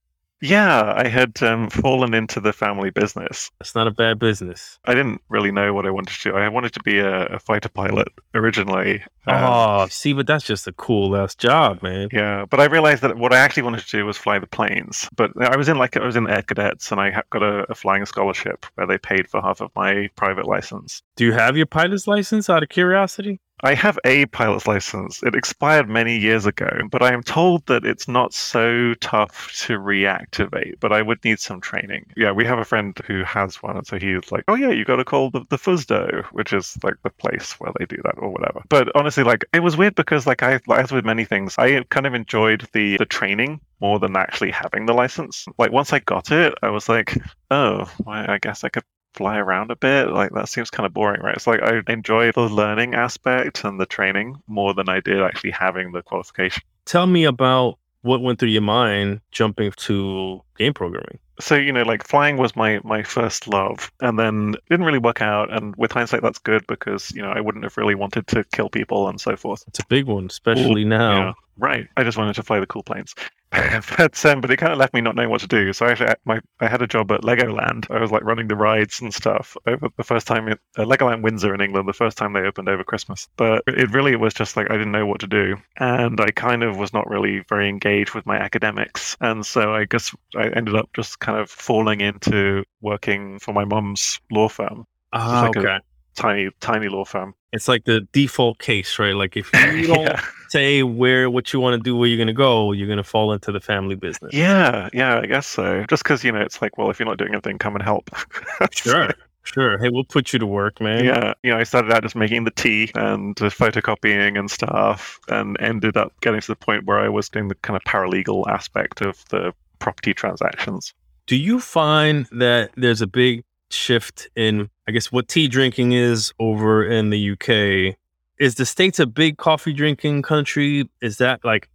Yeah, 0.42 0.94
I 0.96 1.08
had 1.08 1.42
um, 1.42 1.70
fallen 1.70 2.14
into 2.14 2.40
the 2.40 2.54
family 2.54 2.90
business. 2.90 3.50
That's 3.60 3.74
not 3.74 3.88
a 3.88 3.92
bad 3.92 4.20
business. 4.20 4.80
I 4.86 4.94
didn't 4.94 5.22
really 5.30 5.52
know 5.52 5.74
what 5.74 5.86
I 5.86 5.90
wanted 5.90 6.14
to 6.14 6.32
do. 6.32 6.36
I 6.36 6.48
wanted 6.50 6.74
to 6.74 6.84
be 6.84 7.00
a, 7.00 7.26
a 7.26 7.40
fighter 7.40 7.70
pilot 7.70 8.10
originally. 8.36 9.02
um, 9.26 9.44
oh, 9.44 9.88
see, 9.90 10.14
but 10.14 10.28
that's 10.28 10.46
just 10.46 10.68
a 10.68 10.74
cool 10.74 11.16
ass 11.16 11.34
job, 11.34 11.82
man. 11.82 12.10
Yeah, 12.12 12.46
but 12.50 12.60
I 12.60 12.66
realized 12.66 13.02
that 13.02 13.18
what 13.18 13.34
I 13.34 13.40
actually 13.40 13.64
wanted 13.64 13.82
to 13.82 13.98
do 13.98 14.06
was 14.06 14.18
fly 14.18 14.38
the 14.38 14.48
planes. 14.48 15.10
But 15.16 15.32
I 15.42 15.58
was 15.58 15.70
in 15.70 15.78
like 15.78 15.98
I 15.98 16.06
was 16.06 16.16
in 16.16 16.30
air 16.30 16.44
cadets, 16.44 16.92
and 16.92 17.02
I 17.02 17.22
got 17.32 17.42
a, 17.42 17.66
a 17.70 17.76
flying 17.76 18.06
scholarship 18.06 18.66
where 18.76 18.86
they 18.86 18.98
paid 18.98 19.28
for 19.28 19.42
half 19.42 19.62
of 19.62 19.72
my 19.76 20.10
private 20.16 20.46
license. 20.46 21.02
Do 21.16 21.26
you 21.26 21.34
have 21.34 21.58
your 21.58 21.66
pilot's 21.66 22.08
license 22.08 22.50
out 22.50 22.64
of 22.64 22.70
curiosity? 22.70 23.40
I 23.64 23.74
have 23.74 23.98
a 24.06 24.28
pilot's 24.28 24.68
license. 24.68 25.24
It 25.24 25.34
expired 25.34 25.90
many 25.90 26.16
years 26.16 26.46
ago, 26.46 26.70
but 26.92 27.02
I 27.02 27.12
am 27.12 27.24
told 27.24 27.66
that 27.66 27.86
it's 27.86 28.08
not 28.08 28.32
so 28.32 28.94
tough 28.96 29.52
to 29.66 29.80
reactivate, 29.80 30.80
but 30.80 30.94
I 30.94 31.02
would 31.02 31.24
need 31.26 31.40
some 31.40 31.60
training. 31.60 32.06
Yeah, 32.16 32.32
we 32.32 32.46
have 32.46 32.60
a 32.60 32.66
friend 32.66 32.96
who 33.08 33.24
has 33.24 33.56
one, 33.64 33.76
and 33.76 33.88
so 33.88 33.98
he's 33.98 34.32
like, 34.32 34.44
oh, 34.48 34.54
yeah, 34.54 34.70
you 34.70 34.86
got 34.86 34.98
to 34.98 35.04
call 35.06 35.32
the, 35.32 35.44
the 35.50 35.58
FSDO, 35.58 36.26
which 36.26 36.54
is 36.54 36.78
like 36.84 36.96
the 37.04 37.10
place 37.10 37.54
where 37.54 37.72
they 37.80 37.86
do 37.86 37.98
that 38.04 38.14
or 38.18 38.30
whatever. 38.30 38.62
But 38.70 38.96
honestly, 38.96 39.24
like, 39.24 39.44
it 39.54 39.62
was 39.62 39.76
weird 39.76 39.96
because, 39.96 40.28
like, 40.28 40.44
I, 40.44 40.60
as 40.76 40.92
with 40.92 41.06
many 41.06 41.26
things, 41.26 41.56
I 41.58 41.82
kind 41.90 42.06
of 42.06 42.14
enjoyed 42.14 42.68
the, 42.74 42.98
the 42.98 43.06
training 43.06 43.60
more 43.82 43.98
than 43.98 44.16
actually 44.16 44.52
having 44.52 44.86
the 44.86 44.94
license. 44.94 45.46
Like, 45.58 45.72
once 45.72 45.94
I 45.94 46.00
got 46.00 46.32
it, 46.32 46.54
I 46.62 46.70
was 46.70 46.88
like, 46.88 47.18
oh, 47.50 47.90
well, 48.06 48.26
I 48.30 48.38
guess 48.38 48.64
I 48.64 48.70
could 48.70 48.84
fly 49.14 49.38
around 49.38 49.72
a 49.72 49.76
bit. 49.76 50.10
Like 50.10 50.32
that 50.34 50.50
seems 50.50 50.70
kind 50.70 50.86
of 50.86 50.94
boring, 50.94 51.22
right? 51.22 51.36
It's 51.36 51.48
like 51.48 51.62
I 51.62 51.82
enjoy 51.88 52.32
the 52.32 52.42
learning 52.42 52.94
aspect 52.94 53.64
and 53.64 53.80
the 53.80 53.86
training 53.86 54.42
more 54.48 54.74
than 54.74 54.90
I 54.90 55.00
did 55.00 55.22
actually 55.22 55.52
having 55.52 55.92
the 55.92 56.02
qualification. 56.02 56.64
Tell 56.86 57.08
me 57.08 57.26
about 57.26 57.78
what 58.02 58.22
went 58.22 58.40
through 58.40 58.50
your 58.50 58.62
mind 58.62 59.22
jumping 59.32 59.72
to 59.76 60.42
game 60.58 60.74
programming. 60.74 61.20
So 61.40 61.56
you 61.56 61.72
know, 61.72 61.84
like 61.84 62.06
flying 62.06 62.38
was 62.38 62.56
my 62.56 62.80
my 62.84 63.04
first 63.04 63.48
love, 63.48 63.92
and 64.02 64.18
then 64.18 64.56
didn't 64.70 64.86
really 64.86 64.98
work 64.98 65.22
out. 65.22 65.54
And 65.54 65.76
with 65.76 65.92
hindsight, 65.92 66.24
that's 66.24 66.40
good 66.40 66.66
because 66.68 67.12
you 67.12 67.22
know 67.22 67.30
I 67.30 67.42
wouldn't 67.42 67.64
have 67.64 67.78
really 67.78 67.96
wanted 67.96 68.26
to 68.28 68.44
kill 68.54 68.70
people 68.70 69.08
and 69.08 69.22
so 69.22 69.36
forth. 69.36 69.64
It's 69.68 69.80
a 69.80 69.86
big 69.88 70.06
one, 70.06 70.28
especially 70.28 70.84
Ooh, 70.84 70.90
now. 70.90 71.18
Yeah, 71.18 71.34
right. 71.58 71.88
I 71.96 72.04
just 72.04 72.18
wanted 72.18 72.34
to 72.36 72.44
fly 72.44 72.60
the 72.60 72.66
cool 72.66 72.82
planes. 72.82 73.14
but 73.98 74.26
um, 74.26 74.42
but 74.42 74.52
it 74.52 74.58
kind 74.58 74.74
of 74.74 74.78
left 74.78 74.94
me 74.94 75.00
not 75.00 75.16
knowing 75.16 75.30
what 75.30 75.40
to 75.40 75.48
do. 75.48 75.72
So 75.72 75.86
actually, 75.86 76.10
I, 76.10 76.16
my 76.26 76.42
I 76.60 76.68
had 76.68 76.82
a 76.82 76.88
job 76.88 77.12
at 77.14 77.22
Legoland. 77.22 77.90
I 77.90 78.02
was 78.02 78.12
like 78.12 78.24
running 78.24 78.50
the 78.50 78.58
rides 78.58 79.00
and 79.00 79.14
stuff 79.14 79.56
over 79.66 79.88
the 79.96 80.04
first 80.04 80.28
time 80.28 80.50
uh, 80.50 80.84
Legoland 80.84 81.22
Windsor 81.22 81.54
in 81.54 81.62
England. 81.62 81.88
The 81.88 81.94
first 81.94 82.18
time 82.18 82.34
they 82.34 82.42
opened 82.42 82.68
over 82.68 82.84
Christmas, 82.84 83.30
but 83.38 83.64
it 83.66 83.90
really 83.92 84.18
was 84.18 84.34
just 84.34 84.58
like 84.58 84.70
I 84.70 84.74
didn't 84.74 84.92
know 84.92 85.06
what 85.06 85.22
to 85.22 85.28
do, 85.28 85.56
and 85.78 86.20
I 86.20 86.32
kind 86.32 86.62
of 86.62 86.78
was 86.78 86.92
not 86.92 87.10
really 87.10 87.44
very 87.48 87.70
engaged 87.70 88.14
with 88.14 88.26
my 88.26 88.36
academics, 88.36 89.16
and 89.22 89.46
so 89.46 89.74
I 89.74 89.86
guess 89.86 90.14
I 90.36 90.50
ended 90.50 90.76
up 90.76 90.90
just 90.94 91.20
kind 91.20 91.40
of 91.40 91.50
falling 91.50 92.02
into 92.02 92.66
working 92.82 93.40
for 93.40 93.54
my 93.54 93.64
mom's 93.64 94.20
law 94.30 94.50
firm. 94.50 94.86
Ah, 95.14 95.44
like 95.44 95.56
okay. 95.56 95.80
tiny 96.16 96.50
tiny 96.60 96.90
law 96.90 97.06
firm. 97.06 97.34
It's 97.54 97.70
like 97.70 97.86
the 97.86 98.02
default 98.12 98.60
case, 98.60 99.00
right? 99.00 99.16
Like 99.16 99.38
if 99.38 99.50
you 99.54 99.88
don't 99.88 100.02
yeah. 100.02 100.22
Say 100.50 100.84
where 100.84 101.30
what 101.30 101.54
you 101.54 101.60
want 101.60 101.76
to 101.76 101.84
do, 101.84 101.96
where 101.96 102.08
you're 102.08 102.18
going 102.18 102.28
to 102.28 102.34
go, 102.34 102.72
you're 102.72 102.88
going 102.88 102.98
to 102.98 103.04
fall 103.04 103.32
into 103.32 103.52
the 103.52 103.60
family 103.60 103.96
business. 103.96 104.34
Yeah, 104.34 104.90
yeah, 104.94 105.20
I 105.20 105.26
guess 105.26 105.48
so. 105.48 105.86
Just 105.90 106.04
because 106.04 106.24
you 106.24 106.32
know, 106.32 106.42
it's 106.42 106.62
like, 106.62 106.78
well, 106.78 106.90
if 106.90 107.00
you're 107.00 107.08
not 107.08 107.18
doing 107.18 107.34
anything, 107.34 107.58
come 107.58 107.76
and 107.76 107.84
help. 107.84 108.10
sure. 108.72 109.14
Sure. 109.44 109.78
Hey, 109.78 109.88
we'll 109.88 110.04
put 110.04 110.34
you 110.34 110.40
to 110.40 110.46
work, 110.46 110.82
man. 110.82 111.06
Yeah. 111.06 111.34
You 111.42 111.52
know, 111.52 111.58
I 111.58 111.64
started 111.64 111.94
out 111.94 112.04
just 112.04 112.18
making 112.18 112.44
the 112.44 112.52
tea 112.52 112.92
and 112.96 113.34
photocopying 113.38 114.38
and 114.38 114.52
stuff, 114.52 115.20
and 115.30 115.56
ended 115.62 115.96
up 115.96 116.12
getting 116.20 116.42
to 116.42 116.48
the 116.48 116.56
point 116.56 116.86
where 116.86 117.00
I 117.00 117.08
was 117.08 117.30
doing 117.30 117.48
the 117.48 117.56
kind 117.56 117.78
of 117.78 117.84
paralegal 117.84 118.46
aspect 118.48 119.00
of 119.00 119.24
the 119.30 119.54
property 119.80 120.14
transactions. 120.14 120.94
Do 121.28 121.38
you 121.38 121.62
find 121.62 122.28
that 122.32 122.72
there's 122.76 123.02
a 123.02 123.08
big 123.08 123.46
shift 123.70 124.30
in, 124.36 124.70
I 124.88 124.92
guess, 124.92 125.12
what 125.12 125.28
tea 125.28 125.48
drinking 125.48 125.94
is 125.94 126.34
over 126.40 126.86
in 126.86 127.10
the 127.10 127.32
UK. 127.32 127.98
Is 128.40 128.56
the 128.56 128.66
States 128.66 129.00
a 129.00 129.06
big 129.06 129.38
coffee 129.38 129.74
drinking 129.74 130.22
country? 130.22 130.90
Is 131.02 131.18
that 131.18 131.44
like, 131.44 131.70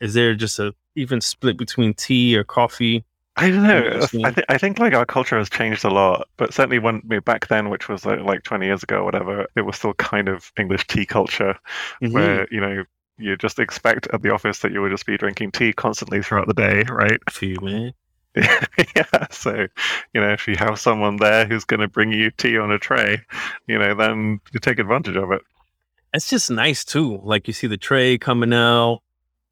is 0.00 0.14
there 0.14 0.34
just 0.34 0.58
a 0.58 0.74
even 0.96 1.20
split 1.20 1.56
between 1.56 1.94
tea 1.94 2.36
or 2.36 2.44
coffee? 2.44 3.04
I 3.36 3.50
don't 3.50 3.64
know. 3.64 4.06
I, 4.24 4.30
th- 4.30 4.46
I 4.48 4.58
think 4.58 4.78
like 4.78 4.94
our 4.94 5.04
culture 5.04 5.36
has 5.36 5.50
changed 5.50 5.84
a 5.84 5.90
lot, 5.90 6.28
but 6.36 6.54
certainly 6.54 6.78
when 6.78 7.00
back 7.24 7.48
then, 7.48 7.68
which 7.68 7.88
was 7.88 8.06
like, 8.06 8.20
like 8.20 8.44
20 8.44 8.64
years 8.64 8.84
ago 8.84 8.98
or 8.98 9.04
whatever, 9.04 9.46
it 9.56 9.62
was 9.62 9.76
still 9.76 9.94
kind 9.94 10.28
of 10.28 10.52
English 10.56 10.86
tea 10.86 11.04
culture 11.04 11.56
mm-hmm. 12.00 12.12
where, 12.12 12.46
you 12.52 12.60
know, 12.60 12.84
you 13.18 13.36
just 13.36 13.58
expect 13.58 14.06
at 14.12 14.22
the 14.22 14.32
office 14.32 14.60
that 14.60 14.72
you 14.72 14.80
would 14.82 14.90
just 14.90 15.06
be 15.06 15.16
drinking 15.16 15.50
tea 15.50 15.72
constantly 15.72 16.22
throughout 16.22 16.46
the 16.46 16.54
day, 16.54 16.84
right? 16.88 17.18
Tea, 17.30 17.56
man. 17.60 17.92
yeah, 18.36 19.26
so 19.30 19.66
you 20.12 20.20
know, 20.20 20.30
if 20.30 20.48
you 20.48 20.56
have 20.56 20.78
someone 20.78 21.16
there 21.16 21.46
who's 21.46 21.64
going 21.64 21.78
to 21.78 21.86
bring 21.86 22.12
you 22.12 22.32
tea 22.32 22.58
on 22.58 22.72
a 22.72 22.78
tray, 22.78 23.20
you 23.68 23.78
know, 23.78 23.94
then 23.94 24.40
you 24.52 24.58
take 24.58 24.80
advantage 24.80 25.14
of 25.14 25.30
it. 25.30 25.42
It's 26.14 26.30
just 26.30 26.50
nice 26.50 26.84
too. 26.84 27.20
Like 27.22 27.48
you 27.48 27.52
see 27.52 27.66
the 27.66 27.76
tray 27.76 28.16
coming 28.16 28.54
out 28.54 29.00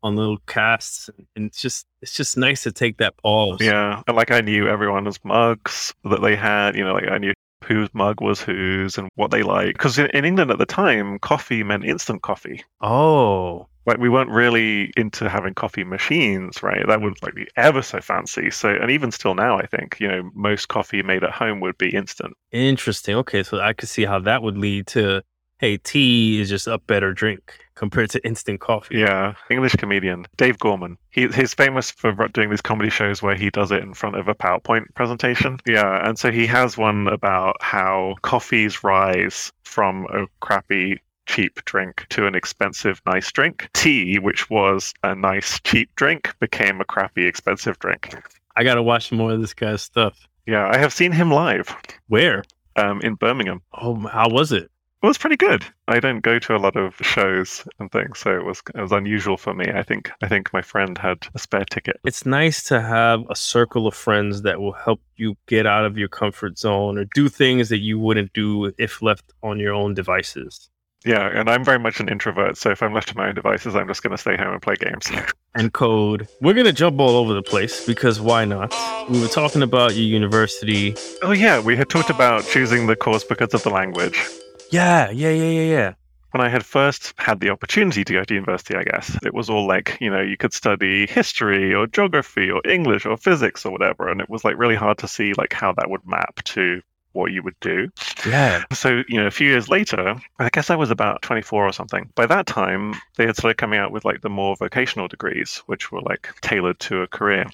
on 0.02 0.16
little 0.16 0.38
casts, 0.46 1.10
and 1.36 1.46
it's 1.46 1.60
just 1.60 1.86
it's 2.00 2.14
just 2.14 2.36
nice 2.36 2.62
to 2.62 2.72
take 2.72 2.98
that 2.98 3.16
pause. 3.18 3.58
Yeah, 3.60 4.02
and 4.06 4.16
like 4.16 4.30
I 4.30 4.40
knew 4.40 4.68
everyone's 4.68 5.18
mugs 5.24 5.92
that 6.04 6.22
they 6.22 6.36
had. 6.36 6.76
You 6.76 6.84
know, 6.84 6.94
like 6.94 7.10
I 7.10 7.18
knew 7.18 7.32
whose 7.64 7.88
mug 7.92 8.20
was 8.20 8.40
whose 8.40 8.96
and 8.96 9.08
what 9.16 9.30
they 9.30 9.42
like. 9.42 9.74
Because 9.74 9.98
in, 9.98 10.06
in 10.10 10.24
England 10.24 10.50
at 10.50 10.58
the 10.58 10.66
time, 10.66 11.18
coffee 11.18 11.62
meant 11.64 11.84
instant 11.84 12.22
coffee. 12.22 12.64
Oh, 12.80 13.66
like 13.86 13.98
we 13.98 14.08
weren't 14.08 14.30
really 14.30 14.92
into 14.96 15.28
having 15.28 15.54
coffee 15.54 15.84
machines, 15.84 16.62
right? 16.62 16.86
That 16.86 17.00
would 17.00 17.20
like 17.22 17.34
be 17.34 17.48
ever 17.56 17.82
so 17.82 18.00
fancy. 18.00 18.50
So, 18.50 18.70
and 18.70 18.90
even 18.90 19.10
still 19.10 19.34
now, 19.34 19.58
I 19.58 19.66
think 19.66 19.98
you 19.98 20.06
know 20.06 20.30
most 20.34 20.68
coffee 20.68 21.02
made 21.02 21.24
at 21.24 21.32
home 21.32 21.60
would 21.60 21.78
be 21.78 21.94
instant. 21.94 22.34
Interesting. 22.52 23.16
Okay, 23.16 23.42
so 23.42 23.58
I 23.58 23.72
could 23.72 23.88
see 23.88 24.04
how 24.04 24.20
that 24.20 24.42
would 24.42 24.58
lead 24.58 24.86
to 24.88 25.22
hey, 25.62 25.76
tea 25.76 26.40
is 26.40 26.48
just 26.48 26.66
a 26.66 26.76
better 26.76 27.14
drink 27.14 27.56
compared 27.76 28.10
to 28.10 28.26
instant 28.26 28.60
coffee. 28.60 28.98
Yeah, 28.98 29.34
English 29.48 29.76
comedian 29.76 30.26
Dave 30.36 30.58
Gorman. 30.58 30.98
He, 31.10 31.28
he's 31.28 31.54
famous 31.54 31.88
for 31.88 32.12
doing 32.32 32.50
these 32.50 32.60
comedy 32.60 32.90
shows 32.90 33.22
where 33.22 33.36
he 33.36 33.48
does 33.48 33.70
it 33.70 33.80
in 33.80 33.94
front 33.94 34.16
of 34.16 34.26
a 34.26 34.34
PowerPoint 34.34 34.92
presentation. 34.96 35.58
Yeah, 35.64 36.06
and 36.06 36.18
so 36.18 36.32
he 36.32 36.48
has 36.48 36.76
one 36.76 37.06
about 37.06 37.62
how 37.62 38.16
coffees 38.22 38.82
rise 38.82 39.52
from 39.62 40.08
a 40.12 40.26
crappy 40.40 41.00
cheap 41.26 41.64
drink 41.64 42.06
to 42.10 42.26
an 42.26 42.34
expensive, 42.34 43.00
nice 43.06 43.30
drink. 43.30 43.70
Tea, 43.72 44.18
which 44.18 44.50
was 44.50 44.92
a 45.04 45.14
nice, 45.14 45.60
cheap 45.60 45.94
drink, 45.94 46.34
became 46.40 46.80
a 46.80 46.84
crappy, 46.84 47.24
expensive 47.24 47.78
drink. 47.78 48.12
I 48.56 48.64
got 48.64 48.74
to 48.74 48.82
watch 48.82 49.12
more 49.12 49.30
of 49.30 49.40
this 49.40 49.54
guy's 49.54 49.82
stuff. 49.82 50.26
Yeah, 50.44 50.68
I 50.68 50.76
have 50.76 50.92
seen 50.92 51.12
him 51.12 51.30
live. 51.30 51.72
Where? 52.08 52.42
Um, 52.74 53.00
in 53.02 53.14
Birmingham. 53.14 53.62
Oh, 53.74 53.94
how 54.08 54.28
was 54.28 54.50
it? 54.50 54.71
It 55.02 55.06
was 55.06 55.18
pretty 55.18 55.36
good. 55.36 55.64
I 55.88 55.98
don't 55.98 56.20
go 56.20 56.38
to 56.38 56.54
a 56.54 56.58
lot 56.58 56.76
of 56.76 56.94
shows 57.00 57.66
and 57.80 57.90
things, 57.90 58.20
so 58.20 58.36
it 58.36 58.44
was 58.44 58.62
it 58.72 58.80
was 58.80 58.92
unusual 58.92 59.36
for 59.36 59.52
me. 59.52 59.66
I 59.74 59.82
think 59.82 60.12
I 60.22 60.28
think 60.28 60.52
my 60.52 60.62
friend 60.62 60.96
had 60.96 61.26
a 61.34 61.40
spare 61.40 61.64
ticket. 61.64 61.98
It's 62.04 62.24
nice 62.24 62.62
to 62.64 62.80
have 62.80 63.24
a 63.28 63.34
circle 63.34 63.88
of 63.88 63.94
friends 63.94 64.42
that 64.42 64.60
will 64.60 64.72
help 64.72 65.00
you 65.16 65.36
get 65.48 65.66
out 65.66 65.84
of 65.84 65.98
your 65.98 66.06
comfort 66.06 66.56
zone 66.56 66.98
or 66.98 67.06
do 67.16 67.28
things 67.28 67.68
that 67.70 67.78
you 67.78 67.98
wouldn't 67.98 68.32
do 68.32 68.72
if 68.78 69.02
left 69.02 69.32
on 69.42 69.58
your 69.58 69.74
own 69.74 69.94
devices. 69.94 70.70
Yeah, 71.04 71.26
and 71.34 71.50
I'm 71.50 71.64
very 71.64 71.80
much 71.80 71.98
an 71.98 72.08
introvert, 72.08 72.56
so 72.56 72.70
if 72.70 72.80
I'm 72.80 72.94
left 72.94 73.08
to 73.08 73.16
my 73.16 73.26
own 73.26 73.34
devices, 73.34 73.74
I'm 73.74 73.88
just 73.88 74.04
going 74.04 74.12
to 74.12 74.18
stay 74.18 74.36
home 74.36 74.52
and 74.52 74.62
play 74.62 74.76
games. 74.76 75.10
and 75.56 75.72
code. 75.72 76.28
We're 76.40 76.54
going 76.54 76.66
to 76.66 76.72
jump 76.72 77.00
all 77.00 77.16
over 77.16 77.34
the 77.34 77.42
place 77.42 77.84
because 77.84 78.20
why 78.20 78.44
not? 78.44 78.72
We 79.10 79.20
were 79.20 79.26
talking 79.26 79.62
about 79.62 79.96
your 79.96 80.04
university. 80.04 80.94
Oh, 81.22 81.32
yeah, 81.32 81.58
we 81.58 81.76
had 81.76 81.88
talked 81.88 82.10
about 82.10 82.44
choosing 82.44 82.86
the 82.86 82.94
course 82.94 83.24
because 83.24 83.52
of 83.52 83.64
the 83.64 83.70
language. 83.70 84.24
Yeah, 84.72 85.10
yeah, 85.10 85.30
yeah, 85.30 85.50
yeah, 85.50 85.70
yeah. 85.70 85.94
When 86.30 86.40
I 86.40 86.48
had 86.48 86.64
first 86.64 87.12
had 87.18 87.40
the 87.40 87.50
opportunity 87.50 88.04
to 88.04 88.12
go 88.14 88.24
to 88.24 88.34
university, 88.34 88.74
I 88.74 88.84
guess, 88.84 89.18
it 89.22 89.34
was 89.34 89.50
all 89.50 89.66
like, 89.66 89.98
you 90.00 90.10
know, 90.10 90.22
you 90.22 90.38
could 90.38 90.54
study 90.54 91.06
history 91.06 91.74
or 91.74 91.86
geography 91.86 92.50
or 92.50 92.62
English 92.64 93.04
or 93.04 93.18
physics 93.18 93.66
or 93.66 93.72
whatever. 93.72 94.08
And 94.08 94.18
it 94.18 94.30
was 94.30 94.42
like 94.42 94.56
really 94.56 94.74
hard 94.74 94.96
to 94.98 95.08
see 95.08 95.34
like 95.34 95.52
how 95.52 95.74
that 95.74 95.90
would 95.90 96.06
map 96.06 96.42
to 96.44 96.80
what 97.12 97.32
you 97.32 97.42
would 97.42 97.60
do. 97.60 97.90
Yeah. 98.26 98.64
So, 98.72 99.02
you 99.08 99.20
know, 99.20 99.26
a 99.26 99.30
few 99.30 99.46
years 99.46 99.68
later, 99.68 100.14
I 100.38 100.48
guess 100.48 100.70
I 100.70 100.76
was 100.76 100.90
about 100.90 101.20
24 101.20 101.66
or 101.66 101.72
something. 101.72 102.10
By 102.14 102.24
that 102.24 102.46
time, 102.46 102.94
they 103.16 103.26
had 103.26 103.36
started 103.36 103.58
coming 103.58 103.78
out 103.78 103.92
with 103.92 104.06
like 104.06 104.22
the 104.22 104.30
more 104.30 104.56
vocational 104.56 105.08
degrees, 105.08 105.62
which 105.66 105.92
were 105.92 106.00
like 106.00 106.30
tailored 106.40 106.80
to 106.80 107.02
a 107.02 107.06
career. 107.06 107.44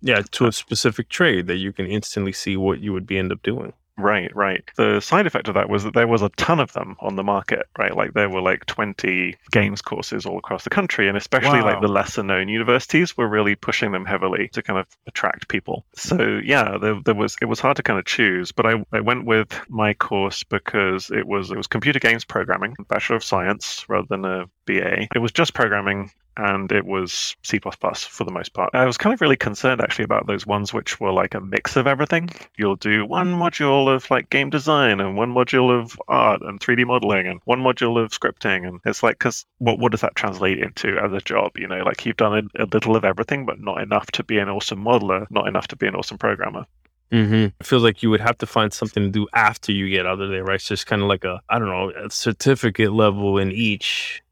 Yeah, 0.00 0.22
to 0.30 0.46
a 0.46 0.52
specific 0.52 1.08
trade 1.08 1.48
that 1.48 1.56
you 1.56 1.72
can 1.72 1.86
instantly 1.86 2.30
see 2.30 2.56
what 2.56 2.78
you 2.78 2.92
would 2.92 3.04
be 3.04 3.18
end 3.18 3.32
up 3.32 3.42
doing. 3.42 3.72
Right, 3.98 4.34
right. 4.34 4.62
The 4.76 5.00
side 5.00 5.26
effect 5.26 5.48
of 5.48 5.54
that 5.54 5.68
was 5.68 5.82
that 5.82 5.94
there 5.94 6.06
was 6.06 6.22
a 6.22 6.28
ton 6.30 6.60
of 6.60 6.72
them 6.72 6.96
on 7.00 7.16
the 7.16 7.24
market, 7.24 7.66
right? 7.76 7.94
Like 7.94 8.14
there 8.14 8.30
were 8.30 8.40
like 8.40 8.64
20 8.66 9.36
games 9.50 9.82
courses 9.82 10.24
all 10.24 10.38
across 10.38 10.64
the 10.64 10.70
country, 10.70 11.08
and 11.08 11.16
especially 11.16 11.60
wow. 11.60 11.72
like 11.72 11.80
the 11.80 11.88
lesser 11.88 12.22
known 12.22 12.48
universities 12.48 13.16
were 13.16 13.28
really 13.28 13.56
pushing 13.56 13.90
them 13.90 14.04
heavily 14.04 14.48
to 14.52 14.62
kind 14.62 14.78
of 14.78 14.86
attract 15.08 15.48
people. 15.48 15.84
So 15.94 16.40
yeah, 16.44 16.78
there, 16.78 17.00
there 17.04 17.14
was 17.14 17.36
it 17.42 17.46
was 17.46 17.58
hard 17.58 17.76
to 17.76 17.82
kind 17.82 17.98
of 17.98 18.04
choose, 18.04 18.52
but 18.52 18.66
I, 18.66 18.84
I 18.92 19.00
went 19.00 19.26
with 19.26 19.60
my 19.68 19.94
course 19.94 20.44
because 20.44 21.10
it 21.10 21.26
was 21.26 21.50
it 21.50 21.56
was 21.56 21.66
computer 21.66 21.98
games 21.98 22.24
programming, 22.24 22.76
Bachelor 22.88 23.16
of 23.16 23.24
Science 23.24 23.84
rather 23.88 24.06
than 24.08 24.24
a 24.24 24.44
BA. 24.66 25.08
It 25.14 25.18
was 25.18 25.32
just 25.32 25.54
programming 25.54 26.12
and 26.38 26.70
it 26.70 26.86
was 26.86 27.36
C 27.42 27.58
for 27.58 28.24
the 28.24 28.30
most 28.30 28.54
part. 28.54 28.70
I 28.72 28.86
was 28.86 28.96
kind 28.96 29.12
of 29.12 29.20
really 29.20 29.36
concerned 29.36 29.80
actually 29.80 30.04
about 30.04 30.28
those 30.28 30.46
ones 30.46 30.72
which 30.72 31.00
were 31.00 31.10
like 31.10 31.34
a 31.34 31.40
mix 31.40 31.76
of 31.76 31.86
everything. 31.86 32.30
You'll 32.56 32.76
do 32.76 33.04
one 33.04 33.34
module 33.34 33.92
of 33.92 34.08
like 34.10 34.30
game 34.30 34.48
design 34.48 35.00
and 35.00 35.16
one 35.16 35.34
module 35.34 35.76
of 35.76 36.00
art 36.06 36.40
and 36.42 36.60
3D 36.60 36.86
modeling 36.86 37.26
and 37.26 37.40
one 37.44 37.60
module 37.60 38.02
of 38.02 38.12
scripting. 38.12 38.66
And 38.66 38.80
it's 38.86 39.02
like, 39.02 39.18
because 39.18 39.44
what, 39.58 39.80
what 39.80 39.90
does 39.90 40.00
that 40.02 40.14
translate 40.14 40.58
into 40.58 40.96
as 40.98 41.12
a 41.12 41.20
job? 41.20 41.58
You 41.58 41.66
know, 41.66 41.82
like 41.82 42.06
you've 42.06 42.16
done 42.16 42.50
a, 42.56 42.62
a 42.62 42.66
little 42.66 42.94
of 42.94 43.04
everything, 43.04 43.44
but 43.44 43.60
not 43.60 43.82
enough 43.82 44.06
to 44.12 44.22
be 44.22 44.38
an 44.38 44.48
awesome 44.48 44.82
modeler, 44.82 45.26
not 45.30 45.48
enough 45.48 45.66
to 45.68 45.76
be 45.76 45.88
an 45.88 45.96
awesome 45.96 46.18
programmer. 46.18 46.64
Mm-hmm. 47.10 47.46
It 47.58 47.66
feels 47.66 47.82
like 47.82 48.02
you 48.02 48.10
would 48.10 48.20
have 48.20 48.38
to 48.38 48.46
find 48.46 48.72
something 48.72 49.02
to 49.02 49.10
do 49.10 49.26
after 49.34 49.72
you 49.72 49.88
get 49.88 50.06
out 50.06 50.20
of 50.20 50.30
there, 50.30 50.44
right? 50.44 50.60
So 50.60 50.74
it's 50.74 50.82
just 50.82 50.86
kind 50.86 51.02
of 51.02 51.08
like 51.08 51.24
a, 51.24 51.40
I 51.48 51.58
don't 51.58 51.68
know, 51.68 51.90
a 51.90 52.10
certificate 52.10 52.92
level 52.92 53.38
in 53.38 53.50
each 53.50 54.22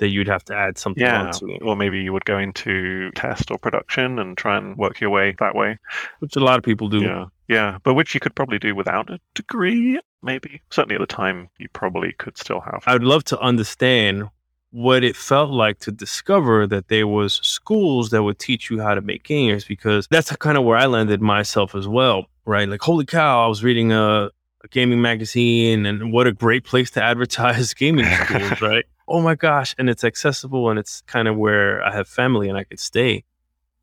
that 0.00 0.08
you'd 0.08 0.26
have 0.28 0.44
to 0.46 0.54
add 0.56 0.76
something 0.76 1.02
Yeah, 1.04 1.26
onto, 1.26 1.56
or 1.62 1.76
maybe 1.76 2.00
you 2.00 2.12
would 2.12 2.24
go 2.24 2.38
into 2.38 3.10
test 3.12 3.50
or 3.50 3.58
production 3.58 4.18
and 4.18 4.36
try 4.36 4.58
and 4.58 4.76
work 4.76 5.00
your 5.00 5.10
way 5.10 5.34
that 5.38 5.54
way. 5.54 5.78
which 6.18 6.34
a 6.36 6.40
lot 6.40 6.58
of 6.58 6.64
people 6.64 6.88
do. 6.88 7.00
Yeah, 7.00 7.26
yeah, 7.48 7.78
but 7.84 7.94
which 7.94 8.12
you 8.14 8.20
could 8.20 8.34
probably 8.34 8.58
do 8.58 8.74
without 8.74 9.08
a 9.10 9.18
degree, 9.34 10.00
maybe. 10.22 10.60
Certainly 10.70 10.96
at 10.96 11.00
the 11.00 11.06
time, 11.06 11.48
you 11.58 11.68
probably 11.72 12.12
could 12.14 12.36
still 12.36 12.60
have. 12.60 12.82
I 12.86 12.92
would 12.94 13.04
love 13.04 13.24
to 13.24 13.38
understand 13.38 14.28
what 14.72 15.02
it 15.02 15.16
felt 15.16 15.50
like 15.50 15.80
to 15.80 15.90
discover 15.90 16.66
that 16.66 16.88
there 16.88 17.06
was 17.06 17.34
schools 17.42 18.10
that 18.10 18.22
would 18.22 18.38
teach 18.38 18.70
you 18.70 18.80
how 18.80 18.94
to 18.94 19.00
make 19.00 19.24
games 19.24 19.64
because 19.64 20.06
that's 20.10 20.34
kind 20.36 20.56
of 20.56 20.64
where 20.64 20.76
I 20.76 20.86
landed 20.86 21.20
myself 21.20 21.74
as 21.74 21.88
well, 21.88 22.26
right? 22.44 22.68
Like, 22.68 22.80
holy 22.80 23.04
cow, 23.04 23.44
I 23.44 23.48
was 23.48 23.64
reading 23.64 23.92
a, 23.92 24.30
a 24.62 24.68
gaming 24.70 25.02
magazine 25.02 25.86
and 25.86 26.12
what 26.12 26.28
a 26.28 26.32
great 26.32 26.64
place 26.64 26.90
to 26.92 27.02
advertise 27.02 27.74
gaming 27.82 28.06
schools, 28.24 28.60
right? 28.60 28.84
Oh 29.12 29.20
my 29.20 29.34
gosh. 29.34 29.74
And 29.76 29.90
it's 29.90 30.04
accessible 30.04 30.70
and 30.70 30.78
it's 30.78 31.02
kind 31.02 31.26
of 31.28 31.36
where 31.36 31.82
I 31.82 31.92
have 31.92 32.06
family 32.08 32.48
and 32.48 32.56
I 32.56 32.62
could 32.64 32.78
stay. 32.78 33.24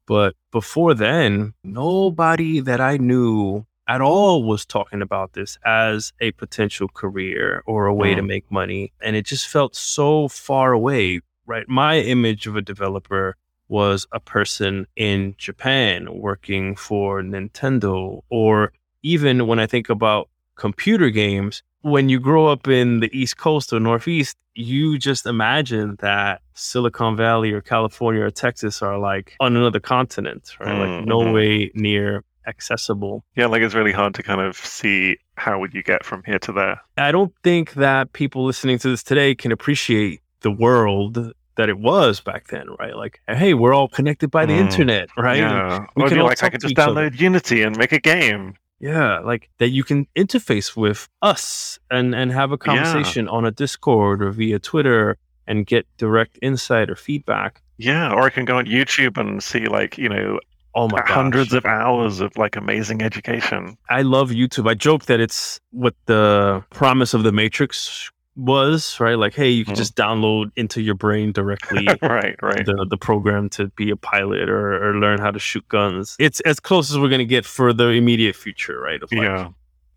But 0.05 0.35
before 0.51 0.93
then, 0.93 1.53
nobody 1.65 2.61
that 2.61 2.79
I 2.79 2.95
knew 2.95 3.65
at 3.89 3.99
all 4.01 4.43
was 4.43 4.65
talking 4.65 5.01
about 5.01 5.33
this 5.33 5.57
as 5.65 6.13
a 6.21 6.31
potential 6.31 6.87
career 6.87 7.61
or 7.65 7.87
a 7.87 7.93
way 7.93 8.15
to 8.15 8.21
Mm. 8.21 8.27
make 8.27 8.51
money. 8.51 8.93
And 9.01 9.15
it 9.17 9.25
just 9.25 9.47
felt 9.49 9.75
so 9.75 10.29
far 10.29 10.71
away, 10.71 11.19
right? 11.45 11.67
My 11.67 11.99
image 11.99 12.47
of 12.47 12.55
a 12.55 12.61
developer 12.61 13.35
was 13.67 14.07
a 14.13 14.19
person 14.21 14.87
in 14.95 15.35
Japan 15.37 16.07
working 16.27 16.73
for 16.75 17.21
Nintendo, 17.21 18.21
or 18.29 18.71
even 19.03 19.45
when 19.45 19.59
I 19.59 19.67
think 19.67 19.89
about 19.89 20.29
computer 20.55 21.09
games, 21.09 21.63
when 21.87 22.09
you 22.09 22.19
grow 22.19 22.47
up 22.47 22.67
in 22.67 22.99
the 22.99 23.09
East 23.17 23.37
Coast 23.37 23.71
or 23.73 23.79
Northeast, 23.79 24.35
you 24.55 24.97
just 24.97 25.25
imagine 25.25 25.95
that 25.99 26.41
Silicon 26.53 27.15
Valley 27.15 27.51
or 27.51 27.61
California 27.61 28.21
or 28.23 28.31
Texas 28.31 28.81
are 28.81 28.97
like 28.97 29.35
on 29.39 29.55
another 29.55 29.79
continent, 29.79 30.43
right? 30.59 30.77
Like 30.79 31.05
no 31.05 31.31
way 31.31 31.71
near 31.75 32.23
accessible. 32.47 33.23
Yeah, 33.35 33.45
like 33.47 33.61
it's 33.61 33.75
really 33.75 33.91
hard 33.91 34.13
to 34.15 34.23
kind 34.23 34.41
of 34.41 34.55
see 34.57 35.17
how 35.35 35.59
would 35.59 35.73
you 35.73 35.83
get 35.83 36.03
from 36.05 36.23
here 36.25 36.39
to 36.39 36.51
there. 36.51 36.81
I 36.97 37.11
don't 37.11 37.33
think 37.43 37.73
that 37.73 38.13
people 38.13 38.45
listening 38.45 38.79
to 38.79 38.89
this 38.89 39.03
today 39.03 39.35
can 39.35 39.51
appreciate 39.51 40.21
the 40.41 40.51
world 40.51 41.33
that 41.55 41.69
it 41.69 41.77
was 41.79 42.19
back 42.19 42.47
then, 42.47 42.67
right? 42.79 42.95
Like, 42.95 43.19
hey, 43.27 43.53
we're 43.53 43.73
all 43.73 43.87
connected 43.87 44.29
by 44.31 44.45
the 44.45 44.53
Mm. 44.53 44.59
internet, 44.61 45.09
right? 45.17 45.37
Yeah, 45.39 45.85
we 45.95 46.03
or 46.03 46.09
can 46.09 46.19
all 46.19 46.25
like, 46.27 46.41
I 46.43 46.49
can 46.49 46.59
just 46.59 46.71
each 46.71 46.77
other. 46.79 47.09
download 47.09 47.19
Unity 47.19 47.63
and 47.63 47.77
make 47.77 47.91
a 47.91 47.99
game. 47.99 48.53
Yeah, 48.79 49.19
like 49.19 49.49
that 49.57 49.69
you 49.69 49.83
can 49.83 50.07
interface 50.15 50.75
with 50.75 51.07
us 51.21 51.79
and 51.89 52.13
and 52.13 52.31
have 52.31 52.51
a 52.51 52.57
conversation 52.57 53.27
on 53.27 53.45
a 53.45 53.51
Discord 53.51 54.21
or 54.21 54.31
via 54.31 54.59
Twitter 54.59 55.17
and 55.47 55.65
get 55.65 55.87
direct 55.97 56.37
insight 56.41 56.89
or 56.89 56.95
feedback. 56.95 57.61
Yeah, 57.77 58.11
or 58.11 58.23
I 58.23 58.29
can 58.29 58.45
go 58.45 58.57
on 58.57 58.65
YouTube 58.65 59.17
and 59.17 59.41
see 59.41 59.67
like 59.67 59.97
you 59.97 60.09
know 60.09 60.39
Oh 60.75 60.87
my 60.89 60.99
gosh. 60.99 61.09
hundreds 61.09 61.53
of 61.53 61.65
hours 61.65 62.19
of 62.19 62.37
like 62.37 62.55
amazing 62.55 63.01
education. 63.01 63.77
I 63.89 64.03
love 64.03 64.29
YouTube. 64.29 64.69
I 64.69 64.75
joke 64.75 65.05
that 65.05 65.19
it's 65.19 65.59
what 65.71 65.95
the 66.05 66.63
promise 66.69 67.15
of 67.15 67.23
the 67.23 67.31
Matrix 67.31 68.11
was, 68.37 68.99
right? 68.99 69.17
Like, 69.17 69.33
hey, 69.33 69.49
you 69.49 69.65
can 69.65 69.73
Mhm. 69.73 69.77
just 69.77 69.95
download 69.95 70.51
into 70.55 70.81
your 70.81 70.95
brain 70.95 71.31
directly 71.31 71.85
right, 72.01 72.35
right. 72.41 72.65
the, 72.65 72.85
the 72.89 72.97
program 72.97 73.49
to 73.49 73.67
be 73.69 73.89
a 73.89 73.95
pilot 73.97 74.49
or, 74.49 74.89
or 74.91 74.95
learn 74.99 75.19
how 75.19 75.31
to 75.31 75.39
shoot 75.39 75.67
guns. 75.67 76.15
It's 76.19 76.39
as 76.41 76.59
close 76.59 76.91
as 76.91 76.99
we're 76.99 77.09
going 77.09 77.19
to 77.19 77.25
get 77.25 77.45
for 77.45 77.73
the 77.73 77.87
immediate 77.89 78.35
future, 78.35 78.79
right? 78.79 79.01
Of 79.01 79.11
like, 79.11 79.21
yeah, 79.23 79.49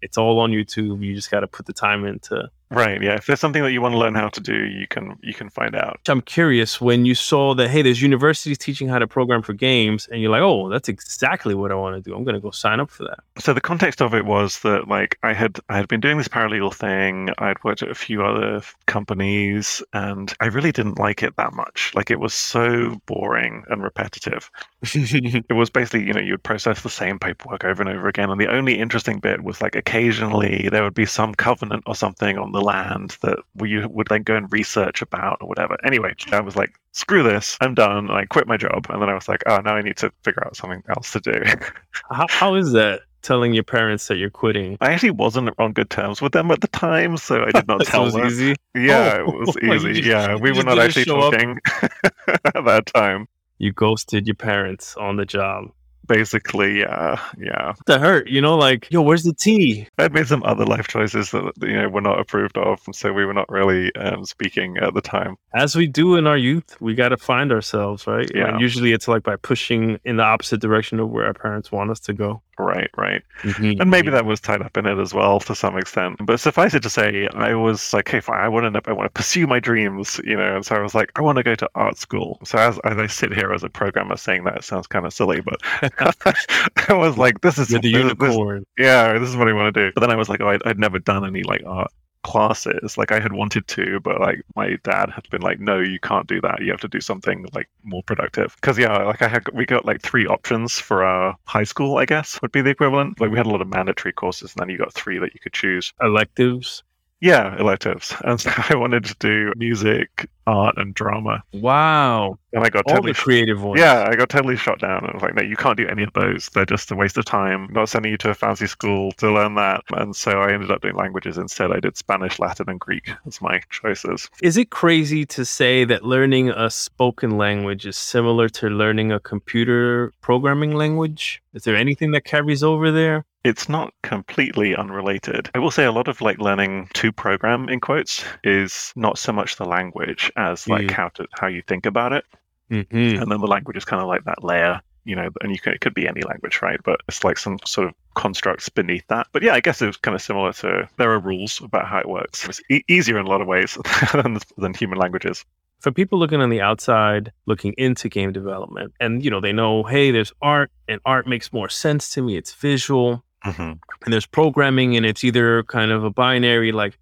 It's 0.03 0.16
all 0.18 0.41
on 0.41 0.51
YouTube. 0.51 1.03
You 1.05 1.14
just 1.14 1.30
got 1.30 1.41
to 1.41 1.47
put 1.47 1.66
the 1.66 1.72
time 1.74 2.05
into. 2.05 2.51
Right. 2.70 3.02
Yeah, 3.02 3.14
if 3.14 3.26
there's 3.26 3.40
something 3.40 3.62
that 3.62 3.72
you 3.72 3.80
want 3.80 3.92
to 3.92 3.98
learn 3.98 4.14
how 4.14 4.28
to 4.28 4.40
do, 4.40 4.64
you 4.64 4.86
can 4.86 5.18
you 5.22 5.34
can 5.34 5.50
find 5.50 5.74
out. 5.74 6.00
I'm 6.08 6.20
curious 6.20 6.80
when 6.80 7.04
you 7.04 7.14
saw 7.14 7.54
that, 7.54 7.68
hey, 7.68 7.82
there's 7.82 8.02
universities 8.02 8.58
teaching 8.58 8.88
how 8.88 8.98
to 8.98 9.06
program 9.06 9.42
for 9.42 9.52
games, 9.52 10.08
and 10.10 10.20
you're 10.20 10.30
like, 10.30 10.42
oh, 10.42 10.68
that's 10.68 10.88
exactly 10.88 11.54
what 11.54 11.70
I 11.70 11.74
want 11.74 11.96
to 11.96 12.02
do. 12.02 12.14
I'm 12.14 12.24
going 12.24 12.34
to 12.34 12.40
go 12.40 12.50
sign 12.50 12.80
up 12.80 12.90
for 12.90 13.04
that. 13.04 13.20
So 13.38 13.52
the 13.52 13.60
context 13.60 14.00
of 14.00 14.14
it 14.14 14.24
was 14.24 14.60
that 14.60 14.88
like 14.88 15.18
I 15.22 15.32
had 15.32 15.58
I 15.68 15.76
had 15.76 15.88
been 15.88 16.00
doing 16.00 16.18
this 16.18 16.28
paralegal 16.28 16.74
thing. 16.74 17.30
I'd 17.38 17.62
worked 17.64 17.82
at 17.82 17.90
a 17.90 17.94
few 17.94 18.24
other 18.24 18.62
companies, 18.86 19.82
and 19.92 20.32
I 20.40 20.46
really 20.46 20.72
didn't 20.72 20.98
like 20.98 21.22
it 21.22 21.36
that 21.36 21.52
much. 21.52 21.92
Like 21.94 22.10
it 22.10 22.20
was 22.20 22.34
so 22.34 23.00
boring 23.06 23.64
and 23.68 23.82
repetitive. 23.82 24.50
It 25.50 25.54
was 25.54 25.70
basically, 25.70 26.06
you 26.06 26.12
know, 26.12 26.20
you 26.20 26.32
would 26.32 26.42
process 26.42 26.82
the 26.82 26.90
same 26.90 27.18
paperwork 27.18 27.64
over 27.64 27.82
and 27.82 27.90
over 27.90 28.08
again. 28.08 28.30
And 28.30 28.40
the 28.40 28.50
only 28.50 28.78
interesting 28.78 29.18
bit 29.18 29.42
was 29.42 29.60
like 29.60 29.74
occasionally 29.74 30.68
there 30.70 30.82
would 30.82 30.94
be 30.94 31.06
some 31.06 31.34
covenant 31.34 31.82
or 31.86 31.94
something 31.94 32.38
on 32.38 32.52
the 32.52 32.59
land 32.61 33.16
that 33.22 33.38
you 33.62 33.88
would 33.88 34.08
then 34.08 34.22
go 34.22 34.36
and 34.36 34.50
research 34.52 35.02
about 35.02 35.38
or 35.40 35.48
whatever. 35.48 35.76
Anyway, 35.84 36.14
I 36.32 36.40
was 36.40 36.56
like, 36.56 36.70
screw 36.92 37.22
this, 37.22 37.56
I'm 37.61 37.74
done. 37.74 37.96
And 38.08 38.12
I 38.12 38.24
quit 38.26 38.46
my 38.46 38.56
job. 38.56 38.86
And 38.90 39.00
then 39.02 39.08
I 39.08 39.14
was 39.14 39.28
like, 39.28 39.42
oh, 39.46 39.58
now 39.58 39.74
I 39.76 39.82
need 39.82 39.96
to 39.98 40.12
figure 40.24 40.44
out 40.46 40.56
something 40.56 40.82
else 40.94 41.12
to 41.12 41.20
do. 41.20 41.42
how, 42.11 42.26
how 42.28 42.54
is 42.54 42.72
that 42.72 43.00
telling 43.22 43.52
your 43.52 43.64
parents 43.64 44.08
that 44.08 44.16
you're 44.16 44.30
quitting? 44.30 44.78
I 44.80 44.92
actually 44.92 45.11
wasn't 45.11 45.50
on 45.58 45.72
good 45.72 45.90
terms 45.90 46.22
with 46.22 46.32
them 46.32 46.50
at 46.50 46.61
the 46.62 46.68
time, 46.68 47.16
so 47.16 47.44
I 47.44 47.50
did 47.50 47.68
not 47.68 47.80
tell 47.84 48.06
it 48.06 48.12
them. 48.12 48.26
easy. 48.26 48.54
Yeah, 48.74 49.18
Oh, 49.26 49.42
it 49.42 49.46
was 49.46 49.56
easy. 49.86 49.92
just- 50.00 50.08
yeah, 50.08 50.36
we 50.36 50.52
were 50.52 50.62
not 50.64 50.78
actually 50.78 51.04
talking 51.04 51.58
at 51.82 52.64
that 52.64 52.86
time. 52.94 53.26
You 53.58 53.72
ghosted 53.72 54.26
your 54.26 54.36
parents 54.36 54.96
on 54.96 55.16
the 55.16 55.26
job. 55.26 55.66
Basically, 56.11 56.80
yeah, 56.80 57.20
yeah. 57.38 57.74
That 57.86 58.00
hurt, 58.00 58.28
you 58.28 58.40
know, 58.40 58.56
like, 58.56 58.88
yo, 58.90 59.00
where's 59.00 59.22
the 59.22 59.32
tea? 59.32 59.86
I'd 59.96 60.12
made 60.12 60.26
some 60.26 60.42
other 60.42 60.64
life 60.64 60.88
choices 60.88 61.30
that 61.30 61.52
you 61.61 61.80
know 61.80 61.88
were 61.88 62.00
not 62.00 62.18
approved 62.18 62.58
of, 62.58 62.80
so 62.92 63.12
we 63.12 63.24
were 63.24 63.32
not 63.32 63.48
really 63.48 63.94
um, 63.94 64.24
speaking 64.24 64.76
at 64.78 64.92
the 64.92 65.00
time. 65.00 65.36
As 65.54 65.76
we 65.76 65.86
do 65.86 66.16
in 66.16 66.26
our 66.26 66.36
youth, 66.36 66.76
we 66.80 66.96
got 66.96 67.11
to 67.11 67.16
find 67.16 67.52
ourselves, 67.52 68.08
right? 68.08 68.28
Yeah. 68.34 68.48
And 68.48 68.61
usually 68.61 68.90
it's 68.90 69.06
like 69.06 69.22
by 69.22 69.36
pushing 69.36 70.00
in 70.04 70.16
the 70.16 70.24
opposite 70.24 70.61
direction 70.61 70.98
of 70.98 71.11
where 71.11 71.26
our 71.26 71.34
parents 71.34 71.70
want 71.70 71.92
us 71.92 72.00
to 72.00 72.12
go. 72.12 72.42
Right, 72.61 72.90
right. 72.96 73.22
Mm-hmm, 73.42 73.80
and 73.80 73.90
maybe 73.90 74.08
mm-hmm. 74.08 74.16
that 74.16 74.26
was 74.26 74.40
tied 74.40 74.62
up 74.62 74.76
in 74.76 74.86
it 74.86 74.98
as 74.98 75.14
well 75.14 75.40
to 75.40 75.54
some 75.54 75.76
extent. 75.78 76.16
But 76.24 76.38
suffice 76.40 76.74
it 76.74 76.82
to 76.82 76.90
say, 76.90 77.28
I 77.34 77.54
was 77.54 77.92
like, 77.92 78.08
hey, 78.08 78.20
fine, 78.20 78.40
I 78.40 78.48
want 78.48 78.74
to, 78.74 78.90
I 78.90 78.92
want 78.92 79.06
to 79.06 79.12
pursue 79.12 79.46
my 79.46 79.61
dreams, 79.61 80.20
you 80.24 80.36
know. 80.36 80.56
And 80.56 80.66
so 80.66 80.76
I 80.76 80.80
was 80.80 80.94
like, 80.94 81.11
I 81.16 81.22
want 81.22 81.36
to 81.36 81.42
go 81.42 81.54
to 81.54 81.68
art 81.74 81.98
school. 81.98 82.38
So 82.44 82.58
as, 82.58 82.78
as 82.84 82.98
I 82.98 83.06
sit 83.06 83.32
here 83.32 83.52
as 83.52 83.64
a 83.64 83.68
programmer 83.70 84.16
saying 84.16 84.44
that, 84.44 84.58
it 84.58 84.64
sounds 84.64 84.86
kind 84.86 85.06
of 85.06 85.12
silly, 85.12 85.40
but 85.40 85.61
I 86.88 86.94
was 86.94 87.16
like, 87.16 87.40
this 87.40 87.58
is 87.58 87.70
You're 87.70 87.80
the 87.80 87.92
this- 87.92 88.14
this- 88.18 88.28
unicorn. 88.28 88.66
yeah, 88.78 89.18
this 89.18 89.28
is 89.28 89.36
what 89.36 89.48
I 89.48 89.52
want 89.52 89.74
to 89.74 89.86
do. 89.86 89.92
But 89.94 90.02
then 90.02 90.11
I 90.11 90.16
was 90.16 90.28
like, 90.28 90.40
oh, 90.40 90.48
I'd, 90.48 90.62
I'd 90.66 90.78
never 90.78 90.98
done 90.98 91.24
any 91.24 91.42
like 91.42 91.62
art 91.66 91.90
classes. 92.22 92.96
Like 92.98 93.12
I 93.12 93.20
had 93.20 93.32
wanted 93.32 93.66
to, 93.68 94.00
but 94.00 94.20
like 94.20 94.42
my 94.56 94.76
dad 94.84 95.10
had 95.10 95.28
been 95.30 95.42
like, 95.42 95.60
no, 95.60 95.78
you 95.80 96.00
can't 96.00 96.26
do 96.26 96.40
that. 96.40 96.60
You 96.60 96.70
have 96.70 96.80
to 96.80 96.88
do 96.88 97.00
something 97.00 97.46
like 97.52 97.68
more 97.82 98.02
productive. 98.02 98.54
Because 98.56 98.78
yeah, 98.78 99.04
like 99.04 99.22
I 99.22 99.28
had, 99.28 99.48
we 99.52 99.66
got 99.66 99.84
like 99.84 100.02
three 100.02 100.26
options 100.26 100.78
for 100.78 101.04
our 101.04 101.36
high 101.44 101.64
school. 101.64 101.98
I 101.98 102.04
guess 102.04 102.40
would 102.42 102.52
be 102.52 102.62
the 102.62 102.70
equivalent. 102.70 103.20
Like 103.20 103.30
we 103.30 103.36
had 103.36 103.46
a 103.46 103.50
lot 103.50 103.62
of 103.62 103.68
mandatory 103.68 104.12
courses, 104.12 104.52
and 104.52 104.60
then 104.60 104.70
you 104.70 104.78
got 104.78 104.92
three 104.92 105.18
that 105.18 105.34
you 105.34 105.40
could 105.40 105.52
choose. 105.52 105.92
Electives. 106.00 106.82
Yeah, 107.20 107.58
electives. 107.58 108.14
And 108.24 108.40
so 108.40 108.50
I 108.70 108.76
wanted 108.76 109.04
to 109.06 109.16
do 109.18 109.52
music, 109.56 110.28
art, 110.46 110.76
and 110.78 110.94
drama. 110.94 111.42
Wow. 111.52 112.38
And 112.52 112.64
I 112.64 112.68
got 112.68 112.84
All 112.86 112.94
totally 112.94 113.12
the 113.12 113.18
creative 113.18 113.62
ones. 113.62 113.80
yeah, 113.80 114.06
I 114.08 114.14
got 114.14 114.28
totally 114.28 114.56
shot 114.56 114.78
down. 114.80 115.04
I 115.04 115.12
was 115.12 115.22
like, 115.22 115.34
no, 115.34 115.42
you 115.42 115.56
can't 115.56 115.76
do 115.76 115.86
any 115.88 116.02
of 116.02 116.12
those. 116.14 116.48
They're 116.50 116.64
just 116.66 116.90
a 116.90 116.96
waste 116.96 117.18
of 117.18 117.24
time. 117.24 117.66
I'm 117.68 117.74
not 117.74 117.88
sending 117.88 118.12
you 118.12 118.18
to 118.18 118.30
a 118.30 118.34
fancy 118.34 118.66
school 118.66 119.12
to 119.12 119.32
learn 119.32 119.54
that. 119.56 119.82
And 119.92 120.14
so 120.14 120.40
I 120.40 120.52
ended 120.52 120.70
up 120.70 120.80
doing 120.82 120.94
languages 120.96 121.38
instead. 121.38 121.72
I 121.72 121.80
did 121.80 121.96
Spanish, 121.96 122.38
Latin, 122.38 122.68
and 122.70 122.78
Greek 122.80 123.10
as 123.26 123.40
my 123.40 123.60
choices. 123.70 124.28
Is 124.42 124.56
it 124.56 124.70
crazy 124.70 125.26
to 125.26 125.44
say 125.44 125.84
that 125.84 126.04
learning 126.04 126.50
a 126.50 126.70
spoken 126.70 127.36
language 127.36 127.86
is 127.86 127.96
similar 127.96 128.48
to 128.50 128.68
learning 128.68 129.12
a 129.12 129.20
computer 129.20 130.12
programming 130.20 130.74
language? 130.74 131.42
Is 131.54 131.64
there 131.64 131.76
anything 131.76 132.12
that 132.12 132.24
carries 132.24 132.62
over 132.62 132.90
there? 132.92 133.24
It's 133.45 133.68
not 133.68 133.95
completely 134.03 134.76
unrelated. 134.76 135.49
I 135.55 135.59
will 135.59 135.70
say 135.70 135.84
a 135.84 135.93
lot 135.93 136.09
of 136.09 136.20
like 136.20 136.38
learning 136.38 136.88
to 136.95 137.11
program 137.11 137.68
in 137.68 137.80
quotes 137.80 138.24
is 138.45 138.93
not 138.97 139.18
so 139.18 139.32
much 139.32 139.57
the 139.57 139.64
language 139.64 140.30
as 140.36 140.68
like 140.68 140.86
Mm. 140.88 140.91
how 140.91 141.09
to 141.11 141.26
how 141.38 141.47
you 141.47 141.62
think 141.66 141.86
about 141.86 142.12
it. 142.12 142.24
Mm-hmm. 142.70 143.22
And 143.22 143.30
then 143.32 143.41
the 143.41 143.47
language 143.47 143.76
is 143.76 143.84
kind 143.84 144.03
of 144.03 144.09
like 144.09 144.24
that 144.24 144.45
layer 144.45 144.80
you 145.05 145.16
know, 145.16 145.30
and 145.41 145.51
you 145.51 145.59
can, 145.59 145.72
it 145.72 145.80
could 145.80 145.95
be 145.95 146.07
any 146.07 146.20
language, 146.20 146.61
right? 146.61 146.78
But 146.84 147.01
it's 147.09 147.24
like 147.24 147.38
some 147.38 147.57
sort 147.64 147.88
of 147.88 147.95
constructs 148.14 148.68
beneath 148.68 149.07
that. 149.09 149.26
But 149.32 149.43
yeah, 149.43 149.55
I 149.55 149.61
guess 149.61 149.80
it's 149.80 149.97
kind 149.97 150.14
of 150.14 150.20
similar 150.20 150.53
to 150.53 150.86
there 150.99 151.11
are 151.11 151.18
rules 151.18 151.59
about 151.62 151.86
how 151.86 151.99
it 152.01 152.09
works. 152.09 152.47
It's 152.47 152.61
e- 152.70 152.84
easier 152.86 153.18
in 153.18 153.24
a 153.24 153.28
lot 153.28 153.41
of 153.41 153.47
ways 153.49 153.78
than, 154.12 154.38
than 154.59 154.74
human 154.74 154.99
languages. 154.99 155.43
For 155.80 155.91
people 155.91 156.18
looking 156.18 156.43
on 156.43 156.51
the 156.51 156.61
outside, 156.61 157.32
looking 157.47 157.72
into 157.78 158.11
game 158.11 158.30
development, 158.30 158.93
and 159.01 159.24
you 159.24 159.30
know, 159.30 159.41
they 159.41 159.53
know, 159.55 159.84
hey, 159.84 160.11
there's 160.11 160.34
art, 160.43 160.70
and 160.86 161.01
art 161.07 161.26
makes 161.26 161.51
more 161.51 161.70
sense 161.70 162.11
to 162.11 162.22
me. 162.22 162.36
It's 162.36 162.53
visual, 162.53 163.24
Mm-hmm. 163.45 163.62
and 164.05 164.12
there's 164.12 164.26
programming, 164.26 164.97
and 164.97 165.07
it's 165.07 165.24
either 165.24 165.62
kind 165.64 165.91
of 165.91 166.05
a 166.05 166.11
binary, 166.11 166.72
like, 166.72 166.99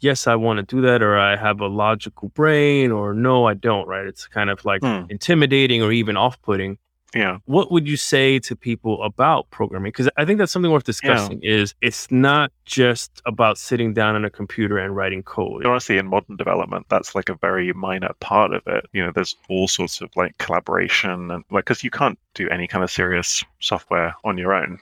yes, 0.00 0.26
I 0.26 0.34
want 0.34 0.58
to 0.58 0.62
do 0.76 0.80
that, 0.82 1.02
or 1.02 1.18
I 1.18 1.36
have 1.36 1.60
a 1.60 1.66
logical 1.68 2.28
brain, 2.30 2.90
or 2.90 3.14
no, 3.14 3.46
I 3.46 3.54
don't. 3.54 3.86
Right? 3.86 4.06
It's 4.06 4.26
kind 4.26 4.50
of 4.50 4.64
like 4.64 4.82
Hmm. 4.82 5.04
intimidating 5.10 5.82
or 5.82 5.92
even 5.92 6.16
off-putting. 6.16 6.78
Yeah. 7.14 7.38
What 7.44 7.70
would 7.70 7.86
you 7.86 7.96
say 7.96 8.40
to 8.40 8.56
people 8.56 9.00
about 9.04 9.48
programming? 9.50 9.90
Because 9.92 10.08
I 10.16 10.24
think 10.24 10.38
that's 10.38 10.50
something 10.50 10.72
worth 10.72 10.82
discussing. 10.82 11.38
Is 11.44 11.72
it's 11.80 12.10
not 12.10 12.50
just 12.64 13.22
about 13.24 13.56
sitting 13.56 13.94
down 13.94 14.16
on 14.16 14.24
a 14.24 14.30
computer 14.30 14.78
and 14.78 14.96
writing 14.96 15.22
code. 15.22 15.64
Honestly, 15.64 15.96
in 15.96 16.08
modern 16.08 16.34
development, 16.36 16.86
that's 16.88 17.14
like 17.14 17.28
a 17.28 17.36
very 17.36 17.72
minor 17.72 18.10
part 18.18 18.52
of 18.52 18.62
it. 18.66 18.86
You 18.92 19.04
know, 19.06 19.12
there's 19.14 19.36
all 19.48 19.68
sorts 19.68 20.00
of 20.00 20.10
like 20.16 20.36
collaboration 20.38 21.30
and 21.30 21.44
like 21.52 21.66
because 21.66 21.84
you 21.84 21.90
can't 21.90 22.18
do 22.34 22.48
any 22.48 22.66
kind 22.66 22.82
of 22.82 22.90
serious 22.90 23.44
software 23.60 24.16
on 24.24 24.36
your 24.36 24.52
own. 24.52 24.80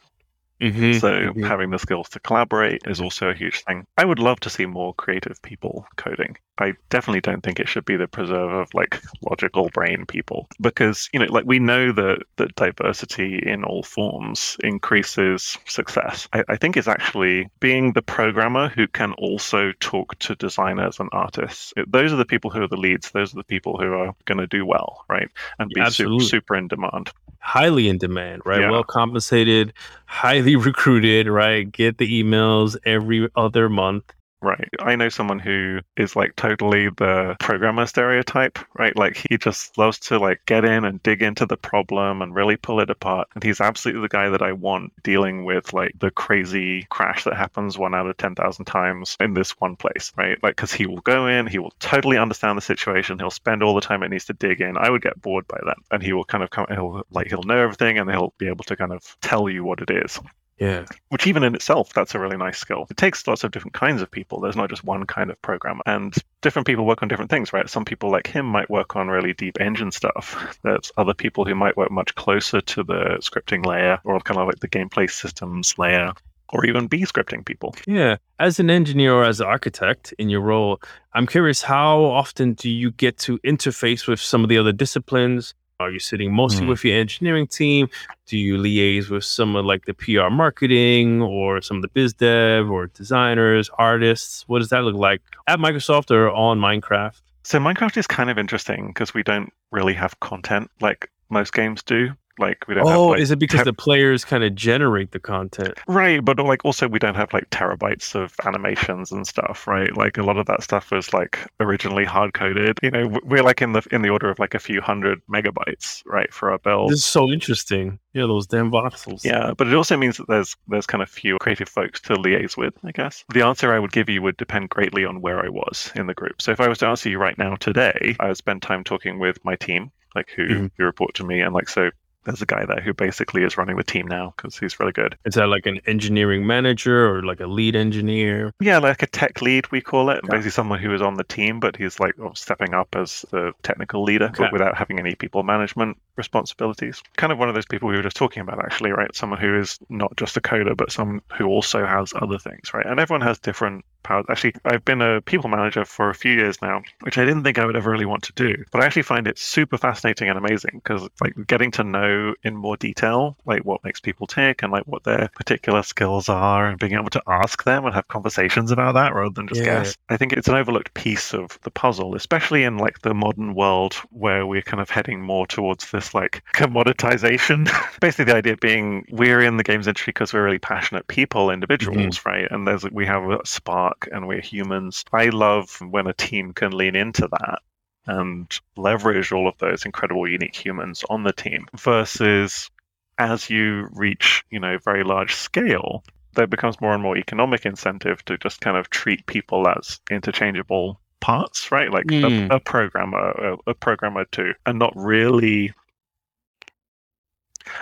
Mm-hmm. 0.62 0.92
So 0.92 1.32
Mhm. 1.34 1.46
having 1.46 1.70
the 1.70 1.78
skills 1.78 2.08
to 2.10 2.20
collaborate 2.20 2.82
is 2.86 3.00
also 3.00 3.28
a 3.28 3.34
huge 3.34 3.64
thing. 3.64 3.84
I 3.98 4.04
would 4.04 4.20
love 4.20 4.38
to 4.40 4.50
see 4.50 4.64
more 4.66 4.94
creative 4.94 5.42
people 5.42 5.86
coding. 5.96 6.36
I 6.58 6.74
definitely 6.90 7.20
don't 7.22 7.42
think 7.42 7.58
it 7.58 7.68
should 7.68 7.84
be 7.84 7.96
the 7.96 8.06
preserve 8.06 8.52
of 8.52 8.68
like 8.74 9.02
logical 9.22 9.70
brain 9.70 10.06
people 10.06 10.46
because 10.60 11.08
you 11.12 11.18
know 11.18 11.26
like 11.30 11.44
we 11.46 11.58
know 11.58 11.90
that 11.92 12.22
that 12.36 12.54
diversity 12.54 13.38
in 13.44 13.64
all 13.64 13.82
forms 13.82 14.56
increases 14.62 15.58
success. 15.66 16.28
I, 16.32 16.44
I 16.48 16.56
think 16.56 16.76
it's 16.76 16.88
actually 16.88 17.48
being 17.60 17.92
the 17.94 18.02
programmer 18.02 18.68
who 18.68 18.86
can 18.86 19.12
also 19.14 19.72
talk 19.80 20.16
to 20.20 20.34
designers 20.36 21.00
and 21.00 21.08
artists. 21.12 21.72
It- 21.76 21.90
those 21.90 22.12
are 22.12 22.16
the 22.16 22.24
people 22.24 22.50
who 22.50 22.62
are 22.62 22.68
the 22.68 22.76
leads. 22.76 23.10
Those 23.10 23.34
are 23.34 23.38
the 23.38 23.44
people 23.44 23.78
who 23.78 23.92
are 23.94 24.14
going 24.26 24.38
to 24.38 24.46
do 24.46 24.64
well, 24.64 25.04
right? 25.08 25.28
And 25.58 25.70
be 25.70 25.80
Absolutely. 25.80 26.26
super 26.26 26.54
in 26.56 26.68
demand. 26.68 27.10
Highly 27.42 27.88
in 27.88 27.98
demand, 27.98 28.42
right? 28.46 28.60
Yeah. 28.60 28.70
Well 28.70 28.84
compensated, 28.84 29.74
highly 30.06 30.56
recruited, 30.70 31.26
right? 31.26 31.70
Get 31.70 31.98
the 31.98 32.22
emails 32.22 32.76
every 32.86 33.28
other 33.36 33.68
month. 33.68 34.14
Right. 34.44 34.68
I 34.80 34.96
know 34.96 35.08
someone 35.08 35.38
who 35.38 35.78
is 35.96 36.16
like 36.16 36.34
totally 36.34 36.88
the 36.88 37.36
programmer 37.38 37.86
stereotype, 37.86 38.58
right? 38.76 38.96
Like 38.96 39.16
he 39.16 39.38
just 39.38 39.78
loves 39.78 40.00
to 40.00 40.18
like 40.18 40.44
get 40.46 40.64
in 40.64 40.84
and 40.84 41.00
dig 41.04 41.22
into 41.22 41.46
the 41.46 41.56
problem 41.56 42.20
and 42.20 42.34
really 42.34 42.56
pull 42.56 42.80
it 42.80 42.90
apart. 42.90 43.28
And 43.36 43.44
he's 43.44 43.60
absolutely 43.60 44.02
the 44.02 44.08
guy 44.08 44.28
that 44.30 44.42
I 44.42 44.50
want 44.50 44.92
dealing 45.04 45.44
with 45.44 45.72
like 45.72 45.96
the 46.00 46.10
crazy 46.10 46.88
crash 46.90 47.22
that 47.22 47.36
happens 47.36 47.78
one 47.78 47.94
out 47.94 48.08
of 48.08 48.16
10,000 48.16 48.64
times 48.64 49.16
in 49.20 49.34
this 49.34 49.52
one 49.60 49.76
place, 49.76 50.12
right? 50.16 50.42
Like, 50.42 50.56
cause 50.56 50.72
he 50.72 50.86
will 50.86 51.02
go 51.02 51.28
in, 51.28 51.46
he 51.46 51.60
will 51.60 51.72
totally 51.78 52.18
understand 52.18 52.58
the 52.58 52.62
situation. 52.62 53.20
He'll 53.20 53.30
spend 53.30 53.62
all 53.62 53.76
the 53.76 53.80
time 53.80 54.02
it 54.02 54.08
needs 54.08 54.24
to 54.24 54.32
dig 54.32 54.60
in. 54.60 54.76
I 54.76 54.90
would 54.90 55.02
get 55.02 55.22
bored 55.22 55.46
by 55.46 55.60
that. 55.66 55.76
And 55.92 56.02
he 56.02 56.12
will 56.12 56.24
kind 56.24 56.42
of 56.42 56.50
come, 56.50 56.66
he'll 56.68 57.04
like, 57.12 57.28
he'll 57.28 57.44
know 57.44 57.58
everything 57.58 57.96
and 57.96 58.10
he'll 58.10 58.34
be 58.38 58.48
able 58.48 58.64
to 58.64 58.74
kind 58.74 58.92
of 58.92 59.16
tell 59.20 59.48
you 59.48 59.62
what 59.62 59.80
it 59.80 59.90
is 59.90 60.18
Yeah. 60.62 60.84
which 61.08 61.26
even 61.26 61.42
in 61.42 61.54
itself 61.54 61.92
that's 61.92 62.14
a 62.14 62.20
really 62.20 62.36
nice 62.36 62.58
skill 62.58 62.86
it 62.88 62.96
takes 62.96 63.26
lots 63.26 63.42
of 63.42 63.50
different 63.50 63.74
kinds 63.74 64.00
of 64.00 64.10
people 64.10 64.40
there's 64.40 64.56
not 64.56 64.70
just 64.70 64.84
one 64.84 65.04
kind 65.06 65.30
of 65.30 65.40
programmer 65.42 65.82
and 65.86 66.14
different 66.40 66.66
people 66.66 66.86
work 66.86 67.02
on 67.02 67.08
different 67.08 67.30
things 67.30 67.52
right 67.52 67.68
some 67.68 67.84
people 67.84 68.10
like 68.10 68.26
him 68.26 68.46
might 68.46 68.70
work 68.70 68.94
on 68.94 69.08
really 69.08 69.32
deep 69.32 69.60
engine 69.60 69.90
stuff 69.90 70.56
there's 70.62 70.92
other 70.96 71.14
people 71.14 71.44
who 71.44 71.54
might 71.54 71.76
work 71.76 71.90
much 71.90 72.14
closer 72.14 72.60
to 72.60 72.84
the 72.84 73.18
scripting 73.20 73.66
layer 73.66 73.98
or 74.04 74.20
kind 74.20 74.38
of 74.38 74.46
like 74.46 74.60
the 74.60 74.68
gameplay 74.68 75.10
systems 75.10 75.76
layer 75.78 76.12
or 76.52 76.66
even 76.66 76.86
be 76.86 77.00
scripting 77.00 77.44
people 77.44 77.74
Yeah. 77.86 78.16
As 78.38 78.60
an 78.60 78.70
engineer 78.70 79.14
or 79.14 79.24
as 79.24 79.40
an 79.40 79.46
architect 79.46 80.12
in 80.18 80.28
your 80.28 80.40
role, 80.42 80.80
I'm 81.14 81.26
curious 81.26 81.62
how 81.62 82.00
often 82.04 82.52
do 82.52 82.68
you 82.68 82.90
get 82.90 83.16
to 83.18 83.38
interface 83.38 84.06
with 84.06 84.20
some 84.20 84.42
of 84.42 84.50
the 84.50 84.58
other 84.58 84.72
disciplines? 84.72 85.54
Are 85.82 85.90
you 85.90 85.98
sitting 85.98 86.32
mostly 86.32 86.62
Hmm. 86.64 86.68
with 86.70 86.84
your 86.84 86.98
engineering 86.98 87.46
team? 87.46 87.88
Do 88.26 88.38
you 88.38 88.56
liaise 88.56 89.10
with 89.10 89.24
some 89.24 89.56
of 89.56 89.64
like 89.64 89.84
the 89.86 89.94
PR 89.94 90.30
marketing 90.30 91.20
or 91.22 91.60
some 91.60 91.76
of 91.78 91.82
the 91.82 91.88
biz 91.88 92.12
dev 92.14 92.70
or 92.70 92.86
designers, 92.88 93.68
artists? 93.78 94.44
What 94.48 94.60
does 94.60 94.68
that 94.70 94.84
look 94.84 94.94
like 94.96 95.20
at 95.48 95.58
Microsoft 95.58 96.10
or 96.10 96.30
on 96.30 96.58
Minecraft? 96.60 97.20
so 97.44 97.58
minecraft 97.58 97.96
is 97.96 98.06
kind 98.06 98.30
of 98.30 98.38
interesting 98.38 98.86
because 98.86 99.12
we 99.14 99.22
don't 99.24 99.52
really 99.72 99.94
have 99.94 100.18
content 100.20 100.70
like 100.80 101.10
most 101.32 101.52
games 101.52 101.82
do 101.82 102.10
like 102.38 102.66
we 102.66 102.74
don't 102.74 102.86
have 102.86 102.96
Oh, 102.96 103.08
like 103.08 103.20
is 103.20 103.30
it 103.30 103.38
because 103.38 103.60
te- 103.60 103.64
the 103.64 103.72
players 103.72 104.24
kind 104.24 104.42
of 104.44 104.54
generate 104.54 105.12
the 105.12 105.20
content? 105.20 105.78
Right, 105.86 106.24
but 106.24 106.38
like 106.38 106.64
also 106.64 106.88
we 106.88 106.98
don't 106.98 107.14
have 107.14 107.32
like 107.32 107.48
terabytes 107.50 108.14
of 108.14 108.34
animations 108.44 109.12
and 109.12 109.26
stuff, 109.26 109.66
right? 109.66 109.94
Like 109.96 110.16
a 110.18 110.22
lot 110.22 110.38
of 110.38 110.46
that 110.46 110.62
stuff 110.62 110.90
was 110.90 111.12
like 111.12 111.38
originally 111.60 112.04
hard 112.04 112.34
coded. 112.34 112.78
You 112.82 112.90
know, 112.90 113.20
we're 113.24 113.42
like 113.42 113.62
in 113.62 113.72
the 113.72 113.86
in 113.90 114.02
the 114.02 114.08
order 114.08 114.30
of 114.30 114.38
like 114.38 114.54
a 114.54 114.58
few 114.58 114.80
hundred 114.80 115.20
megabytes, 115.30 116.02
right, 116.06 116.32
for 116.32 116.50
our 116.50 116.58
build. 116.58 116.90
This 116.90 117.00
is 117.00 117.04
so 117.04 117.30
interesting. 117.30 117.98
Yeah, 118.14 118.22
those 118.22 118.46
damn 118.46 118.70
voxels. 118.70 119.24
Yeah, 119.24 119.52
but 119.56 119.68
it 119.68 119.74
also 119.74 119.96
means 119.96 120.16
that 120.16 120.28
there's 120.28 120.56
there's 120.68 120.86
kind 120.86 121.02
of 121.02 121.10
few 121.10 121.38
creative 121.38 121.68
folks 121.68 122.00
to 122.02 122.14
liaise 122.14 122.56
with, 122.56 122.74
I 122.84 122.92
guess. 122.92 123.24
The 123.32 123.42
answer 123.42 123.72
I 123.72 123.78
would 123.78 123.92
give 123.92 124.08
you 124.08 124.22
would 124.22 124.36
depend 124.36 124.70
greatly 124.70 125.04
on 125.04 125.20
where 125.20 125.44
I 125.44 125.48
was 125.48 125.92
in 125.94 126.06
the 126.06 126.14
group. 126.14 126.40
So 126.40 126.50
if 126.50 126.60
I 126.60 126.68
was 126.68 126.78
to 126.78 126.86
answer 126.86 127.08
you 127.08 127.18
right 127.18 127.36
now 127.38 127.56
today, 127.56 128.16
I 128.20 128.28
would 128.28 128.36
spend 128.36 128.62
time 128.62 128.84
talking 128.84 129.18
with 129.18 129.42
my 129.44 129.56
team, 129.56 129.90
like 130.14 130.28
who, 130.34 130.46
Mhm. 130.48 130.70
who 130.78 130.84
report 130.84 131.14
to 131.14 131.24
me, 131.24 131.40
and 131.40 131.54
like 131.54 131.68
so 131.68 131.90
there's 132.24 132.40
a 132.40 132.46
guy 132.46 132.64
there 132.64 132.80
who 132.80 132.94
basically 132.94 133.42
is 133.42 133.56
running 133.58 133.74
the 133.76 133.82
team 133.82 134.06
now 134.06 134.32
because 134.36 134.56
he's 134.56 134.78
really 134.78 134.92
good. 134.92 135.18
Is 135.24 135.34
that 135.34 135.48
like 135.48 135.66
an 135.66 135.80
engineering 135.88 136.46
manager 136.46 137.04
or 137.12 137.20
like 137.24 137.40
a 137.40 137.48
lead 137.48 137.74
engineer? 137.74 138.52
Yeah, 138.60 138.78
like 138.78 139.02
a 139.02 139.08
tech 139.08 139.42
lead, 139.42 139.68
we 139.72 139.80
call 139.80 140.08
it. 140.08 140.18
Okay. 140.18 140.28
Basically, 140.30 140.52
someone 140.52 140.78
who 140.78 140.94
is 140.94 141.02
on 141.02 141.14
the 141.14 141.24
team, 141.24 141.58
but 141.58 141.74
he's 141.74 141.98
like 141.98 142.14
stepping 142.34 142.74
up 142.74 142.94
as 142.94 143.26
the 143.32 143.52
technical 143.64 144.04
leader, 144.04 144.26
Okay. 144.26 144.44
but 144.44 144.52
without 144.52 144.76
having 144.76 145.00
any 145.00 145.16
people 145.16 145.42
management 145.42 145.98
responsibilities. 146.16 147.02
Kind 147.16 147.32
of 147.32 147.38
one 147.40 147.48
of 147.48 147.56
those 147.56 147.66
people 147.66 147.88
we 147.88 147.96
were 147.96 148.02
just 148.04 148.16
talking 148.16 148.40
about, 148.40 148.64
actually, 148.64 148.92
right? 148.92 149.12
Someone 149.16 149.40
who 149.40 149.58
is 149.58 149.80
not 149.88 150.14
just 150.16 150.36
a 150.36 150.40
coder, 150.40 150.76
but 150.76 150.92
someone 150.92 151.22
who 151.36 151.46
also 151.46 151.84
has 151.84 152.12
other 152.22 152.38
things, 152.38 152.72
right? 152.72 152.86
And 152.86 153.00
everyone 153.00 153.22
has 153.26 153.38
different 153.40 153.84
powers. 154.02 154.26
Actually, 154.28 154.54
I've 154.64 154.84
been 154.84 155.02
a 155.02 155.20
people 155.20 155.50
manager 155.50 155.84
for 155.84 156.10
a 156.10 156.14
few 156.14 156.32
years 156.32 156.60
now, 156.62 156.82
which 157.02 157.18
I 157.18 157.24
didn't 157.24 157.44
think 157.44 157.58
I 157.58 157.66
would 157.66 157.76
ever 157.76 157.90
really 157.90 158.06
want 158.06 158.24
to 158.24 158.32
do, 158.34 158.64
but 158.70 158.82
I 158.82 158.86
actually 158.86 159.02
find 159.02 159.26
it 159.26 159.38
super 159.38 159.78
fascinating 159.78 160.28
and 160.28 160.38
amazing 160.38 160.80
because, 160.82 161.08
like, 161.20 161.34
getting 161.46 161.70
to 161.72 161.84
know 161.84 162.34
in 162.42 162.56
more 162.56 162.76
detail, 162.76 163.36
like, 163.46 163.64
what 163.64 163.84
makes 163.84 164.00
people 164.00 164.26
tick 164.26 164.62
and 164.62 164.72
like 164.72 164.84
what 164.84 165.04
their 165.04 165.30
particular 165.34 165.82
skills 165.82 166.28
are, 166.28 166.68
and 166.68 166.78
being 166.78 166.94
able 166.94 167.10
to 167.10 167.22
ask 167.26 167.64
them 167.64 167.84
and 167.84 167.94
have 167.94 168.08
conversations 168.08 168.70
about 168.70 168.94
that 168.94 169.14
rather 169.14 169.32
than 169.34 169.48
just 169.48 169.60
Yeah. 169.60 169.82
guess. 169.82 169.96
I 170.08 170.16
think 170.16 170.32
it's 170.32 170.48
an 170.48 170.54
overlooked 170.54 170.94
piece 170.94 171.34
of 171.34 171.58
the 171.62 171.70
puzzle, 171.70 172.14
especially 172.14 172.64
in 172.64 172.78
like 172.78 173.00
the 173.02 173.14
modern 173.14 173.54
world 173.54 173.94
where 174.10 174.46
we're 174.46 174.62
kind 174.62 174.80
of 174.80 174.90
heading 174.90 175.20
more 175.20 175.46
towards 175.46 175.90
this 175.90 176.14
like 176.14 176.42
commoditization. 176.54 177.68
Basically, 178.00 178.24
the 178.26 178.36
idea 178.36 178.56
being 178.56 179.04
we're 179.10 179.40
in 179.40 179.56
the 179.56 179.64
games 179.64 179.86
industry 179.86 180.12
because 180.12 180.32
we're 180.32 180.44
really 180.44 180.58
passionate 180.58 181.06
people, 181.06 181.46
mm-hmm. 181.46 181.54
individuals, 181.54 182.24
right? 182.26 182.48
And 182.50 182.66
there's 182.66 182.84
we 182.90 183.06
have 183.06 183.24
a 183.30 183.40
spark 183.44 183.91
and 184.10 184.26
we're 184.26 184.40
humans. 184.40 185.04
I 185.12 185.26
love 185.26 185.78
when 185.80 186.06
a 186.06 186.12
team 186.12 186.52
can 186.52 186.72
lean 186.72 186.96
into 186.96 187.28
that 187.28 187.60
and 188.06 188.58
leverage 188.76 189.32
all 189.32 189.48
of 189.48 189.56
those 189.58 189.84
incredible 189.84 190.28
unique 190.28 190.56
humans 190.56 191.04
on 191.08 191.22
the 191.22 191.32
team 191.32 191.66
versus 191.76 192.70
as 193.18 193.48
you 193.50 193.88
reach, 193.92 194.44
you 194.50 194.58
know, 194.58 194.78
very 194.78 195.04
large 195.04 195.34
scale, 195.34 196.02
there 196.34 196.46
becomes 196.46 196.80
more 196.80 196.94
and 196.94 197.02
more 197.02 197.16
economic 197.16 197.66
incentive 197.66 198.24
to 198.24 198.38
just 198.38 198.60
kind 198.60 198.76
of 198.76 198.90
treat 198.90 199.24
people 199.26 199.68
as 199.68 200.00
interchangeable 200.10 200.98
parts, 201.20 201.70
right? 201.70 201.92
Like 201.92 202.06
Mm. 202.06 202.50
a, 202.50 202.56
a 202.56 202.60
programmer, 202.60 203.18
a, 203.18 203.70
a 203.70 203.74
programmer 203.74 204.24
too, 204.24 204.54
and 204.66 204.78
not 204.78 204.92
really. 204.96 205.72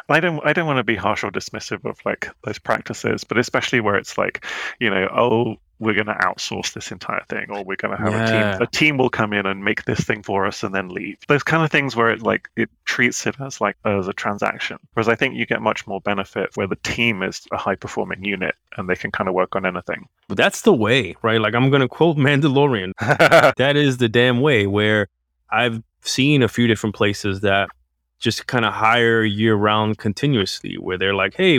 I 0.09 0.21
don't. 0.21 0.41
I 0.45 0.53
don't 0.53 0.67
want 0.67 0.77
to 0.77 0.85
be 0.85 0.97
harsh 0.97 1.25
or 1.25 1.31
dismissive 1.31 1.85
of 1.89 1.99
like 2.05 2.29
those 2.45 2.59
practices, 2.59 3.25
but 3.25 3.39
especially 3.39 3.81
where 3.81 3.97
it's 3.97 4.19
like, 4.19 4.45
you 4.79 4.91
know, 4.91 5.09
oh, 5.11 5.57
we're 5.81 5.95
going 5.95 6.07
to 6.07 6.15
outsource 6.15 6.75
this 6.75 6.93
entire 6.93 7.25
thing, 7.29 7.47
or 7.49 7.65
we're 7.65 7.77
going 7.77 7.97
to 7.97 8.03
have 8.03 8.13
a 8.15 8.27
team. 8.27 8.63
A 8.63 8.67
team 8.67 8.99
will 8.99 9.09
come 9.09 9.33
in 9.33 9.47
and 9.47 9.65
make 9.65 9.87
this 9.87 10.01
thing 10.01 10.23
for 10.23 10.47
us 10.47 10.63
and 10.63 10.75
then 10.75 10.91
leave. 10.91 11.17
Those 11.27 11.43
kind 11.43 11.65
of 11.65 11.71
things 11.71 11.97
where 11.97 12.11
it 12.11 12.23
like 12.23 12.49
it 12.55 12.69
treats 12.85 13.27
it 13.27 13.35
as 13.41 13.61
like 13.61 13.77
as 13.87 14.07
a 14.07 14.13
transaction. 14.13 14.79
Whereas 14.93 15.09
I 15.09 15.15
think 15.15 15.35
you 15.35 15.47
get 15.47 15.63
much 15.63 15.87
more 15.87 16.01
benefit 16.03 16.51
where 16.55 16.67
the 16.67 16.77
team 16.77 17.23
is 17.23 17.47
a 17.51 17.57
high 17.57 17.77
performing 17.77 18.23
unit 18.23 18.55
and 18.77 18.89
they 18.89 18.95
can 18.95 19.11
kind 19.11 19.27
of 19.27 19.35
work 19.35 19.57
on 19.57 19.65
anything. 19.65 20.07
But 20.29 20.37
that's 20.37 20.61
the 20.63 20.75
way, 20.75 21.17
right? 21.23 21.41
Like 21.41 21.55
I'm 21.55 21.71
gonna 21.71 21.89
quote 21.89 22.17
Mandalorian. 22.19 22.93
that 23.57 23.77
is 23.77 23.97
the 23.97 24.09
damn 24.09 24.43
way 24.43 24.67
where 24.67 25.09
I've 25.51 25.83
seen 26.03 26.43
a 26.43 26.49
few 26.49 26.67
different 26.67 26.95
places 26.95 27.41
that 27.41 27.71
just 28.19 28.47
kind 28.47 28.67
of 28.67 28.75
hire 28.75 29.23
year 29.23 29.55
round 29.55 29.97
continuously, 29.97 30.75
where 30.75 30.99
they're 30.99 31.15
like, 31.15 31.35
hey, 31.35 31.59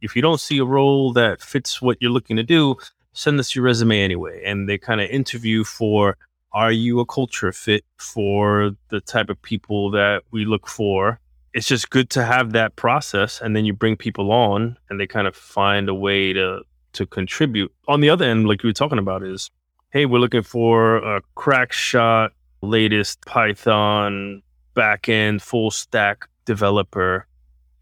if 0.00 0.16
you 0.16 0.22
don't 0.22 0.40
see 0.40 0.58
a 0.58 0.64
role 0.64 1.12
that 1.12 1.40
fits 1.40 1.80
what 1.80 1.98
you're 2.00 2.10
looking 2.10 2.36
to 2.36 2.42
do, 2.42 2.76
send 3.12 3.38
us 3.40 3.54
your 3.54 3.64
resume 3.64 4.00
anyway. 4.00 4.42
And 4.44 4.68
they 4.68 4.78
kind 4.78 5.00
of 5.00 5.10
interview 5.10 5.64
for, 5.64 6.16
are 6.52 6.72
you 6.72 7.00
a 7.00 7.06
culture 7.06 7.52
fit 7.52 7.84
for 7.96 8.72
the 8.88 9.00
type 9.00 9.30
of 9.30 9.40
people 9.42 9.90
that 9.92 10.22
we 10.30 10.44
look 10.44 10.68
for? 10.68 11.18
It's 11.54 11.66
just 11.66 11.90
good 11.90 12.10
to 12.10 12.24
have 12.24 12.52
that 12.52 12.76
process. 12.76 13.40
And 13.40 13.54
then 13.54 13.64
you 13.64 13.72
bring 13.72 13.96
people 13.96 14.32
on 14.32 14.76
and 14.88 14.98
they 14.98 15.06
kind 15.06 15.26
of 15.26 15.36
find 15.36 15.88
a 15.88 15.94
way 15.94 16.32
to, 16.32 16.62
to 16.94 17.06
contribute. 17.06 17.72
On 17.88 18.00
the 18.00 18.10
other 18.10 18.24
end, 18.24 18.48
like 18.48 18.62
you 18.62 18.68
were 18.68 18.74
talking 18.74 18.98
about, 18.98 19.22
is 19.22 19.50
hey, 19.90 20.06
we're 20.06 20.18
looking 20.18 20.42
for 20.42 20.96
a 20.96 21.20
crack 21.34 21.72
shot, 21.72 22.32
latest 22.62 23.24
Python 23.26 24.42
backend 24.74 25.42
full 25.42 25.70
stack 25.70 26.28
developer. 26.46 27.26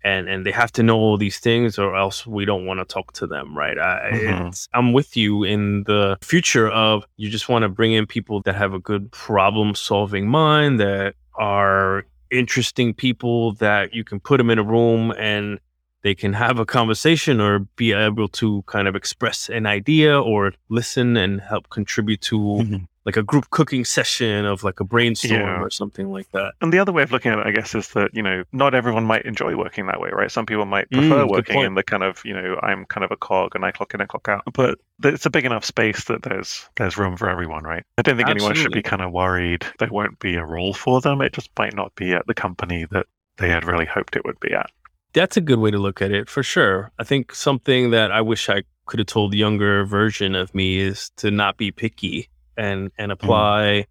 And, 0.02 0.28
and 0.28 0.46
they 0.46 0.50
have 0.50 0.72
to 0.72 0.82
know 0.82 0.96
all 0.96 1.16
these 1.18 1.38
things 1.38 1.78
or 1.78 1.94
else 1.94 2.26
we 2.26 2.44
don't 2.44 2.64
want 2.64 2.80
to 2.80 2.84
talk 2.86 3.12
to 3.14 3.26
them 3.26 3.56
right 3.56 3.78
I, 3.78 4.10
Mhm. 4.12 4.48
it's, 4.48 4.66
i'm 4.72 4.92
with 4.92 5.16
you 5.16 5.44
in 5.44 5.84
the 5.84 6.16
future 6.22 6.68
of 6.70 7.04
you 7.16 7.28
just 7.28 7.48
want 7.48 7.62
to 7.64 7.68
bring 7.68 7.92
in 7.92 8.06
people 8.06 8.40
that 8.42 8.54
have 8.54 8.72
a 8.72 8.78
good 8.78 9.10
problem 9.12 9.74
solving 9.74 10.26
mind 10.28 10.80
that 10.80 11.14
are 11.34 12.04
interesting 12.30 12.94
people 12.94 13.52
that 13.54 13.92
you 13.92 14.04
can 14.04 14.20
put 14.20 14.38
them 14.38 14.50
in 14.50 14.58
a 14.58 14.62
room 14.62 15.12
and 15.18 15.58
they 16.02 16.14
can 16.14 16.32
have 16.32 16.58
a 16.58 16.66
conversation 16.66 17.40
or 17.40 17.60
be 17.76 17.92
able 17.92 18.28
to 18.28 18.62
kind 18.62 18.88
of 18.88 18.96
express 18.96 19.48
an 19.48 19.66
idea 19.66 20.20
or 20.20 20.52
listen 20.68 21.16
and 21.16 21.40
help 21.40 21.68
contribute 21.70 22.20
to 22.22 22.38
mm-hmm. 22.38 22.84
like 23.04 23.16
a 23.16 23.22
group 23.22 23.50
cooking 23.50 23.84
session 23.84 24.46
of 24.46 24.64
like 24.64 24.80
a 24.80 24.84
brainstorm 24.84 25.40
yeah. 25.40 25.60
or 25.60 25.70
something 25.70 26.10
like 26.10 26.30
that. 26.32 26.54
And 26.60 26.72
the 26.72 26.78
other 26.78 26.92
way 26.92 27.02
of 27.02 27.12
looking 27.12 27.32
at 27.32 27.38
it, 27.38 27.46
I 27.46 27.50
guess, 27.50 27.74
is 27.74 27.88
that, 27.88 28.10
you 28.14 28.22
know, 28.22 28.44
not 28.52 28.74
everyone 28.74 29.04
might 29.04 29.26
enjoy 29.26 29.56
working 29.56 29.86
that 29.86 30.00
way, 30.00 30.10
right? 30.12 30.30
Some 30.30 30.46
people 30.46 30.64
might 30.64 30.90
prefer 30.90 31.24
mm, 31.24 31.30
working 31.30 31.60
in 31.60 31.74
the 31.74 31.82
kind 31.82 32.02
of, 32.02 32.22
you 32.24 32.32
know, 32.32 32.58
I'm 32.62 32.86
kind 32.86 33.04
of 33.04 33.10
a 33.10 33.16
cog 33.16 33.54
and 33.54 33.64
I 33.64 33.70
clock 33.70 33.92
in 33.94 34.00
and 34.00 34.08
clock 34.08 34.28
out. 34.28 34.42
But 34.52 34.78
it's 35.04 35.26
a 35.26 35.30
big 35.30 35.44
enough 35.44 35.64
space 35.64 36.04
that 36.04 36.22
there's 36.22 36.68
there's 36.76 36.96
room 36.96 37.16
for 37.16 37.28
everyone, 37.28 37.64
right? 37.64 37.84
I 37.98 38.02
don't 38.02 38.16
think 38.16 38.28
Absolutely. 38.28 38.46
anyone 38.46 38.62
should 38.62 38.72
be 38.72 38.82
kind 38.82 39.02
of 39.02 39.12
worried 39.12 39.66
there 39.78 39.88
won't 39.88 40.18
be 40.18 40.36
a 40.36 40.44
role 40.44 40.74
for 40.74 41.00
them. 41.00 41.20
It 41.20 41.32
just 41.32 41.50
might 41.58 41.74
not 41.74 41.94
be 41.94 42.12
at 42.12 42.26
the 42.26 42.34
company 42.34 42.86
that 42.90 43.06
they 43.36 43.48
had 43.48 43.64
really 43.64 43.86
hoped 43.86 44.16
it 44.16 44.24
would 44.24 44.38
be 44.40 44.52
at. 44.52 44.70
That's 45.12 45.36
a 45.36 45.40
good 45.40 45.58
way 45.58 45.70
to 45.70 45.78
look 45.78 46.00
at 46.02 46.12
it 46.12 46.28
for 46.28 46.42
sure. 46.42 46.92
I 46.98 47.04
think 47.04 47.34
something 47.34 47.90
that 47.90 48.12
I 48.12 48.20
wish 48.20 48.48
I 48.48 48.62
could 48.86 48.98
have 48.98 49.06
told 49.06 49.32
the 49.32 49.38
younger 49.38 49.84
version 49.84 50.34
of 50.34 50.54
me 50.54 50.78
is 50.78 51.10
to 51.16 51.30
not 51.30 51.56
be 51.56 51.70
picky 51.70 52.28
and 52.56 52.90
and 52.98 53.10
mm. 53.10 53.14
apply 53.14 53.62
mm. 53.62 53.86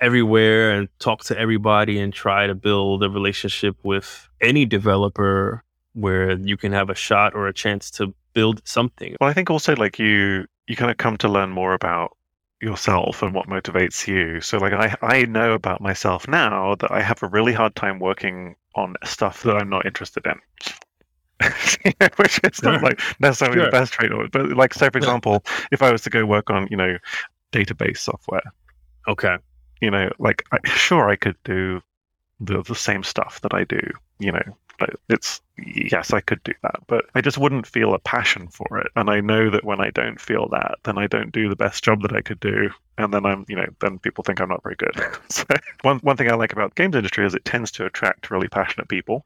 everywhere 0.00 0.72
and 0.72 0.88
talk 0.98 1.24
to 1.24 1.38
everybody 1.38 2.00
and 2.00 2.12
try 2.12 2.46
to 2.46 2.54
build 2.54 3.02
a 3.02 3.10
relationship 3.10 3.76
with 3.82 4.28
any 4.40 4.64
developer 4.64 5.62
where 5.94 6.38
you 6.38 6.56
can 6.56 6.72
have 6.72 6.90
a 6.90 6.94
shot 6.94 7.34
or 7.34 7.48
a 7.48 7.52
chance 7.52 7.90
to 7.90 8.14
build 8.32 8.60
something. 8.66 9.16
Well, 9.20 9.30
I 9.30 9.32
think 9.32 9.50
also 9.50 9.74
like 9.76 9.98
you 9.98 10.46
you 10.66 10.76
kind 10.76 10.90
of 10.90 10.96
come 10.96 11.16
to 11.18 11.28
learn 11.28 11.50
more 11.50 11.74
about 11.74 12.16
yourself 12.60 13.22
and 13.22 13.34
what 13.34 13.48
motivates 13.48 14.06
you. 14.06 14.40
So 14.40 14.58
like 14.58 14.72
I 14.72 14.96
I 15.02 15.24
know 15.24 15.52
about 15.52 15.80
myself 15.80 16.28
now 16.28 16.74
that 16.76 16.90
I 16.90 17.02
have 17.02 17.22
a 17.22 17.28
really 17.28 17.52
hard 17.52 17.74
time 17.74 17.98
working 17.98 18.56
on 18.74 18.94
stuff 19.04 19.42
that 19.42 19.56
I'm 19.56 19.68
not 19.68 19.86
interested 19.86 20.26
in. 20.26 20.38
which 22.16 22.38
is 22.44 22.62
not 22.62 22.82
like 22.82 23.00
necessarily 23.18 23.56
sure. 23.56 23.64
the 23.66 23.70
best 23.70 23.94
trade 23.94 24.12
off. 24.12 24.30
But 24.30 24.50
like 24.50 24.74
say 24.74 24.90
for 24.90 24.98
example, 24.98 25.42
if 25.72 25.80
I 25.82 25.90
was 25.90 26.02
to 26.02 26.10
go 26.10 26.26
work 26.26 26.50
on, 26.50 26.68
you 26.70 26.76
know, 26.76 26.98
database 27.52 27.98
software. 27.98 28.42
Okay. 29.08 29.36
You 29.80 29.90
know, 29.90 30.10
like 30.18 30.44
I, 30.52 30.58
sure 30.68 31.08
I 31.08 31.16
could 31.16 31.36
do 31.44 31.80
the 32.40 32.62
the 32.62 32.74
same 32.74 33.02
stuff 33.02 33.40
that 33.42 33.54
I 33.54 33.64
do, 33.64 33.80
you 34.18 34.32
know, 34.32 34.42
it's 35.08 35.40
yes, 35.58 36.12
I 36.12 36.20
could 36.20 36.42
do 36.42 36.54
that, 36.62 36.80
but 36.86 37.06
I 37.14 37.20
just 37.20 37.38
wouldn't 37.38 37.66
feel 37.66 37.94
a 37.94 37.98
passion 37.98 38.48
for 38.48 38.78
it. 38.78 38.90
And 38.96 39.10
I 39.10 39.20
know 39.20 39.50
that 39.50 39.64
when 39.64 39.80
I 39.80 39.90
don't 39.90 40.20
feel 40.20 40.48
that, 40.48 40.78
then 40.84 40.98
I 40.98 41.06
don't 41.06 41.32
do 41.32 41.48
the 41.48 41.56
best 41.56 41.84
job 41.84 42.02
that 42.02 42.14
I 42.14 42.20
could 42.20 42.40
do, 42.40 42.70
and 42.98 43.12
then 43.12 43.26
I'm, 43.26 43.44
you 43.48 43.56
know, 43.56 43.66
then 43.80 43.98
people 43.98 44.24
think 44.24 44.40
I'm 44.40 44.48
not 44.48 44.62
very 44.62 44.76
good. 44.76 44.94
so 45.28 45.44
one 45.82 45.98
one 45.98 46.16
thing 46.16 46.30
I 46.30 46.34
like 46.34 46.52
about 46.52 46.74
the 46.74 46.82
games 46.82 46.96
industry 46.96 47.26
is 47.26 47.34
it 47.34 47.44
tends 47.44 47.70
to 47.72 47.86
attract 47.86 48.30
really 48.30 48.48
passionate 48.48 48.88
people. 48.88 49.24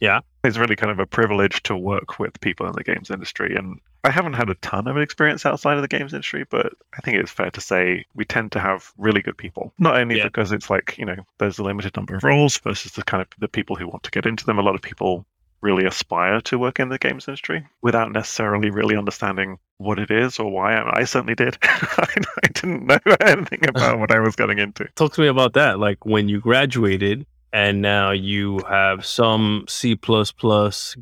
Yeah. 0.00 0.20
It's 0.42 0.58
really 0.58 0.76
kind 0.76 0.90
of 0.90 0.98
a 0.98 1.06
privilege 1.06 1.62
to 1.64 1.76
work 1.76 2.18
with 2.18 2.40
people 2.40 2.66
in 2.66 2.72
the 2.72 2.84
games 2.84 3.10
industry. 3.10 3.56
And 3.56 3.80
I 4.04 4.10
haven't 4.10 4.34
had 4.34 4.50
a 4.50 4.54
ton 4.56 4.86
of 4.86 4.98
experience 4.98 5.46
outside 5.46 5.76
of 5.76 5.82
the 5.82 5.88
games 5.88 6.12
industry, 6.12 6.44
but 6.48 6.74
I 6.96 7.00
think 7.00 7.16
it's 7.16 7.30
fair 7.30 7.50
to 7.50 7.60
say 7.60 8.04
we 8.14 8.26
tend 8.26 8.52
to 8.52 8.60
have 8.60 8.92
really 8.98 9.22
good 9.22 9.38
people. 9.38 9.72
Not 9.78 9.96
only 9.96 10.18
yeah. 10.18 10.24
because 10.24 10.52
it's 10.52 10.68
like, 10.68 10.96
you 10.98 11.06
know, 11.06 11.16
there's 11.38 11.58
a 11.58 11.62
limited 11.62 11.96
number 11.96 12.14
of 12.14 12.22
roles 12.22 12.58
versus 12.58 12.92
the 12.92 13.02
kind 13.02 13.22
of 13.22 13.28
the 13.38 13.48
people 13.48 13.76
who 13.76 13.88
want 13.88 14.02
to 14.02 14.10
get 14.10 14.26
into 14.26 14.44
them. 14.44 14.58
A 14.58 14.62
lot 14.62 14.74
of 14.74 14.82
people 14.82 15.24
really 15.62 15.86
aspire 15.86 16.42
to 16.42 16.58
work 16.58 16.78
in 16.78 16.90
the 16.90 16.98
games 16.98 17.26
industry 17.26 17.66
without 17.80 18.12
necessarily 18.12 18.68
really 18.68 18.94
understanding 18.94 19.58
what 19.78 19.98
it 19.98 20.10
is 20.10 20.38
or 20.38 20.50
why. 20.50 20.74
I, 20.74 21.00
I 21.00 21.04
certainly 21.04 21.34
did. 21.34 21.56
I, 21.62 22.06
I 22.44 22.48
didn't 22.48 22.86
know 22.86 22.98
anything 23.20 23.66
about 23.66 23.98
what 23.98 24.12
I 24.12 24.20
was 24.20 24.36
getting 24.36 24.58
into. 24.58 24.86
Talk 24.96 25.14
to 25.14 25.22
me 25.22 25.28
about 25.28 25.54
that. 25.54 25.78
Like 25.78 26.04
when 26.04 26.28
you 26.28 26.40
graduated, 26.40 27.26
and 27.54 27.80
now 27.80 28.10
you 28.10 28.58
have 28.68 29.06
some 29.06 29.64
C 29.68 29.96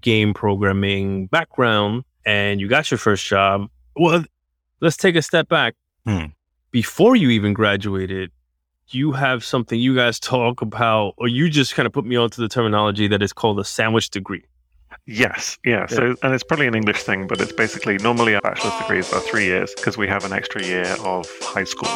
game 0.01 0.35
programming 0.35 1.27
background 1.27 2.05
and 2.25 2.61
you 2.61 2.69
got 2.69 2.91
your 2.91 2.99
first 2.99 3.27
job. 3.27 3.69
Well, 3.97 4.25
let's 4.81 4.97
take 4.97 5.17
a 5.17 5.23
step 5.23 5.49
back. 5.49 5.75
Hmm. 6.07 6.27
Before 6.71 7.17
you 7.17 7.31
even 7.31 7.53
graduated, 7.53 8.31
you 8.89 9.13
have 9.13 9.45
something 9.45 9.79
you 9.79 9.95
guys 9.95 10.19
talk 10.19 10.63
about, 10.63 11.15
or 11.17 11.29
you 11.29 11.49
just 11.49 11.75
kind 11.75 11.87
of 11.87 11.93
put 11.93 12.05
me 12.05 12.17
onto 12.17 12.41
the 12.43 12.49
terminology 12.49 13.09
that 13.09 13.23
is 13.23 13.33
called 13.33 13.59
a 13.59 13.65
sandwich 13.65 14.11
degree. 14.11 14.45
Yes, 15.07 15.59
yeah. 15.65 15.87
So, 15.87 16.15
and 16.23 16.33
it's 16.33 16.45
probably 16.45 16.69
an 16.69 16.77
English 16.77 17.03
thing, 17.03 17.27
but 17.27 17.41
it's 17.41 17.53
basically 17.53 17.99
normally 17.99 18.37
our 18.37 18.41
bachelor's 18.41 18.79
degrees 18.79 19.13
are 19.13 19.21
three 19.21 19.45
years 19.47 19.75
because 19.75 19.97
we 19.97 20.07
have 20.07 20.25
an 20.25 20.33
extra 20.33 20.65
year 20.65 20.87
of 21.01 21.27
high 21.41 21.65
school, 21.65 21.89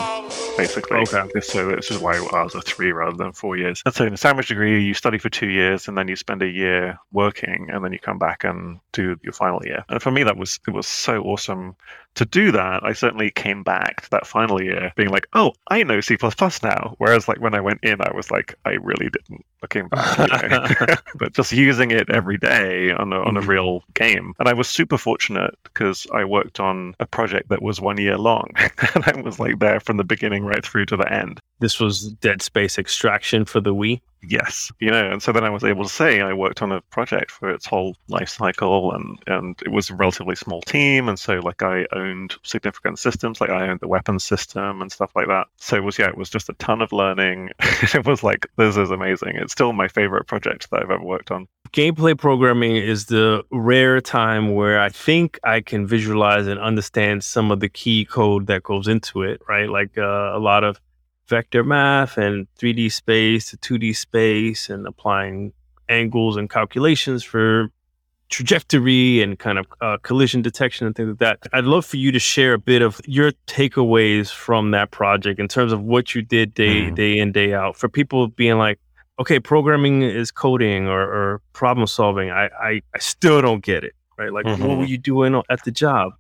basically. 0.56 0.98
Okay. 0.98 1.40
So 1.40 1.70
this 1.70 1.90
is 1.90 1.98
why 1.98 2.18
ours 2.32 2.56
are 2.56 2.62
three 2.62 2.90
rather 2.90 3.16
than 3.16 3.32
four 3.32 3.56
years. 3.56 3.80
And 3.86 3.94
so 3.94 4.06
in 4.06 4.12
a 4.12 4.16
sandwich 4.16 4.48
degree, 4.48 4.82
you 4.82 4.92
study 4.92 5.18
for 5.18 5.30
two 5.30 5.50
years 5.50 5.86
and 5.86 5.96
then 5.96 6.08
you 6.08 6.16
spend 6.16 6.42
a 6.42 6.48
year 6.48 6.98
working 7.12 7.68
and 7.70 7.84
then 7.84 7.92
you 7.92 8.00
come 8.00 8.18
back 8.18 8.42
and 8.42 8.80
do 8.90 9.16
your 9.22 9.32
final 9.32 9.64
year. 9.64 9.84
And 9.88 10.02
for 10.02 10.10
me, 10.10 10.24
that 10.24 10.36
was 10.36 10.58
it 10.66 10.72
was 10.72 10.88
so 10.88 11.22
awesome 11.22 11.76
to 12.16 12.24
do 12.24 12.50
that, 12.50 12.82
I 12.82 12.92
certainly 12.92 13.30
came 13.30 13.62
back 13.62 14.02
to 14.02 14.10
that 14.10 14.26
final 14.26 14.62
year 14.62 14.92
being 14.96 15.10
like, 15.10 15.28
oh, 15.34 15.52
I 15.68 15.82
know 15.82 16.00
C 16.00 16.16
now. 16.62 16.94
Whereas 16.98 17.28
like 17.28 17.40
when 17.40 17.54
I 17.54 17.60
went 17.60 17.80
in, 17.82 18.00
I 18.00 18.10
was 18.14 18.30
like, 18.30 18.54
I 18.64 18.70
really 18.70 19.10
didn't 19.10 19.44
looking 19.66 19.88
back. 19.88 20.42
You 20.42 20.48
know? 20.48 20.94
but 21.16 21.32
just 21.32 21.52
using 21.52 21.90
it 21.90 22.10
every 22.10 22.38
day 22.38 22.92
on 22.92 23.12
a, 23.12 23.20
on 23.20 23.36
a 23.36 23.40
mm-hmm. 23.40 23.50
real 23.50 23.84
game. 23.94 24.34
And 24.38 24.48
I 24.48 24.52
was 24.52 24.68
super 24.68 24.98
fortunate 24.98 25.54
because 25.64 26.06
I 26.12 26.24
worked 26.24 26.60
on 26.60 26.94
a 27.00 27.06
project 27.06 27.48
that 27.48 27.62
was 27.62 27.80
one 27.80 27.98
year 27.98 28.18
long. 28.18 28.50
and 28.94 29.04
I 29.04 29.20
was 29.20 29.38
like 29.38 29.58
there 29.58 29.80
from 29.80 29.96
the 29.96 30.04
beginning 30.04 30.44
right 30.44 30.64
through 30.64 30.86
to 30.86 30.96
the 30.96 31.12
end. 31.12 31.40
This 31.58 31.80
was 31.80 32.12
Dead 32.20 32.42
Space 32.42 32.78
Extraction 32.78 33.44
for 33.44 33.60
the 33.60 33.74
Wii? 33.74 34.00
Yes. 34.22 34.70
You 34.80 34.90
know 34.90 35.10
and 35.10 35.22
so 35.22 35.32
then 35.32 35.44
i 35.44 35.50
was 35.50 35.64
able 35.64 35.84
to 35.84 35.90
say 35.90 36.20
i 36.20 36.32
worked 36.32 36.62
on 36.62 36.72
a 36.72 36.80
project 36.82 37.30
for 37.30 37.50
its 37.50 37.66
whole 37.66 37.96
life 38.08 38.28
cycle 38.28 38.92
and 38.92 39.18
and 39.26 39.60
it 39.62 39.70
was 39.70 39.90
a 39.90 39.94
relatively 39.94 40.36
small 40.36 40.60
team 40.62 41.08
and 41.08 41.18
so 41.18 41.34
like 41.34 41.62
i 41.62 41.86
owned 41.92 42.34
significant 42.42 42.98
systems 42.98 43.40
like 43.40 43.50
i 43.50 43.68
owned 43.68 43.80
the 43.80 43.88
weapons 43.88 44.24
system 44.24 44.82
and 44.82 44.92
stuff 44.92 45.10
like 45.14 45.28
that. 45.28 45.46
So 45.56 45.76
it 45.76 45.84
was 45.84 45.98
yeah 45.98 46.08
it 46.08 46.16
was 46.16 46.30
just 46.30 46.48
a 46.48 46.54
ton 46.54 46.82
of 46.82 46.92
learning. 46.92 47.50
It 47.94 48.04
was 48.06 48.22
like 48.22 48.46
this 48.56 48.76
is 48.76 48.90
amazing. 48.90 49.36
It's 49.36 49.52
still 49.52 49.72
my 49.72 49.88
favorite 49.88 50.26
project 50.26 50.70
that 50.70 50.82
i've 50.82 50.90
ever 50.90 51.02
worked 51.02 51.30
on. 51.30 51.46
Gameplay 51.72 52.16
programming 52.18 52.76
is 52.76 53.06
the 53.06 53.44
rare 53.50 54.00
time 54.00 54.54
where 54.54 54.80
i 54.80 54.88
think 54.88 55.38
i 55.44 55.60
can 55.60 55.86
visualize 55.86 56.46
and 56.46 56.58
understand 56.60 57.24
some 57.24 57.50
of 57.50 57.60
the 57.60 57.68
key 57.68 58.04
code 58.04 58.46
that 58.46 58.62
goes 58.62 58.88
into 58.88 59.22
it 59.22 59.40
right? 59.48 59.68
Like 59.68 59.96
uh, 59.98 60.32
a 60.34 60.38
lot 60.38 60.64
of 60.64 60.80
vector 61.28 61.64
math 61.64 62.16
and 62.18 62.46
3D 62.58 62.92
space 62.92 63.50
to 63.50 63.56
2D 63.56 63.96
space 63.96 64.68
and 64.68 64.86
applying 64.86 65.52
angles 65.88 66.36
and 66.36 66.50
calculations 66.50 67.22
for 67.22 67.70
trajectory 68.28 69.22
and 69.22 69.38
kind 69.38 69.58
of 69.58 69.66
uh, 69.80 69.98
collision 70.02 70.42
detection 70.42 70.86
and 70.86 70.96
things 70.96 71.10
like 71.10 71.18
that. 71.18 71.38
I'd 71.52 71.64
love 71.64 71.86
for 71.86 71.96
you 71.96 72.10
to 72.12 72.18
share 72.18 72.54
a 72.54 72.58
bit 72.58 72.82
of 72.82 73.00
your 73.04 73.32
takeaways 73.46 74.30
from 74.30 74.72
that 74.72 74.90
project 74.90 75.38
in 75.38 75.48
terms 75.48 75.72
of 75.72 75.82
what 75.82 76.14
you 76.14 76.22
did 76.22 76.54
day 76.54 76.82
mm. 76.82 76.94
day 76.94 77.18
in 77.18 77.32
day 77.32 77.54
out 77.54 77.76
for 77.76 77.88
people 77.88 78.28
being 78.28 78.58
like, 78.58 78.80
okay, 79.18 79.38
programming 79.38 80.02
is 80.02 80.30
coding 80.30 80.88
or, 80.88 81.00
or 81.00 81.40
problem 81.52 81.86
solving. 81.86 82.30
I, 82.30 82.46
I, 82.60 82.82
I 82.94 82.98
still 82.98 83.40
don't 83.40 83.64
get 83.64 83.84
it. 83.84 83.92
Right? 84.18 84.32
Like, 84.32 84.46
mm-hmm. 84.46 84.64
what 84.64 84.78
were 84.78 84.84
you 84.84 84.98
doing 84.98 85.40
at 85.50 85.62
the 85.64 85.70
job? 85.70 86.12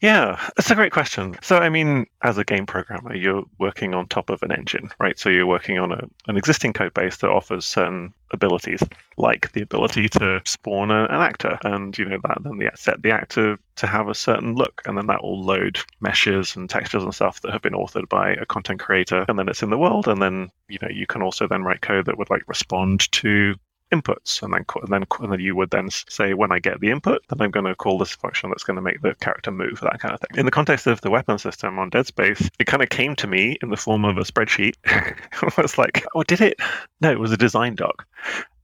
Yeah, 0.00 0.38
that's 0.56 0.70
a 0.70 0.74
great 0.74 0.92
question. 0.92 1.36
So, 1.42 1.58
I 1.58 1.68
mean, 1.68 2.06
as 2.22 2.38
a 2.38 2.44
game 2.44 2.66
programmer, 2.66 3.14
you're 3.14 3.44
working 3.58 3.94
on 3.94 4.06
top 4.06 4.30
of 4.30 4.42
an 4.42 4.52
engine, 4.52 4.90
right? 4.98 5.18
So, 5.18 5.28
you're 5.28 5.46
working 5.46 5.78
on 5.78 5.92
a, 5.92 6.08
an 6.28 6.36
existing 6.36 6.72
code 6.72 6.94
base 6.94 7.16
that 7.18 7.30
offers 7.30 7.66
certain 7.66 8.12
abilities, 8.32 8.82
like 9.16 9.52
the 9.52 9.62
ability 9.62 10.08
to 10.10 10.40
spawn 10.44 10.90
an 10.90 11.08
actor, 11.10 11.58
and 11.64 11.96
you 11.98 12.04
know 12.04 12.18
that 12.24 12.38
then 12.42 12.58
the, 12.58 12.70
set 12.74 13.02
the 13.02 13.10
actor 13.10 13.58
to 13.76 13.86
have 13.86 14.08
a 14.08 14.14
certain 14.14 14.54
look, 14.54 14.82
and 14.86 14.96
then 14.96 15.06
that 15.06 15.22
will 15.22 15.42
load 15.42 15.78
meshes 16.00 16.56
and 16.56 16.68
textures 16.70 17.02
and 17.02 17.14
stuff 17.14 17.40
that 17.42 17.52
have 17.52 17.62
been 17.62 17.74
authored 17.74 18.08
by 18.08 18.30
a 18.30 18.46
content 18.46 18.80
creator, 18.80 19.24
and 19.28 19.38
then 19.38 19.48
it's 19.48 19.62
in 19.62 19.70
the 19.70 19.78
world, 19.78 20.08
and 20.08 20.22
then 20.22 20.50
you 20.68 20.78
know 20.82 20.88
you 20.90 21.06
can 21.06 21.22
also 21.22 21.46
then 21.46 21.62
write 21.62 21.82
code 21.82 22.06
that 22.06 22.18
would 22.18 22.30
like 22.30 22.42
respond 22.48 23.10
to 23.12 23.54
inputs, 23.92 24.42
and 24.42 24.52
then 24.52 24.64
and 24.82 24.92
then 24.92 25.04
and 25.20 25.32
then 25.32 25.40
you 25.40 25.54
would 25.56 25.70
then 25.70 25.88
say 25.90 26.34
when 26.34 26.52
I 26.52 26.58
get 26.58 26.80
the 26.80 26.90
input, 26.90 27.22
then 27.28 27.40
I'm 27.40 27.50
going 27.50 27.66
to 27.66 27.74
call 27.74 27.98
this 27.98 28.14
function 28.14 28.50
that's 28.50 28.64
going 28.64 28.76
to 28.76 28.82
make 28.82 29.02
the 29.02 29.14
character 29.16 29.50
move, 29.50 29.80
that 29.82 30.00
kind 30.00 30.14
of 30.14 30.20
thing. 30.20 30.38
In 30.38 30.46
the 30.46 30.52
context 30.52 30.86
of 30.86 31.00
the 31.00 31.10
weapon 31.10 31.38
system 31.38 31.78
on 31.78 31.90
Dead 31.90 32.06
Space, 32.06 32.50
it 32.58 32.66
kind 32.66 32.82
of 32.82 32.88
came 32.88 33.16
to 33.16 33.26
me 33.26 33.58
in 33.62 33.70
the 33.70 33.76
form 33.76 34.04
of 34.04 34.16
a 34.16 34.22
spreadsheet. 34.22 34.74
it 34.84 35.56
was 35.56 35.78
like, 35.78 36.04
oh, 36.14 36.22
did 36.22 36.40
it? 36.40 36.58
No, 37.00 37.10
it 37.10 37.20
was 37.20 37.32
a 37.32 37.36
design 37.36 37.74
doc. 37.74 38.06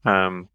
Um, 0.05 0.49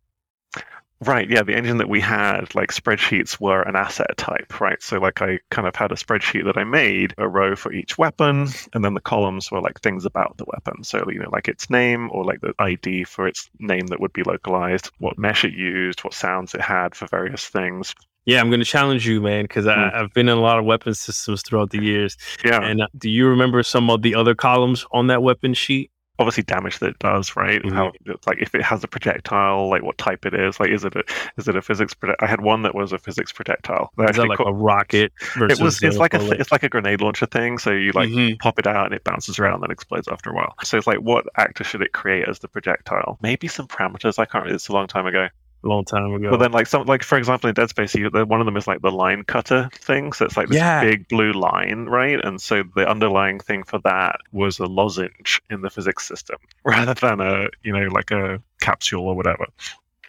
Right, 1.01 1.29
yeah, 1.29 1.43
the 1.43 1.55
engine 1.55 1.77
that 1.77 1.89
we 1.89 1.99
had, 1.99 2.55
like 2.55 2.71
spreadsheets 2.71 3.39
were 3.39 3.61
an 3.63 3.75
asset 3.75 4.15
type, 4.17 4.61
right? 4.61 4.81
So 4.81 4.99
like 4.99 5.21
I 5.21 5.39
kind 5.49 5.67
of 5.67 5.75
had 5.75 5.91
a 5.91 5.95
spreadsheet 5.95 6.45
that 6.45 6.57
I 6.57 6.63
made, 6.63 7.13
a 7.17 7.27
row 7.27 7.55
for 7.55 7.73
each 7.73 7.97
weapon, 7.97 8.47
and 8.73 8.85
then 8.85 8.93
the 8.93 9.01
columns 9.01 9.51
were 9.51 9.59
like 9.59 9.81
things 9.81 10.05
about 10.05 10.37
the 10.37 10.45
weapon. 10.47 10.83
So 10.83 11.03
you 11.09 11.19
know, 11.19 11.29
like 11.31 11.47
its 11.47 11.69
name 11.69 12.09
or 12.11 12.23
like 12.23 12.39
the 12.41 12.53
ID 12.59 13.03
for 13.03 13.27
its 13.27 13.49
name 13.59 13.87
that 13.87 13.99
would 13.99 14.13
be 14.13 14.23
localized, 14.23 14.91
what 14.99 15.17
mesh 15.17 15.43
it 15.43 15.53
used, 15.53 16.03
what 16.03 16.13
sounds 16.13 16.53
it 16.53 16.61
had 16.61 16.95
for 16.95 17.07
various 17.07 17.47
things. 17.47 17.93
Yeah, 18.25 18.39
I'm 18.39 18.49
going 18.49 18.61
to 18.61 18.65
challenge 18.65 19.05
you, 19.05 19.19
man, 19.19 19.43
because 19.43 19.65
mm. 19.65 19.93
I've 19.93 20.13
been 20.13 20.29
in 20.29 20.37
a 20.37 20.41
lot 20.41 20.57
of 20.57 20.65
weapon 20.65 20.93
systems 20.93 21.41
throughout 21.41 21.71
the 21.71 21.83
years. 21.83 22.15
Yeah. 22.43 22.61
And 22.61 22.81
uh, 22.81 22.87
do 22.97 23.09
you 23.09 23.27
remember 23.27 23.63
some 23.63 23.89
of 23.89 24.01
the 24.01 24.15
other 24.15 24.33
columns 24.33 24.85
on 24.91 25.07
that 25.07 25.21
weapon 25.21 25.53
sheet? 25.53 25.91
Obviously 26.19 26.43
damage 26.43 26.79
that 26.79 26.89
it 26.91 26.99
does, 26.99 27.35
right? 27.35 27.61
Mhm. 27.61 27.73
How 27.73 27.91
like 28.27 28.37
if 28.39 28.53
it 28.55 28.61
has 28.61 28.83
a 28.83 28.87
projectile, 28.87 29.69
like 29.69 29.81
what 29.83 29.97
type 29.97 30.25
it 30.25 30.33
is, 30.33 30.59
like 30.59 30.69
is 30.69 30.83
it 30.85 30.95
a 30.95 31.03
is 31.37 31.47
it 31.47 31.55
a 31.55 31.61
physics 31.61 31.93
project? 31.93 32.21
I 32.21 32.27
had 32.27 32.41
one 32.41 32.61
that 32.63 32.75
was 32.75 32.93
a 32.93 32.97
physics 32.97 33.31
projectile. 33.31 33.91
They 33.97 34.05
Is 34.05 34.17
that 34.17 34.27
like 34.27 34.37
call- 34.37 34.47
a 34.47 34.53
rocket 34.53 35.11
versus 35.35 35.59
it 35.59 35.63
was 35.63 35.81
it's 35.81 35.97
like 35.97 36.13
a 36.13 36.31
it's 36.39 36.51
like 36.51 36.63
a 36.63 36.69
grenade 36.69 37.01
launcher 37.01 37.25
thing. 37.25 37.57
So 37.57 37.71
you 37.71 37.91
like 37.93 38.09
Mhm. 38.09 38.39
pop 38.39 38.59
it 38.59 38.67
out 38.67 38.85
and 38.85 38.93
it 38.93 39.03
bounces 39.03 39.39
around 39.39 39.55
and 39.55 39.63
then 39.63 39.71
explodes 39.71 40.07
after 40.07 40.29
a 40.29 40.33
while. 40.33 40.53
So 40.63 40.77
it's 40.77 40.87
like 40.87 40.99
what 40.99 41.25
actor 41.37 41.63
should 41.63 41.81
it 41.81 41.93
create 41.93 42.27
as 42.27 42.39
the 42.39 42.47
projectile? 42.47 43.17
Maybe 43.21 43.47
some 43.47 43.67
parameters. 43.67 44.19
I 44.19 44.25
can't. 44.25 44.47
It's 44.49 44.67
a 44.67 44.73
long 44.73 44.87
time 44.87 45.07
ago. 45.07 45.27
A 45.63 45.67
long 45.67 45.85
time 45.85 46.13
ago. 46.13 46.29
But 46.31 46.37
then 46.37 46.51
like 46.51 46.67
some 46.67 46.85
like 46.85 47.03
for 47.03 47.17
example 47.17 47.47
in 47.49 47.53
Dead 47.53 47.69
Space, 47.69 47.95
you, 47.95 48.09
one 48.09 48.39
of 48.41 48.45
them 48.45 48.57
is 48.57 48.67
like 48.67 48.81
the 48.81 48.91
line 48.91 49.23
cutter 49.23 49.69
thing. 49.73 50.11
So 50.13 50.25
it's 50.25 50.35
like 50.37 50.49
this 50.49 50.57
Yeah. 50.57 50.83
big 50.83 51.07
blue 51.07 51.31
line, 51.33 51.85
right? 51.85 52.19
And 52.23 52.41
so 52.41 52.63
the 52.75 52.87
underlying 52.89 53.39
thing 53.39 53.63
for 53.63 53.79
that 53.79 54.17
was 54.31 54.59
a 54.59 54.65
lozenge 54.65 55.41
in 55.49 55.61
the 55.61 55.69
physics 55.69 56.07
system 56.07 56.37
rather 56.65 56.93
than 56.93 57.21
a 57.21 57.47
you 57.63 57.71
know 57.71 57.87
like 57.91 58.11
a 58.11 58.41
capsule 58.61 59.07
or 59.07 59.15
whatever. 59.15 59.45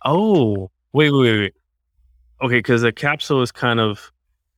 oh, 0.05 0.71
wait, 0.93 1.11
wait, 1.11 1.21
wait, 1.23 1.39
wait. 1.39 1.55
Okay, 2.43 2.59
because 2.59 2.83
a 2.83 2.93
capsule 2.93 3.43
is 3.43 3.53
kind 3.53 3.81
of 3.81 4.11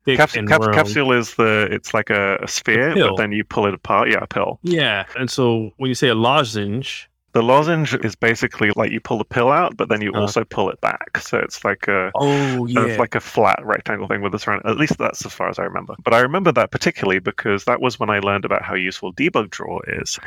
Capsule, 0.06 0.46
cap- 0.46 0.60
capsule 0.72 1.10
is 1.12 1.34
the 1.34 1.66
it's 1.72 1.92
like 1.92 2.10
a, 2.10 2.36
a 2.40 2.46
sphere, 2.46 2.94
pill. 2.94 3.08
but 3.08 3.16
then 3.16 3.32
you 3.32 3.42
pull 3.42 3.66
it 3.66 3.74
apart. 3.74 4.08
Yeah, 4.08 4.18
a 4.22 4.26
pill. 4.28 4.60
Yeah, 4.62 5.04
and 5.18 5.28
so 5.28 5.72
when 5.78 5.88
you 5.88 5.96
say 5.96 6.06
a 6.06 6.14
lozenge, 6.14 7.08
The 7.36 7.42
lozenge 7.42 7.92
is 8.02 8.16
basically 8.16 8.70
like 8.76 8.90
you 8.90 8.98
pull 8.98 9.18
the 9.18 9.24
pill 9.26 9.50
out, 9.52 9.76
but 9.76 9.90
then 9.90 10.00
you 10.00 10.10
Uh-huh. 10.10 10.22
also 10.22 10.42
pull 10.42 10.70
it 10.70 10.80
back. 10.80 11.18
So 11.18 11.36
it's 11.36 11.66
like 11.66 11.86
a 11.86 12.10
oh 12.14 12.64
yeah, 12.64 12.80
It's 12.86 12.98
like 12.98 13.14
a 13.14 13.20
flat 13.20 13.60
rectangle 13.62 14.08
thing 14.08 14.22
with 14.22 14.34
a 14.34 14.38
surround. 14.38 14.62
At 14.64 14.78
least 14.78 14.96
that's 14.96 15.26
as 15.26 15.34
far 15.34 15.50
as 15.50 15.58
I 15.58 15.64
remember. 15.64 15.96
But 16.02 16.14
I 16.14 16.20
remember 16.20 16.50
that 16.52 16.70
particularly 16.70 17.18
because 17.18 17.66
that 17.66 17.82
was 17.82 18.00
when 18.00 18.08
I 18.08 18.20
learned 18.20 18.46
about 18.46 18.62
how 18.62 18.74
useful 18.74 19.12
debug 19.12 19.50
draw 19.50 19.80
is. 19.86 20.18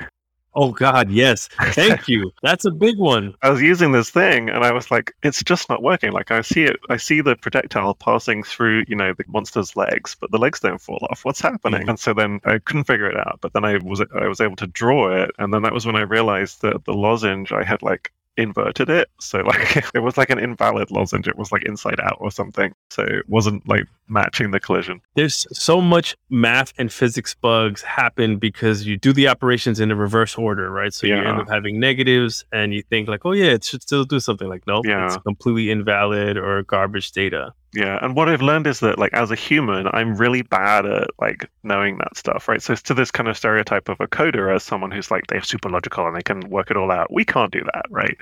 Oh 0.56 0.72
god, 0.72 1.10
yes. 1.10 1.48
Thank 1.74 2.08
you. 2.08 2.32
That's 2.44 2.66
a 2.66 2.72
big 2.72 2.98
one. 2.98 3.34
I 3.42 3.50
was 3.50 3.62
using 3.62 3.92
this 3.92 4.10
thing 4.10 4.50
and 4.50 4.64
I 4.64 4.72
was 4.72 4.92
like, 4.92 5.14
it's 5.24 5.44
just 5.44 5.70
not 5.70 5.82
working. 5.84 6.12
Like 6.12 6.32
I 6.32 6.42
see 6.42 6.64
it, 6.64 6.80
I 6.90 6.98
see 6.98 7.22
the 7.22 7.36
projectile 7.36 7.94
passing 7.96 8.44
through, 8.44 8.84
you 8.88 8.96
know, 8.96 9.14
the 9.14 9.24
monster's 9.28 9.76
legs, 9.76 10.16
but 10.20 10.32
the 10.32 10.38
legs 10.38 10.60
don't 10.60 10.82
fall 10.82 11.06
off. 11.10 11.24
What's 11.26 11.42
happening? 11.42 11.84
Mhm. 11.84 11.90
And 11.90 12.00
so 12.00 12.14
then 12.14 12.40
I 12.46 12.60
couldn't 12.60 12.86
figure 12.86 13.10
it 13.10 13.18
out. 13.18 13.40
But 13.42 13.54
then 13.54 13.66
I 13.66 13.78
was 13.84 14.02
I 14.16 14.28
was 14.28 14.42
able 14.42 14.56
to 14.58 14.68
draw 14.68 15.12
it, 15.24 15.32
and 15.40 15.54
then 15.54 15.62
that 15.64 15.74
was 15.74 15.86
when 15.86 15.96
I 15.96 16.02
realized 16.02 16.62
that 16.62 16.86
the 16.86 16.94
lozenge 16.94 17.52
I 17.52 17.64
had 17.64 17.82
like 17.82 18.12
inverted 18.40 18.90
it. 18.90 19.10
So 19.20 19.40
like 19.40 19.78
it 19.96 20.00
was 20.00 20.18
like 20.18 20.30
an 20.30 20.40
invalid 20.40 20.90
lozenge. 20.92 21.28
It 21.28 21.38
was 21.38 21.52
like 21.52 21.64
inside 21.64 22.00
out 22.00 22.18
or 22.20 22.32
something. 22.32 22.74
So 22.90 23.04
it 23.04 23.28
wasn't 23.30 23.68
like 23.68 23.86
matching 24.08 24.52
the 24.52 24.60
collision. 24.60 25.02
There's 25.16 25.46
so 25.58 25.82
much 25.82 26.16
math 26.30 26.74
and 26.78 26.92
physics 26.92 27.36
bugs 27.36 27.82
happen 27.84 28.38
because 28.38 28.86
you 28.88 28.98
do 28.98 29.14
the 29.14 29.28
operations 29.28 29.80
in 29.80 29.90
the 29.90 29.96
reverse 29.96 30.36
order, 30.36 30.72
right? 30.72 30.94
So 30.94 31.06
you 31.08 31.16
end 31.16 31.40
up 31.42 31.50
having 31.50 31.80
negatives, 31.80 32.44
and 32.52 32.74
you 32.74 32.82
think 32.84 33.08
like, 33.08 33.26
oh 33.26 33.34
yeah, 33.34 33.52
it 33.52 33.64
should 33.64 33.82
still 33.84 34.04
do 34.06 34.20
something. 34.20 34.48
Like, 34.48 34.64
nope, 34.66 34.86
Yeah. 34.88 35.06
it's 35.06 35.18
completely 35.18 35.70
invalid 35.70 36.38
or 36.38 36.64
garbage 36.64 37.12
data. 37.12 37.54
Yeah, 37.72 38.00
and 38.02 38.16
what 38.16 38.30
I've 38.30 38.42
learned 38.42 38.66
is 38.66 38.80
that 38.80 38.98
like 38.98 39.14
as 39.14 39.30
a 39.30 39.36
human, 39.36 39.88
I'm 39.94 40.16
really 40.16 40.42
bad 40.42 40.88
at 40.88 41.08
like 41.20 41.48
knowing 41.62 42.00
that 42.00 42.18
stuff, 42.18 42.48
right? 42.48 42.62
So 42.62 42.74
it's 42.74 42.82
to 42.84 42.96
this 42.96 43.12
kind 43.12 43.30
of 43.30 43.38
stereotype 43.38 43.90
of 43.90 44.00
a 44.00 44.08
coder 44.08 44.54
as 44.54 44.64
someone 44.64 44.90
who's 44.90 45.12
like 45.12 45.28
they're 45.28 45.44
super 45.44 45.70
logical 45.70 46.08
and 46.08 46.16
they 46.16 46.24
can 46.24 46.50
work 46.50 46.72
it 46.72 46.78
all 46.78 46.92
out. 46.92 47.14
We 47.14 47.24
can't 47.26 47.52
do 47.52 47.62
that, 47.72 47.86
right? 47.92 48.18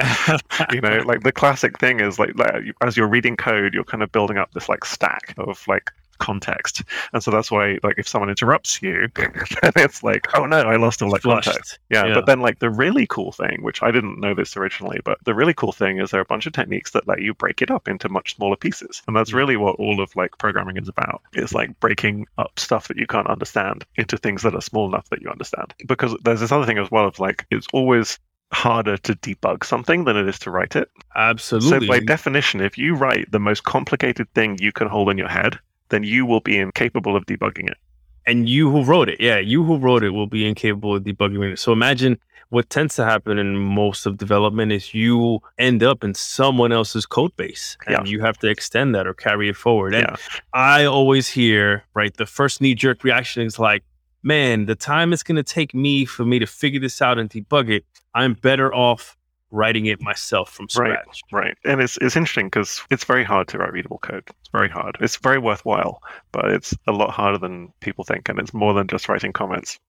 you 0.74 0.82
know, 0.82 1.02
like 1.06 1.24
the 1.24 1.32
classic 1.32 1.80
thing 1.80 2.02
is 2.02 2.20
like, 2.20 2.38
like 2.38 2.66
as 2.82 2.98
you're 2.98 3.08
reading 3.08 3.38
code, 3.38 3.74
you're 3.74 3.86
kind 3.86 4.04
of 4.04 4.12
building 4.12 4.38
up 4.38 4.52
this 4.52 4.68
like 4.68 4.84
stack 4.84 5.34
of 5.38 5.66
like 5.66 5.92
context, 6.20 6.84
and 7.14 7.24
so 7.24 7.32
that's 7.32 7.50
why 7.52 7.78
like 7.84 7.96
if 7.98 8.08
someone 8.08 8.30
interrupts 8.30 8.82
you, 8.82 9.08
it's 9.18 10.04
like, 10.04 10.28
oh 10.38 10.46
no, 10.46 10.62
I 10.62 10.76
lost 10.78 11.02
all 11.02 11.12
that 11.12 11.22
Flushed. 11.22 11.46
context. 11.48 11.80
Yeah, 11.90 12.06
Yeah. 12.06 12.14
but 12.16 12.26
then 12.26 12.40
like 12.42 12.60
the 12.60 12.70
really 12.70 13.08
cool 13.08 13.32
thing, 13.32 13.60
which 13.62 13.82
I 13.84 13.92
didn't 13.92 14.20
know 14.20 14.34
this 14.34 14.56
originally, 14.58 15.00
but 15.04 15.18
the 15.26 15.34
really 15.36 15.54
cool 15.54 15.72
thing 15.72 16.00
is 16.00 16.12
there 16.12 16.20
are 16.20 16.24
a 16.24 16.26
bunch 16.26 16.46
of 16.46 16.54
techniques 16.54 16.92
that 16.92 17.08
let 17.08 17.22
you 17.22 17.34
break 17.34 17.62
it 17.62 17.72
up 17.72 17.88
into 17.88 18.10
much 18.10 18.36
smaller 18.36 18.56
pieces. 18.56 19.02
And 19.08 19.16
that's 19.16 19.32
Mm. 19.32 19.36
really 19.36 19.58
what 19.58 19.76
all 19.78 20.02
of 20.02 20.16
like 20.16 20.38
programming 20.38 20.78
is 20.78 20.88
about. 20.88 21.22
Is 21.34 21.54
like 21.54 21.80
breaking 21.80 22.26
up 22.38 22.60
stuff 22.60 22.88
that 22.88 22.98
you 22.98 23.08
can't 23.08 23.28
understand 23.28 23.86
into 23.96 24.18
things 24.18 24.42
that 24.44 24.56
are 24.56 24.62
small 24.62 24.88
enough 24.88 25.10
that 25.10 25.22
you 25.22 25.30
understand. 25.30 25.74
Because 25.88 26.16
there's 26.24 26.40
this 26.40 26.52
other 26.52 26.66
thing 26.66 26.78
as 26.78 26.90
well 26.92 27.06
of 27.08 27.20
like 27.20 27.46
it's 27.52 27.68
always 27.74 28.20
harder 28.54 28.96
to 28.96 29.14
debug 29.16 29.64
something 29.66 30.06
than 30.06 30.16
it 30.16 30.26
is 30.28 30.40
to 30.40 30.50
write 30.50 30.76
it. 30.76 30.90
Absolutely. 31.16 31.86
So 31.88 31.92
by 31.92 32.00
definition, 32.00 32.62
if 32.62 32.78
you 32.78 32.96
write 32.96 33.30
the 33.32 33.40
most 33.40 33.64
complicated 33.66 34.34
thing 34.34 34.58
you 34.60 34.72
can 34.72 34.88
hold 34.88 35.10
in 35.10 35.18
your 35.18 35.28
head, 35.28 35.60
then 35.90 36.04
you 36.04 36.26
will 36.26 36.42
be 36.42 36.58
incapable 36.58 37.16
of 37.16 37.26
debugging 37.26 37.70
it. 37.70 37.78
and 38.26 38.50
you 38.50 38.70
who 38.70 38.84
wrote 38.84 39.08
it, 39.08 39.20
yeah, 39.22 39.38
you 39.40 39.64
who 39.64 39.78
wrote 39.78 40.04
it 40.04 40.10
will 40.10 40.28
be 40.28 40.46
incapable 40.46 40.96
of 40.98 41.04
debugging 41.04 41.54
it. 41.54 41.58
So 41.60 41.72
imagine 41.72 42.20
what 42.50 42.70
tends 42.70 42.96
to 42.96 43.04
happen 43.06 43.38
in 43.38 43.56
most 43.58 44.06
of 44.06 44.18
development 44.18 44.72
is 44.72 44.94
you 44.94 45.40
end 45.58 45.82
up 45.84 46.04
in 46.04 46.14
someone 46.14 46.72
else's 46.74 47.06
code 47.06 47.36
base 47.38 47.78
and 47.86 47.94
Yeah. 48.06 48.12
you 48.12 48.20
have 48.22 48.38
to 48.40 48.48
extend 48.50 48.96
that 48.96 49.08
or 49.08 49.14
carry 49.14 49.48
it 49.50 49.56
forward. 49.56 49.94
And 49.96 50.08
Yeah. 50.10 50.16
I 50.54 50.86
always 50.86 51.28
hear, 51.30 51.84
right, 51.94 52.14
the 52.16 52.26
first 52.26 52.62
knee 52.62 52.74
jerk 52.76 53.04
reaction 53.04 53.44
is 53.44 53.60
like, 53.60 53.84
man, 54.24 54.66
the 54.66 54.76
time 54.76 55.12
it's 55.14 55.24
going 55.24 55.36
to 55.38 55.44
take 55.44 55.74
me 55.74 56.06
for 56.06 56.24
me 56.26 56.38
to 56.40 56.46
figure 56.48 56.80
this 56.80 57.02
out 57.02 57.18
and 57.18 57.30
debug 57.30 57.70
it, 57.70 57.86
I'm 58.14 58.34
better 58.34 58.74
off 58.74 59.17
writing 59.52 59.86
it 59.86 60.02
myself 60.02 60.52
from 60.52 60.68
scratch. 60.70 61.22
Right. 61.32 61.44
right. 61.46 61.58
And 61.66 61.82
it's 61.82 61.98
it's 62.02 62.16
interesting 62.16 62.48
because 62.48 62.82
it's 62.92 63.04
very 63.06 63.24
hard 63.24 63.48
to 63.50 63.58
write 63.58 63.72
readable 63.74 64.00
code. 64.00 64.24
It's 64.40 64.50
very 64.52 64.70
hard. 64.70 64.98
It's 65.00 65.18
very 65.18 65.40
worthwhile, 65.40 66.02
but 66.32 66.46
it's 66.52 66.74
a 66.88 66.92
lot 66.92 67.12
harder 67.12 67.38
than 67.38 67.72
people 67.82 68.04
think, 68.04 68.30
and 68.30 68.40
it's 68.40 68.54
more 68.54 68.74
than 68.74 68.88
just 68.88 69.08
writing 69.10 69.32
comments. 69.34 69.80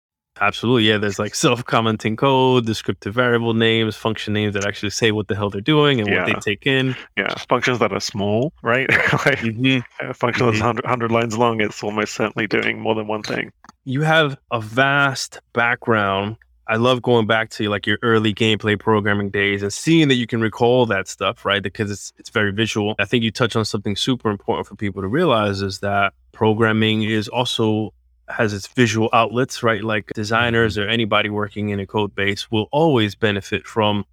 Absolutely. 0.41 0.85
Yeah. 0.89 0.99
There's 0.99 1.19
like 1.19 1.35
self 1.35 1.65
commenting 1.65 2.15
code, 2.15 2.65
descriptive 2.65 3.13
variable 3.13 3.55
names, 3.55 3.97
function 3.97 4.33
names 4.35 4.55
that 4.55 4.65
actually 4.65 4.91
say 4.91 5.11
what 5.11 5.27
the 5.27 5.35
hell 5.35 5.51
they're 5.51 5.61
doing 5.61 6.01
and 6.01 6.09
what 6.09 6.27
they 6.27 6.35
take 6.35 6.65
in. 6.65 6.95
Yeah. 7.17 7.35
Functions 7.49 7.81
that 7.81 7.93
are 7.93 7.99
small, 7.99 8.53
right? 8.63 8.89
like 9.27 9.41
Mhm. 9.41 9.83
a 10.01 10.15
function 10.15 10.47
that's 10.47 10.59
Mhm. 10.59 10.63
100, 10.63 10.85
100 10.85 11.11
lines 11.11 11.37
long, 11.37 11.61
it's 11.61 11.83
almost 11.83 12.15
certainly 12.15 12.47
doing 12.47 12.79
more 12.79 12.95
than 12.95 13.09
one 13.09 13.23
thing. 13.25 13.51
You 13.85 14.03
have 14.03 14.37
a 14.53 14.61
vast 14.61 15.41
background. 15.55 16.37
I 16.69 16.77
love 16.77 17.01
going 17.01 17.27
back 17.27 17.49
to 17.51 17.69
like 17.71 17.87
your 17.87 17.99
early 18.03 18.35
gameplay 18.35 18.79
programming 18.79 19.31
days 19.31 19.63
and 19.63 19.73
seeing 19.73 20.09
that 20.09 20.17
you 20.17 20.27
can 20.27 20.41
recall 20.41 20.85
that 20.87 21.09
stuff, 21.09 21.45
right? 21.45 21.63
Because 21.63 21.91
it's 21.91 22.13
it's 22.19 22.29
very 22.29 22.53
visual. 22.53 22.95
I 22.99 23.07
think 23.07 23.25
you 23.25 23.31
touch 23.31 23.57
on 23.57 23.65
something 23.65 23.97
super 23.97 24.31
important 24.31 24.67
for 24.67 24.77
people 24.77 25.01
to 25.01 25.09
realize 25.09 25.63
is 25.63 25.81
that 25.81 26.13
programming 26.33 27.03
is 27.05 27.27
also 27.29 27.95
has 28.29 28.53
its 28.53 28.67
visual 28.67 29.09
outlets, 29.15 29.63
right? 29.63 29.83
Like 29.83 30.13
designers 30.15 30.77
or 30.77 30.87
anybody 30.87 31.31
working 31.31 31.71
in 31.71 31.81
a 31.81 31.87
code 31.87 32.15
base 32.15 32.51
will 32.51 32.69
always 32.71 33.15
benefit 33.15 33.67
from 33.67 34.05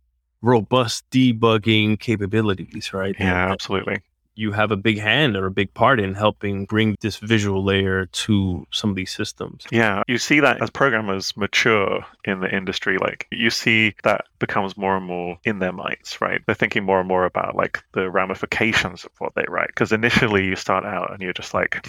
robust 0.41 1.03
debugging 1.11 1.99
capabilities, 1.99 2.93
right? 2.93 3.15
Yeah, 3.19 3.43
And 3.43 3.51
absolutely. 3.51 3.99
You 4.35 4.51
have 4.51 4.71
a 4.71 4.75
big 4.77 4.99
hand 4.99 5.35
or 5.35 5.45
a 5.45 5.51
big 5.51 5.73
part 5.73 5.99
in 5.99 6.13
helping 6.13 6.65
bring 6.65 6.95
this 7.01 7.17
visual 7.17 7.63
layer 7.63 8.05
to 8.07 8.65
some 8.71 8.89
of 8.89 8.95
these 8.95 9.11
systems. 9.11 9.65
Yeah, 9.71 10.03
you 10.07 10.17
see 10.17 10.39
that 10.41 10.61
as 10.61 10.69
programmers 10.69 11.35
mature 11.37 12.05
in 12.25 12.39
the 12.41 12.53
industry, 12.53 12.97
like 12.97 13.27
you 13.31 13.49
see 13.49 13.93
that 14.03 14.25
becomes 14.39 14.75
more 14.77 14.97
and 14.97 15.05
more 15.05 15.37
in 15.45 15.59
their 15.59 15.71
minds, 15.71 16.19
right? 16.19 16.41
They're 16.45 16.55
thinking 16.55 16.83
more 16.83 16.99
and 16.99 17.07
more 17.07 17.25
about 17.25 17.55
like 17.55 17.81
the 17.93 18.09
ramifications 18.09 19.05
of 19.05 19.11
what 19.19 19.33
they 19.35 19.45
write. 19.47 19.67
Because 19.67 19.91
initially 19.91 20.45
you 20.45 20.55
start 20.55 20.85
out 20.85 21.11
and 21.11 21.21
you're 21.21 21.33
just 21.33 21.53
like, 21.53 21.87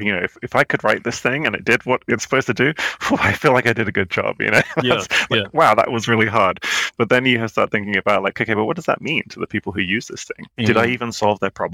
you 0.00 0.12
know, 0.12 0.18
if, 0.22 0.36
if 0.42 0.54
I 0.54 0.64
could 0.64 0.84
write 0.84 1.04
this 1.04 1.20
thing 1.20 1.46
and 1.46 1.54
it 1.54 1.64
did 1.64 1.84
what 1.86 2.02
it's 2.08 2.22
supposed 2.22 2.46
to 2.48 2.54
do, 2.54 2.72
I 3.12 3.32
feel 3.32 3.52
like 3.52 3.66
I 3.66 3.72
did 3.72 3.88
a 3.88 3.92
good 3.92 4.10
job, 4.10 4.36
you 4.40 4.50
know? 4.50 4.60
Yeah, 4.82 4.94
like, 4.94 5.30
yeah. 5.30 5.44
Wow, 5.52 5.74
that 5.74 5.90
was 5.90 6.08
really 6.08 6.26
hard. 6.26 6.62
But 6.98 7.08
then 7.08 7.24
you 7.26 7.46
start 7.48 7.70
thinking 7.70 7.96
about 7.96 8.22
like, 8.22 8.40
okay, 8.40 8.54
but 8.54 8.64
what 8.64 8.76
does 8.76 8.86
that 8.86 9.00
mean 9.00 9.22
to 9.30 9.40
the 9.40 9.46
people 9.46 9.72
who 9.72 9.80
use 9.80 10.06
this 10.08 10.24
thing? 10.24 10.46
Did 10.58 10.76
I 10.76 10.86
Mhm. 10.86 10.90
even 10.92 11.12
solve 11.12 11.40
their 11.40 11.50
problem? 11.50 11.69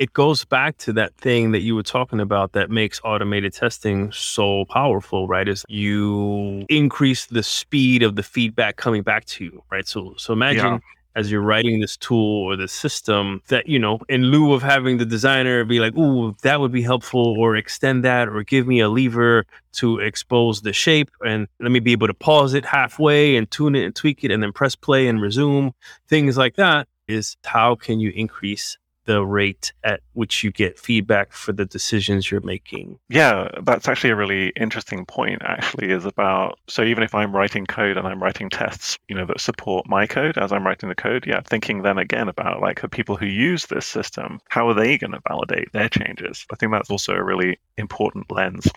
It 0.00 0.12
goes 0.12 0.44
back 0.44 0.76
to 0.78 0.92
that 0.94 1.14
thing 1.16 1.52
that 1.52 1.60
you 1.60 1.76
were 1.76 1.84
talking 1.84 2.18
about 2.20 2.52
that 2.52 2.68
makes 2.68 3.00
automated 3.04 3.52
testing 3.52 4.10
so 4.10 4.64
powerful, 4.64 5.28
right? 5.28 5.48
Is 5.48 5.64
you 5.68 6.66
increase 6.68 7.26
the 7.26 7.44
speed 7.44 8.02
of 8.02 8.16
the 8.16 8.22
feedback 8.24 8.76
coming 8.76 9.02
back 9.02 9.24
to 9.26 9.44
you, 9.44 9.62
right? 9.70 9.86
So 9.86 10.14
so 10.16 10.32
imagine 10.32 10.72
Yeah. 10.72 10.78
as 11.16 11.30
you're 11.30 11.42
writing 11.42 11.78
this 11.78 11.96
tool 11.96 12.42
or 12.42 12.56
this 12.56 12.72
system 12.72 13.40
that, 13.46 13.68
you 13.68 13.78
know, 13.78 14.00
in 14.08 14.24
lieu 14.24 14.52
of 14.52 14.62
having 14.64 14.98
the 14.98 15.04
designer 15.06 15.64
be 15.64 15.78
like, 15.78 15.96
ooh, 15.96 16.34
that 16.42 16.58
would 16.58 16.72
be 16.72 16.82
helpful, 16.82 17.36
or 17.38 17.54
extend 17.54 18.02
that, 18.04 18.28
or 18.28 18.42
give 18.42 18.66
me 18.66 18.80
a 18.80 18.88
lever 18.88 19.44
to 19.74 20.00
expose 20.00 20.62
the 20.62 20.72
shape 20.72 21.10
and 21.24 21.46
let 21.60 21.70
me 21.70 21.78
be 21.78 21.92
able 21.92 22.08
to 22.08 22.14
pause 22.14 22.52
it 22.52 22.64
halfway 22.64 23.36
and 23.36 23.48
tune 23.52 23.76
it 23.76 23.84
and 23.84 23.94
tweak 23.94 24.24
it 24.24 24.32
and 24.32 24.42
then 24.42 24.52
press 24.52 24.74
play 24.74 25.06
and 25.06 25.22
resume, 25.22 25.72
things 26.08 26.36
like 26.36 26.56
that 26.56 26.88
is 27.06 27.36
how 27.44 27.76
can 27.76 28.00
you 28.00 28.10
increase 28.10 28.76
the 29.04 29.24
rate 29.24 29.72
at 29.82 30.00
which 30.12 30.42
you 30.42 30.50
get 30.50 30.78
feedback 30.78 31.32
for 31.32 31.52
the 31.52 31.64
decisions 31.64 32.30
you're 32.30 32.40
making. 32.40 32.98
Yeah, 33.08 33.48
that's 33.62 33.88
actually 33.88 34.10
a 34.10 34.16
really 34.16 34.48
interesting 34.56 35.04
point, 35.06 35.42
actually, 35.44 35.90
is 35.90 36.04
about 36.04 36.58
so 36.68 36.82
even 36.82 37.02
if 37.02 37.14
I'm 37.14 37.34
writing 37.34 37.66
code 37.66 37.96
and 37.96 38.06
I'm 38.06 38.22
writing 38.22 38.50
tests, 38.50 38.98
you 39.08 39.14
know, 39.14 39.26
that 39.26 39.40
support 39.40 39.88
my 39.88 40.06
code 40.06 40.38
as 40.38 40.52
I'm 40.52 40.66
writing 40.66 40.88
the 40.88 40.94
code, 40.94 41.26
yeah, 41.26 41.40
thinking 41.42 41.82
then 41.82 41.98
again 41.98 42.28
about 42.28 42.60
like 42.60 42.80
the 42.80 42.88
people 42.88 43.16
who 43.16 43.26
use 43.26 43.66
this 43.66 43.86
system, 43.86 44.40
how 44.48 44.68
are 44.68 44.74
they 44.74 44.98
going 44.98 45.12
to 45.12 45.20
validate 45.28 45.72
their 45.72 45.88
changes? 45.88 46.46
I 46.52 46.56
think 46.56 46.72
that's 46.72 46.90
also 46.90 47.14
a 47.14 47.22
really 47.22 47.58
important 47.76 48.30
lens. 48.30 48.68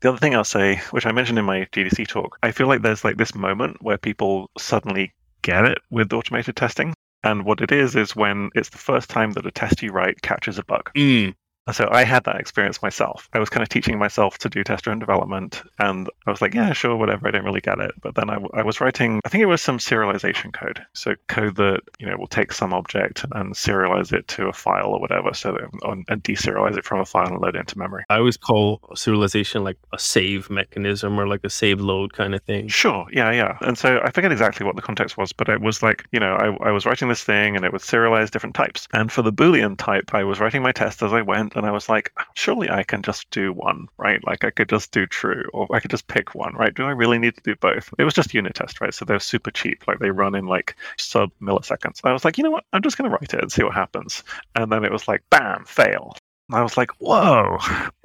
The 0.00 0.10
other 0.10 0.18
thing 0.18 0.34
I'll 0.34 0.44
say, 0.44 0.76
which 0.90 1.06
I 1.06 1.12
mentioned 1.12 1.38
in 1.38 1.46
my 1.46 1.66
GDC 1.72 2.06
talk, 2.08 2.38
I 2.42 2.52
feel 2.52 2.66
like 2.66 2.82
there's 2.82 3.04
like 3.04 3.16
this 3.16 3.34
moment 3.34 3.82
where 3.82 3.96
people 3.96 4.50
suddenly 4.58 5.12
get 5.42 5.64
it 5.64 5.78
with 5.90 6.12
automated 6.12 6.56
testing. 6.56 6.94
And 7.28 7.44
what 7.44 7.60
it 7.60 7.70
is 7.70 7.94
is 7.94 8.16
when 8.16 8.48
it's 8.54 8.70
the 8.70 8.78
first 8.78 9.10
time 9.10 9.32
that 9.32 9.44
a 9.44 9.50
test 9.50 9.82
you 9.82 9.92
write 9.92 10.22
catches 10.22 10.58
a 10.58 10.64
bug. 10.64 10.90
Mm. 10.96 11.34
So 11.72 11.88
I 11.90 12.04
had 12.04 12.24
that 12.24 12.36
experience 12.36 12.82
myself. 12.82 13.28
I 13.32 13.38
was 13.38 13.50
kind 13.50 13.62
of 13.62 13.68
teaching 13.68 13.98
myself 13.98 14.38
to 14.38 14.48
do 14.48 14.64
test-driven 14.64 14.98
development, 14.98 15.62
and 15.78 16.08
I 16.26 16.30
was 16.30 16.40
like, 16.40 16.54
yeah, 16.54 16.72
sure, 16.72 16.96
whatever. 16.96 17.28
I 17.28 17.30
don't 17.30 17.44
really 17.44 17.60
get 17.60 17.78
it. 17.78 17.92
But 18.00 18.14
then 18.14 18.30
I, 18.30 18.38
I 18.54 18.62
was 18.62 18.80
writing, 18.80 19.20
I 19.24 19.28
think 19.28 19.42
it 19.42 19.46
was 19.46 19.62
some 19.62 19.78
serialization 19.78 20.52
code. 20.52 20.84
So 20.92 21.14
code 21.28 21.56
that 21.56 21.80
you 21.98 22.06
know 22.06 22.16
will 22.16 22.26
take 22.26 22.52
some 22.52 22.72
object 22.72 23.24
and 23.32 23.54
serialize 23.54 24.12
it 24.12 24.28
to 24.28 24.48
a 24.48 24.52
file 24.52 24.88
or 24.88 25.00
whatever, 25.00 25.34
so 25.34 25.52
that, 25.52 26.04
and 26.08 26.22
deserialize 26.22 26.76
it 26.76 26.84
from 26.84 27.00
a 27.00 27.04
file 27.04 27.26
and 27.26 27.40
load 27.40 27.56
it 27.56 27.60
into 27.60 27.78
memory. 27.78 28.04
I 28.08 28.16
always 28.16 28.36
call 28.36 28.80
serialization 28.94 29.64
like 29.64 29.78
a 29.92 29.98
save 29.98 30.50
mechanism 30.50 31.18
or 31.18 31.26
like 31.26 31.44
a 31.44 31.50
save 31.50 31.80
load 31.80 32.12
kind 32.12 32.34
of 32.34 32.42
thing. 32.42 32.68
Sure, 32.68 33.06
yeah, 33.12 33.30
yeah. 33.30 33.58
And 33.60 33.76
so 33.76 34.00
I 34.02 34.10
forget 34.10 34.32
exactly 34.32 34.64
what 34.64 34.76
the 34.76 34.82
context 34.82 35.16
was, 35.16 35.32
but 35.32 35.48
it 35.48 35.60
was 35.60 35.82
like, 35.82 36.04
you 36.12 36.20
know, 36.20 36.34
I, 36.34 36.68
I 36.68 36.70
was 36.70 36.86
writing 36.86 37.08
this 37.08 37.24
thing 37.24 37.56
and 37.56 37.64
it 37.64 37.72
would 37.72 37.82
serialize 37.82 38.30
different 38.30 38.54
types. 38.54 38.88
And 38.92 39.10
for 39.10 39.22
the 39.22 39.32
Boolean 39.32 39.76
type, 39.76 40.14
I 40.14 40.24
was 40.24 40.40
writing 40.40 40.62
my 40.62 40.72
test 40.72 41.02
as 41.02 41.12
I 41.12 41.22
went 41.22 41.56
and 41.58 41.66
I 41.66 41.70
was 41.72 41.88
like, 41.88 42.12
surely 42.34 42.70
I 42.70 42.82
can 42.82 43.02
just 43.02 43.28
do 43.30 43.52
one, 43.52 43.88
right? 43.98 44.24
Like 44.26 44.44
I 44.44 44.50
could 44.50 44.68
just 44.68 44.92
do 44.92 45.06
true, 45.06 45.44
or 45.52 45.66
I 45.74 45.80
could 45.80 45.90
just 45.90 46.06
pick 46.08 46.34
one, 46.34 46.54
right? 46.54 46.74
Do 46.74 46.84
I 46.84 46.90
really 46.92 47.18
need 47.18 47.34
to 47.36 47.42
do 47.42 47.56
both? 47.56 47.92
It 47.98 48.04
was 48.04 48.14
just 48.14 48.32
unit 48.34 48.54
test, 48.54 48.80
right? 48.80 48.94
So 48.94 49.04
they're 49.04 49.20
super 49.20 49.50
cheap, 49.50 49.86
like 49.88 49.98
they 49.98 50.10
run 50.10 50.34
in 50.34 50.46
like 50.46 50.76
sub 50.98 51.30
milliseconds. 51.42 52.00
I 52.04 52.12
was 52.12 52.24
like, 52.24 52.38
you 52.38 52.44
know 52.44 52.50
what? 52.50 52.64
I'm 52.72 52.82
just 52.82 52.96
going 52.96 53.10
to 53.10 53.16
write 53.16 53.34
it 53.34 53.42
and 53.42 53.52
see 53.52 53.62
what 53.64 53.74
happens. 53.74 54.24
And 54.54 54.72
then 54.72 54.84
it 54.84 54.92
was 54.92 55.08
like, 55.08 55.22
bam, 55.30 55.64
fail. 55.66 56.16
I 56.50 56.62
was 56.62 56.76
like, 56.78 56.90
whoa. 56.98 57.58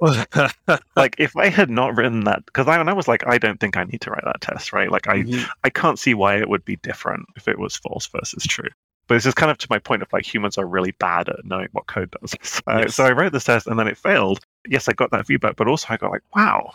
like 0.96 1.14
if 1.18 1.36
I 1.36 1.48
had 1.48 1.70
not 1.70 1.96
written 1.96 2.24
that, 2.24 2.44
because 2.46 2.68
I, 2.68 2.76
I 2.80 2.92
was 2.92 3.08
like, 3.08 3.26
I 3.26 3.38
don't 3.38 3.58
think 3.58 3.76
I 3.76 3.84
need 3.84 4.00
to 4.02 4.10
write 4.10 4.24
that 4.24 4.40
test, 4.40 4.72
right? 4.72 4.90
Like 4.90 5.08
I, 5.08 5.22
Mhm. 5.22 5.48
I 5.64 5.70
can't 5.70 5.98
see 5.98 6.14
why 6.14 6.36
it 6.38 6.48
would 6.48 6.64
be 6.64 6.76
different 6.76 7.26
if 7.36 7.48
it 7.48 7.58
was 7.58 7.76
false 7.76 8.06
versus 8.08 8.44
true. 8.44 8.68
But 9.06 9.16
this 9.16 9.26
is 9.26 9.34
kind 9.34 9.50
of 9.50 9.58
to 9.58 9.66
my 9.70 9.78
point 9.78 10.02
of 10.02 10.12
like 10.12 10.24
humans 10.24 10.56
are 10.56 10.66
really 10.66 10.92
bad 10.92 11.28
at 11.28 11.44
knowing 11.44 11.68
what 11.72 11.86
code 11.86 12.14
does. 12.20 12.34
Uh, 12.66 12.78
Yes. 12.82 12.94
So 12.94 13.04
I 13.04 13.12
wrote 13.12 13.32
this 13.32 13.44
test 13.44 13.66
and 13.66 13.78
then 13.78 13.86
it 13.88 13.98
failed. 13.98 14.40
Yes, 14.66 14.88
I 14.88 14.92
got 14.92 15.10
that 15.10 15.26
feedback, 15.26 15.56
but 15.56 15.68
also 15.68 15.88
I 15.90 15.96
got 15.98 16.10
like, 16.10 16.22
wow, 16.34 16.72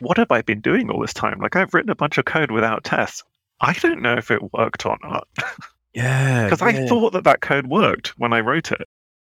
what 0.00 0.16
have 0.16 0.30
I 0.30 0.42
been 0.42 0.60
doing 0.60 0.90
all 0.90 1.00
this 1.00 1.12
time? 1.14 1.40
Like 1.40 1.56
I've 1.56 1.74
written 1.74 1.90
a 1.90 1.96
bunch 1.96 2.18
of 2.18 2.24
code 2.24 2.50
without 2.50 2.84
tests. 2.84 3.24
I 3.60 3.72
don't 3.72 4.02
know 4.02 4.14
if 4.14 4.30
it 4.30 4.52
worked 4.52 4.84
or 4.86 4.96
not 5.02 5.26
Yeah. 5.94 6.44
because 6.44 6.62
I 6.62 6.86
thought 6.86 7.14
that 7.14 7.24
that 7.24 7.40
code 7.40 7.66
worked 7.66 8.08
when 8.18 8.32
I 8.32 8.40
wrote 8.40 8.70
it. 8.70 8.86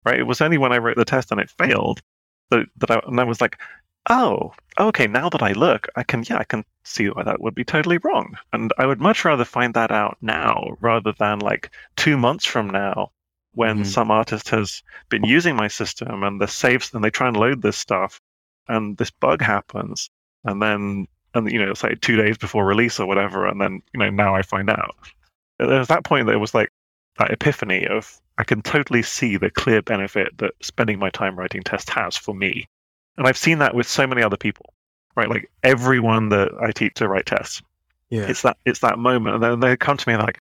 Right? 0.06 0.20
It 0.20 0.28
was 0.28 0.42
only 0.42 0.58
when 0.58 0.72
I 0.74 0.78
wrote 0.78 0.98
the 0.98 1.06
test 1.06 1.32
and 1.32 1.40
it 1.42 1.50
failed 1.50 2.02
that, 2.52 2.68
that 2.78 2.92
I, 2.92 3.02
and 3.08 3.20
I 3.20 3.24
was 3.24 3.42
like, 3.42 3.58
oh, 4.10 4.54
okay. 4.80 5.08
Now 5.08 5.30
that 5.30 5.42
I 5.44 5.54
look, 5.54 5.88
I 5.96 6.04
can 6.04 6.24
yeah, 6.30 6.38
I 6.38 6.44
can 6.44 6.64
see 6.84 7.08
why 7.10 7.24
that 7.24 7.42
would 7.42 7.56
be 7.56 7.64
totally 7.64 7.98
wrong. 8.00 8.36
And 8.54 8.74
I 8.78 8.86
would 8.86 9.00
much 9.00 9.24
rather 9.26 9.46
find 9.46 9.74
that 9.76 9.92
out 9.92 10.18
now 10.22 10.76
rather 10.82 11.14
than 11.14 11.40
like 11.40 11.70
two 11.96 12.18
months 12.18 12.46
from 12.46 12.70
now 12.70 13.12
when 13.54 13.80
Mhm. 13.80 13.86
some 13.86 14.12
artist 14.12 14.50
has 14.50 14.84
been 15.10 15.24
using 15.24 15.56
my 15.56 15.68
system 15.68 16.24
and 16.24 16.40
the 16.42 16.48
saves 16.48 16.94
and 16.94 17.04
they 17.04 17.10
try 17.10 17.28
and 17.28 17.38
load 17.38 17.62
this 17.62 17.78
stuff 17.78 18.20
and 18.68 18.98
this 18.98 19.12
bug 19.12 19.42
happens 19.42 20.10
and 20.46 20.62
then 20.62 21.08
and 21.34 21.52
you 21.52 21.60
know 21.64 21.72
it's 21.72 21.84
like 21.84 22.00
two 22.02 22.16
days 22.16 22.38
before 22.38 22.66
release 22.66 23.00
or 23.00 23.08
whatever 23.08 23.46
and 23.48 23.60
then 23.62 23.82
you 23.94 24.00
know 24.00 24.10
now 24.10 24.36
I 24.36 24.42
find 24.44 24.70
out. 24.70 24.96
There 25.60 25.80
was 25.80 25.88
that 25.90 26.04
point 26.06 26.26
that 26.28 26.36
it 26.36 26.40
was 26.40 26.54
like 26.54 26.70
that 27.18 27.32
epiphany 27.32 27.86
of 27.88 28.20
I 28.38 28.44
can 28.46 28.62
totally 28.62 29.02
see 29.04 29.38
the 29.38 29.50
clear 29.52 29.82
benefit 29.82 30.38
that 30.38 30.54
spending 30.62 31.00
my 31.00 31.10
time 31.10 31.38
writing 31.38 31.62
tests 31.64 31.90
has 31.92 32.16
for 32.18 32.34
me. 32.34 32.68
And 33.20 33.28
I've 33.28 33.38
seen 33.38 33.60
that 33.60 33.76
with 33.76 33.88
so 33.88 34.08
many 34.08 34.24
other 34.24 34.38
people. 34.38 34.74
Right? 35.16 35.30
Like 35.30 35.52
everyone 35.64 36.30
that 36.30 36.50
I 36.62 36.72
teach 36.72 36.94
to 36.96 37.08
write 37.08 37.26
tests. 37.26 37.62
Yeah. 38.10 38.22
It's 38.22 38.42
that 38.42 38.58
it's 38.66 38.80
that 38.80 38.98
moment 38.98 39.36
and 39.36 39.44
then 39.44 39.60
they 39.60 39.78
come 39.78 39.98
to 39.98 40.08
me 40.10 40.14
and 40.14 40.22
they're 40.22 40.28
like, 40.28 40.40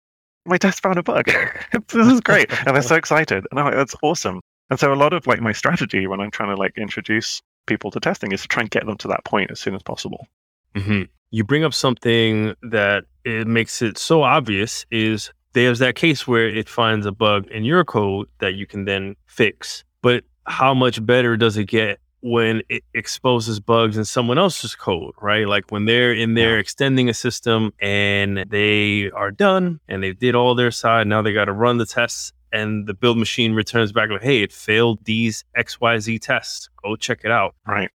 My 0.47 0.57
test 0.57 0.83
found 0.83 0.99
a 0.99 1.03
bug. 1.03 1.27
this 1.89 2.07
is 2.07 2.21
great. 2.21 2.51
and 2.67 2.75
they're 2.75 2.83
so 2.83 2.97
excited. 2.97 3.47
And 3.51 3.61
I'm 3.61 3.67
like, 3.67 3.75
that's 3.75 3.95
awesome. 4.03 4.41
And 4.71 4.81
so 4.81 4.93
a 4.93 4.97
lot 4.97 5.13
of 5.13 5.27
like 5.27 5.41
my 5.41 5.53
strategy 5.53 6.07
when 6.07 6.21
I'm 6.21 6.31
trying 6.31 6.49
to 6.49 6.57
like 6.57 6.73
introduce 6.79 7.43
people 7.67 7.91
to 7.91 8.01
testing 8.01 8.33
is 8.33 8.43
to 8.43 8.49
try 8.49 8.63
and 8.63 8.71
get 8.71 8.87
them 8.87 8.97
to 8.99 9.09
that 9.09 9.25
point 9.25 9.51
as 9.51 9.61
soon 9.61 9.75
as 9.75 9.83
possible. 9.83 10.27
hmm 10.75 11.03
You 11.31 11.45
bring 11.45 11.63
up 11.65 11.75
something 11.75 12.55
that 12.63 13.05
it 13.25 13.47
makes 13.47 13.83
it 13.83 13.99
so 13.99 14.23
obvious 14.23 14.87
is 14.91 15.31
there's 15.53 15.81
that 15.81 15.95
case 15.97 16.27
where 16.27 16.49
it 16.49 16.69
finds 16.69 17.05
a 17.05 17.13
bug 17.13 17.47
in 17.49 17.65
your 17.65 17.85
code 17.85 18.29
that 18.39 18.55
you 18.55 18.67
can 18.67 18.87
then 18.87 19.15
fix. 19.27 19.85
But 20.01 20.25
how 20.47 20.73
much 20.75 21.05
better 21.05 21.37
does 21.37 21.57
it 21.59 21.67
get 21.67 22.01
when 22.23 22.63
it 22.69 22.85
exposes 22.95 23.61
bugs 23.61 23.97
in 23.99 24.05
someone 24.05 24.39
else's 24.39 24.75
code, 24.75 25.13
right? 25.21 25.47
Like 25.47 25.71
when 25.71 25.85
they're 25.87 26.13
in 26.15 26.35
there 26.35 26.59
extending 26.59 27.09
a 27.09 27.15
system 27.15 27.73
and 27.81 28.45
they 28.49 29.11
are 29.11 29.31
done 29.31 29.81
and 29.89 30.03
they 30.03 30.13
did 30.13 30.35
all 30.35 30.55
their 30.55 30.71
side, 30.71 31.07
now 31.09 31.21
they 31.21 31.33
got 31.33 31.47
to 31.47 31.53
run 31.53 31.79
the 31.79 31.87
tests 31.87 32.33
and 32.53 32.87
the 32.87 32.95
build 32.95 33.19
machine 33.19 33.55
returns 33.55 33.93
back 33.93 34.09
like, 34.11 34.23
hey, 34.23 34.43
it 34.43 34.53
failed 34.53 35.05
these 35.05 35.45
XYZ 35.57 36.21
tests. 36.21 36.69
Go 36.83 36.97
check 36.97 37.21
it 37.25 37.31
out 37.31 37.55
Right. 37.67 37.91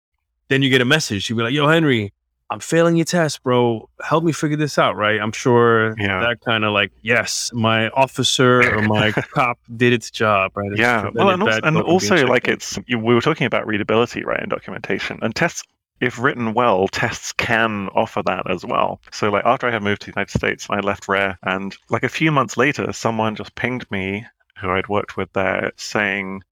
then 0.49 0.61
you 0.61 0.69
get 0.69 0.82
a 0.82 0.86
message. 0.86 1.30
You'd 1.30 1.38
be 1.38 1.43
like, 1.43 1.53
"Yo, 1.53 1.67
Henry, 1.67 2.11
I'm 2.49 2.59
failing 2.59 2.95
your 2.95 3.05
test, 3.05 3.43
bro. 3.43 3.89
Help 4.03 4.23
me 4.23 4.31
figure 4.31 4.57
this 4.57 4.77
out." 4.77 4.95
Right? 4.95 5.19
I'm 5.19 5.31
sure 5.31 5.95
Yeah. 5.97 6.21
that 6.21 6.41
kind 6.41 6.63
of 6.63 6.71
like, 6.73 6.91
yes, 7.01 7.51
my 7.53 7.89
officer 7.89 8.61
or 8.75 8.81
my 8.81 9.11
cop 9.33 9.59
did 9.75 9.93
its 9.93 10.09
job, 10.11 10.51
right? 10.55 10.71
It's 10.71 10.79
Yeah. 10.79 11.09
Well, 11.13 11.29
and 11.29 11.43
also, 11.43 11.59
and 11.63 11.77
also 11.77 12.25
like 12.27 12.47
it's 12.47 12.79
you, 12.87 12.99
we 12.99 13.13
were 13.13 13.21
talking 13.21 13.47
about 13.47 13.67
readability, 13.67 14.23
right, 14.23 14.41
in 14.41 14.49
documentation, 14.49 15.19
and 15.21 15.35
tests. 15.35 15.63
If 15.99 16.19
written 16.19 16.53
well, 16.53 16.87
tests 16.89 17.33
can 17.33 17.89
offer 17.95 18.21
that 18.27 18.47
as 18.51 18.63
well. 18.63 19.01
So, 19.11 19.31
like 19.31 19.43
after 19.45 19.67
I 19.67 19.71
had 19.71 19.81
moved 19.81 20.01
to 20.01 20.05
the 20.05 20.13
United 20.15 20.37
States, 20.37 20.67
I 20.69 20.79
left 20.79 21.07
Rare, 21.07 21.39
and 21.41 21.75
like 21.89 22.03
a 22.03 22.09
few 22.09 22.31
months 22.31 22.55
later, 22.55 22.93
someone 22.93 23.35
just 23.35 23.55
pinged 23.55 23.89
me 23.89 24.23
who 24.61 24.69
I'd 24.69 24.89
worked 24.89 25.17
with 25.17 25.33
there, 25.33 25.71
saying, 25.75 26.43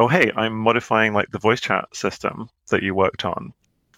"Oh, 0.00 0.08
hey, 0.08 0.32
I'm 0.34 0.58
modifying 0.58 1.14
like 1.14 1.30
the 1.30 1.38
voice 1.38 1.60
chat 1.60 1.94
system 1.94 2.48
that 2.70 2.82
you 2.82 2.92
worked 2.92 3.24
on. 3.24 3.52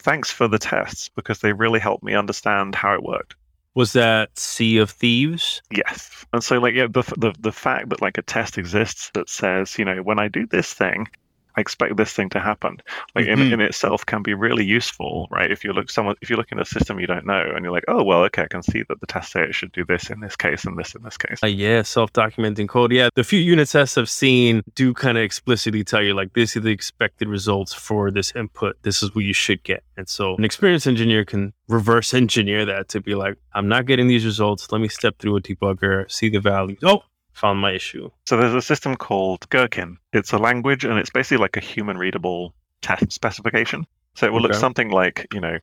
Thanks 0.05 0.31
for 0.31 0.47
the 0.47 0.59
tests 0.59 1.09
because 1.09 1.41
they 1.41 1.53
really 1.53 1.81
helped 1.81 2.05
me 2.05 2.15
understand 2.15 2.77
how 2.77 2.95
it 2.95 3.03
worked." 3.03 3.35
was 3.75 3.93
that 3.93 4.39
Sea 4.39 4.79
of 4.79 4.91
Thieves? 4.91 5.61
Yes. 5.71 6.25
And 6.33 6.43
so, 6.43 6.59
like, 6.59 6.75
yeah, 6.75 6.87
the, 6.87 7.03
the 7.17 7.35
the 7.41 7.53
fact 7.53 7.89
that 7.91 8.01
like 8.01 8.19
a 8.19 8.23
test 8.23 8.57
exists 8.57 9.11
that 9.15 9.29
says, 9.29 9.79
you 9.79 9.85
know, 9.85 9.97
when 10.03 10.19
I 10.19 10.29
do 10.29 10.47
this 10.47 10.73
thing, 10.73 11.09
I 11.57 11.61
expect 11.61 11.97
this 11.97 12.13
thing 12.13 12.29
to 12.31 12.41
happen. 12.41 12.79
Like, 13.15 13.27
Mhm. 13.27 13.33
in, 13.33 13.53
in 13.55 13.61
itself, 13.61 14.05
can 14.07 14.23
be 14.23 14.35
really 14.35 14.65
useful, 14.65 15.29
right? 15.31 15.51
If 15.51 15.63
you 15.65 15.73
look 15.73 15.91
someone, 15.91 16.17
if 16.21 16.31
you 16.31 16.37
look 16.37 16.51
in 16.53 16.59
a 16.59 16.65
system 16.65 16.99
you 17.01 17.07
don't 17.07 17.27
know, 17.27 17.53
and 17.55 17.65
you're 17.65 17.73
like, 17.73 17.85
oh, 17.89 18.03
well, 18.03 18.23
okay, 18.25 18.43
I 18.43 18.47
can 18.49 18.63
see 18.63 18.83
that 18.89 19.01
the 19.01 19.07
test 19.07 19.33
say 19.33 19.43
it 19.43 19.55
should 19.55 19.73
do 19.73 19.85
this 19.85 20.11
in 20.11 20.21
this 20.21 20.37
case 20.37 20.65
and 20.65 20.77
this 20.79 20.95
in 20.95 21.03
this 21.03 21.17
case. 21.17 21.39
Uh, 21.43 21.47
yeah, 21.47 21.83
self-documenting 21.83 22.69
code. 22.69 22.93
Yeah, 22.93 23.09
the 23.15 23.25
few 23.25 23.39
unit 23.41 23.69
tests 23.69 23.97
I've 23.97 24.11
seen 24.11 24.63
do 24.75 24.93
kind 24.95 25.17
of 25.19 25.25
explicitly 25.25 25.85
tell 25.85 26.03
you 26.03 26.15
like 26.15 26.33
this 26.35 26.57
is 26.57 26.63
the 26.63 26.71
expected 26.71 27.29
results 27.29 27.73
for 27.73 28.11
this 28.11 28.33
input. 28.35 28.77
This 28.83 29.03
is 29.03 29.15
what 29.15 29.25
you 29.25 29.33
should 29.33 29.63
get. 29.63 29.83
And 29.97 30.09
so 30.09 30.37
an 30.37 30.45
experienced 30.45 30.87
engineer 30.87 31.25
can 31.25 31.53
reverse 31.69 32.13
engineer 32.15 32.65
that 32.67 32.89
to 32.91 33.01
be 33.01 33.15
like, 33.15 33.37
I'm 33.55 33.69
not 33.69 33.87
getting 33.87 34.09
these 34.09 34.25
results. 34.25 34.71
Let 34.73 34.81
me 34.81 34.89
step 34.89 35.19
through 35.19 35.37
a 35.37 35.41
debugger, 35.41 36.11
see 36.11 36.29
the 36.29 36.41
values. 36.41 36.79
Oh, 36.83 37.03
found 37.35 37.61
my 37.61 37.73
issue. 37.73 38.11
So 38.27 38.37
there's 38.37 38.55
a 38.55 38.63
system 38.63 38.97
called 38.97 39.49
Gherkin. 39.51 39.99
It's 40.13 40.33
a 40.33 40.39
language, 40.39 40.85
and 40.85 40.99
it's 40.99 41.11
basically 41.11 41.39
like 41.39 41.57
a 41.57 41.61
human 41.61 41.99
readable 41.99 42.55
test 42.81 43.13
specification. 43.13 43.87
So 44.15 44.27
it 44.27 44.33
will 44.33 44.41
look 44.41 44.55
something 44.55 44.91
like, 44.91 45.27
you 45.33 45.41
know, 45.41 45.59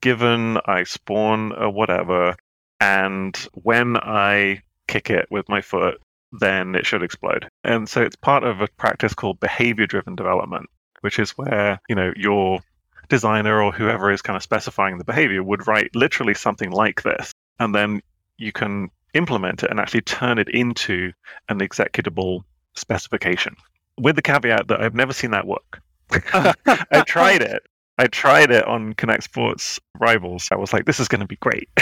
given 0.00 0.58
I 0.66 0.84
spawn 0.84 1.52
a 1.56 1.68
whatever, 1.68 2.36
and 2.80 3.36
when 3.54 3.96
I 3.96 4.62
kick 4.86 5.10
it 5.10 5.26
with 5.30 5.48
my 5.48 5.60
foot, 5.60 6.00
then 6.32 6.74
it 6.74 6.86
should 6.86 7.02
explode. 7.02 7.48
And 7.64 7.88
so 7.88 8.02
it's 8.02 8.16
part 8.16 8.44
of 8.44 8.60
a 8.60 8.68
practice 8.76 9.14
called 9.14 9.40
behavior 9.40 9.86
driven 9.86 10.14
development, 10.14 10.68
which 11.00 11.18
is 11.18 11.32
where, 11.32 11.80
you 11.88 11.96
know, 11.96 12.12
your 12.16 12.60
designer 13.08 13.62
or 13.62 13.72
whoever 13.72 14.10
is 14.10 14.22
kind 14.22 14.36
of 14.36 14.42
specifying 14.42 14.98
the 14.98 15.04
behavior 15.04 15.42
would 15.42 15.66
write 15.66 15.94
literally 15.94 16.34
something 16.34 16.70
like 16.70 17.02
this. 17.02 17.32
And 17.58 17.74
then 17.74 18.02
you 18.36 18.52
can 18.52 18.90
implement 19.16 19.62
it 19.62 19.70
and 19.70 19.80
actually 19.80 20.02
turn 20.02 20.38
it 20.38 20.48
into 20.50 21.12
an 21.48 21.60
executable 21.60 22.42
specification. 22.74 23.56
With 23.98 24.16
the 24.16 24.22
caveat 24.22 24.68
that 24.68 24.80
I've 24.80 24.94
never 24.94 25.12
seen 25.12 25.30
that 25.30 25.46
work. 25.46 25.80
I 26.32 27.02
tried 27.06 27.42
it. 27.42 27.62
I 27.98 28.06
tried 28.08 28.50
it 28.50 28.64
on 28.66 28.92
Kinect 28.94 29.22
Sports 29.22 29.80
Rivals. 29.98 30.48
I 30.52 30.56
was 30.56 30.72
like, 30.74 30.84
this 30.84 31.00
is 31.00 31.08
going 31.08 31.22
to 31.22 31.26
be 31.26 31.36
great. 31.36 31.68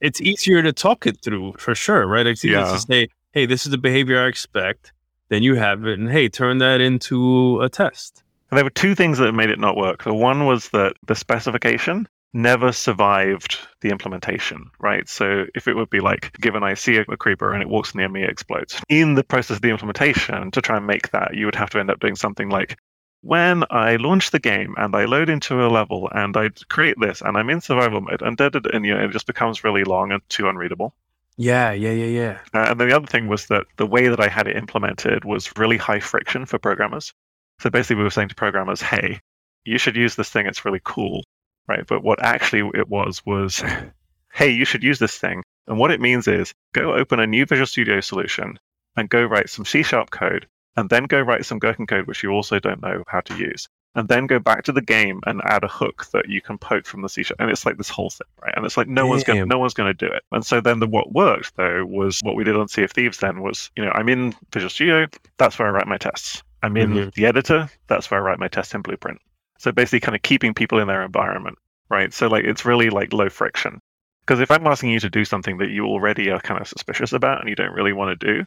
It's 0.00 0.20
easier 0.20 0.62
to 0.62 0.72
talk 0.72 1.06
it 1.08 1.20
through 1.24 1.54
for 1.58 1.74
sure, 1.74 2.06
right? 2.06 2.24
It's 2.26 2.44
easier 2.44 2.58
Yeah. 2.60 2.72
to 2.72 2.78
say, 2.78 3.08
hey, 3.32 3.46
this 3.46 3.66
is 3.66 3.70
the 3.72 3.78
behavior 3.78 4.22
I 4.22 4.28
expect. 4.28 4.92
Then 5.28 5.42
you 5.42 5.56
have 5.56 5.84
it, 5.86 5.98
and 5.98 6.08
hey, 6.10 6.28
turn 6.28 6.58
that 6.58 6.80
into 6.80 7.60
a 7.60 7.68
test. 7.68 8.22
there 8.52 8.62
were 8.64 8.70
two 8.70 8.94
things 8.94 9.18
that 9.18 9.32
made 9.32 9.50
it 9.50 9.58
not 9.58 9.76
work. 9.76 10.04
The 10.04 10.14
one 10.14 10.46
was 10.46 10.68
that 10.70 10.94
the 11.06 11.14
specification 11.16 12.08
never 12.34 12.72
survived 12.72 13.58
the 13.80 13.90
implementation, 13.90 14.70
right? 14.80 15.08
So 15.08 15.46
if 15.54 15.66
it 15.66 15.74
would 15.74 15.90
be 15.90 16.00
like, 16.00 16.32
given 16.40 16.62
I 16.62 16.74
see 16.74 16.96
a, 16.96 17.02
a 17.02 17.16
creeper 17.16 17.52
and 17.52 17.62
it 17.62 17.68
walks 17.68 17.94
near 17.94 18.08
me, 18.08 18.22
it 18.22 18.30
explodes. 18.30 18.80
In 18.88 19.14
the 19.14 19.24
process 19.24 19.56
of 19.56 19.62
the 19.62 19.70
implementation, 19.70 20.50
to 20.50 20.60
try 20.60 20.76
and 20.76 20.86
make 20.86 21.10
that, 21.10 21.34
you 21.34 21.46
would 21.46 21.54
have 21.54 21.70
to 21.70 21.78
end 21.78 21.90
up 21.90 22.00
doing 22.00 22.16
something 22.16 22.48
like 22.48 22.78
when 23.22 23.64
I 23.70 23.96
launch 23.96 24.30
the 24.30 24.38
game 24.38 24.74
and 24.76 24.94
I 24.94 25.06
load 25.06 25.28
into 25.28 25.66
a 25.66 25.68
level 25.68 26.08
and 26.14 26.36
I 26.36 26.50
create 26.68 26.96
this 27.00 27.20
and 27.20 27.36
I'm 27.36 27.50
in 27.50 27.60
survival 27.60 28.00
mode 28.00 28.22
and 28.22 28.36
da, 28.36 28.48
da, 28.48 28.60
da, 28.60 28.70
and 28.72 28.84
you 28.84 28.94
know, 28.94 29.04
it 29.04 29.10
just 29.10 29.26
becomes 29.26 29.64
really 29.64 29.84
long 29.84 30.12
and 30.12 30.22
too 30.28 30.48
unreadable. 30.48 30.94
Yeah, 31.36 31.72
yeah, 31.72 31.92
yeah, 31.92 32.06
yeah. 32.06 32.38
Uh, 32.52 32.70
and 32.70 32.80
then 32.80 32.88
the 32.88 32.96
other 32.96 33.06
thing 33.06 33.28
was 33.28 33.46
that 33.46 33.64
the 33.76 33.86
way 33.86 34.08
that 34.08 34.20
I 34.20 34.28
had 34.28 34.48
it 34.48 34.56
implemented 34.56 35.24
was 35.24 35.56
really 35.56 35.76
high 35.76 36.00
friction 36.00 36.46
for 36.46 36.58
programmers. 36.58 37.12
So 37.60 37.70
basically, 37.70 37.96
we 37.96 38.02
were 38.02 38.10
saying 38.10 38.28
to 38.28 38.34
programmers, 38.34 38.82
hey, 38.82 39.20
you 39.64 39.78
should 39.78 39.96
use 39.96 40.16
this 40.16 40.30
thing. 40.30 40.46
It's 40.46 40.64
really 40.64 40.80
cool. 40.84 41.22
Right. 41.68 41.86
But 41.86 42.02
what 42.02 42.22
actually 42.22 42.70
it 42.74 42.88
was 42.88 43.24
was, 43.26 43.62
hey, 44.32 44.50
you 44.50 44.64
should 44.64 44.82
use 44.82 44.98
this 44.98 45.18
thing. 45.18 45.42
And 45.66 45.78
what 45.78 45.90
it 45.90 46.00
means 46.00 46.26
is 46.26 46.54
go 46.72 46.94
open 46.94 47.20
a 47.20 47.26
new 47.26 47.44
Visual 47.44 47.66
Studio 47.66 48.00
solution 48.00 48.58
and 48.96 49.10
go 49.10 49.24
write 49.24 49.50
some 49.50 49.64
C 49.66 49.82
sharp 49.82 50.10
code 50.10 50.46
and 50.76 50.88
then 50.88 51.04
go 51.04 51.20
write 51.20 51.44
some 51.44 51.58
Gherkin 51.58 51.86
code, 51.86 52.06
which 52.06 52.22
you 52.22 52.30
also 52.30 52.58
don't 52.58 52.80
know 52.82 53.04
how 53.06 53.20
to 53.20 53.36
use. 53.36 53.68
And 53.94 54.06
then 54.08 54.26
go 54.26 54.38
back 54.38 54.62
to 54.64 54.72
the 54.72 54.80
game 54.80 55.20
and 55.26 55.40
add 55.44 55.64
a 55.64 55.68
hook 55.68 56.06
that 56.12 56.28
you 56.28 56.40
can 56.40 56.56
poke 56.56 56.86
from 56.86 57.02
the 57.02 57.08
C 57.08 57.22
sharp. 57.22 57.40
And 57.40 57.50
it's 57.50 57.66
like 57.66 57.76
this 57.78 57.88
whole 57.88 58.10
thing, 58.10 58.26
right? 58.40 58.54
And 58.56 58.64
it's 58.64 58.76
like 58.76 58.86
no 58.88 59.06
one's 59.06 59.24
going 59.24 59.40
Damn. 59.40 59.48
no 59.48 59.58
one's 59.58 59.74
going 59.74 59.94
to 59.94 60.06
do 60.06 60.12
it. 60.12 60.22
And 60.32 60.46
so 60.46 60.60
then 60.60 60.78
the 60.78 60.86
what 60.86 61.12
worked 61.12 61.56
though 61.56 61.84
was 61.84 62.20
what 62.22 62.36
we 62.36 62.44
did 62.44 62.56
on 62.56 62.68
Sea 62.68 62.84
of 62.84 62.92
Thieves 62.92 63.18
then 63.18 63.42
was, 63.42 63.70
you 63.76 63.84
know, 63.84 63.90
I'm 63.94 64.08
in 64.08 64.34
Visual 64.52 64.70
Studio, 64.70 65.06
that's 65.36 65.58
where 65.58 65.68
I 65.68 65.72
write 65.72 65.86
my 65.88 65.98
tests. 65.98 66.42
I'm 66.62 66.76
in 66.76 66.90
Mhm. 66.92 67.14
the 67.14 67.26
editor, 67.26 67.68
that's 67.88 68.10
where 68.10 68.20
I 68.20 68.22
write 68.22 68.38
my 68.38 68.48
test 68.48 68.74
in 68.74 68.82
Blueprint. 68.82 69.20
So 69.58 69.72
basically 69.72 70.00
kind 70.00 70.16
of 70.16 70.22
keeping 70.22 70.54
people 70.54 70.78
in 70.78 70.88
their 70.88 71.02
environment, 71.02 71.58
right? 71.90 72.12
So 72.12 72.28
like 72.28 72.44
it's 72.44 72.64
really 72.64 72.90
like 72.90 73.12
low 73.12 73.28
friction. 73.28 73.80
Because 74.20 74.40
if 74.40 74.50
I'm 74.50 74.66
asking 74.66 74.90
you 74.90 75.00
to 75.00 75.10
do 75.10 75.24
something 75.24 75.58
that 75.58 75.70
you 75.70 75.86
already 75.86 76.30
are 76.30 76.40
kind 76.40 76.60
of 76.60 76.68
suspicious 76.68 77.12
about 77.12 77.40
and 77.40 77.48
you 77.48 77.56
don't 77.56 77.72
really 77.72 77.92
want 77.92 78.18
to 78.18 78.26
do, 78.26 78.44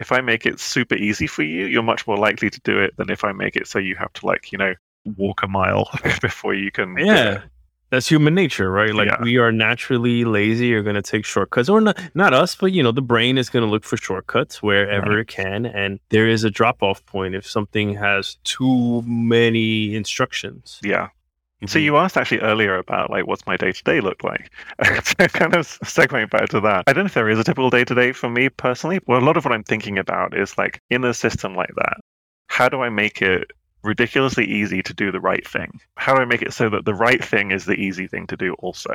if 0.00 0.12
I 0.12 0.20
make 0.20 0.46
it 0.46 0.60
super 0.60 0.94
easy 0.94 1.26
for 1.26 1.42
you, 1.42 1.66
you're 1.66 1.82
much 1.82 2.06
more 2.06 2.16
likely 2.16 2.50
to 2.50 2.60
do 2.60 2.78
it 2.78 2.96
than 2.96 3.10
if 3.10 3.24
I 3.24 3.32
make 3.32 3.56
it 3.56 3.66
so 3.66 3.78
you 3.78 3.96
have 3.96 4.12
to 4.14 4.26
like, 4.26 4.52
you 4.52 4.58
know, 4.58 4.74
walk 5.16 5.42
a 5.42 5.48
mile 5.48 5.90
before 6.20 6.54
you 6.54 6.70
can 6.70 6.96
Yeah. 6.98 7.42
That's 7.94 8.08
human 8.10 8.34
nature, 8.34 8.70
right? 8.72 8.92
Like 8.94 9.06
Yeah. 9.08 9.22
we 9.22 9.36
are 9.38 9.52
naturally 9.52 10.24
lazy. 10.24 10.66
You're 10.66 10.82
going 10.82 10.96
to 10.96 11.02
take 11.02 11.24
shortcuts, 11.24 11.68
or 11.68 11.80
not, 11.80 11.96
not 12.14 12.34
us, 12.34 12.54
but 12.56 12.72
you 12.72 12.82
know, 12.82 12.90
the 12.92 13.02
brain 13.02 13.38
is 13.38 13.48
going 13.48 13.64
to 13.64 13.70
look 13.70 13.84
for 13.84 13.96
shortcuts 13.96 14.60
wherever 14.62 15.18
it 15.20 15.28
can. 15.28 15.64
And 15.66 16.00
there 16.08 16.26
is 16.28 16.42
a 16.42 16.50
drop 16.50 16.82
off 16.82 17.04
point 17.06 17.34
if 17.36 17.46
something 17.46 17.94
has 17.94 18.36
too 18.44 19.02
many 19.06 19.94
instructions. 19.94 20.80
Yeah. 20.82 21.08
So 21.66 21.78
Mhm. 21.78 21.82
you 21.84 21.96
asked 21.96 22.16
actually 22.16 22.40
earlier 22.40 22.76
about 22.76 23.10
like 23.10 23.26
what's 23.28 23.46
my 23.46 23.56
day 23.56 23.70
to 23.72 23.82
day 23.84 24.00
look 24.00 24.24
like. 24.24 24.50
so 25.04 25.26
kind 25.28 25.54
of 25.54 25.66
segueing 25.84 26.28
back 26.28 26.48
to 26.50 26.60
that. 26.60 26.84
I 26.88 26.92
don't 26.92 27.04
know 27.04 27.06
if 27.06 27.14
there 27.14 27.28
is 27.30 27.38
a 27.38 27.44
typical 27.44 27.70
day 27.70 27.84
to 27.84 27.94
day 27.94 28.10
for 28.12 28.28
me 28.28 28.48
personally. 28.48 28.98
Well, 29.06 29.20
a 29.22 29.24
lot 29.24 29.36
of 29.36 29.44
what 29.44 29.54
I'm 29.54 29.62
thinking 29.62 29.98
about 29.98 30.36
is 30.36 30.58
like 30.58 30.80
in 30.90 31.04
a 31.04 31.14
system 31.14 31.54
like 31.54 31.72
that, 31.76 31.98
how 32.48 32.68
do 32.68 32.82
I 32.82 32.88
make 32.90 33.22
it 33.22 33.52
ridiculously 33.84 34.46
easy 34.46 34.82
to 34.82 34.94
do 34.94 35.12
the 35.12 35.20
right 35.20 35.46
thing? 35.46 35.80
How 35.96 36.14
do 36.14 36.22
I 36.22 36.24
make 36.24 36.42
it 36.42 36.52
so 36.52 36.68
that 36.70 36.84
the 36.84 36.94
right 36.94 37.22
thing 37.22 37.52
is 37.52 37.66
the 37.66 37.74
easy 37.74 38.06
thing 38.06 38.26
to 38.28 38.36
do 38.36 38.54
also? 38.54 38.94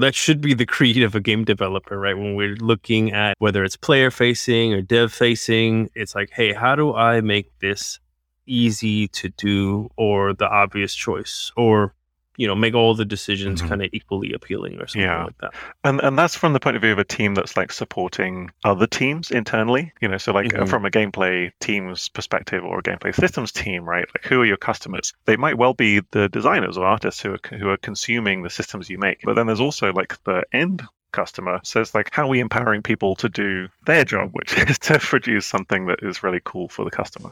that 0.00 0.14
should 0.14 0.40
be 0.40 0.54
the 0.54 0.66
creed 0.66 1.02
of 1.02 1.14
a 1.14 1.20
game 1.20 1.44
developer, 1.44 1.98
right? 1.98 2.16
When 2.16 2.34
we're 2.34 2.56
looking 2.56 3.12
at 3.12 3.36
whether 3.38 3.62
it's 3.64 3.76
player 3.76 4.10
facing 4.10 4.72
or 4.72 4.80
dev 4.80 5.12
facing, 5.12 5.90
it's 5.94 6.14
like, 6.14 6.30
hey, 6.30 6.52
how 6.52 6.74
do 6.74 6.94
I 6.94 7.20
make 7.20 7.50
this 7.60 8.00
easy 8.46 9.08
to 9.08 9.28
do 9.28 9.90
or 9.96 10.32
the 10.32 10.48
obvious 10.48 10.94
choice 10.94 11.52
or, 11.56 11.94
you 12.40 12.46
know, 12.46 12.54
make 12.54 12.74
all 12.74 12.94
the 12.94 13.04
decisions 13.04 13.60
Mhm. 13.60 13.68
kind 13.68 13.82
of 13.82 13.90
equally 13.92 14.32
appealing 14.32 14.80
or 14.80 14.86
something 14.86 15.02
Yeah. 15.02 15.24
like 15.24 15.38
that. 15.42 15.52
And 15.84 16.00
and 16.00 16.16
that's 16.18 16.34
from 16.34 16.54
the 16.54 16.60
point 16.60 16.76
of 16.76 16.82
view 16.82 16.92
of 16.92 16.98
a 16.98 17.04
team 17.04 17.34
that's 17.34 17.54
like 17.56 17.70
supporting 17.70 18.50
other 18.64 18.86
teams 18.86 19.30
internally. 19.30 19.92
You 20.00 20.08
know, 20.08 20.16
so 20.16 20.32
like 20.32 20.54
uh 20.54 20.60
Mhm. 20.64 20.68
from 20.70 20.86
a 20.86 20.90
gameplay 20.90 21.52
team's 21.60 22.08
perspective 22.08 22.64
or 22.64 22.78
a 22.78 22.82
gameplay 22.82 23.14
systems 23.14 23.52
team, 23.52 23.84
right? 23.84 24.06
Like 24.14 24.24
who 24.24 24.40
are 24.40 24.46
your 24.46 24.56
customers? 24.56 25.12
They 25.26 25.36
might 25.36 25.58
well 25.58 25.74
be 25.74 26.00
the 26.12 26.28
designers 26.30 26.78
or 26.78 26.86
artists 26.86 27.20
who 27.22 27.34
are 27.34 27.56
who 27.58 27.68
are 27.68 27.76
consuming 27.76 28.42
the 28.42 28.50
systems 28.50 28.88
you 28.88 28.96
make. 28.98 29.18
But 29.22 29.34
then 29.36 29.46
there's 29.46 29.60
also 29.68 29.92
like 29.92 30.12
the 30.24 30.42
end 30.52 30.82
customer. 31.12 31.60
So 31.64 31.80
it's 31.82 31.94
like 31.94 32.08
how 32.12 32.22
are 32.24 32.28
we 32.28 32.40
empowering 32.40 32.82
people 32.82 33.16
to 33.16 33.28
do 33.28 33.68
their 33.84 34.04
job, 34.04 34.30
which 34.32 34.56
is 34.56 34.78
to 34.88 34.98
produce 34.98 35.44
something 35.44 35.86
that 35.86 35.98
is 36.02 36.22
really 36.22 36.40
cool 36.44 36.68
for 36.68 36.84
the 36.86 36.90
customer. 36.90 37.30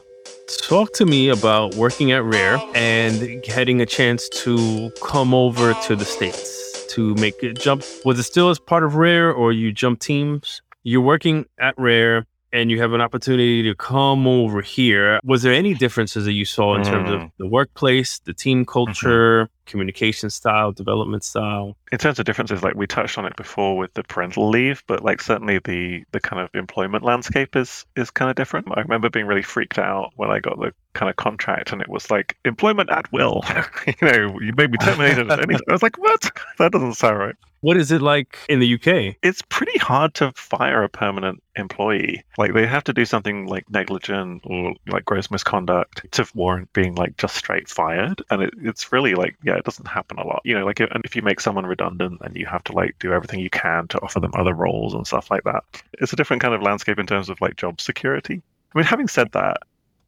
Talk 0.63 0.93
to 0.93 1.05
me 1.05 1.29
about 1.29 1.75
working 1.75 2.11
at 2.11 2.23
Rare 2.23 2.59
and 2.75 3.41
getting 3.43 3.81
a 3.81 3.85
chance 3.85 4.29
to 4.29 4.91
come 5.01 5.33
over 5.33 5.73
to 5.73 5.95
the 5.95 6.05
States 6.05 6.85
to 6.87 7.15
make 7.15 7.41
a 7.43 7.53
jump. 7.53 7.83
Was 8.05 8.19
it 8.19 8.23
still 8.23 8.49
as 8.49 8.59
part 8.59 8.83
of 8.83 8.95
Rare 8.95 9.31
or 9.31 9.51
you 9.51 9.71
jump 9.71 9.99
teams? 9.99 10.61
You're 10.83 11.01
working 11.01 11.45
at 11.59 11.75
Rare 11.77 12.25
and 12.51 12.71
you 12.71 12.79
have 12.81 12.93
an 12.93 13.01
opportunity 13.01 13.63
to 13.63 13.75
come 13.75 14.27
over 14.27 14.61
here. 14.61 15.19
Was 15.23 15.43
there 15.43 15.53
any 15.53 15.73
differences 15.73 16.25
that 16.25 16.33
you 16.33 16.45
saw 16.45 16.75
in 16.75 16.83
terms 16.83 17.09
of 17.11 17.19
Mm. 17.21 17.31
the 17.37 17.47
workplace, 17.47 18.19
the 18.19 18.33
team 18.33 18.65
culture, 18.65 19.49
communication 19.65 20.29
style, 20.29 20.71
development 20.71 21.23
style? 21.23 21.75
in 21.91 21.97
terms 21.97 22.19
of 22.19 22.25
differences, 22.25 22.61
like 22.61 22.75
we 22.75 22.85
touched 22.85 23.17
on 23.17 23.25
it 23.25 23.35
before 23.35 23.75
with 23.75 23.91
the 23.95 24.03
parental 24.03 24.47
leave, 24.49 24.83
but 24.85 25.03
like 25.03 25.21
certainly 25.21 25.59
the 25.63 26.03
the 26.11 26.19
kind 26.19 26.39
of 26.41 26.49
employment 26.53 27.03
landscape 27.03 27.55
is 27.55 27.85
is 27.95 28.11
kind 28.11 28.29
of 28.29 28.35
different. 28.35 28.67
I 28.75 28.81
remember 28.81 29.09
being 29.09 29.25
really 29.25 29.41
freaked 29.41 29.79
out 29.79 30.11
when 30.15 30.29
I 30.29 30.39
got 30.39 30.59
the 30.59 30.71
kind 30.99 31.09
of 31.09 31.15
contract, 31.15 31.71
and 31.71 31.81
it 31.81 31.87
was 31.87 32.11
like 32.11 32.35
employment 32.43 32.89
at 32.89 33.11
will. 33.13 33.41
you 33.87 33.93
know, 34.01 34.39
you 34.41 34.53
may 34.57 34.67
be 34.67 34.77
terminated 34.77 35.31
at 35.31 35.39
any. 35.39 35.55
I 35.55 35.71
was 35.71 35.83
like, 35.83 35.97
what? 35.97 36.29
That 36.57 36.73
doesn't 36.73 36.95
sound 36.95 37.19
right. 37.19 37.35
What 37.61 37.77
is 37.77 37.91
it 37.91 38.01
like 38.01 38.37
in 38.49 38.59
the 38.59 38.73
UK? 38.73 39.15
It's 39.21 39.41
pretty 39.43 39.77
hard 39.79 40.13
to 40.15 40.33
fire 40.33 40.83
a 40.83 40.89
permanent 40.89 41.41
employee. 41.55 42.23
Like 42.37 42.53
they 42.53 42.65
have 42.65 42.83
to 42.85 42.93
do 42.93 43.05
something 43.05 43.47
like 43.47 43.69
negligent 43.69 44.41
or 44.45 44.75
like 44.87 45.05
gross 45.05 45.31
misconduct 45.31 46.05
to 46.11 46.25
warrant 46.35 46.71
being 46.73 46.95
like 46.95 47.15
just 47.17 47.35
straight 47.35 47.69
fired. 47.69 48.21
And 48.29 48.43
it, 48.43 48.53
it's 48.61 48.91
really 48.91 49.15
like, 49.15 49.35
yeah, 49.43 49.55
it 49.55 49.63
doesn't 49.63 49.87
happen 49.87 50.17
a 50.19 50.27
lot. 50.27 50.41
You 50.43 50.57
know, 50.57 50.65
like 50.65 50.79
and 50.79 51.03
if 51.05 51.15
you 51.15 51.21
make 51.21 51.39
someone 51.39 51.65
redundant, 51.65 52.19
then 52.21 52.33
you 52.35 52.45
have 52.45 52.63
to 52.65 52.73
like 52.73 52.97
do 52.99 53.13
everything 53.13 53.39
you 53.39 53.49
can 53.49 53.87
to 53.89 54.01
offer 54.01 54.19
them 54.19 54.31
other 54.35 54.53
roles 54.53 54.93
and 54.93 55.07
stuff 55.07 55.31
like 55.31 55.43
that. 55.43 55.63
It's 55.93 56.13
a 56.13 56.17
different 56.17 56.41
kind 56.41 56.53
of 56.53 56.61
landscape 56.61 56.99
in 56.99 57.07
terms 57.07 57.29
of 57.29 57.39
like 57.39 57.55
job 57.55 57.79
security. 57.79 58.41
I 58.73 58.77
mean, 58.77 58.85
having 58.85 59.07
said 59.07 59.31
that, 59.31 59.63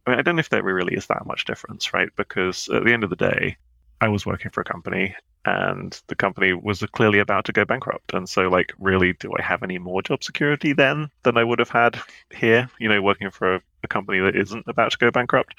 I 0.06 0.12
mean, 0.12 0.20
I 0.20 0.22
don't 0.22 0.36
know 0.36 0.41
if 0.41 0.49
there 0.49 0.64
really 0.64 0.95
is 0.95 1.08
that 1.08 1.26
much 1.26 1.45
difference, 1.45 1.93
right? 1.93 2.10
Because 2.16 2.70
at 2.70 2.84
the 2.84 2.93
end 2.93 3.04
of 3.04 3.10
the 3.10 3.16
day, 3.16 3.58
I 3.99 4.08
was 4.08 4.26
working 4.26 4.52
for 4.52 4.62
a 4.62 4.66
company 4.66 5.16
and 5.45 5.99
the 6.08 6.16
company 6.16 6.54
was 6.54 6.84
clearly 6.91 7.20
about 7.20 7.45
to 7.45 7.52
go 7.52 7.66
bankrupt. 7.66 8.14
And 8.14 8.28
so, 8.28 8.43
like, 8.43 8.74
really, 8.80 9.14
do 9.14 9.32
I 9.38 9.41
have 9.41 9.64
any 9.64 9.78
more 9.78 10.02
job 10.02 10.24
security 10.24 10.74
then 10.74 11.10
than 11.24 11.38
I 11.38 11.43
would 11.43 11.60
have 11.60 11.70
had 11.70 11.99
here, 12.32 12.70
you 12.80 12.89
know, 12.89 13.02
working 13.02 13.32
for 13.32 13.56
a, 13.56 13.62
a 13.84 13.88
company 13.88 14.20
that 14.20 14.36
isn't 14.36 14.66
about 14.68 14.91
to 14.91 14.97
go 14.97 15.12
bankrupt? 15.12 15.56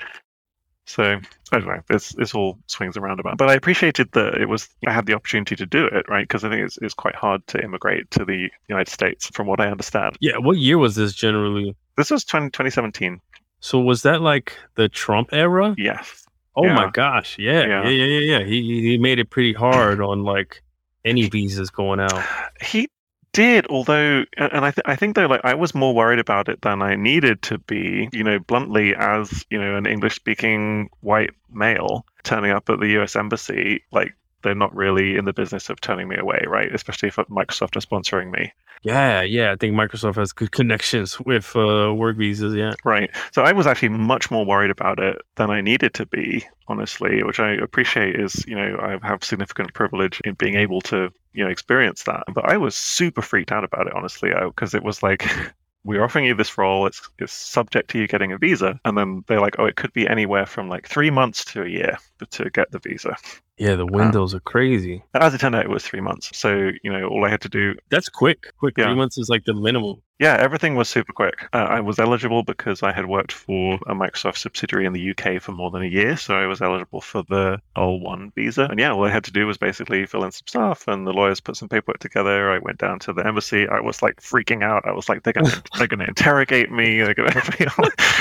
So 0.87 1.05
I 1.53 1.59
don't 1.59 1.67
know. 1.67 1.81
This 1.89 2.11
this 2.11 2.35
all 2.35 2.59
swings 2.67 2.97
around 2.97 3.21
about, 3.21 3.39
but 3.39 3.49
I 3.49 3.55
appreciated 3.55 4.11
that 4.13 4.35
it 4.35 4.49
was 4.49 4.69
I 4.87 4.93
had 4.93 5.07
the 5.07 5.15
opportunity 5.15 5.55
to 5.57 5.67
do 5.67 5.87
it, 5.87 6.09
right? 6.09 6.27
Because 6.27 6.43
I 6.43 6.51
think 6.51 6.63
it's 6.63 6.79
it's 6.83 6.95
quite 6.95 7.15
hard 7.15 7.47
to 7.49 7.63
immigrate 7.63 8.11
to 8.13 8.25
the 8.25 8.51
United 8.69 8.91
States, 8.91 9.29
from 9.33 9.47
what 9.47 9.61
I 9.61 9.69
understand. 9.69 10.17
Yeah, 10.21 10.39
what 10.39 10.59
year 10.59 10.79
was 10.79 10.97
this 10.97 11.13
generally? 11.13 11.77
This 11.97 12.11
was 12.11 12.25
20, 12.25 12.47
2017. 12.51 13.21
So 13.63 13.79
was 13.79 14.03
that 14.03 14.21
like 14.21 14.59
the 14.75 14.89
Trump 14.89 15.29
era? 15.33 15.75
Yes. 15.79 16.27
Oh 16.57 16.69
my 16.69 16.91
gosh, 16.91 17.39
yeah, 17.39 17.65
yeah, 17.65 17.83
Yeah. 17.85 17.89
yeah, 17.89 18.05
yeah, 18.19 18.39
yeah. 18.39 18.45
He 18.45 18.83
he 18.83 18.99
made 18.99 19.19
it 19.19 19.31
pretty 19.31 19.53
hard 19.55 20.01
on 20.03 20.25
like 20.25 20.63
any 21.05 21.29
visas 21.31 21.71
going 21.71 22.01
out. 22.01 22.13
He 22.61 22.89
did, 23.33 23.67
although, 23.69 24.25
and 24.37 24.65
I, 24.67 24.71
th- 24.73 24.83
I 24.85 24.95
think 24.95 25.17
though, 25.17 25.27
like 25.27 25.41
I 25.45 25.55
was 25.55 25.75
more 25.75 25.95
worried 25.95 26.19
about 26.19 26.49
it 26.51 26.61
than 26.61 26.83
I 26.83 26.97
needed 26.97 27.41
to 27.43 27.57
be. 27.59 28.09
You 28.13 28.23
know, 28.25 28.39
bluntly, 28.41 28.95
as 28.97 29.47
you 29.49 29.59
know, 29.59 29.75
an 29.77 29.87
English-speaking 29.87 30.91
white 31.01 31.31
male 31.51 32.05
turning 32.25 32.51
up 32.51 32.69
at 32.69 32.81
the 32.81 32.89
U.S. 32.89 33.17
embassy, 33.17 33.83
like 33.93 34.15
they're 34.43 34.55
not 34.55 34.75
really 34.75 35.17
in 35.17 35.25
the 35.25 35.33
business 35.33 35.71
of 35.71 35.81
turning 35.81 36.09
me 36.09 36.17
away, 36.17 36.45
right? 36.47 36.73
Especially 36.75 37.09
if 37.09 37.17
Microsoft 37.17 37.77
are 37.77 37.81
sponsoring 37.81 38.31
me, 38.31 38.53
Yeah, 38.83 39.23
yeah. 39.23 39.53
I 39.53 39.57
think 39.57 39.75
Microsoft 39.75 40.17
has 40.17 40.33
good 40.33 40.51
connections 40.51 41.19
with 41.21 41.55
uh, 41.55 41.95
work 41.95 42.17
visas. 42.17 42.55
Yeah. 42.55 42.75
right? 42.85 43.11
So 43.33 43.43
I 43.43 43.53
was 43.53 43.67
actually 43.67 43.91
much 43.91 44.31
more 44.31 44.45
worried 44.45 44.71
about 44.71 44.99
it 44.99 45.23
than 45.37 45.51
I 45.51 45.61
needed 45.61 45.95
to 45.95 46.07
be, 46.07 46.45
honestly, 46.69 47.23
which 47.23 47.39
I 47.39 47.53
appreciate. 47.53 48.19
Is 48.19 48.45
you 48.47 48.57
know, 48.57 48.77
I 48.81 49.07
have 49.07 49.23
significant 49.23 49.73
privilege 49.73 50.21
in 50.25 50.35
being 50.35 50.57
able 50.57 50.81
to 50.83 51.11
you 51.33 51.45
know 51.45 51.51
experience 51.51 52.03
that, 52.05 52.25
but 52.35 52.45
I 52.45 52.57
was 52.57 52.75
super 52.75 53.23
freaked 53.23 53.53
out 53.53 53.65
about 53.65 53.87
it, 53.87 53.95
honestly, 53.95 54.33
because 54.45 54.75
it 54.75 54.83
was 54.83 55.03
like. 55.03 55.25
We're 55.85 56.05
offering 56.05 56.27
you 56.27 56.35
this 56.37 56.57
role. 56.57 56.87
It's 56.87 57.11
it's 57.19 57.33
subject 57.33 57.91
to 57.91 57.99
you 57.99 58.07
getting 58.07 58.31
a 58.31 58.39
visa, 58.39 58.79
and 58.85 58.97
then 58.97 59.25
they're 59.27 59.41
like, 59.41 59.57
"Oh, 59.59 59.65
it 59.65 59.75
could 59.75 59.93
be 59.93 60.07
anywhere 60.07 60.47
from 60.47 60.69
like 60.69 60.87
three 60.87 61.11
months 61.11 61.45
to 61.47 61.65
a 61.65 61.69
year 61.69 61.99
to 62.31 62.51
get 62.51 62.71
the 62.71 62.79
visa." 62.79 63.17
Yeah, 63.59 63.77
the 63.77 63.87
windows 63.87 64.35
are 64.35 64.41
crazy. 64.41 65.03
And 65.15 65.23
as 65.23 65.35
it 65.35 65.39
turned 65.39 65.55
out, 65.55 65.65
it 65.65 65.71
was 65.71 65.85
three 65.85 66.01
months. 66.01 66.37
So 66.37 66.71
you 66.83 66.93
know, 66.93 67.07
all 67.09 67.25
I 67.25 67.29
had 67.31 67.41
to 67.43 67.49
do 67.49 67.75
That's 67.91 68.09
quick. 68.09 68.53
Quick. 68.59 68.75
Yeah. 68.79 68.87
Three 68.87 68.95
months 68.95 69.19
is 69.19 69.29
like 69.29 69.45
the 69.45 69.55
minimum. 69.55 70.01
Yeah, 70.19 70.37
everything 70.39 70.77
was 70.77 70.89
super 70.89 71.13
quick. 71.13 71.49
Uh, 71.53 71.57
I 71.69 71.81
was 71.81 71.99
eligible 71.99 72.45
because 72.45 72.85
I 72.85 72.93
had 72.93 73.07
worked 73.07 73.33
for 73.33 73.75
a 73.89 73.95
Microsoft 73.95 74.37
subsidiary 74.37 74.87
in 74.87 74.93
the 74.93 75.11
UK 75.11 75.43
for 75.43 75.51
more 75.51 75.69
than 75.73 75.83
a 75.83 75.87
year, 75.87 76.17
so 76.17 76.37
I 76.37 76.47
was 76.47 76.63
eligible 76.63 77.01
for 77.01 77.25
the 77.29 77.59
L1 77.77 78.33
visa. 78.37 78.69
And 78.71 78.79
yeah, 78.79 78.93
all 78.93 79.05
I 79.05 79.11
had 79.11 79.25
to 79.25 79.33
do 79.33 79.49
was 79.49 79.59
basically 79.59 80.07
fill 80.07 80.23
in 80.23 80.31
some 80.31 80.47
stuff, 80.47 80.87
and 80.87 81.09
the 81.09 81.13
lawyers 81.13 81.41
put 81.41 81.57
some 81.57 81.69
paperwork 81.69 81.99
together. 81.99 82.53
I 82.53 82.59
went 82.61 82.79
down 82.79 83.01
to 83.01 83.13
the 83.13 83.27
embassy. 83.27 83.67
I 83.67 83.81
was 83.81 84.01
like 84.01 84.21
freaking 84.21 84.63
out. 84.63 84.87
I 84.87 84.93
was 84.93 85.09
like, 85.09 85.25
they're 85.25 85.33
gonna 85.33 85.61
they're 85.79 85.89
gonna 85.89 86.05
interrogate 86.07 86.71
me. 86.71 87.03
They're 87.03 87.15
gonna, 87.15 87.33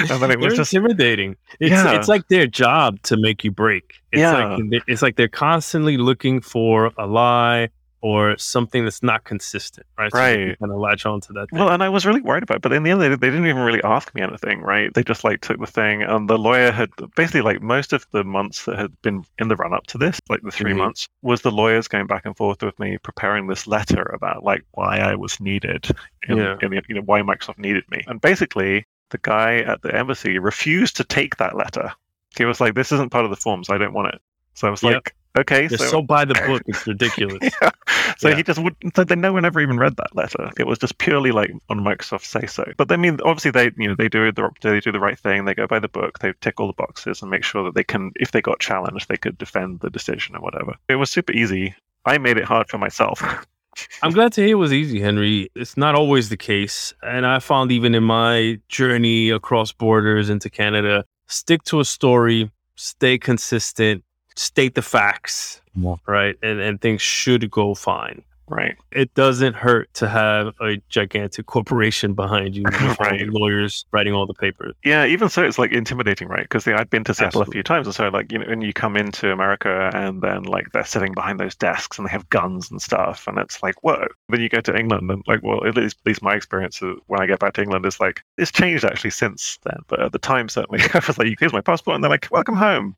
and 0.09 0.21
then 0.21 0.31
it 0.31 0.39
was 0.39 0.55
just 0.55 0.73
intimidating. 0.73 1.35
It's 1.59 1.69
Yeah. 1.69 1.91
it's 1.99 2.07
like 2.07 2.27
their 2.29 2.47
job 2.47 2.99
to 3.03 3.17
make 3.17 3.43
you 3.43 3.51
break. 3.51 3.93
It's 4.11 4.21
Yeah. 4.21 4.55
like 4.55 4.83
it's 4.87 5.03
like 5.03 5.17
they're 5.22 5.27
constantly 5.27 5.98
looking 5.98 6.41
for 6.41 6.91
a 6.98 7.06
lie 7.06 7.69
or 8.02 8.35
something 8.39 8.84
that's 8.84 9.03
not 9.03 9.23
consistent, 9.26 9.85
right? 9.99 10.11
So 10.11 10.18
Right. 10.18 10.57
kind 10.57 10.72
of 10.72 10.80
latch 10.80 11.06
onto 11.06 11.31
that. 11.34 11.52
Thing. 11.52 11.60
Well, 11.60 11.69
and 11.69 11.84
I 11.84 11.89
was 11.89 12.03
really 12.03 12.22
worried 12.22 12.41
about 12.41 12.56
it, 12.56 12.61
but 12.64 12.73
in 12.73 12.81
the 12.81 12.89
end, 12.89 12.99
they, 12.99 13.10
they 13.10 13.15
didn't 13.30 13.45
even 13.45 13.61
really 13.61 13.84
ask 13.84 14.15
me 14.15 14.23
anything, 14.23 14.61
right? 14.61 14.91
They 14.91 15.03
just 15.03 15.23
like 15.23 15.41
took 15.41 15.60
the 15.60 15.68
thing, 15.68 16.02
and 16.02 16.27
the 16.27 16.39
lawyer 16.39 16.72
had 16.72 16.89
basically 17.15 17.41
like 17.41 17.61
most 17.61 17.93
of 17.93 18.07
the 18.11 18.23
months 18.23 18.65
that 18.65 18.80
had 18.80 18.99
been 19.03 19.23
in 19.38 19.49
the 19.49 19.56
run 19.56 19.76
up 19.76 19.85
to 19.88 19.99
this, 19.99 20.19
like 20.30 20.41
the 20.41 20.49
3 20.49 20.73
Mhm. 20.73 20.77
months, 20.77 21.07
was 21.22 21.43
the 21.43 21.52
lawyers 21.52 21.88
going 21.88 22.07
back 22.07 22.26
and 22.26 22.35
forth 22.35 22.64
with 22.64 22.80
me, 22.80 22.98
preparing 22.98 23.45
this 23.45 23.68
letter 23.68 24.02
about 24.15 24.43
like 24.43 24.64
why 24.72 24.98
I 24.98 25.14
was 25.14 25.39
needed, 25.39 25.85
in, 26.27 26.38
Yeah. 26.38 26.56
in 26.64 26.72
the, 26.72 26.81
you 26.89 26.95
know, 26.95 27.02
why 27.02 27.22
Microsoft 27.22 27.60
needed 27.60 27.84
me, 27.91 28.02
and 28.07 28.19
basically 28.19 28.84
the 29.11 29.19
guy 29.19 29.57
at 29.57 29.84
the 29.84 29.93
embassy 29.95 30.39
refused 30.39 30.98
to 30.98 31.03
take 31.03 31.35
that 31.38 31.56
letter. 31.56 31.91
He 32.35 32.45
was 32.45 32.60
like, 32.61 32.73
"This 32.73 32.91
isn't 32.93 33.11
part 33.11 33.26
of 33.26 33.30
the 33.30 33.35
forms. 33.38 33.69
I 33.69 33.77
don't 33.77 33.93
want 33.93 34.07
it." 34.15 34.22
So 34.53 34.67
I 34.67 34.71
was 34.71 34.83
Yep. 34.83 34.93
like, 34.93 35.15
"Okay, 35.39 35.67
They're 35.67 35.77
so." 35.77 35.85
so 35.85 36.01
by 36.01 36.25
the 36.25 36.33
book, 36.33 36.61
it's 36.67 36.85
ridiculous. 36.87 37.39
yeah. 37.61 37.69
So 38.17 38.29
Yeah. 38.29 38.35
he 38.35 38.43
just 38.43 38.59
would. 38.59 38.75
So 38.95 39.03
they 39.03 39.15
no 39.15 39.33
one 39.33 39.45
ever 39.45 39.59
even 39.61 39.77
read 39.77 39.95
that 39.97 40.15
letter. 40.15 40.51
It 40.57 40.67
was 40.67 40.77
just 40.79 40.97
purely 40.97 41.31
like 41.31 41.51
on 41.69 41.79
Microsoft 41.79 42.23
say 42.25 42.45
so. 42.47 42.65
But 42.77 42.91
I 42.91 42.97
mean, 42.97 43.19
obviously 43.23 43.51
they 43.51 43.71
you 43.77 43.87
know 43.87 43.95
they 43.95 44.09
do 44.09 44.31
the 44.31 44.49
they 44.61 44.79
do 44.79 44.91
the 44.91 44.99
right 44.99 45.17
thing. 45.17 45.45
They 45.45 45.53
go 45.53 45.67
by 45.67 45.79
the 45.79 45.87
book. 45.87 46.19
They 46.19 46.33
tick 46.41 46.59
all 46.59 46.67
the 46.67 46.73
boxes 46.73 47.21
and 47.21 47.31
make 47.31 47.43
sure 47.43 47.63
that 47.63 47.75
they 47.75 47.83
can, 47.83 48.11
if 48.17 48.31
they 48.31 48.41
got 48.41 48.59
challenged, 48.59 49.07
they 49.07 49.17
could 49.17 49.37
defend 49.37 49.79
the 49.79 49.89
decision 49.89 50.35
or 50.35 50.41
whatever. 50.41 50.75
It 50.89 50.95
was 50.95 51.09
super 51.11 51.31
easy. 51.33 51.73
I 52.05 52.17
made 52.17 52.37
it 52.37 52.45
hard 52.45 52.67
for 52.69 52.77
myself. 52.77 53.21
I'm 54.03 54.11
glad 54.11 54.33
to 54.33 54.41
hear 54.41 54.51
it 54.51 54.55
was 54.55 54.73
easy, 54.73 54.99
Henry. 54.99 55.49
It's 55.55 55.77
not 55.77 55.95
always 55.95 56.27
the 56.27 56.35
case. 56.35 56.93
And 57.03 57.25
I 57.25 57.39
found 57.39 57.71
even 57.71 57.95
in 57.95 58.03
my 58.03 58.59
journey 58.67 59.29
across 59.29 59.71
borders 59.71 60.29
into 60.29 60.49
Canada, 60.49 61.05
stick 61.27 61.63
to 61.65 61.79
a 61.79 61.85
story, 61.85 62.51
stay 62.75 63.17
consistent, 63.17 64.03
state 64.35 64.75
the 64.75 64.81
facts, 64.81 65.61
right? 66.07 66.35
And 66.41 66.59
and 66.59 66.79
things 66.81 67.01
should 67.01 67.49
go 67.51 67.75
fine. 67.75 68.23
right. 68.47 68.75
It 68.91 69.13
doesn't 69.13 69.53
hurt 69.53 69.93
to 69.93 70.09
have 70.09 70.53
a 70.59 70.75
gigantic 70.89 71.45
corporation 71.45 72.13
behind 72.13 72.53
you, 72.53 72.63
with 72.65 72.81
all 72.81 72.95
the 72.95 72.95
Right. 72.99 73.29
lawyers 73.29 73.85
writing 73.93 74.13
all 74.13 74.27
the 74.27 74.33
papers. 74.33 74.73
Yeah, 74.83 75.05
even 75.05 75.29
so, 75.29 75.41
it's 75.43 75.57
like 75.57 75.71
intimidating, 75.71 76.27
right? 76.27 76.43
Because 76.43 76.67
I'd 76.67 76.89
been 76.89 77.05
to 77.05 77.13
Seattle 77.13 77.41
a 77.43 77.45
few 77.45 77.63
times, 77.63 77.87
and 77.87 77.95
so 77.95 78.09
like 78.09 78.29
you 78.31 78.39
know, 78.39 78.45
when 78.47 78.59
you 78.61 78.73
come 78.73 78.97
into 78.97 79.31
America, 79.31 79.89
and 79.93 80.21
then 80.21 80.43
like 80.43 80.69
they're 80.73 80.83
sitting 80.83 81.13
behind 81.13 81.39
those 81.39 81.55
desks, 81.55 81.97
and 81.97 82.05
they 82.05 82.11
have 82.11 82.27
guns 82.29 82.69
and 82.69 82.81
stuff, 82.81 83.25
and 83.27 83.37
it's 83.37 83.63
like 83.63 83.75
whoa. 83.83 84.05
Then 84.27 84.41
you 84.41 84.49
go 84.49 84.59
to 84.59 84.75
England, 84.77 85.09
and 85.09 85.23
like, 85.27 85.41
well, 85.43 85.65
at 85.65 85.77
least, 85.77 85.97
at 86.01 86.05
least 86.07 86.21
my 86.21 86.35
experience 86.35 86.81
when 87.07 87.21
I 87.21 87.25
get 87.27 87.39
back 87.39 87.53
to 87.53 87.61
England 87.61 87.85
is 87.85 88.01
like 88.01 88.21
it's 88.37 88.51
changed 88.51 88.83
actually 88.83 89.11
since 89.11 89.59
then, 89.63 89.79
but 89.87 90.01
at 90.01 90.11
the 90.11 90.19
time 90.19 90.49
certainly, 90.49 90.81
I 90.93 91.01
was 91.07 91.17
like, 91.17 91.33
here's 91.39 91.53
my 91.53 91.61
passport, 91.61 91.95
and 91.95 92.03
they're 92.03 92.11
like, 92.11 92.27
welcome 92.31 92.55
home. 92.55 92.97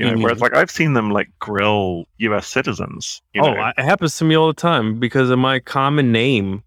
You 0.00 0.06
know, 0.06 0.12
Mhm. 0.14 0.22
whereas 0.22 0.40
like 0.40 0.54
I've 0.54 0.70
seen 0.70 0.94
them 0.94 1.10
like 1.10 1.28
grill 1.40 2.04
U.S. 2.18 2.46
citizens. 2.46 3.20
You 3.34 3.42
oh, 3.42 3.52
know, 3.52 3.72
it 3.76 3.84
happens 3.84 4.16
to 4.16 4.24
me 4.24 4.34
all 4.34 4.46
the 4.46 4.54
time 4.54 4.98
because 4.98 5.28
of 5.28 5.38
my 5.38 5.60
common 5.60 6.10
name. 6.10 6.62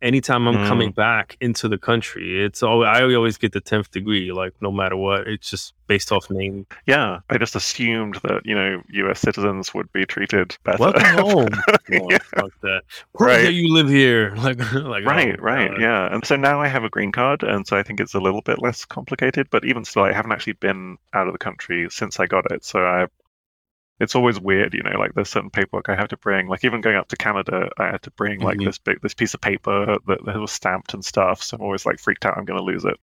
Anytime 0.00 0.46
I'm 0.46 0.54
Mm. 0.58 0.68
coming 0.68 0.90
back 0.92 1.36
into 1.40 1.66
the 1.68 1.76
country, 1.78 2.44
it's 2.44 2.62
all 2.62 2.84
I 2.84 3.02
always 3.02 3.36
get 3.36 3.52
the 3.52 3.60
tenth 3.60 3.90
degree, 3.90 4.30
like 4.32 4.52
no 4.60 4.70
matter 4.70 4.96
what. 4.96 5.26
It's 5.26 5.50
just 5.50 5.74
based 5.88 6.12
off 6.12 6.30
name. 6.30 6.66
yeah, 6.86 7.18
I 7.30 7.38
just 7.38 7.56
assumed 7.56 8.16
that 8.22 8.42
you 8.44 8.54
know 8.54 8.80
U.S. 8.90 9.18
citizens 9.20 9.74
would 9.74 9.90
be 9.92 10.06
treated 10.06 10.56
better. 10.64 10.78
Welcome 10.84 11.02
home. 11.26 11.48
No, 11.88 12.06
Yeah. 12.10 12.18
that. 12.62 12.82
Right. 13.18 13.52
you 13.52 13.72
live 13.72 13.88
here. 13.88 14.34
Like, 14.36 14.58
like 14.72 15.04
Right, 15.04 15.36
oh, 15.38 15.42
right, 15.42 15.70
God. 15.70 15.80
yeah. 15.80 16.14
And 16.14 16.24
so 16.24 16.36
now 16.36 16.60
I 16.60 16.68
have 16.68 16.84
a 16.84 16.90
green 16.90 17.10
card, 17.12 17.42
and 17.42 17.66
so 17.66 17.76
I 17.76 17.82
think 17.82 17.98
it's 18.00 18.14
a 18.14 18.20
little 18.20 18.42
bit 18.42 18.62
less 18.62 18.84
complicated. 18.84 19.48
But 19.50 19.64
even 19.64 19.84
still, 19.84 20.04
I 20.04 20.12
haven't 20.12 20.32
actually 20.32 20.52
been 20.54 20.96
out 21.12 21.26
of 21.26 21.32
the 21.32 21.38
country 21.38 21.88
since 21.90 22.20
I 22.20 22.26
got 22.26 22.50
it. 22.52 22.64
So 22.64 22.84
I, 22.84 23.06
it's 24.00 24.14
always 24.14 24.38
weird, 24.40 24.74
you 24.74 24.82
know. 24.82 24.98
Like 24.98 25.14
there's 25.14 25.28
certain 25.28 25.50
paperwork 25.50 25.88
I 25.88 25.96
have 25.96 26.08
to 26.08 26.16
bring. 26.16 26.48
Like 26.48 26.64
even 26.64 26.80
going 26.80 26.96
up 26.96 27.08
to 27.08 27.16
Canada, 27.16 27.68
I 27.78 27.86
had 27.86 28.02
to 28.02 28.10
bring 28.12 28.40
like 28.40 28.58
Mhm. 28.58 28.66
this 28.66 28.78
big 28.78 29.00
this 29.02 29.14
piece 29.14 29.34
of 29.34 29.40
paper 29.40 29.96
that, 30.06 30.24
that 30.24 30.38
was 30.38 30.52
stamped 30.52 30.94
and 30.94 31.04
stuff. 31.04 31.42
So 31.42 31.56
I'm 31.56 31.62
always 31.62 31.84
like 31.86 31.98
freaked 31.98 32.24
out. 32.26 32.36
I'm 32.38 32.44
going 32.44 32.58
to 32.58 32.64
lose 32.64 32.84
it. 32.84 32.96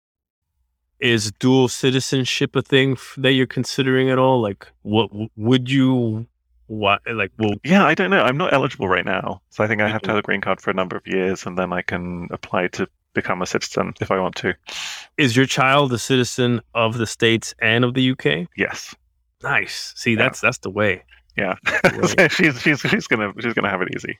Is 1.00 1.32
dual 1.32 1.68
citizenship 1.68 2.54
a 2.56 2.62
thing 2.62 2.92
f- 2.92 3.14
that 3.18 3.32
you're 3.32 3.46
considering 3.46 4.10
at 4.10 4.18
all? 4.18 4.40
Like, 4.40 4.66
what 4.82 5.10
would 5.36 5.68
you? 5.70 6.26
What 6.66 7.02
like? 7.06 7.30
Well, 7.38 7.54
Yeah, 7.62 7.84
I 7.84 7.94
don't 7.94 8.10
know. 8.10 8.22
I'm 8.22 8.38
not 8.38 8.52
eligible 8.54 8.88
right 8.88 9.04
now, 9.04 9.42
so 9.50 9.62
I 9.62 9.66
think 9.66 9.82
I 9.82 9.88
have 9.88 10.00
to 10.02 10.10
have 10.10 10.18
a 10.18 10.22
green 10.22 10.40
card 10.40 10.60
for 10.62 10.70
a 10.70 10.74
number 10.74 10.96
of 10.96 11.06
years, 11.06 11.44
and 11.44 11.58
then 11.58 11.72
I 11.74 11.82
can 11.82 12.28
apply 12.30 12.68
to 12.68 12.88
become 13.12 13.42
a 13.42 13.46
citizen 13.46 13.92
if 14.00 14.10
I 14.10 14.18
want 14.18 14.34
to. 14.36 14.54
is 15.18 15.36
your 15.36 15.44
child 15.46 15.92
a 15.92 15.98
citizen 15.98 16.60
of 16.74 16.96
the 16.98 17.06
states 17.06 17.54
and 17.60 17.84
of 17.84 17.92
the 17.94 18.10
UK? 18.12 18.48
Yes. 18.56 18.94
Nice. 19.44 19.92
See, 19.96 20.12
Yeah. 20.12 20.16
that's 20.24 20.40
that's 20.40 20.58
the 20.58 20.70
way. 20.70 21.04
Yeah. 21.36 21.54
Right. 21.84 22.04
so 22.18 22.28
she's 22.28 22.60
she's 22.60 22.80
she's 22.80 23.06
gonna 23.06 23.32
she's 23.40 23.54
gonna 23.54 23.70
have 23.70 23.82
it 23.82 23.88
easy. 23.94 24.18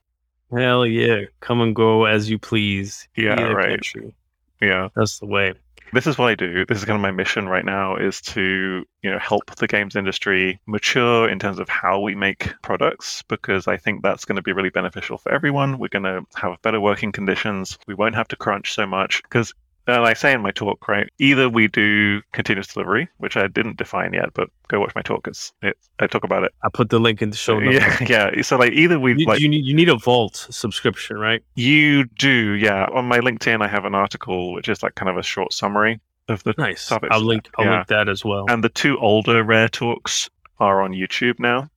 Hell 0.57 0.87
yeah. 0.87 1.23
Come 1.41 1.61
and 1.61 1.75
go 1.75 2.05
as 2.05 2.29
you 2.31 2.39
please. 2.39 3.09
Yeah, 3.17 3.41
right. 3.41 3.71
country. 3.71 4.15
Yeah. 4.61 4.89
That's 4.95 5.19
the 5.19 5.27
way. 5.27 5.55
this 5.93 6.07
is 6.07 6.19
what 6.19 6.29
I 6.29 6.35
do. 6.35 6.65
This 6.67 6.79
is 6.79 6.85
kind 6.85 6.97
of 6.97 7.03
my 7.03 7.11
mission 7.11 7.49
right 7.49 7.65
now 7.65 7.97
is 7.97 8.21
to, 8.23 8.85
you 9.03 9.11
know, 9.11 9.19
help 9.19 9.55
the 9.57 9.67
games 9.67 9.95
industry 9.97 10.59
mature 10.67 11.29
in 11.29 11.39
terms 11.39 11.59
of 11.59 11.69
how 11.69 12.01
we 12.01 12.15
make 12.15 12.53
products 12.63 13.23
because 13.29 13.67
I 13.69 13.77
think 13.77 14.03
that's 14.03 14.25
going 14.25 14.37
to 14.37 14.43
be 14.43 14.53
really 14.53 14.71
beneficial 14.71 15.19
for 15.19 15.33
everyone. 15.33 15.79
We're 15.79 15.89
going 15.89 16.05
to 16.05 16.25
have 16.37 16.61
better 16.63 16.81
working 16.81 17.13
conditions. 17.13 17.79
We 17.87 17.95
won't 17.95 18.15
have 18.15 18.29
to 18.29 18.37
crunch 18.37 18.73
so 18.75 18.87
much 18.87 19.23
because 19.25 19.55
Uh, 19.87 19.93
and 19.93 20.07
I 20.07 20.15
say 20.15 20.33
in 20.33 20.41
my 20.41 20.51
talk, 20.51 20.89
right, 20.89 21.09
either 21.19 21.49
we 21.49 21.69
do 21.69 22.23
continuous 22.33 22.69
delivery, 22.69 23.09
which 23.19 23.37
I 23.37 23.49
didn't 23.49 23.77
define 23.77 24.15
yet, 24.15 24.31
but 24.33 24.49
go 24.69 24.81
watch 24.81 24.95
my 24.95 25.03
talk. 25.03 25.27
It's, 25.29 25.53
it, 25.63 25.77
I 25.99 26.07
talk 26.07 26.25
about 26.25 26.43
it. 26.45 26.53
I 26.63 26.69
put 26.73 26.89
the 26.89 26.99
link 26.99 27.21
in 27.21 27.31
the 27.31 27.37
show 27.37 27.59
notes. 27.59 27.85
Yeah, 28.09 28.31
yeah. 28.35 28.43
So 28.43 28.57
like 28.57 28.73
either 28.73 28.99
we 28.99 29.15
You, 29.19 29.27
like 29.27 29.41
you 29.41 29.49
need 29.49 29.65
you 29.67 29.75
need 29.75 29.89
a 29.91 29.97
vault 29.97 30.47
subscription, 30.51 31.19
right? 31.19 31.43
you 31.55 32.05
do, 32.19 32.53
yeah. 32.53 32.87
On 32.95 33.05
my 33.07 33.19
LinkedIn, 33.19 33.61
I 33.63 33.69
have 33.69 33.85
an 33.85 33.95
article 33.95 34.55
which 34.55 34.69
is 34.69 34.83
like 34.83 34.95
kind 34.95 35.11
of 35.11 35.17
a 35.19 35.23
short 35.23 35.53
summary 35.53 36.01
of 36.29 36.43
the 36.45 36.55
Nice. 36.57 36.87
topics. 36.89 37.15
I'll 37.15 37.21
link 37.21 37.51
I'll 37.59 37.67
Yeah. 37.67 37.75
link 37.77 37.89
that 37.89 38.09
as 38.09 38.25
well. 38.25 38.47
And 38.49 38.65
the 38.65 38.71
two 38.71 38.97
older 38.99 39.45
rare 39.45 39.69
talks 39.69 40.31
are 40.61 40.81
on 40.81 40.93
YouTube 40.93 41.39
now. 41.39 41.69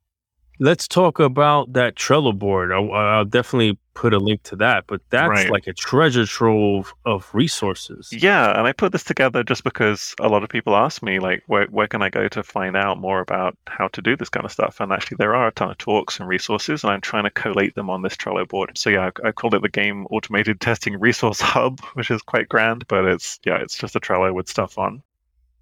Let's 0.60 0.88
talk 0.88 1.20
about 1.20 1.74
that 1.74 1.96
Trello 1.96 2.38
board. 2.38 2.72
I'll, 2.72 2.92
I'll 2.92 3.26
definitely 3.26 3.78
put 3.94 4.14
a 4.14 4.20
link 4.20 4.44
to 4.44 4.56
that, 4.56 4.86
but 4.88 5.02
that's 5.10 5.30
Right. 5.30 5.50
like 5.52 5.68
a 5.68 5.74
treasure 5.74 6.26
trove 6.26 6.94
of 7.06 7.30
resources. 7.34 8.10
Yeah, 8.12 8.58
and 8.58 8.68
I 8.68 8.74
put 8.74 8.92
this 8.92 9.04
together 9.04 9.44
just 9.44 9.64
because 9.64 10.14
a 10.20 10.28
lot 10.30 10.44
of 10.44 10.50
people 10.50 10.76
ask 10.76 11.02
me, 11.02 11.20
like, 11.20 11.44
where, 11.48 11.66
where 11.68 11.88
can 11.88 12.02
I 12.04 12.10
go 12.10 12.28
to 12.28 12.44
find 12.44 12.76
out 12.78 13.00
more 13.00 13.20
about 13.22 13.58
how 13.68 13.88
to 13.90 14.02
do 14.02 14.16
this 14.16 14.30
kind 14.30 14.46
of 14.46 14.52
stuff? 14.52 14.80
And 14.80 14.92
actually, 14.92 15.18
there 15.18 15.36
are 15.36 15.48
a 15.48 15.52
ton 15.52 15.72
of 15.72 15.78
talks 15.80 16.20
and 16.20 16.30
resources, 16.30 16.84
and 16.84 16.92
I'm 16.92 17.02
trying 17.02 17.24
to 17.24 17.32
collate 17.32 17.74
them 17.76 17.90
on 17.90 18.02
this 18.04 18.16
Trello 18.16 18.48
board. 18.48 18.78
So, 18.78 18.90
yeah, 18.92 19.10
I, 19.24 19.30
I 19.30 19.32
called 19.32 19.56
it 19.56 19.62
the 19.64 19.70
Game 19.70 20.06
Automated 20.12 20.62
Testing 20.62 21.00
Resource 21.00 21.42
Hub, 21.42 21.80
which 21.94 22.12
is 22.12 22.22
quite 22.22 22.50
grand, 22.50 22.88
but 22.88 23.06
it's, 23.06 23.40
yeah, 23.46 23.58
it's 23.58 23.78
just 23.78 23.96
a 23.96 24.00
Trello 24.00 24.34
with 24.34 24.48
stuff 24.50 24.78
on. 24.78 25.02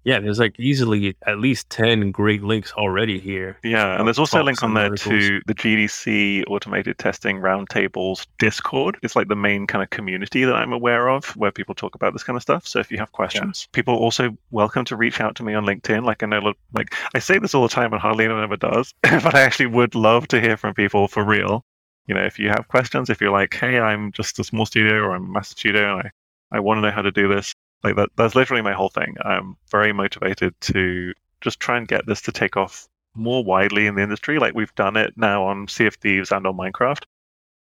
Yeah, 0.06 0.20
there's 0.20 0.38
like 0.38 0.54
easily 0.60 1.16
at 1.26 1.40
least 1.40 1.68
10 1.70 2.12
great 2.12 2.40
links 2.44 2.72
already 2.74 3.18
here. 3.18 3.58
Yeah, 3.64 3.98
and 3.98 4.06
there's 4.06 4.20
also 4.20 4.40
a 4.40 4.44
link 4.44 4.62
on 4.62 4.72
there 4.72 4.84
articles. 4.84 5.20
to 5.20 5.40
the 5.46 5.54
GDC 5.54 6.44
Automated 6.46 6.96
Testing 6.98 7.40
Roundtables 7.40 8.24
Discord. 8.38 8.98
It's 9.02 9.16
like 9.16 9.26
the 9.26 9.34
main 9.34 9.66
kind 9.66 9.82
of 9.82 9.90
community 9.90 10.44
that 10.44 10.54
I'm 10.54 10.72
aware 10.72 11.08
of 11.08 11.24
where 11.34 11.50
people 11.50 11.74
talk 11.74 11.96
about 11.96 12.12
this 12.12 12.22
kind 12.22 12.36
of 12.36 12.42
stuff. 12.42 12.68
So 12.68 12.78
if 12.78 12.92
you 12.92 12.98
have 12.98 13.10
questions, 13.10 13.66
people 13.72 13.94
are 13.94 13.98
also 13.98 14.30
welcome 14.52 14.84
to 14.84 14.94
reach 14.94 15.20
out 15.20 15.34
to 15.36 15.42
me 15.42 15.54
on 15.54 15.66
LinkedIn. 15.66 16.04
Like 16.04 16.22
I 16.22 16.26
know, 16.26 16.54
like 16.72 16.94
I 17.16 17.18
say 17.18 17.40
this 17.40 17.52
all 17.52 17.64
the 17.64 17.68
time, 17.68 17.92
and 17.92 18.00
hardly 18.00 18.26
anyone 18.26 18.44
ever 18.44 18.56
does, 18.56 18.94
but 19.02 19.34
I 19.34 19.40
actually 19.40 19.66
would 19.66 19.96
love 19.96 20.28
to 20.28 20.40
hear 20.40 20.56
from 20.56 20.72
people 20.72 21.08
for 21.08 21.24
real. 21.24 21.64
You 22.06 22.14
know, 22.14 22.22
if 22.22 22.38
you 22.38 22.48
have 22.50 22.68
questions, 22.68 23.10
if 23.10 23.20
you're 23.20 23.32
like, 23.32 23.54
hey, 23.54 23.80
I'm 23.80 24.12
just 24.12 24.38
a 24.38 24.44
small 24.44 24.66
studio 24.66 24.98
or 24.98 25.16
I'm 25.16 25.24
a 25.24 25.32
master 25.32 25.56
studio, 25.58 25.98
and 25.98 26.06
I, 26.52 26.58
I 26.58 26.60
want 26.60 26.78
to 26.78 26.82
know 26.82 26.92
how 26.92 27.02
to 27.02 27.10
do 27.10 27.26
this, 27.26 27.52
like 27.84 27.96
that, 27.96 28.10
that's 28.16 28.34
literally 28.34 28.62
my 28.62 28.72
whole 28.72 28.88
thing. 28.88 29.16
I'm 29.22 29.56
very 29.70 29.92
motivated 29.92 30.54
to 30.62 31.12
just 31.40 31.60
try 31.60 31.76
and 31.76 31.86
get 31.86 32.06
this 32.06 32.22
to 32.22 32.32
take 32.32 32.56
off 32.56 32.88
more 33.14 33.44
widely 33.44 33.86
in 33.86 33.94
the 33.94 34.02
industry. 34.02 34.38
Like 34.38 34.54
we've 34.54 34.74
done 34.74 34.96
it 34.96 35.14
now 35.16 35.44
on 35.44 35.68
Sea 35.68 35.86
of 35.86 35.94
Thieves 35.96 36.32
and 36.32 36.46
on 36.46 36.56
Minecraft. 36.56 37.04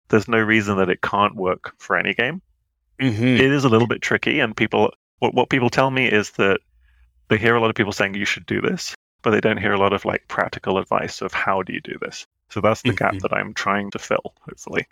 There's 0.09 0.29
no 0.29 0.39
reason 0.39 0.77
that 0.79 0.91
it 0.91 1.03
can't 1.03 1.37
work 1.37 1.75
for 1.79 1.97
any 1.97 2.15
game. 2.15 2.43
Mm-hmm. 3.01 3.25
It 3.25 3.41
is 3.53 3.65
a 3.65 3.69
little 3.69 3.87
bit 3.89 4.03
tricky, 4.03 4.41
and 4.41 4.57
people 4.57 4.93
what 5.21 5.35
what 5.35 5.49
people 5.51 5.71
tell 5.71 5.91
me 5.91 6.07
is 6.07 6.31
that 6.33 6.61
they 7.29 7.39
hear 7.39 7.55
a 7.55 7.61
lot 7.61 7.71
of 7.71 7.77
people 7.77 7.93
saying 7.93 8.15
you 8.15 8.25
should 8.25 8.47
do 8.47 8.61
this, 8.61 8.95
but 9.23 9.31
they 9.31 9.41
don't 9.41 9.57
hear 9.57 9.73
a 9.73 9.79
lot 9.79 9.93
of 9.93 10.05
like 10.05 10.27
practical 10.29 10.79
advice 10.79 11.23
of 11.23 11.33
how 11.33 11.63
do 11.63 11.73
you 11.73 11.81
do 11.81 11.97
this. 12.01 12.27
So 12.51 12.61
that's 12.61 12.83
the 12.83 12.93
gap 12.93 13.15
Mhm. 13.15 13.21
that 13.23 13.33
I'm 13.33 13.55
trying 13.55 13.91
to 13.93 13.99
fill, 13.99 14.35
hopefully. 14.41 14.87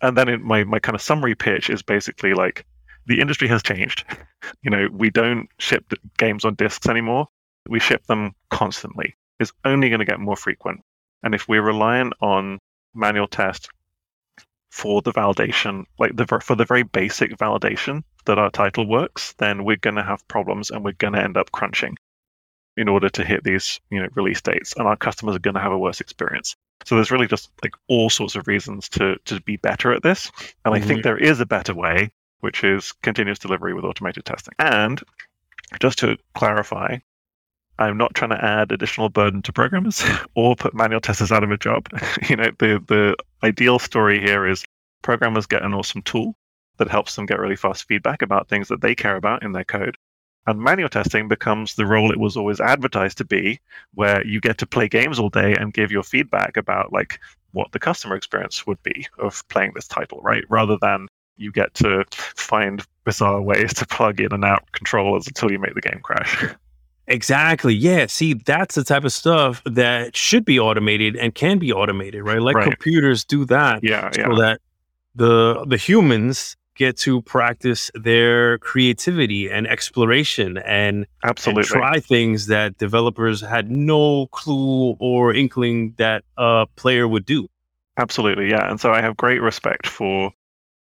And 0.00 0.16
then 0.16 0.28
in 0.28 0.42
my 0.42 0.64
my 0.64 0.78
kind 0.78 0.94
of 0.94 1.02
summary 1.02 1.34
pitch 1.34 1.68
is 1.68 1.82
basically 1.82 2.32
like 2.34 2.64
the 3.08 3.20
industry 3.20 3.48
has 3.48 3.62
changed. 3.62 4.04
You 4.62 4.70
know, 4.70 4.88
we 4.92 5.10
don't 5.10 5.48
ship 5.58 5.92
games 6.16 6.44
on 6.44 6.54
discs 6.54 6.88
anymore. 6.88 7.26
We 7.68 7.80
ship 7.80 8.06
them 8.06 8.34
constantly. 8.50 9.14
It's 9.40 9.52
only 9.64 9.88
going 9.90 9.98
to 9.98 10.06
get 10.06 10.20
more 10.20 10.36
frequent. 10.36 10.80
And 11.22 11.34
if 11.34 11.48
we're 11.48 11.62
reliant 11.62 12.14
on 12.20 12.58
manual 12.94 13.26
test 13.28 13.68
for 14.70 15.02
the 15.02 15.12
validation, 15.12 15.84
like 15.98 16.16
the 16.16 16.26
for 16.42 16.54
the 16.54 16.64
very 16.64 16.82
basic 16.82 17.32
validation 17.36 18.02
that 18.26 18.38
our 18.38 18.50
title 18.50 18.86
works, 18.86 19.34
then 19.38 19.64
we're 19.64 19.76
going 19.76 19.96
to 19.96 20.02
have 20.02 20.26
problems 20.28 20.70
and 20.70 20.84
we're 20.84 20.92
going 20.92 21.14
to 21.14 21.22
end 21.22 21.36
up 21.36 21.50
crunching 21.52 21.96
in 22.76 22.88
order 22.88 23.08
to 23.10 23.24
hit 23.24 23.42
these 23.44 23.80
you 23.90 24.00
know 24.00 24.08
release 24.14 24.40
dates, 24.40 24.72
and 24.76 24.86
our 24.86 24.96
customers 24.96 25.34
are 25.36 25.40
going 25.40 25.54
to 25.54 25.60
have 25.60 25.72
a 25.72 25.78
worse 25.78 26.00
experience. 26.00 26.54
So 26.84 26.94
there's 26.94 27.10
really 27.10 27.26
just 27.26 27.50
like 27.62 27.74
all 27.88 28.08
sorts 28.08 28.36
of 28.36 28.46
reasons 28.46 28.88
to 28.90 29.16
to 29.26 29.40
be 29.42 29.56
better 29.56 29.92
at 29.92 30.02
this, 30.02 30.30
and 30.64 30.74
I 30.74 30.80
think 30.80 31.00
Mhm. 31.00 31.04
there 31.04 31.18
is 31.18 31.40
a 31.40 31.46
better 31.46 31.74
way, 31.74 32.10
which 32.40 32.64
is 32.64 32.92
continuous 33.02 33.38
delivery 33.38 33.74
with 33.74 33.84
automated 33.84 34.24
testing. 34.24 34.54
And 34.58 35.00
just 35.80 35.98
to 35.98 36.16
clarify, 36.34 36.98
I'm 37.78 37.96
not 37.96 38.14
trying 38.14 38.30
to 38.30 38.44
add 38.44 38.72
additional 38.72 39.08
burden 39.08 39.42
to 39.42 39.52
programmers 39.52 40.04
or 40.34 40.56
put 40.56 40.74
manual 40.74 41.00
testers 41.00 41.32
out 41.32 41.44
of 41.44 41.50
a 41.50 41.56
job. 41.56 41.88
you 42.28 42.36
know, 42.36 42.50
the 42.58 42.82
the 42.86 43.16
ideal 43.42 43.78
story 43.78 44.20
here 44.20 44.46
is 44.46 44.64
programmers 45.02 45.46
get 45.46 45.62
an 45.62 45.74
awesome 45.74 46.02
tool 46.02 46.34
that 46.78 46.88
helps 46.88 47.16
them 47.16 47.26
get 47.26 47.40
really 47.40 47.56
fast 47.56 47.86
feedback 47.86 48.22
about 48.22 48.48
things 48.48 48.68
that 48.68 48.80
they 48.80 48.94
care 48.94 49.16
about 49.16 49.42
in 49.42 49.52
their 49.52 49.64
code. 49.64 49.96
And 50.46 50.60
manual 50.60 50.88
testing 50.88 51.28
becomes 51.28 51.74
the 51.74 51.84
role 51.84 52.10
it 52.10 52.18
was 52.18 52.36
always 52.36 52.60
advertised 52.60 53.18
to 53.18 53.24
be, 53.24 53.60
where 53.94 54.26
you 54.26 54.40
get 54.40 54.56
to 54.58 54.66
play 54.66 54.88
games 54.88 55.18
all 55.18 55.28
day 55.28 55.54
and 55.54 55.74
give 55.74 55.92
your 55.92 56.02
feedback 56.02 56.56
about 56.56 56.92
like 56.92 57.20
what 57.52 57.70
the 57.72 57.78
customer 57.78 58.16
experience 58.16 58.66
would 58.66 58.82
be 58.82 59.06
of 59.18 59.46
playing 59.48 59.72
this 59.74 59.86
title, 59.86 60.20
right? 60.22 60.44
Rather 60.48 60.78
than 60.80 61.06
you 61.38 61.52
get 61.52 61.74
to 61.74 62.04
find 62.10 62.84
bizarre 63.04 63.40
ways 63.40 63.72
to 63.74 63.86
plug 63.86 64.20
in 64.20 64.32
and 64.32 64.44
out 64.44 64.64
controllers 64.72 65.26
until 65.26 65.50
you 65.50 65.58
make 65.58 65.74
the 65.74 65.80
game 65.80 66.00
crash. 66.02 66.44
Exactly. 67.06 67.74
Yeah. 67.74 68.06
See, 68.06 68.34
that's 68.34 68.74
the 68.74 68.84
type 68.84 69.04
of 69.04 69.12
stuff 69.12 69.62
that 69.64 70.14
should 70.14 70.44
be 70.44 70.60
automated 70.60 71.16
and 71.16 71.34
can 71.34 71.58
be 71.58 71.72
automated, 71.72 72.22
right? 72.22 72.40
Let 72.40 72.56
Right. 72.56 72.64
computers 72.64 73.24
do 73.24 73.46
that 73.46 73.82
yeah, 73.82 74.10
so 74.12 74.20
yeah, 74.20 74.38
that 74.38 74.60
the 75.14 75.64
the 75.66 75.78
humans 75.78 76.54
get 76.76 76.96
to 76.96 77.20
practice 77.22 77.90
their 77.94 78.58
creativity 78.58 79.50
and 79.50 79.66
exploration 79.66 80.58
and, 80.58 80.66
and 80.66 81.06
absolutely. 81.24 81.64
try 81.64 81.98
things 81.98 82.46
that 82.46 82.78
developers 82.78 83.40
had 83.40 83.70
no 83.70 84.26
clue 84.28 84.96
or 85.00 85.34
inkling 85.34 85.94
that 85.98 86.22
a 86.36 86.66
player 86.76 87.08
would 87.08 87.26
do. 87.26 87.48
Absolutely, 87.98 88.48
yeah. 88.48 88.70
And 88.70 88.80
so 88.80 88.92
I 88.92 89.00
have 89.00 89.16
great 89.16 89.42
respect 89.42 89.88
for 89.88 90.32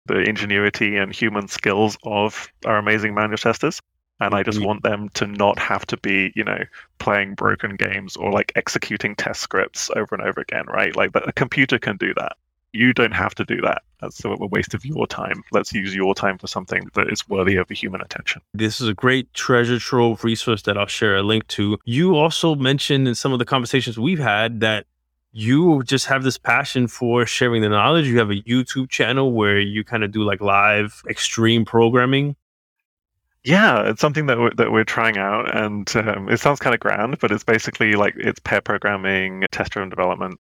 the 0.06 0.20
ingenuity 0.20 0.96
and 0.96 1.14
human 1.14 1.48
skills 1.48 1.96
of 2.04 2.48
our 2.66 2.78
amazing 2.78 3.14
manual 3.14 3.36
testers. 3.38 3.80
And 4.20 4.34
I 4.34 4.42
just 4.42 4.60
Mhm. 4.60 4.66
want 4.66 4.82
them 4.84 5.08
to 5.14 5.26
not 5.26 5.58
have 5.58 5.84
to 5.86 5.96
be, 5.96 6.32
you 6.36 6.44
know, 6.44 6.58
playing 6.98 7.34
broken 7.34 7.76
games 7.76 8.16
or 8.16 8.30
like 8.30 8.52
executing 8.54 9.16
test 9.16 9.40
scripts 9.40 9.90
over 9.96 10.14
and 10.14 10.22
over 10.22 10.40
again, 10.40 10.66
right? 10.66 10.94
Like 10.94 11.10
a 11.14 11.32
computer 11.32 11.78
can 11.78 11.96
do 11.96 12.14
that. 12.14 12.36
You 12.72 12.94
don't 12.94 13.12
have 13.12 13.34
to 13.34 13.44
do 13.44 13.60
that. 13.62 13.82
That's 14.00 14.24
a 14.24 14.30
a 14.30 14.46
waste 14.46 14.74
of 14.74 14.84
your 14.84 15.06
time. 15.06 15.42
Let's 15.52 15.72
use 15.72 15.94
your 15.94 16.14
time 16.14 16.38
for 16.38 16.46
something 16.46 16.88
that 16.94 17.12
is 17.12 17.28
worthy 17.28 17.56
of 17.56 17.68
human 17.68 18.00
attention. 18.00 18.42
This 18.54 18.80
is 18.80 18.88
a 18.88 18.94
great 18.94 19.32
treasure 19.34 19.78
trove 19.78 20.24
resource 20.24 20.62
that 20.62 20.78
I'll 20.78 20.86
share 20.86 21.16
a 21.16 21.22
link 21.22 21.46
to. 21.48 21.78
You 21.84 22.16
also 22.16 22.54
mentioned 22.54 23.06
in 23.08 23.14
some 23.14 23.32
of 23.32 23.38
the 23.40 23.44
conversations 23.44 23.98
we've 23.98 24.18
had 24.18 24.60
that 24.60 24.86
you 25.32 25.82
just 25.82 26.06
have 26.06 26.22
this 26.22 26.36
passion 26.36 26.86
for 26.86 27.24
sharing 27.24 27.62
the 27.62 27.68
knowledge. 27.68 28.06
You 28.06 28.18
have 28.18 28.30
a 28.30 28.42
YouTube 28.42 28.90
channel 28.90 29.32
where 29.32 29.58
you 29.58 29.82
kind 29.82 30.04
of 30.04 30.12
do 30.12 30.22
like 30.22 30.40
live 30.40 31.02
extreme 31.08 31.64
programming. 31.64 32.36
Yeah, 33.44 33.88
it's 33.88 34.00
something 34.00 34.26
that 34.26 34.38
we're, 34.38 34.54
that 34.54 34.70
we're 34.70 34.84
trying 34.84 35.18
out, 35.18 35.56
and 35.56 35.96
um, 35.96 36.28
it 36.28 36.38
sounds 36.38 36.60
kind 36.60 36.74
of 36.74 36.80
grand, 36.80 37.18
but 37.18 37.32
it's 37.32 37.42
basically 37.42 37.94
like 37.94 38.14
it's 38.16 38.38
pair 38.38 38.60
programming, 38.60 39.44
test-driven 39.50 39.88
development. 39.88 40.38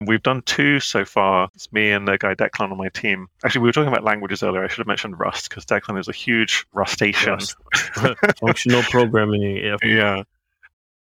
We've 0.00 0.22
done 0.22 0.42
two 0.42 0.78
so 0.78 1.04
far. 1.04 1.50
It's 1.54 1.70
me 1.72 1.90
and 1.90 2.06
the 2.06 2.16
guy 2.16 2.34
Declan 2.34 2.70
on 2.70 2.78
my 2.78 2.88
team. 2.88 3.26
Actually, 3.44 3.62
we 3.62 3.68
were 3.68 3.72
talking 3.72 3.88
about 3.88 4.04
languages 4.04 4.44
earlier. 4.44 4.64
I 4.64 4.68
should 4.68 4.78
have 4.78 4.86
mentioned 4.86 5.18
Rust 5.18 5.50
because 5.50 5.66
Declan 5.66 5.98
is 5.98 6.08
a 6.08 6.12
huge 6.12 6.64
Rustacean. 6.72 7.32
Rust. 7.32 7.56
Functional 8.40 8.82
programming. 8.84 9.56
Yeah. 9.56 9.76
Yeah. 9.84 10.22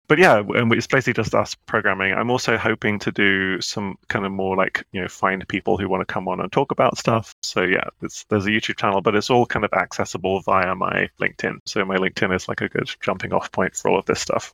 But 0.08 0.20
yeah, 0.20 0.44
and 0.56 0.72
it's 0.72 0.86
basically 0.86 1.14
just 1.14 1.34
us 1.34 1.56
programming. 1.56 2.14
I'm 2.14 2.30
also 2.30 2.58
hoping 2.58 3.00
to 3.00 3.12
do 3.12 3.60
some 3.60 3.98
kind 4.08 4.26
of 4.26 4.32
more 4.32 4.56
like, 4.56 4.86
you 4.92 5.02
know, 5.02 5.08
find 5.08 5.48
people 5.48 5.78
who 5.78 5.90
want 5.90 6.08
to 6.08 6.14
come 6.14 6.28
on 6.28 6.40
and 6.40 6.52
talk 6.52 6.72
about 6.72 6.98
stuff. 6.98 7.34
So 7.42 7.64
yeah, 7.64 7.86
there's 8.02 8.46
a 8.46 8.50
YouTube 8.50 8.78
channel, 8.78 9.02
but 9.02 9.16
it's 9.16 9.32
all 9.32 9.48
kind 9.48 9.66
of 9.66 9.74
accessible 9.74 10.42
via 10.42 10.76
my 10.76 11.10
LinkedIn. 11.20 11.58
So 11.66 11.84
my 11.86 11.98
LinkedIn 11.98 12.36
is 12.36 12.48
like 12.48 12.62
a 12.62 12.70
good 12.70 12.90
jumping 13.02 13.34
off 13.34 13.52
point 13.52 13.76
for 13.76 13.90
all 13.90 13.98
of 13.98 14.06
this 14.06 14.20
stuff. 14.20 14.54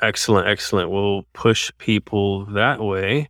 Excellent, 0.00 0.48
excellent. 0.48 0.90
We'll 0.90 1.24
push 1.32 1.70
people 1.78 2.46
that 2.46 2.80
way. 2.80 3.28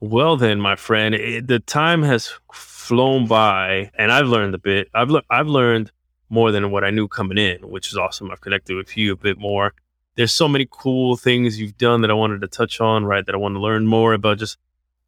Well, 0.00 0.36
then, 0.36 0.60
my 0.60 0.76
friend, 0.76 1.14
it, 1.14 1.46
the 1.46 1.58
time 1.58 2.02
has 2.02 2.32
flown 2.52 3.26
by, 3.26 3.90
and 3.98 4.12
I've 4.12 4.28
learned 4.28 4.54
a 4.54 4.58
bit. 4.58 4.88
I've 4.94 5.10
le- 5.10 5.22
I've 5.28 5.48
learned 5.48 5.90
more 6.30 6.52
than 6.52 6.70
what 6.70 6.84
I 6.84 6.90
knew 6.90 7.08
coming 7.08 7.38
in, 7.38 7.68
which 7.68 7.88
is 7.88 7.96
awesome. 7.96 8.30
I've 8.30 8.40
connected 8.40 8.76
with 8.76 8.96
you 8.96 9.12
a 9.12 9.16
bit 9.16 9.38
more. 9.38 9.74
There's 10.16 10.32
so 10.32 10.48
many 10.48 10.66
cool 10.70 11.16
things 11.16 11.60
you've 11.60 11.76
done 11.76 12.00
that 12.00 12.10
I 12.10 12.14
wanted 12.14 12.40
to 12.40 12.48
touch 12.48 12.80
on, 12.80 13.04
right? 13.04 13.24
That 13.24 13.34
I 13.34 13.38
want 13.38 13.54
to 13.54 13.60
learn 13.60 13.86
more 13.86 14.14
about 14.14 14.38
just 14.38 14.58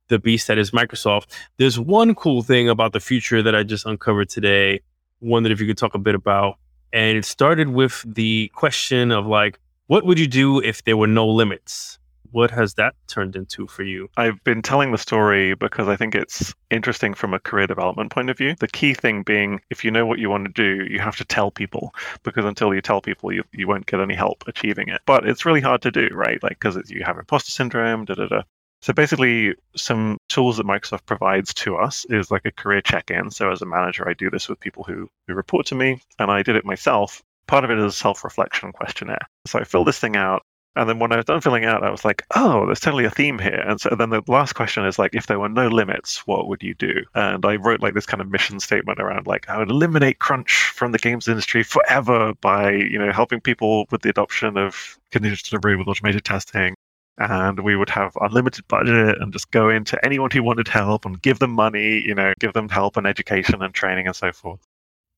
the 0.08 0.18
beast 0.18 0.46
that 0.48 0.58
is 0.58 0.70
Microsoft. 0.70 1.26
There's 1.56 1.78
one 1.78 2.14
cool 2.14 2.42
thing 2.42 2.68
about 2.68 2.92
the 2.92 3.00
future 3.00 3.42
that 3.42 3.54
I 3.54 3.62
just 3.62 3.86
uncovered 3.86 4.28
today. 4.28 4.80
Wondered 5.20 5.52
if 5.52 5.60
you 5.60 5.66
could 5.66 5.78
talk 5.78 5.94
a 5.94 5.98
bit 5.98 6.14
about, 6.14 6.58
and 6.92 7.18
it 7.18 7.24
started 7.24 7.68
with 7.70 8.04
the 8.06 8.50
question 8.54 9.10
of 9.10 9.26
like, 9.26 9.58
what 9.86 10.04
would 10.04 10.18
you 10.18 10.26
do 10.26 10.60
if 10.60 10.84
there 10.84 10.96
were 10.96 11.06
no 11.06 11.26
limits? 11.26 11.98
What 12.30 12.50
has 12.50 12.74
that 12.74 12.94
turned 13.06 13.36
into 13.36 13.66
for 13.66 13.82
you? 13.82 14.08
I've 14.16 14.42
been 14.44 14.62
telling 14.62 14.92
the 14.92 14.98
story 14.98 15.54
because 15.54 15.88
I 15.88 15.96
think 15.96 16.14
it's 16.14 16.54
interesting 16.70 17.14
from 17.14 17.34
a 17.34 17.38
career 17.38 17.66
development 17.66 18.10
point 18.10 18.30
of 18.30 18.36
view. 18.36 18.54
The 18.58 18.68
key 18.68 18.94
thing 18.94 19.22
being, 19.22 19.60
if 19.70 19.84
you 19.84 19.90
know 19.90 20.06
what 20.06 20.18
you 20.18 20.30
want 20.30 20.44
to 20.46 20.52
do, 20.52 20.84
you 20.90 20.98
have 21.00 21.16
to 21.16 21.24
tell 21.24 21.50
people 21.50 21.94
because 22.22 22.44
until 22.44 22.74
you 22.74 22.80
tell 22.80 23.00
people, 23.00 23.32
you, 23.32 23.44
you 23.52 23.66
won't 23.66 23.86
get 23.86 24.00
any 24.00 24.14
help 24.14 24.44
achieving 24.46 24.88
it. 24.88 25.00
But 25.06 25.26
it's 25.26 25.46
really 25.46 25.60
hard 25.60 25.82
to 25.82 25.90
do, 25.90 26.08
right? 26.12 26.42
Like, 26.42 26.58
because 26.60 26.90
you 26.90 27.02
have 27.04 27.18
imposter 27.18 27.50
syndrome, 27.50 28.04
da 28.04 28.14
da 28.14 28.26
da. 28.26 28.42
So 28.80 28.92
basically, 28.92 29.54
some 29.74 30.18
tools 30.28 30.58
that 30.58 30.66
Microsoft 30.66 31.04
provides 31.06 31.52
to 31.54 31.76
us 31.76 32.04
is 32.10 32.30
like 32.30 32.44
a 32.44 32.52
career 32.52 32.80
check-in. 32.80 33.30
So 33.30 33.50
as 33.50 33.60
a 33.60 33.66
manager, 33.66 34.08
I 34.08 34.14
do 34.14 34.30
this 34.30 34.48
with 34.48 34.60
people 34.60 34.84
who, 34.84 35.08
who 35.26 35.34
report 35.34 35.66
to 35.66 35.74
me, 35.74 36.00
and 36.18 36.30
I 36.30 36.42
did 36.42 36.54
it 36.54 36.64
myself. 36.64 37.22
Part 37.48 37.64
of 37.64 37.70
it 37.70 37.78
is 37.78 37.84
a 37.84 37.90
self-reflection 37.90 38.72
questionnaire. 38.72 39.26
So 39.46 39.58
I 39.58 39.64
fill 39.64 39.82
this 39.82 39.98
thing 39.98 40.16
out, 40.16 40.42
and 40.78 40.88
then 40.88 41.00
when 41.00 41.12
I 41.12 41.16
was 41.16 41.24
done 41.24 41.40
filling 41.40 41.64
out, 41.64 41.82
I 41.82 41.90
was 41.90 42.04
like, 42.04 42.24
oh, 42.36 42.64
there's 42.66 42.78
totally 42.78 43.04
a 43.04 43.10
theme 43.10 43.38
here. 43.38 43.64
And 43.66 43.80
so 43.80 43.90
then 43.98 44.10
the 44.10 44.22
last 44.28 44.54
question 44.54 44.84
is 44.86 44.98
like, 44.98 45.12
if 45.12 45.26
there 45.26 45.40
were 45.40 45.48
no 45.48 45.66
limits, 45.66 46.24
what 46.26 46.46
would 46.46 46.62
you 46.62 46.74
do? 46.74 47.02
And 47.14 47.44
I 47.44 47.56
wrote 47.56 47.80
like 47.80 47.94
this 47.94 48.06
kind 48.06 48.20
of 48.20 48.30
mission 48.30 48.60
statement 48.60 49.00
around 49.00 49.26
like, 49.26 49.48
I 49.48 49.58
would 49.58 49.70
eliminate 49.70 50.20
crunch 50.20 50.72
from 50.74 50.92
the 50.92 50.98
games 50.98 51.26
industry 51.26 51.64
forever 51.64 52.32
by, 52.40 52.70
you 52.70 52.96
know, 52.96 53.10
helping 53.10 53.40
people 53.40 53.86
with 53.90 54.02
the 54.02 54.10
adoption 54.10 54.56
of 54.56 54.96
continuous 55.10 55.42
delivery 55.42 55.76
with 55.76 55.88
automated 55.88 56.24
testing. 56.24 56.76
And 57.18 57.58
we 57.60 57.74
would 57.74 57.90
have 57.90 58.16
unlimited 58.20 58.68
budget 58.68 59.20
and 59.20 59.32
just 59.32 59.50
go 59.50 59.70
into 59.70 60.02
anyone 60.04 60.30
who 60.30 60.44
wanted 60.44 60.68
help 60.68 61.04
and 61.04 61.20
give 61.20 61.40
them 61.40 61.50
money, 61.50 62.00
you 62.06 62.14
know, 62.14 62.34
give 62.38 62.52
them 62.52 62.68
help 62.68 62.96
and 62.96 63.08
education 63.08 63.60
and 63.60 63.74
training 63.74 64.06
and 64.06 64.14
so 64.14 64.32
forth. 64.32 64.60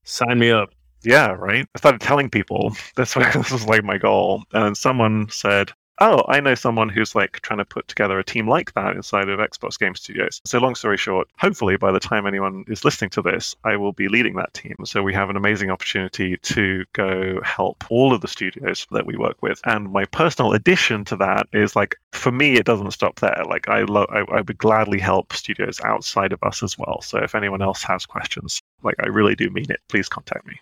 Sign 0.04 0.38
me 0.38 0.50
up. 0.50 0.70
Yeah, 1.02 1.32
right. 1.32 1.66
I 1.74 1.78
started 1.78 2.00
telling 2.00 2.30
people 2.30 2.74
this 2.96 3.16
was, 3.16 3.26
this 3.34 3.50
was 3.50 3.66
like 3.66 3.84
my 3.84 3.98
goal, 3.98 4.42
and 4.52 4.76
someone 4.76 5.28
said, 5.30 5.72
"Oh, 5.98 6.22
I 6.28 6.40
know 6.40 6.54
someone 6.54 6.88
who's 6.90 7.14
like 7.14 7.40
trying 7.40 7.58
to 7.58 7.64
put 7.64 7.88
together 7.88 8.18
a 8.18 8.24
team 8.24 8.46
like 8.48 8.72
that 8.74 8.96
inside 8.96 9.28
of 9.30 9.38
Xbox 9.40 9.78
Game 9.78 9.94
Studios." 9.94 10.40
So, 10.44 10.58
long 10.58 10.74
story 10.74 10.98
short, 10.98 11.28
hopefully 11.38 11.76
by 11.78 11.90
the 11.92 12.00
time 12.00 12.26
anyone 12.26 12.64
is 12.68 12.84
listening 12.84 13.10
to 13.10 13.22
this, 13.22 13.54
I 13.64 13.76
will 13.76 13.92
be 13.92 14.08
leading 14.08 14.36
that 14.36 14.52
team. 14.54 14.74
So, 14.84 15.02
we 15.02 15.14
have 15.14 15.30
an 15.30 15.36
amazing 15.36 15.70
opportunity 15.70 16.36
to 16.36 16.84
go 16.92 17.40
help 17.44 17.84
all 17.90 18.12
of 18.14 18.20
the 18.20 18.28
studios 18.28 18.86
that 18.90 19.06
we 19.06 19.16
work 19.16 19.42
with. 19.42 19.60
And 19.64 19.90
my 19.92 20.04
personal 20.06 20.52
addition 20.52 21.04
to 21.06 21.16
that 21.16 21.46
is 21.54 21.74
like, 21.76 21.96
for 22.12 22.30
me, 22.32 22.56
it 22.56 22.66
doesn't 22.66 22.90
stop 22.92 23.20
there. 23.20 23.42
Like, 23.48 23.68
I 23.70 23.82
lo- 23.82 24.06
I, 24.10 24.20
I 24.36 24.40
would 24.42 24.58
gladly 24.58 24.98
help 24.98 25.32
studios 25.32 25.80
outside 25.82 26.32
of 26.32 26.42
us 26.42 26.62
as 26.62 26.76
well. 26.78 27.00
So, 27.00 27.18
if 27.18 27.34
anyone 27.34 27.62
else 27.62 27.82
has 27.84 28.04
questions, 28.06 28.60
like 28.82 28.96
I 29.02 29.08
really 29.08 29.34
do 29.34 29.48
mean 29.50 29.70
it, 29.70 29.80
please 29.88 30.08
contact 30.08 30.46
me. 30.46 30.60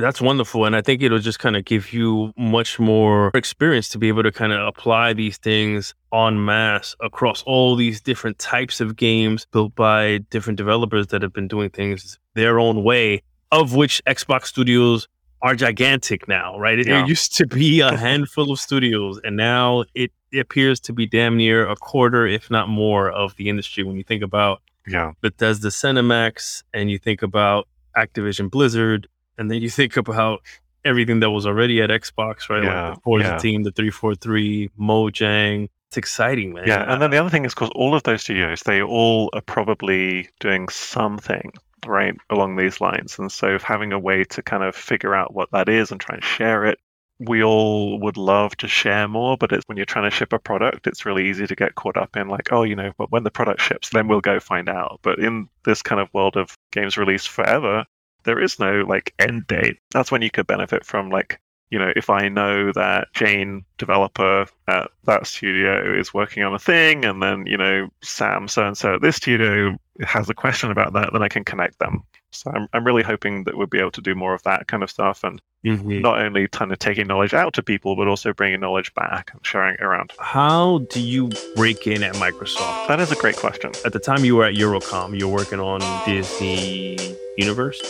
That's 0.00 0.20
wonderful. 0.20 0.64
And 0.64 0.74
I 0.76 0.82
think 0.82 1.02
it'll 1.02 1.18
just 1.18 1.38
kind 1.38 1.56
of 1.56 1.64
give 1.64 1.92
you 1.92 2.32
much 2.36 2.78
more 2.78 3.30
experience 3.34 3.88
to 3.90 3.98
be 3.98 4.08
able 4.08 4.22
to 4.22 4.32
kind 4.32 4.52
of 4.52 4.66
apply 4.66 5.12
these 5.12 5.36
things 5.38 5.94
en 6.12 6.44
masse 6.44 6.94
across 7.00 7.42
all 7.44 7.76
these 7.76 8.00
different 8.00 8.38
types 8.38 8.80
of 8.80 8.96
games 8.96 9.46
built 9.52 9.74
by 9.74 10.18
different 10.30 10.56
developers 10.56 11.08
that 11.08 11.22
have 11.22 11.32
been 11.32 11.48
doing 11.48 11.70
things 11.70 12.18
their 12.34 12.58
own 12.58 12.82
way, 12.84 13.22
of 13.52 13.74
which 13.74 14.02
Xbox 14.06 14.46
studios 14.46 15.08
are 15.42 15.54
gigantic 15.54 16.26
now, 16.26 16.58
right? 16.58 16.78
It, 16.78 16.86
Yeah. 16.88 17.02
it 17.04 17.08
used 17.08 17.36
to 17.36 17.46
be 17.46 17.80
a 17.80 17.96
handful 18.06 18.50
of 18.50 18.58
studios, 18.58 19.20
and 19.24 19.36
now 19.36 19.84
it 19.94 20.10
appears 20.38 20.80
to 20.80 20.92
be 20.92 21.06
damn 21.06 21.36
near 21.36 21.68
a 21.68 21.76
quarter, 21.76 22.26
if 22.26 22.50
not 22.50 22.68
more, 22.68 23.10
of 23.10 23.36
the 23.36 23.48
industry 23.48 23.84
when 23.84 23.96
you 23.96 24.02
think 24.02 24.22
about 24.22 24.60
Yeah. 24.86 25.12
Bethesda 25.20 25.68
ZeniMax 25.68 26.62
and 26.74 26.90
you 26.90 26.98
think 26.98 27.22
about 27.22 27.68
Activision 27.96 28.50
Blizzard, 28.50 29.06
and 29.38 29.50
then 29.50 29.62
you 29.62 29.70
think 29.70 29.96
about 29.96 30.40
everything 30.84 31.20
that 31.20 31.30
was 31.30 31.46
already 31.46 31.80
at 31.80 31.90
Xbox, 31.90 32.48
right? 32.48 32.62
Yeah, 32.62 32.88
like 32.88 32.94
the 32.96 33.00
Forza 33.00 33.26
yeah. 33.26 33.38
team, 33.38 33.62
the 33.62 33.72
343, 33.72 34.70
Mojang. 34.78 35.68
It's 35.88 35.96
exciting, 35.96 36.52
man. 36.52 36.66
Yeah, 36.66 36.92
and 36.92 37.00
then 37.00 37.10
the 37.10 37.16
other 37.16 37.30
thing 37.30 37.44
is, 37.44 37.54
because 37.54 37.70
all 37.74 37.94
of 37.94 38.02
those 38.02 38.22
studios, 38.22 38.62
they 38.62 38.82
all 38.82 39.30
are 39.32 39.40
probably 39.40 40.28
doing 40.40 40.68
something 40.68 41.52
right 41.86 42.14
along 42.28 42.56
these 42.56 42.80
lines, 42.80 43.18
and 43.18 43.32
so 43.32 43.58
having 43.58 43.92
a 43.92 43.98
way 43.98 44.24
to 44.24 44.42
kind 44.42 44.62
of 44.62 44.74
figure 44.74 45.14
out 45.14 45.32
what 45.32 45.50
that 45.52 45.68
is 45.68 45.90
and 45.90 46.00
try 46.00 46.16
and 46.16 46.24
share 46.24 46.64
it. 46.64 46.78
We 47.20 47.42
all 47.42 47.98
would 47.98 48.16
love 48.16 48.56
to 48.58 48.68
share 48.68 49.08
more, 49.08 49.36
but 49.36 49.50
it's 49.50 49.64
when 49.66 49.76
you're 49.76 49.86
trying 49.86 50.08
to 50.08 50.16
ship 50.16 50.32
a 50.32 50.38
product, 50.38 50.86
it's 50.86 51.04
really 51.04 51.28
easy 51.28 51.48
to 51.48 51.56
get 51.56 51.74
caught 51.74 51.96
up 51.96 52.16
in 52.16 52.28
like, 52.28 52.52
oh, 52.52 52.62
you 52.62 52.76
know, 52.76 52.92
but 52.96 53.10
when 53.10 53.24
the 53.24 53.30
product 53.30 53.60
ships, 53.60 53.90
then 53.90 54.06
we'll 54.06 54.20
go 54.20 54.38
find 54.38 54.68
out. 54.68 55.00
But 55.02 55.18
in 55.18 55.48
this 55.64 55.82
kind 55.82 56.00
of 56.00 56.08
world 56.14 56.36
of 56.36 56.54
games 56.70 56.96
released 56.96 57.28
forever, 57.28 57.84
there 58.28 58.38
is 58.42 58.58
no 58.58 58.84
like 58.86 59.14
end 59.18 59.46
date. 59.46 59.78
That's 59.90 60.12
when 60.12 60.20
you 60.20 60.30
could 60.30 60.46
benefit 60.46 60.84
from 60.84 61.08
like 61.08 61.40
you 61.70 61.78
know, 61.78 61.92
if 61.96 62.08
I 62.08 62.28
know 62.28 62.72
that 62.72 63.08
Jane, 63.12 63.64
developer 63.76 64.46
at 64.68 64.90
that 65.04 65.26
studio, 65.26 65.98
is 65.98 66.14
working 66.14 66.42
on 66.42 66.54
a 66.54 66.58
thing, 66.58 67.04
and 67.04 67.22
then, 67.22 67.44
you 67.46 67.58
know, 67.58 67.88
Sam 68.02 68.48
so 68.48 68.66
and 68.66 68.76
so 68.76 68.94
at 68.94 69.02
this 69.02 69.16
studio 69.16 69.76
has 70.00 70.30
a 70.30 70.34
question 70.34 70.70
about 70.70 70.94
that, 70.94 71.10
then 71.12 71.22
I 71.22 71.28
can 71.28 71.44
connect 71.44 71.78
them. 71.78 72.04
So 72.30 72.50
I'm, 72.54 72.68
I'm 72.72 72.86
really 72.86 73.02
hoping 73.02 73.44
that 73.44 73.56
we'll 73.56 73.66
be 73.66 73.80
able 73.80 73.90
to 73.92 74.00
do 74.00 74.14
more 74.14 74.34
of 74.34 74.42
that 74.44 74.66
kind 74.66 74.82
of 74.82 74.90
stuff 74.90 75.24
and 75.24 75.42
Mhm. 75.64 76.00
not 76.02 76.20
only 76.20 76.46
kind 76.48 76.72
of 76.72 76.78
taking 76.78 77.06
knowledge 77.06 77.34
out 77.34 77.52
to 77.54 77.62
people, 77.62 77.96
but 77.96 78.06
also 78.08 78.32
bringing 78.32 78.60
knowledge 78.60 78.94
back 78.94 79.30
and 79.32 79.44
sharing 79.44 79.74
it 79.74 79.82
around. 79.82 80.12
How 80.18 80.78
do 80.90 81.00
you 81.00 81.30
break 81.56 81.86
in 81.86 82.02
at 82.02 82.14
Microsoft? 82.14 82.88
That 82.88 83.00
is 83.00 83.10
a 83.10 83.16
great 83.16 83.36
question. 83.36 83.72
At 83.84 83.92
the 83.92 83.98
time 83.98 84.24
you 84.24 84.36
were 84.36 84.44
at 84.44 84.54
Eurocom, 84.54 85.18
you 85.18 85.28
were 85.28 85.34
working 85.34 85.60
on 85.60 85.80
Disney 86.06 86.96
Universe. 87.36 87.80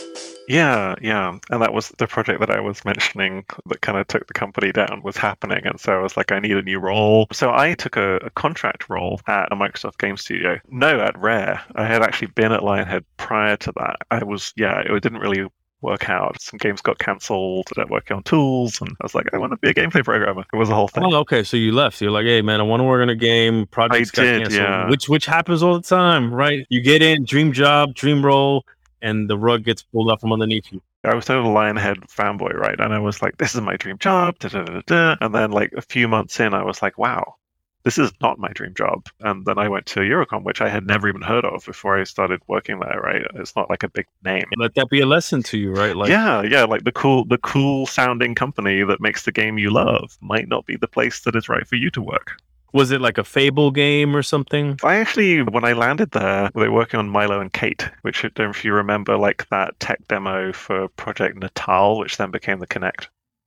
Yeah, 0.49 0.95
yeah. 1.03 1.39
And 1.51 1.61
that 1.61 1.74
was 1.74 1.90
the 1.99 2.07
project 2.07 2.40
that 2.40 2.51
I 2.51 2.59
was 2.61 2.82
mentioning 2.86 3.45
that 3.66 3.82
kind 3.82 3.99
of 3.99 4.07
took 4.09 4.27
the 4.27 4.32
company 4.32 4.73
down 4.73 5.03
was 5.05 5.19
happening. 5.19 5.66
And 5.66 5.78
so 5.78 5.93
I 5.93 6.03
was 6.03 6.16
like, 6.16 6.32
I 6.32 6.39
need 6.39 6.57
a 6.57 6.62
new 6.62 6.78
role. 6.78 7.27
So 7.32 7.53
I 7.53 7.74
took 7.74 7.97
a, 7.97 8.16
a 8.16 8.31
contract 8.31 8.89
role 8.89 9.20
at 9.27 9.53
a 9.53 9.57
Microsoft 9.57 9.99
Game 9.99 10.16
Studio. 10.16 10.59
No, 10.70 11.01
at 11.01 11.19
Rare. 11.19 11.61
I 11.74 11.85
had 11.85 12.03
actually 12.03 12.28
been 12.28 12.53
at 12.53 12.62
Lionhead 12.62 13.05
prior 13.19 13.59
to 13.59 13.73
that. 13.77 13.97
I 14.11 14.24
was, 14.24 14.55
yeah, 14.57 14.81
it 14.81 15.03
didn't 15.03 15.19
really 15.19 15.47
work 15.80 16.09
out. 16.09 16.40
Some 16.40 16.59
games 16.59 16.80
got 16.80 16.98
cancelled, 16.98 17.68
I 17.76 17.84
working 17.84 18.16
on 18.16 18.22
tools, 18.24 18.80
and 18.80 18.90
I 18.90 19.05
was 19.05 19.14
like, 19.14 19.32
I 19.32 19.38
want 19.38 19.52
to 19.52 19.56
be 19.59 19.68
a 19.70 19.74
gameplay 19.74 20.05
programmer. 20.05 20.44
It 20.52 20.56
was 20.56 20.68
a 20.68 20.74
whole 20.74 20.88
thing. 20.88 21.05
Oh, 21.05 21.16
okay. 21.18 21.42
So 21.42 21.56
you 21.56 21.72
left. 21.72 22.00
You're 22.00 22.10
like, 22.10 22.26
hey, 22.26 22.42
man, 22.42 22.60
I 22.60 22.64
want 22.64 22.80
to 22.80 22.84
work 22.84 23.02
on 23.02 23.09
a 23.09 23.14
game. 23.16 23.66
Project 23.66 24.12
got 24.12 24.22
did, 24.22 24.42
canceled. 24.42 24.60
yeah. 24.60 24.88
Which 24.90 25.09
which 25.09 25.26
happens 25.26 25.62
all 25.62 25.74
the 25.74 25.86
time, 25.86 26.32
right? 26.32 26.66
You 26.68 26.80
get 26.80 27.02
in, 27.02 27.24
dream 27.24 27.52
job, 27.52 27.94
dream 27.94 28.24
role, 28.24 28.64
and 29.02 29.30
the 29.30 29.38
rug 29.38 29.64
gets 29.64 29.82
pulled 29.82 30.10
out 30.10 30.20
from 30.20 30.32
underneath 30.32 30.72
you. 30.72 30.82
I 31.05 31.14
was 31.14 31.26
total 31.26 31.52
Lionhead 31.52 31.98
fanboy, 32.10 32.55
right? 32.55 32.78
And 32.78 32.92
I 32.92 32.98
was 32.98 33.22
like, 33.22 33.38
this 33.38 33.55
is 33.55 33.60
my 33.60 33.76
dream 33.76 33.98
job. 33.98 34.38
Da, 34.40 34.48
da, 34.48 34.64
da, 34.64 34.80
da. 34.84 35.16
And 35.20 35.32
then, 35.32 35.52
like, 35.52 35.72
a 35.76 35.80
few 35.80 36.09
months 36.09 36.40
in, 36.40 36.55
I 36.55 36.64
was 36.64 36.82
like, 36.82 36.98
wow, 36.98 37.36
this 37.84 37.98
is 37.98 38.12
not 38.20 38.38
my 38.38 38.48
dream 38.48 38.74
job. 38.74 39.06
And 39.20 39.46
then 39.46 39.59
I 39.59 39.68
went 39.68 39.86
to 39.86 40.00
Eurocom, 40.00 40.44
which 40.44 40.60
I 40.60 40.68
had 40.68 40.86
never 40.86 41.09
even 41.09 41.22
heard 41.22 41.44
of 41.44 41.64
before 41.64 41.98
I 41.98 42.05
started 42.05 42.40
working 42.46 42.80
there, 42.80 43.00
right? 43.00 43.22
It's 43.34 43.56
not 43.56 43.70
like 43.70 43.82
a 43.82 43.88
big 43.88 44.06
name. 44.24 44.44
Let 44.56 44.74
that 44.74 44.90
be 44.90 45.00
a 45.00 45.06
lesson 45.06 45.42
to 45.44 45.59
you, 45.59 45.72
right? 45.72 45.96
Like, 45.96 46.10
yeah, 46.10 46.42
yeah, 46.42 46.64
like 46.64 46.84
the 46.84 46.92
cool, 46.92 47.24
the 47.24 47.38
cool 47.38 47.86
sounding 47.86 48.34
company 48.34 48.82
that 48.82 49.00
makes 49.00 49.24
the 49.24 49.32
game 49.32 49.59
you 49.59 49.70
love 49.70 50.18
might 50.20 50.48
not 50.48 50.66
be 50.66 50.76
the 50.76 50.88
place 50.88 51.20
that 51.20 51.36
is 51.36 51.48
right 51.48 51.66
for 51.66 51.76
you 51.76 51.90
to 51.90 52.02
work. 52.02 52.32
was 52.72 52.90
it 52.90 53.00
like 53.00 53.18
a 53.18 53.24
Fable 53.24 53.70
game 53.70 54.14
or 54.14 54.22
something? 54.22 54.78
I 54.84 54.96
actually, 54.96 55.42
when 55.42 55.64
I 55.64 55.72
landed 55.72 56.10
there, 56.10 56.50
they 56.55 56.68
were 56.68 56.72
working 56.72 57.00
on 57.00 57.09
Milo 57.09 57.40
and 57.40 57.52
Kate, 57.52 57.88
which 58.02 58.24
I 58.24 58.28
don't 58.34 58.46
know 58.46 58.50
if 58.50 58.64
you 58.64 58.72
remember, 58.72 59.16
like 59.16 59.48
that 59.50 59.78
tech 59.80 60.06
demo 60.09 60.52
for 60.52 60.88
Project 60.88 61.38
Natal, 61.38 61.98
which 61.98 62.16
then 62.16 62.30
became 62.30 62.59
the 62.59 62.66
Kinect. 62.66 63.05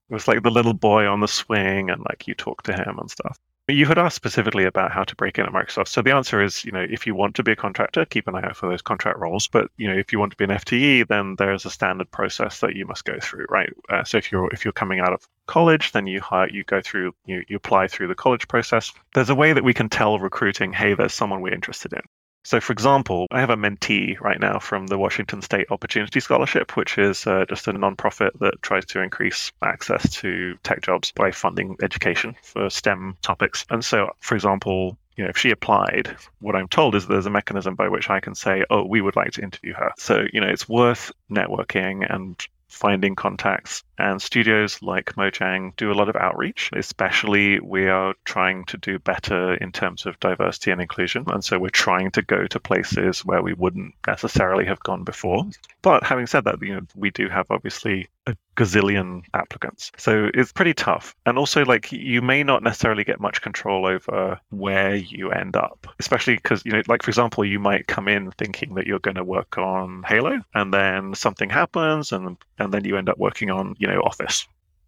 It 0.10 0.14
was 0.14 0.28
like 0.28 0.44
the 0.44 0.52
little 0.52 0.74
boy 0.74 1.06
on 1.06 1.22
the 1.22 1.28
swing, 1.28 1.90
and 1.90 2.02
like 2.02 2.28
you 2.28 2.34
talk 2.34 2.64
to 2.64 2.74
him 2.74 2.98
and 3.00 3.10
stuff. 3.10 3.38
You 3.72 3.86
had 3.86 3.98
asked 3.98 4.16
specifically 4.16 4.66
about 4.66 4.92
how 4.92 5.04
to 5.04 5.16
break 5.16 5.40
in 5.40 5.46
at 5.46 5.52
Microsoft. 5.52 5.88
So 5.88 6.02
the 6.02 6.14
answer 6.14 6.42
is, 6.42 6.64
you 6.66 6.72
know, 6.72 6.86
if 6.90 7.08
you 7.08 7.16
want 7.16 7.36
to 7.36 7.44
be 7.44 7.52
a 7.52 7.56
contractor, 7.56 8.06
keep 8.06 8.28
an 8.28 8.36
eye 8.36 8.44
out 8.44 8.56
for 8.56 8.70
those 8.70 8.82
contract 8.82 9.20
roles. 9.20 9.48
But 9.48 9.70
you 9.78 9.88
know, 9.88 9.96
if 9.96 10.12
you 10.12 10.20
want 10.20 10.32
to 10.32 10.38
be 10.38 10.44
an 10.44 10.52
FTE, 10.52 11.08
then 11.08 11.36
there's 11.38 11.66
a 11.66 11.70
standard 11.70 12.10
process 12.12 12.60
that 12.60 12.76
you 12.76 12.86
must 12.86 13.06
go 13.06 13.18
through, 13.22 13.46
right? 13.50 13.72
Uh, 13.90 14.04
so 14.04 14.18
if 14.18 14.32
you're 14.32 14.52
if 14.54 14.66
you're 14.66 14.72
coming 14.72 15.00
out 15.00 15.14
of 15.14 15.28
college, 15.48 15.92
then 15.92 16.08
you 16.08 16.22
hire, 16.22 16.50
you 16.50 16.64
go 16.64 16.82
through, 16.82 17.14
you, 17.26 17.44
you 17.48 17.58
apply 17.58 17.88
through 17.88 18.08
the 18.08 18.16
college 18.16 18.48
process. 18.48 18.92
There's 19.14 19.30
a 19.30 19.36
way 19.36 19.54
that 19.54 19.64
we 19.64 19.74
can 19.74 19.90
tell 19.90 20.20
recruiting, 20.20 20.74
hey, 20.74 20.94
there's 20.94 21.14
someone 21.14 21.42
we're 21.42 21.54
interested 21.54 21.94
in. 21.94 22.02
So, 22.44 22.60
for 22.60 22.74
example, 22.74 23.28
I 23.32 23.40
have 23.40 23.52
a 23.52 23.56
mentee 23.56 24.20
right 24.20 24.40
now 24.40 24.58
from 24.60 24.88
the 24.88 24.98
Washington 24.98 25.42
State 25.42 25.68
Opportunity 25.70 26.20
Scholarship, 26.20 26.76
which 26.76 26.98
is 26.98 27.28
uh, 27.28 27.46
just 27.48 27.68
a 27.68 27.74
nonprofit 27.74 28.32
that 28.40 28.62
tries 28.62 28.86
to 28.88 29.02
increase 29.02 29.52
access 29.62 30.10
to 30.16 30.58
tech 30.64 30.82
jobs 30.82 31.12
by 31.12 31.32
funding 31.32 31.78
education 31.84 32.36
for 32.42 32.70
STEM 32.70 33.18
topics. 33.22 33.66
And 33.70 33.86
so, 33.86 34.10
for 34.20 34.36
example, 34.36 34.98
you 35.18 35.24
know, 35.24 35.30
if 35.30 35.38
she 35.38 35.52
applied, 35.52 36.16
what 36.40 36.56
I'm 36.56 36.68
told 36.68 36.96
is 36.96 37.06
there's 37.06 37.28
a 37.28 37.32
mechanism 37.32 37.76
by 37.76 37.90
which 37.90 38.10
I 38.10 38.20
can 38.20 38.34
say, 38.34 38.64
oh, 38.70 38.86
we 38.86 39.02
would 39.02 39.16
like 39.16 39.32
to 39.34 39.44
interview 39.44 39.74
her. 39.74 39.92
So, 39.98 40.26
you 40.34 40.42
know, 40.42 40.48
it's 40.48 40.68
worth 40.68 41.12
networking 41.30 42.12
and 42.12 42.44
finding 42.72 43.16
contacts. 43.16 43.84
And 43.98 44.22
studios 44.22 44.82
like 44.82 45.14
Mojang 45.14 45.76
do 45.76 45.92
a 45.92 45.94
lot 45.94 46.10
of 46.10 46.16
outreach, 46.16 46.72
especially 46.74 47.60
we 47.60 47.88
are 47.88 48.16
trying 48.26 48.66
to 48.66 48.78
do 48.78 48.98
better 48.98 49.54
in 49.56 49.72
terms 49.72 50.06
of 50.06 50.20
diversity 50.20 50.72
and 50.72 50.82
inclusion. 50.82 51.26
And 51.28 51.44
so 51.44 51.60
we're 51.60 51.70
trying 51.70 52.10
to 52.12 52.22
go 52.24 52.48
to 52.48 52.60
places 52.60 53.24
where 53.24 53.44
we 53.44 53.54
wouldn't 53.54 53.94
necessarily 54.08 54.66
have 54.66 54.80
gone 54.80 55.04
before. 55.04 55.46
But 55.84 56.04
having 56.04 56.26
said 56.26 56.46
that, 56.46 56.62
you 56.62 56.76
know, 56.76 56.82
we 56.96 57.12
do 57.12 57.28
have 57.28 57.46
obviously 57.52 58.08
a 58.32 58.62
gazillion 58.62 59.24
applicants. 59.34 59.92
So 59.98 60.30
it's 60.34 60.52
pretty 60.52 60.74
tough. 60.74 61.16
And 61.26 61.38
also 61.38 61.64
like 61.64 61.92
you 61.92 62.22
may 62.22 62.44
not 62.44 62.64
necessarily 62.64 63.04
get 63.04 63.20
much 63.20 63.42
control 63.42 63.86
over 63.86 64.40
where 64.50 64.96
you 64.96 65.32
end 65.32 65.56
up. 65.56 65.88
Especially 66.00 66.36
because, 66.36 66.66
you 66.66 66.72
know, 66.72 66.82
like 66.88 67.04
for 67.04 67.10
example, 67.10 67.46
you 67.46 67.60
might 67.60 67.88
come 67.88 68.08
in 68.08 68.32
thinking 68.32 68.76
that 68.76 68.88
you're 68.88 69.00
going 69.00 69.16
to 69.16 69.24
work 69.24 69.58
on 69.58 70.04
Halo 70.08 70.40
and 70.54 70.74
then 70.74 71.16
something 71.16 71.50
happens 71.50 72.12
and 72.12 72.38
and 72.60 72.74
then 72.74 72.86
you 72.86 72.98
end 72.98 73.10
up 73.10 73.18
working 73.18 73.50
on, 73.50 73.76
you 73.78 73.88
know, 73.88 74.02
Office 74.02 74.48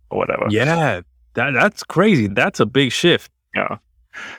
or 0.09 0.17
whatever. 0.19 0.47
Yeah, 0.49 1.01
that 1.33 1.51
that's 1.51 1.83
crazy. 1.83 2.27
That's 2.27 2.59
a 2.59 2.65
big 2.65 2.91
shift. 2.91 3.31
Yeah. 3.55 3.77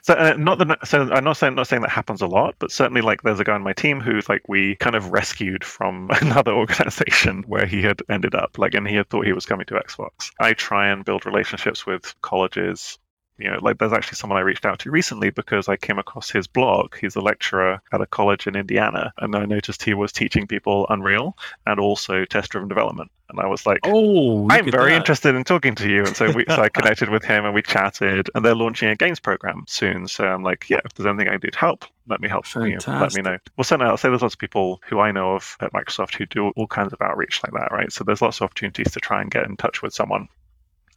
So 0.03 0.15
uh, 0.15 0.35
not 0.39 0.59
that 0.59 0.87
so 0.87 1.11
I'm 1.13 1.25
not 1.25 1.37
saying 1.37 1.55
not 1.55 1.67
saying 1.67 1.83
that 1.83 1.91
happens 1.91 2.23
a 2.23 2.27
lot, 2.27 2.55
but 2.59 2.71
certainly 2.71 3.01
like 3.01 3.23
there's 3.23 3.41
a 3.41 3.45
guy 3.45 3.55
on 3.55 3.63
my 3.63 3.73
team 3.73 4.01
who's 4.01 4.29
like 4.29 4.43
we 4.49 4.77
kind 4.77 4.97
of 4.97 5.13
rescued 5.13 5.65
from 5.65 6.11
another 6.21 6.53
organization 6.53 7.45
where 7.47 7.67
he 7.67 7.83
had 7.83 8.01
ended 8.09 8.35
up 8.35 8.59
like 8.59 8.75
and 8.75 8.89
he 8.89 8.97
had 8.97 9.09
thought 9.09 9.27
he 9.27 9.33
was 9.33 9.47
coming 9.47 9.67
to 9.67 9.75
Xbox. 9.75 10.31
I 10.41 10.53
try 10.53 10.89
and 10.89 11.05
build 11.05 11.27
relationships 11.27 11.87
with 11.87 12.15
colleges. 12.23 12.99
You 13.39 13.51
know, 13.51 13.59
like 13.63 13.79
there's 13.79 13.93
actually 13.93 14.17
someone 14.17 14.39
I 14.39 14.43
reached 14.43 14.65
out 14.65 14.79
to 14.81 14.91
recently 14.91 15.31
because 15.31 15.69
I 15.69 15.77
came 15.77 15.99
across 15.99 16.31
his 16.31 16.47
blog. 16.47 16.95
He's 16.97 17.17
a 17.17 17.21
lecturer 17.21 17.81
at 17.93 18.01
a 18.01 18.07
college 18.07 18.47
in 18.47 18.55
Indiana, 18.55 19.13
and 19.19 19.35
I 19.35 19.45
noticed 19.45 19.83
he 19.83 19.95
was 19.95 20.13
teaching 20.13 20.47
people 20.47 20.87
Unreal 20.89 21.37
and 21.67 21.81
also 21.81 22.25
test-driven 22.25 22.69
development. 22.69 23.11
And 23.31 23.41
I 23.41 23.47
was 23.47 23.67
like, 23.67 23.81
Oh, 23.85 24.47
I'm 24.51 24.71
very 24.71 24.93
that. 24.93 24.97
interested 24.99 25.35
in 25.35 25.43
talking 25.45 25.75
to 25.77 25.89
you. 25.89 26.05
And 26.05 26.15
so, 26.15 26.31
we, 26.31 26.45
so 26.49 26.63
I 26.63 26.69
connected 26.75 27.09
with 27.09 27.25
him 27.25 27.45
and 27.45 27.55
we 27.55 27.63
chatted. 27.63 28.31
And 28.35 28.45
they're 28.45 28.55
launching 28.55 28.89
a 28.89 28.95
games 28.95 29.19
program 29.19 29.65
soon. 29.67 30.07
So 30.07 30.25
I'm 30.25 30.43
like, 30.43 30.69
yeah, 30.69 30.81
if 30.85 30.95
there's 30.95 31.07
anything 31.07 31.29
I 31.29 31.33
can 31.33 31.41
do 31.41 31.51
to 31.51 31.59
help, 31.59 31.85
let 32.07 32.21
me 32.21 32.29
help. 32.29 32.45
You 32.55 32.93
know, 32.93 33.01
let 33.01 33.15
me 33.15 33.23
know. 33.23 33.39
Well, 33.57 33.65
certainly, 33.65 33.91
I'll 33.91 33.97
say 33.97 34.11
there's 34.11 34.23
lots 34.23 34.35
of 34.35 34.39
people 34.39 34.81
who 34.87 35.01
I 35.01 35.11
know 35.11 35.35
of 35.35 35.57
at 35.61 35.73
Microsoft 35.73 36.15
who 36.15 36.27
do 36.27 36.49
all 36.51 36.67
kinds 36.67 36.93
of 36.93 37.01
outreach 37.01 37.41
like 37.43 37.53
that, 37.55 37.73
right? 37.73 37.91
So 37.91 38.05
there's 38.05 38.23
lots 38.23 38.39
of 38.39 38.43
opportunities 38.45 38.93
to 38.93 39.01
try 39.01 39.23
and 39.23 39.31
get 39.31 39.47
in 39.47 39.57
touch 39.57 39.83
with 39.83 39.95
someone. 39.95 40.29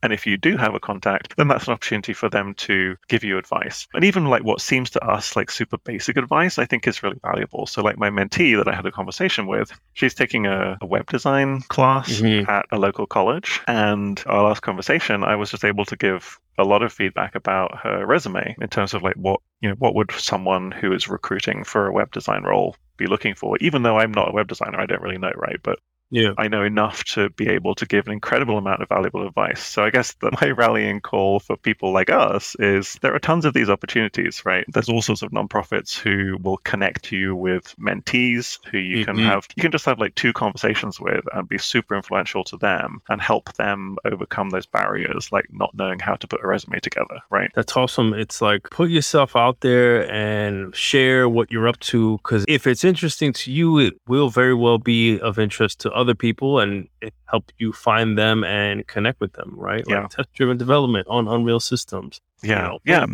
And 0.03 0.13
if 0.13 0.25
you 0.27 0.37
do 0.37 0.57
have 0.57 0.75
a 0.75 0.79
contact, 0.79 1.35
then 1.37 1.47
that's 1.47 1.67
an 1.67 1.73
opportunity 1.73 2.13
for 2.13 2.29
them 2.29 2.53
to 2.55 2.95
give 3.07 3.23
you 3.23 3.37
advice. 3.37 3.87
And 3.93 4.03
even 4.03 4.25
like 4.25 4.43
what 4.43 4.61
seems 4.61 4.89
to 4.91 5.03
us 5.05 5.35
like 5.35 5.49
super 5.51 5.77
basic 5.77 6.17
advice, 6.17 6.57
I 6.57 6.65
think 6.65 6.87
is 6.87 7.03
really 7.03 7.19
valuable. 7.23 7.65
So, 7.65 7.81
like 7.83 7.97
my 7.97 8.09
mentee 8.09 8.55
that 8.57 8.67
I 8.71 8.75
had 8.75 8.85
a 8.85 8.91
conversation 8.91 9.47
with, 9.47 9.71
she's 9.93 10.13
taking 10.13 10.45
a, 10.45 10.77
a 10.81 10.85
web 10.85 11.09
design 11.09 11.61
class 11.69 12.21
Mhm. 12.21 12.47
at 12.47 12.65
a 12.71 12.77
local 12.77 13.07
college. 13.07 13.61
And 13.67 14.21
our 14.27 14.43
last 14.43 14.61
conversation, 14.61 15.23
I 15.23 15.35
was 15.35 15.51
just 15.51 15.65
able 15.65 15.85
to 15.85 15.95
give 15.95 16.39
a 16.57 16.63
lot 16.63 16.81
of 16.83 16.91
feedback 16.93 17.35
about 17.35 17.77
her 17.83 18.05
resume 18.05 18.55
in 18.59 18.67
terms 18.69 18.93
of 18.93 19.03
like 19.03 19.15
what, 19.15 19.39
you 19.61 19.69
know, 19.69 19.75
what 19.75 19.95
would 19.95 20.11
someone 20.11 20.71
who 20.71 20.91
is 20.93 21.07
recruiting 21.07 21.63
for 21.63 21.87
a 21.87 21.91
web 21.93 22.11
design 22.11 22.43
role 22.43 22.75
be 22.97 23.07
looking 23.07 23.35
for? 23.35 23.57
Even 23.61 23.83
though 23.83 23.99
I'm 23.99 24.11
not 24.11 24.29
a 24.29 24.33
web 24.33 24.47
designer, 24.47 24.79
I 24.79 24.85
don't 24.85 25.01
really 25.01 25.17
know, 25.17 25.31
right? 25.35 25.59
But 25.61 25.79
Yeah. 26.09 26.31
I 26.37 26.47
know 26.47 26.63
enough 26.63 27.03
to 27.05 27.29
be 27.31 27.49
able 27.49 27.75
to 27.75 27.85
give 27.85 28.07
an 28.07 28.13
incredible 28.13 28.57
amount 28.57 28.81
of 28.81 28.89
valuable 28.89 29.25
advice. 29.27 29.63
So 29.63 29.83
I 29.83 29.89
guess 29.89 30.13
that 30.21 30.33
my 30.41 30.51
rallying 30.51 31.01
call 31.01 31.39
for 31.39 31.57
people 31.57 31.91
like 31.91 32.09
us 32.09 32.55
is 32.59 32.97
there 33.01 33.13
are 33.13 33.19
tons 33.19 33.45
of 33.45 33.53
these 33.53 33.69
opportunities, 33.69 34.43
right? 34.45 34.65
There's 34.69 34.89
all 34.89 35.01
sorts 35.01 35.21
of 35.21 35.31
nonprofits 35.31 35.97
who 35.97 36.37
will 36.41 36.57
connect 36.57 37.11
you 37.11 37.35
with 37.35 37.75
mentees 37.79 38.59
who 38.71 38.77
you 38.77 39.05
can 39.05 39.17
Mhm. 39.17 39.25
have 39.25 39.45
you 39.55 39.61
can 39.61 39.71
just 39.71 39.85
have 39.85 39.99
like 39.99 40.15
two 40.15 40.33
conversations 40.33 40.99
with 40.99 41.23
and 41.33 41.47
be 41.49 41.57
super 41.57 41.95
influential 41.95 42.43
to 42.45 42.57
them 42.57 43.01
and 43.09 43.21
help 43.21 43.53
them 43.55 43.97
overcome 44.05 44.49
those 44.49 44.65
barriers 44.65 45.29
like 45.31 45.45
not 45.51 45.71
knowing 45.75 45.99
how 45.99 46.15
to 46.15 46.27
put 46.27 46.43
a 46.43 46.47
resume 46.47 46.79
together, 46.79 47.19
right? 47.29 47.51
That's 47.55 47.75
awesome. 47.75 48.13
It's 48.13 48.41
like 48.41 48.69
put 48.69 48.89
yourself 48.89 49.35
out 49.35 49.59
there 49.61 50.09
and 50.11 50.75
share 50.75 51.27
what 51.27 51.51
you're 51.51 51.67
up 51.67 51.79
to. 51.79 52.17
Because 52.17 52.45
if 52.47 52.67
it's 52.67 52.83
interesting 52.83 53.33
to 53.33 53.51
you, 53.51 53.79
it 53.79 53.93
will 54.07 54.29
very 54.29 54.53
well 54.53 54.77
be 54.77 55.19
of 55.19 55.39
interest 55.39 55.79
to 55.81 55.91
other 55.97 56.15
people 56.15 56.59
and 56.59 56.87
it 57.01 57.13
helped 57.25 57.53
you 57.57 57.73
find 57.73 58.17
them 58.17 58.43
and 58.43 58.85
connect 58.87 59.19
with 59.19 59.33
them, 59.33 59.53
right? 59.57 59.83
Yeah. 59.87 60.01
Like 60.01 60.09
test 60.11 60.33
driven 60.33 60.57
development 60.57 61.07
on 61.09 61.27
Unreal 61.27 61.59
systems. 61.59 62.21
you 62.43 62.51
Yeah, 62.51 62.61
know, 62.61 62.79
yeah. 62.85 63.05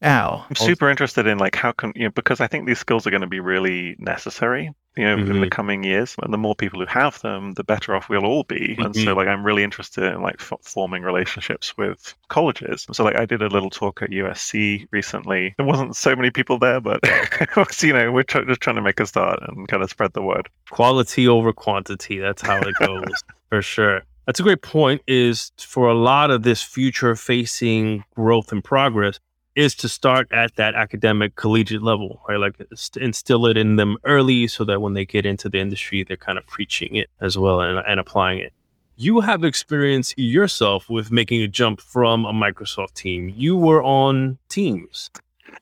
Boom. 0.00 0.08
Ow. 0.10 0.44
I'm 0.48 0.56
super 0.56 0.88
interested 0.88 1.26
in 1.26 1.38
like 1.38 1.54
how 1.56 1.72
can 1.72 1.92
you 1.96 2.04
know 2.04 2.10
because 2.10 2.40
I 2.40 2.46
think 2.46 2.66
these 2.66 2.78
skills 2.78 3.06
are 3.06 3.10
going 3.10 3.20
to 3.22 3.26
be 3.26 3.40
really 3.40 3.96
necessary 3.98 4.70
you 4.96 5.04
know 5.04 5.16
in 5.16 5.26
the 5.40 5.46
Mhm. 5.46 5.50
coming 5.50 5.84
years 5.84 6.16
and 6.22 6.32
the 6.32 6.38
more 6.38 6.54
people 6.56 6.80
who 6.80 6.86
have 6.86 7.20
them 7.20 7.52
the 7.54 7.62
better 7.64 7.94
off 7.94 8.08
we'll 8.08 8.24
all 8.24 8.42
be 8.44 8.74
and 8.78 8.94
so 8.96 9.02
Mhm. 9.14 9.16
like 9.16 9.28
I'm 9.28 9.44
really 9.44 9.62
interested 9.62 10.04
in 10.04 10.22
like 10.22 10.36
f- 10.40 10.52
forming 10.62 11.02
relationships 11.02 11.76
with 11.76 12.14
colleges 12.28 12.86
so 12.92 13.04
like 13.04 13.18
I 13.18 13.26
did 13.26 13.42
a 13.42 13.48
little 13.48 13.70
talk 13.70 14.02
at 14.02 14.10
USC 14.10 14.86
recently 14.90 15.54
there 15.56 15.66
wasn't 15.66 15.94
so 15.96 16.16
many 16.16 16.30
people 16.30 16.58
there 16.58 16.80
but 16.80 17.00
was, 17.56 17.82
you 17.82 17.92
know 17.92 18.10
we're 18.10 18.22
try- 18.24 18.44
just 18.44 18.60
trying 18.60 18.76
to 18.76 18.82
make 18.82 18.98
a 19.00 19.06
start 19.06 19.40
and 19.46 19.68
kind 19.68 19.82
of 19.82 19.90
spread 19.90 20.12
the 20.14 20.22
word 20.22 20.48
Quality 20.70 21.26
over 21.28 21.52
quantity. 21.52 22.18
That's 22.18 22.42
how 22.42 22.58
it 22.58 22.74
goes 22.78 23.22
for 23.50 23.62
sure. 23.62 24.02
That's 24.26 24.38
a 24.40 24.42
great 24.42 24.60
point. 24.60 25.00
Is 25.06 25.50
for 25.58 25.88
a 25.88 25.94
lot 25.94 26.30
of 26.30 26.42
this 26.42 26.62
future 26.62 27.16
facing 27.16 28.04
growth 28.14 28.52
and 28.52 28.62
progress 28.62 29.18
is 29.58 29.74
to 29.74 29.88
start 29.88 30.28
at 30.30 30.54
that 30.54 30.76
academic 30.76 31.34
collegiate 31.34 31.82
level, 31.82 32.22
right? 32.28 32.38
Like 32.38 32.54
inst- 32.70 32.96
instill 32.96 33.44
it 33.46 33.56
in 33.56 33.74
them 33.74 33.96
early 34.04 34.46
so 34.46 34.62
that 34.64 34.80
when 34.80 34.94
they 34.94 35.04
get 35.04 35.26
into 35.26 35.48
the 35.48 35.58
industry, 35.58 36.04
they're 36.04 36.16
kind 36.16 36.38
of 36.38 36.46
preaching 36.46 36.94
it 36.94 37.10
as 37.20 37.36
well 37.36 37.60
and, 37.60 37.82
and 37.86 37.98
applying 37.98 38.38
it. 38.38 38.52
You 38.94 39.18
have 39.20 39.42
experience 39.42 40.14
yourself 40.16 40.88
with 40.88 41.10
making 41.10 41.42
a 41.42 41.48
jump 41.48 41.80
from 41.80 42.24
a 42.24 42.32
Microsoft 42.32 42.94
team. 42.94 43.32
You 43.36 43.56
were 43.56 43.82
on 43.82 44.38
Teams. 44.48 45.10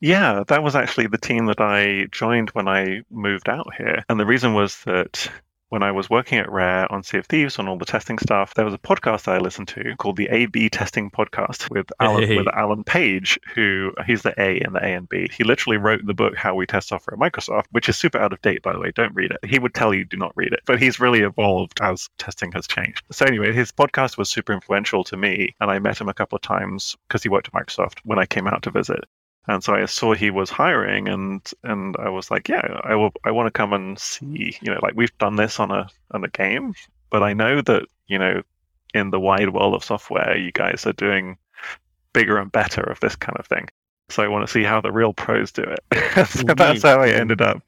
Yeah, 0.01 0.45
that 0.49 0.63
was 0.63 0.77
actually 0.77 1.07
the 1.07 1.17
team 1.17 1.47
that 1.47 1.61
I 1.61 2.07
joined 2.11 2.51
when 2.51 2.69
I 2.69 3.01
moved 3.11 3.49
out 3.49 3.69
here. 3.79 4.05
And 4.11 4.21
the 4.21 4.27
reason 4.27 4.53
was 4.53 4.83
that 4.85 5.31
when 5.69 5.83
I 5.83 5.91
was 5.91 6.09
working 6.09 6.39
at 6.39 6.51
Rare 6.51 6.91
on 6.93 7.03
Sea 7.03 7.19
of 7.19 7.27
Thieves 7.27 7.59
on 7.59 7.67
all 7.69 7.77
the 7.79 7.85
testing 7.85 8.19
stuff, 8.19 8.55
there 8.55 8.65
was 8.65 8.75
a 8.75 8.79
podcast 8.79 9.27
I 9.29 9.39
listened 9.39 9.69
to 9.69 9.95
called 9.99 10.17
the 10.17 10.29
A/B 10.31 10.69
Testing 10.71 11.11
Podcast 11.11 11.71
with 11.71 11.87
Alan 12.01 12.23
Hey. 12.23 12.37
with 12.37 12.47
Alan 12.49 12.85
Page, 12.85 13.39
who 13.55 13.93
he's 14.07 14.23
the 14.23 14.35
A 14.41 14.63
in 14.65 14.73
the 14.73 14.85
A 14.85 14.95
and 14.95 15.09
B. 15.09 15.29
He 15.37 15.45
literally 15.45 15.77
wrote 15.77 16.07
the 16.07 16.15
book 16.15 16.37
How 16.37 16.55
We 16.55 16.67
Test 16.67 16.89
Software 16.89 17.15
at 17.15 17.21
Microsoft, 17.33 17.65
which 17.73 17.89
is 17.89 17.97
super 17.97 18.19
out 18.19 18.33
of 18.33 18.41
date 18.43 18.63
by 18.63 18.73
the 18.73 18.79
way. 18.79 18.93
Don't 18.95 19.15
read 19.15 19.33
it. 19.33 19.49
He 19.49 19.59
would 19.59 19.75
tell 19.75 19.93
you 19.93 20.05
do 20.05 20.17
not 20.17 20.33
read 20.37 20.53
it, 20.53 20.61
but 20.67 20.81
he's 20.81 21.01
really 21.01 21.21
evolved 21.21 21.81
as 21.81 22.09
testing 22.19 22.53
has 22.53 22.67
changed. 22.67 23.05
So 23.11 23.27
anyway, 23.27 23.53
his 23.53 23.73
podcast 23.73 24.17
was 24.17 24.31
super 24.31 24.53
influential 24.53 25.03
to 25.05 25.17
me, 25.17 25.55
and 25.61 25.71
I 25.71 25.79
met 25.79 26.01
him 26.01 26.09
a 26.09 26.15
couple 26.15 26.37
of 26.37 26.43
times 26.43 26.97
because 27.09 27.23
he 27.23 27.29
worked 27.29 27.49
at 27.49 27.55
Microsoft 27.55 27.99
when 28.05 28.19
I 28.19 28.27
came 28.27 28.47
out 28.47 28.63
to 28.63 28.71
visit. 28.71 29.05
And 29.49 29.63
so 29.63 29.75
I 29.75 29.85
saw 29.87 30.13
he 30.13 30.31
was 30.31 30.51
hiring, 30.51 31.09
and 31.09 31.41
and 31.63 31.97
I 31.99 32.09
was 32.09 32.31
like, 32.31 32.49
yeah, 32.49 32.81
I 32.83 32.95
will. 32.97 33.13
I 33.25 33.31
want 33.31 33.47
to 33.47 33.51
come 33.51 33.73
and 33.73 33.99
see. 33.99 34.57
You 34.61 34.75
know, 34.75 34.81
like 34.83 34.95
we've 34.97 35.17
done 35.19 35.37
this 35.37 35.61
on 35.61 35.71
a 35.71 35.89
on 36.11 36.25
a 36.25 36.29
game, 36.29 36.75
but 37.11 37.23
I 37.23 37.33
know 37.33 37.63
that 37.63 37.85
you 38.09 38.19
know, 38.19 38.43
in 38.95 39.11
the 39.11 39.21
wide 39.21 39.51
world 39.51 39.75
of 39.75 39.85
software, 39.85 40.37
you 40.37 40.53
guys 40.53 40.87
are 40.87 40.93
doing 40.93 41.37
bigger 42.13 42.39
and 42.39 42.51
better 42.51 42.81
of 42.83 42.99
this 43.01 43.15
kind 43.15 43.37
of 43.39 43.47
thing. 43.47 43.69
So 44.09 44.23
I 44.23 44.29
want 44.29 44.47
to 44.47 44.53
see 44.53 44.63
how 44.63 44.81
the 44.81 44.93
real 44.93 45.13
pros 45.13 45.53
do 45.53 45.63
it. 45.63 46.27
so 46.29 46.43
that's 46.55 46.83
how 46.83 47.01
I 47.01 47.11
ended 47.11 47.41
up 47.41 47.63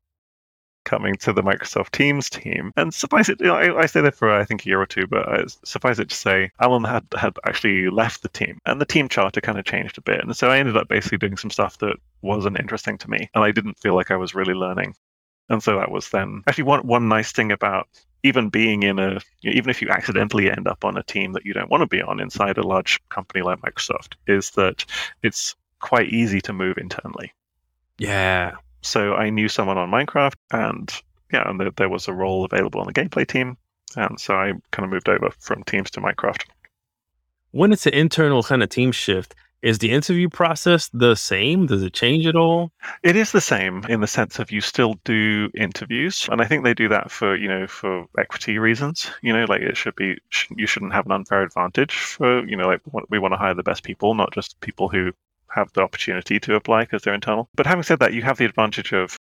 coming 0.88 1.14
to 1.16 1.32
the 1.32 1.42
Microsoft 1.42 1.90
Teams 1.90 2.30
team. 2.30 2.72
And 2.76 2.92
suffice 2.92 3.28
it, 3.28 3.40
you 3.40 3.46
know, 3.46 3.54
I, 3.54 3.82
I 3.82 3.86
stayed 3.86 4.02
there 4.02 4.10
for 4.10 4.30
I 4.30 4.44
think 4.44 4.64
a 4.64 4.68
year 4.68 4.80
or 4.80 4.86
two, 4.86 5.06
but 5.06 5.28
uh, 5.28 5.46
suffice 5.64 5.98
it 5.98 6.08
to 6.08 6.16
say, 6.16 6.50
Alan 6.60 6.84
had 6.84 7.04
had 7.16 7.36
actually 7.46 7.90
left 7.90 8.22
the 8.22 8.28
team, 8.28 8.58
and 8.66 8.80
the 8.80 8.86
team 8.86 9.08
charter 9.08 9.40
kind 9.40 9.58
of 9.58 9.64
changed 9.64 9.98
a 9.98 10.02
bit. 10.02 10.22
And 10.22 10.36
so 10.36 10.48
I 10.48 10.58
ended 10.58 10.76
up 10.76 10.88
basically 10.88 11.18
doing 11.18 11.36
some 11.36 11.50
stuff 11.50 11.78
that 11.78 11.96
wasn't 12.22 12.58
interesting 12.58 12.98
to 12.98 13.10
me, 13.10 13.28
and 13.34 13.44
I 13.44 13.50
didn't 13.52 13.78
feel 13.78 13.94
like 13.94 14.10
I 14.10 14.16
was 14.16 14.34
really 14.34 14.54
learning. 14.54 14.94
And 15.50 15.62
so 15.62 15.76
that 15.76 15.90
was 15.90 16.10
then 16.10 16.42
actually 16.46 16.64
one 16.64 16.86
one 16.86 17.08
nice 17.08 17.32
thing 17.32 17.52
about 17.52 17.88
even 18.22 18.48
being 18.48 18.82
in 18.82 18.98
a 18.98 19.20
you 19.42 19.50
know, 19.50 19.56
even 19.56 19.70
if 19.70 19.80
you 19.80 19.88
accidentally 19.90 20.50
end 20.50 20.66
up 20.66 20.84
on 20.84 20.96
a 20.96 21.02
team 21.02 21.32
that 21.32 21.44
you 21.44 21.52
don't 21.52 21.70
want 21.70 21.82
to 21.82 21.86
be 21.86 22.02
on 22.02 22.20
inside 22.20 22.58
a 22.58 22.66
large 22.66 23.00
company 23.10 23.42
like 23.42 23.60
Microsoft 23.60 24.14
is 24.26 24.50
that 24.52 24.84
it's 25.22 25.54
quite 25.80 26.08
easy 26.08 26.40
to 26.40 26.52
move 26.52 26.76
internally. 26.78 27.32
Yeah. 27.98 28.56
So 28.82 29.14
I 29.14 29.30
knew 29.30 29.48
someone 29.48 29.78
on 29.78 29.90
Minecraft, 29.90 30.36
and 30.52 30.92
yeah, 31.32 31.48
and 31.48 31.60
there, 31.60 31.70
there 31.76 31.88
was 31.88 32.08
a 32.08 32.12
role 32.12 32.44
available 32.44 32.80
on 32.80 32.86
the 32.86 32.92
gameplay 32.92 33.26
team, 33.26 33.56
and 33.96 34.18
so 34.20 34.34
I 34.34 34.52
kind 34.70 34.84
of 34.84 34.90
moved 34.90 35.08
over 35.08 35.30
from 35.38 35.62
Teams 35.64 35.90
to 35.92 36.00
Minecraft. 36.00 36.42
When 37.50 37.72
it's 37.72 37.86
an 37.86 37.94
internal 37.94 38.42
kind 38.42 38.62
of 38.62 38.68
team 38.68 38.92
shift, 38.92 39.34
is 39.60 39.78
the 39.78 39.90
interview 39.90 40.28
process 40.28 40.88
the 40.92 41.16
same? 41.16 41.66
Does 41.66 41.82
it 41.82 41.92
change 41.92 42.26
at 42.26 42.36
all? 42.36 42.70
It 43.02 43.16
is 43.16 43.32
the 43.32 43.40
same 43.40 43.84
in 43.88 44.00
the 44.00 44.06
sense 44.06 44.38
of 44.38 44.52
you 44.52 44.60
still 44.60 44.94
do 45.04 45.50
interviews, 45.54 46.28
and 46.30 46.40
I 46.40 46.44
think 46.44 46.62
they 46.62 46.74
do 46.74 46.88
that 46.88 47.10
for 47.10 47.34
you 47.34 47.48
know 47.48 47.66
for 47.66 48.06
equity 48.16 48.58
reasons. 48.58 49.10
You 49.20 49.32
know, 49.32 49.46
like 49.48 49.62
it 49.62 49.76
should 49.76 49.96
be 49.96 50.16
sh- 50.28 50.46
you 50.56 50.66
shouldn't 50.66 50.92
have 50.92 51.06
an 51.06 51.12
unfair 51.12 51.42
advantage 51.42 51.96
for 51.96 52.46
you 52.46 52.56
know 52.56 52.68
like 52.68 52.82
we 53.10 53.18
want 53.18 53.34
to 53.34 53.38
hire 53.38 53.54
the 53.54 53.64
best 53.64 53.82
people, 53.82 54.14
not 54.14 54.32
just 54.32 54.60
people 54.60 54.88
who 54.88 55.12
have 55.50 55.72
the 55.72 55.82
opportunity 55.82 56.38
to 56.40 56.54
apply 56.54 56.82
because 56.82 57.02
they're 57.02 57.14
internal. 57.14 57.48
But 57.54 57.66
having 57.66 57.82
said 57.82 57.98
that, 58.00 58.12
you 58.12 58.22
have 58.22 58.38
the 58.38 58.44
advantage 58.44 58.92
of 58.92 59.16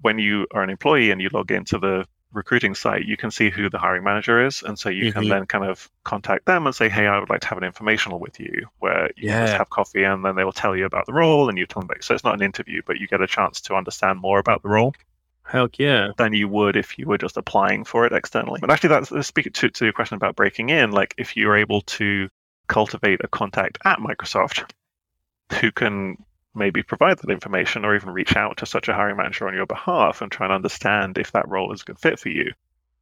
when 0.00 0.18
you 0.18 0.46
are 0.52 0.62
an 0.62 0.70
employee 0.70 1.10
and 1.10 1.20
you 1.20 1.28
log 1.32 1.50
into 1.50 1.78
the 1.78 2.06
recruiting 2.32 2.74
site, 2.76 3.04
you 3.04 3.16
can 3.16 3.30
see 3.30 3.50
who 3.50 3.68
the 3.68 3.78
hiring 3.78 4.04
manager 4.04 4.44
is, 4.44 4.62
and 4.62 4.78
so 4.78 4.88
you 4.88 5.12
can 5.12 5.24
Mhm. 5.24 5.28
then 5.30 5.46
kind 5.46 5.64
of 5.64 5.90
contact 6.04 6.46
them 6.46 6.64
and 6.64 6.74
say, 6.74 6.88
"Hey, 6.88 7.06
I 7.08 7.18
would 7.18 7.28
like 7.28 7.40
to 7.40 7.48
have 7.48 7.58
an 7.58 7.64
informational 7.64 8.20
with 8.20 8.38
you," 8.38 8.68
where 8.78 9.10
you 9.16 9.28
can 9.28 9.46
just 9.46 9.56
have 9.58 9.70
coffee, 9.70 10.04
and 10.04 10.24
then 10.24 10.36
they 10.36 10.44
will 10.44 10.52
tell 10.52 10.76
you 10.76 10.84
about 10.84 11.06
the 11.06 11.12
role, 11.12 11.48
and 11.48 11.58
you 11.58 11.66
tell 11.66 11.82
them. 11.82 11.90
About, 11.90 12.04
so 12.04 12.14
it's 12.14 12.22
not 12.22 12.34
an 12.34 12.42
interview, 12.42 12.82
but 12.86 12.98
you 13.00 13.08
get 13.08 13.20
a 13.20 13.26
chance 13.26 13.60
to 13.62 13.74
understand 13.74 14.20
more 14.20 14.38
about 14.38 14.62
the 14.62 14.68
role 14.68 14.94
Heck 15.44 15.80
yeah. 15.80 16.12
than 16.16 16.32
you 16.32 16.46
would 16.46 16.76
if 16.76 16.96
you 16.96 17.06
were 17.08 17.18
just 17.18 17.36
applying 17.36 17.82
for 17.82 18.06
it 18.06 18.12
externally. 18.12 18.60
But 18.60 18.70
actually, 18.70 18.90
that's 18.90 19.26
speaking 19.26 19.52
to 19.52 19.68
to 19.68 19.84
your 19.86 19.92
question 19.92 20.14
about 20.14 20.36
breaking 20.36 20.70
in. 20.70 20.92
Like, 20.92 21.14
if 21.18 21.36
you're 21.36 21.56
able 21.56 21.80
to 21.82 22.28
cultivate 22.68 23.20
a 23.24 23.28
contact 23.28 23.78
at 23.84 23.98
Microsoft 23.98 24.70
who 25.52 25.70
can 25.72 26.16
maybe 26.54 26.82
provide 26.82 27.18
that 27.18 27.30
information 27.30 27.84
or 27.84 27.94
even 27.94 28.10
reach 28.10 28.36
out 28.36 28.56
to 28.58 28.66
such 28.66 28.88
a 28.88 28.94
hiring 28.94 29.16
manager 29.16 29.46
on 29.46 29.54
your 29.54 29.66
behalf 29.66 30.20
and 30.20 30.32
try 30.32 30.46
and 30.46 30.52
understand 30.52 31.16
if 31.18 31.32
that 31.32 31.48
role 31.48 31.72
is 31.72 31.82
a 31.82 31.84
good 31.84 31.98
fit 31.98 32.18
for 32.18 32.28
you, 32.28 32.52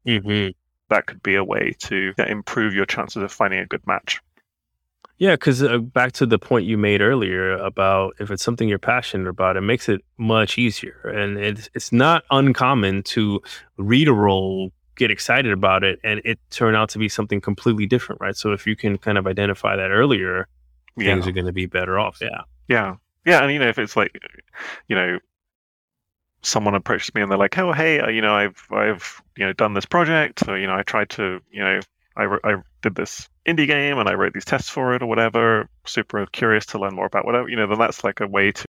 hmm 0.07 0.49
that 0.89 1.07
could 1.07 1.23
be 1.23 1.35
a 1.35 1.45
way 1.45 1.75
to 1.79 2.15
improve 2.27 2.75
your 2.75 2.87
chances 2.87 3.23
of 3.23 3.31
finding 3.31 3.61
a 3.61 3.67
good 3.67 3.87
match. 3.87 4.21
Yeah, 5.19 5.33
because 5.35 5.63
uh, 5.63 5.79
back 5.79 6.13
to 6.13 6.27
the 6.27 6.39
point 6.39 6.67
you 6.67 6.79
made 6.79 7.01
earlier 7.01 7.57
about 7.59 8.15
if 8.21 8.31
it's 8.31 8.43
something 8.43 8.69
you're 8.69 8.79
passionate 8.79 9.29
about, 9.29 9.57
it 9.57 9.63
makes 9.63 9.89
it 9.89 10.03
much 10.17 10.59
easier. 10.59 11.13
And 11.15 11.37
it's 11.39 11.69
it's 11.75 11.93
not 11.93 12.23
uncommon 12.31 13.03
to 13.05 13.41
read 13.77 14.07
a 14.07 14.13
role, 14.13 14.73
get 14.97 15.11
excited 15.11 15.53
about 15.53 15.83
it, 15.83 15.99
and 16.05 16.21
it 16.25 16.39
turn 16.51 16.77
out 16.77 16.89
to 16.91 16.99
be 16.99 17.09
something 17.09 17.41
completely 17.41 17.85
different, 17.85 18.21
right? 18.21 18.37
So 18.37 18.53
if 18.53 18.67
you 18.67 18.77
can 18.77 18.97
kind 18.97 19.19
of 19.19 19.27
identify 19.27 19.75
that 19.75 19.91
earlier, 19.91 20.47
Yeah. 20.99 21.15
things 21.15 21.27
are 21.27 21.33
going 21.33 21.47
to 21.47 21.53
be 21.53 21.67
better 21.67 21.99
off. 21.99 22.19
Yeah. 22.21 22.43
Yeah. 22.69 22.97
Yeah. 23.25 23.43
And, 23.43 23.53
you 23.53 23.59
know, 23.59 23.69
if 23.69 23.79
it's 23.79 23.97
like, 23.97 24.19
you 24.89 24.97
know, 24.97 25.19
someone 26.43 26.75
approaches 26.75 27.15
me 27.15 27.23
and 27.23 27.31
they're 27.31 27.39
like, 27.39 27.59
oh, 27.59 27.73
hey, 27.73 28.01
uh, 28.01 28.09
you 28.09 28.23
know, 28.23 28.35
I've, 28.35 28.65
I've, 28.71 29.23
you 29.37 29.45
know, 29.45 29.53
done 29.53 29.75
this 29.75 29.87
project 29.87 30.47
or, 30.49 30.59
you 30.59 30.67
know, 30.67 30.75
I 30.75 30.83
tried 30.83 31.11
to, 31.11 31.41
you 31.51 31.61
know, 31.61 31.81
I, 32.17 32.25
I 32.45 32.57
did 32.83 32.95
this 32.95 33.29
indie 33.47 33.67
game 33.67 33.99
and 33.99 34.09
I 34.09 34.15
wrote 34.15 34.35
these 34.35 34.45
tests 34.45 34.69
for 34.69 34.95
it 34.95 35.03
or 35.03 35.07
whatever, 35.07 35.69
super 35.85 36.27
curious 36.27 36.67
to 36.67 36.79
learn 36.79 36.95
more 36.95 37.07
about 37.07 37.25
whatever, 37.25 37.49
you 37.49 37.57
know, 37.57 37.67
then 37.67 37.79
that's 37.79 38.05
like 38.05 38.21
a 38.21 38.27
way 38.27 38.53
to, 38.53 38.65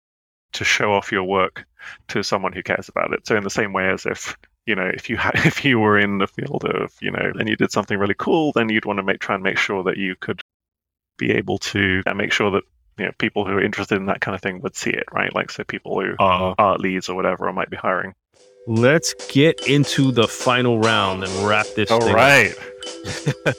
to 0.55 0.65
show 0.65 0.93
off 0.93 1.13
your 1.13 1.25
work 1.25 1.67
to 2.09 2.23
someone 2.23 2.53
who 2.53 2.63
cares 2.63 2.89
about 2.89 3.13
it. 3.13 3.27
So 3.27 3.37
in 3.37 3.45
the 3.45 3.51
same 3.51 3.73
way 3.73 3.91
as 3.91 4.07
if, 4.07 4.37
you 4.67 4.75
know, 4.75 4.91
if 4.95 5.09
you 5.11 5.17
had, 5.17 5.35
if 5.47 5.65
you 5.65 5.79
were 5.79 5.99
in 5.99 6.19
the 6.19 6.27
field 6.27 6.65
of, 6.65 6.93
you 7.01 7.11
know, 7.11 7.33
and 7.39 7.49
you 7.49 7.57
did 7.57 7.73
something 7.73 7.99
really 7.99 8.15
cool, 8.17 8.53
then 8.53 8.69
you'd 8.69 8.85
want 8.87 8.99
to 8.99 9.03
make, 9.03 9.21
try 9.21 9.35
and 9.35 9.45
make 9.45 9.59
sure 9.59 9.83
that 9.85 9.97
you 9.97 10.15
could 10.21 10.41
be 11.19 11.33
able 11.33 11.59
to 11.59 12.03
uh, 12.07 12.15
make 12.15 12.33
sure 12.33 12.51
that 12.53 12.63
you 12.99 13.05
know 13.05 13.13
people 13.19 13.45
who 13.45 13.53
are 13.53 13.63
interested 13.63 13.97
in 13.97 14.07
that 14.07 14.21
kind 14.21 14.35
of 14.35 14.41
thing 14.41 14.61
would 14.63 14.77
see 14.77 14.91
it, 14.91 15.05
right? 15.13 15.35
Like 15.35 15.51
so 15.51 15.65
people 15.65 16.01
who 16.01 16.15
are 16.19 16.55
art 16.59 16.81
leads 16.81 17.09
or 17.09 17.15
whatever 17.15 17.49
or 17.49 17.53
might 17.53 17.71
be 17.71 17.77
hiring. 17.77 18.15
Let's 18.67 19.15
get 19.29 19.67
into 19.67 20.13
the 20.13 20.29
final 20.29 20.79
round 20.79 21.25
and 21.25 21.33
wrap 21.49 21.67
this 21.75 21.91
All 21.91 22.01
right. 22.13 22.55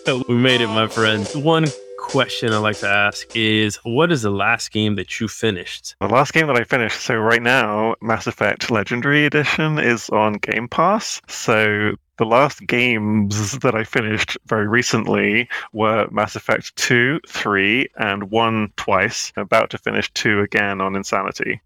we 0.27 0.35
made 0.35 0.61
it, 0.61 0.67
my 0.67 0.87
friend. 0.87 1.27
One 1.33 1.65
question 1.99 2.53
I 2.53 2.57
like 2.57 2.77
to 2.79 2.87
ask 2.87 3.35
is 3.35 3.77
what 3.83 4.11
is 4.11 4.23
the 4.23 4.31
last 4.31 4.71
game 4.71 4.95
that 4.95 5.19
you 5.19 5.27
finished? 5.27 5.95
The 5.99 6.07
last 6.07 6.33
game 6.33 6.47
that 6.47 6.55
I 6.55 6.63
finished, 6.63 7.01
so 7.01 7.15
right 7.15 7.41
now, 7.41 7.95
Mass 8.01 8.25
Effect 8.25 8.71
Legendary 8.71 9.25
Edition 9.25 9.77
is 9.77 10.09
on 10.09 10.33
Game 10.33 10.67
Pass. 10.67 11.21
So 11.27 11.93
the 12.17 12.25
last 12.25 12.65
games 12.65 13.57
that 13.59 13.75
I 13.75 13.83
finished 13.83 14.37
very 14.45 14.67
recently 14.67 15.47
were 15.73 16.07
Mass 16.11 16.35
Effect 16.35 16.75
2, 16.77 17.19
3, 17.27 17.87
and 17.97 18.31
1 18.31 18.73
twice. 18.75 19.31
I'm 19.35 19.43
about 19.43 19.69
to 19.71 19.77
finish 19.77 20.11
2 20.13 20.41
again 20.41 20.81
on 20.81 20.95
Insanity. 20.95 21.61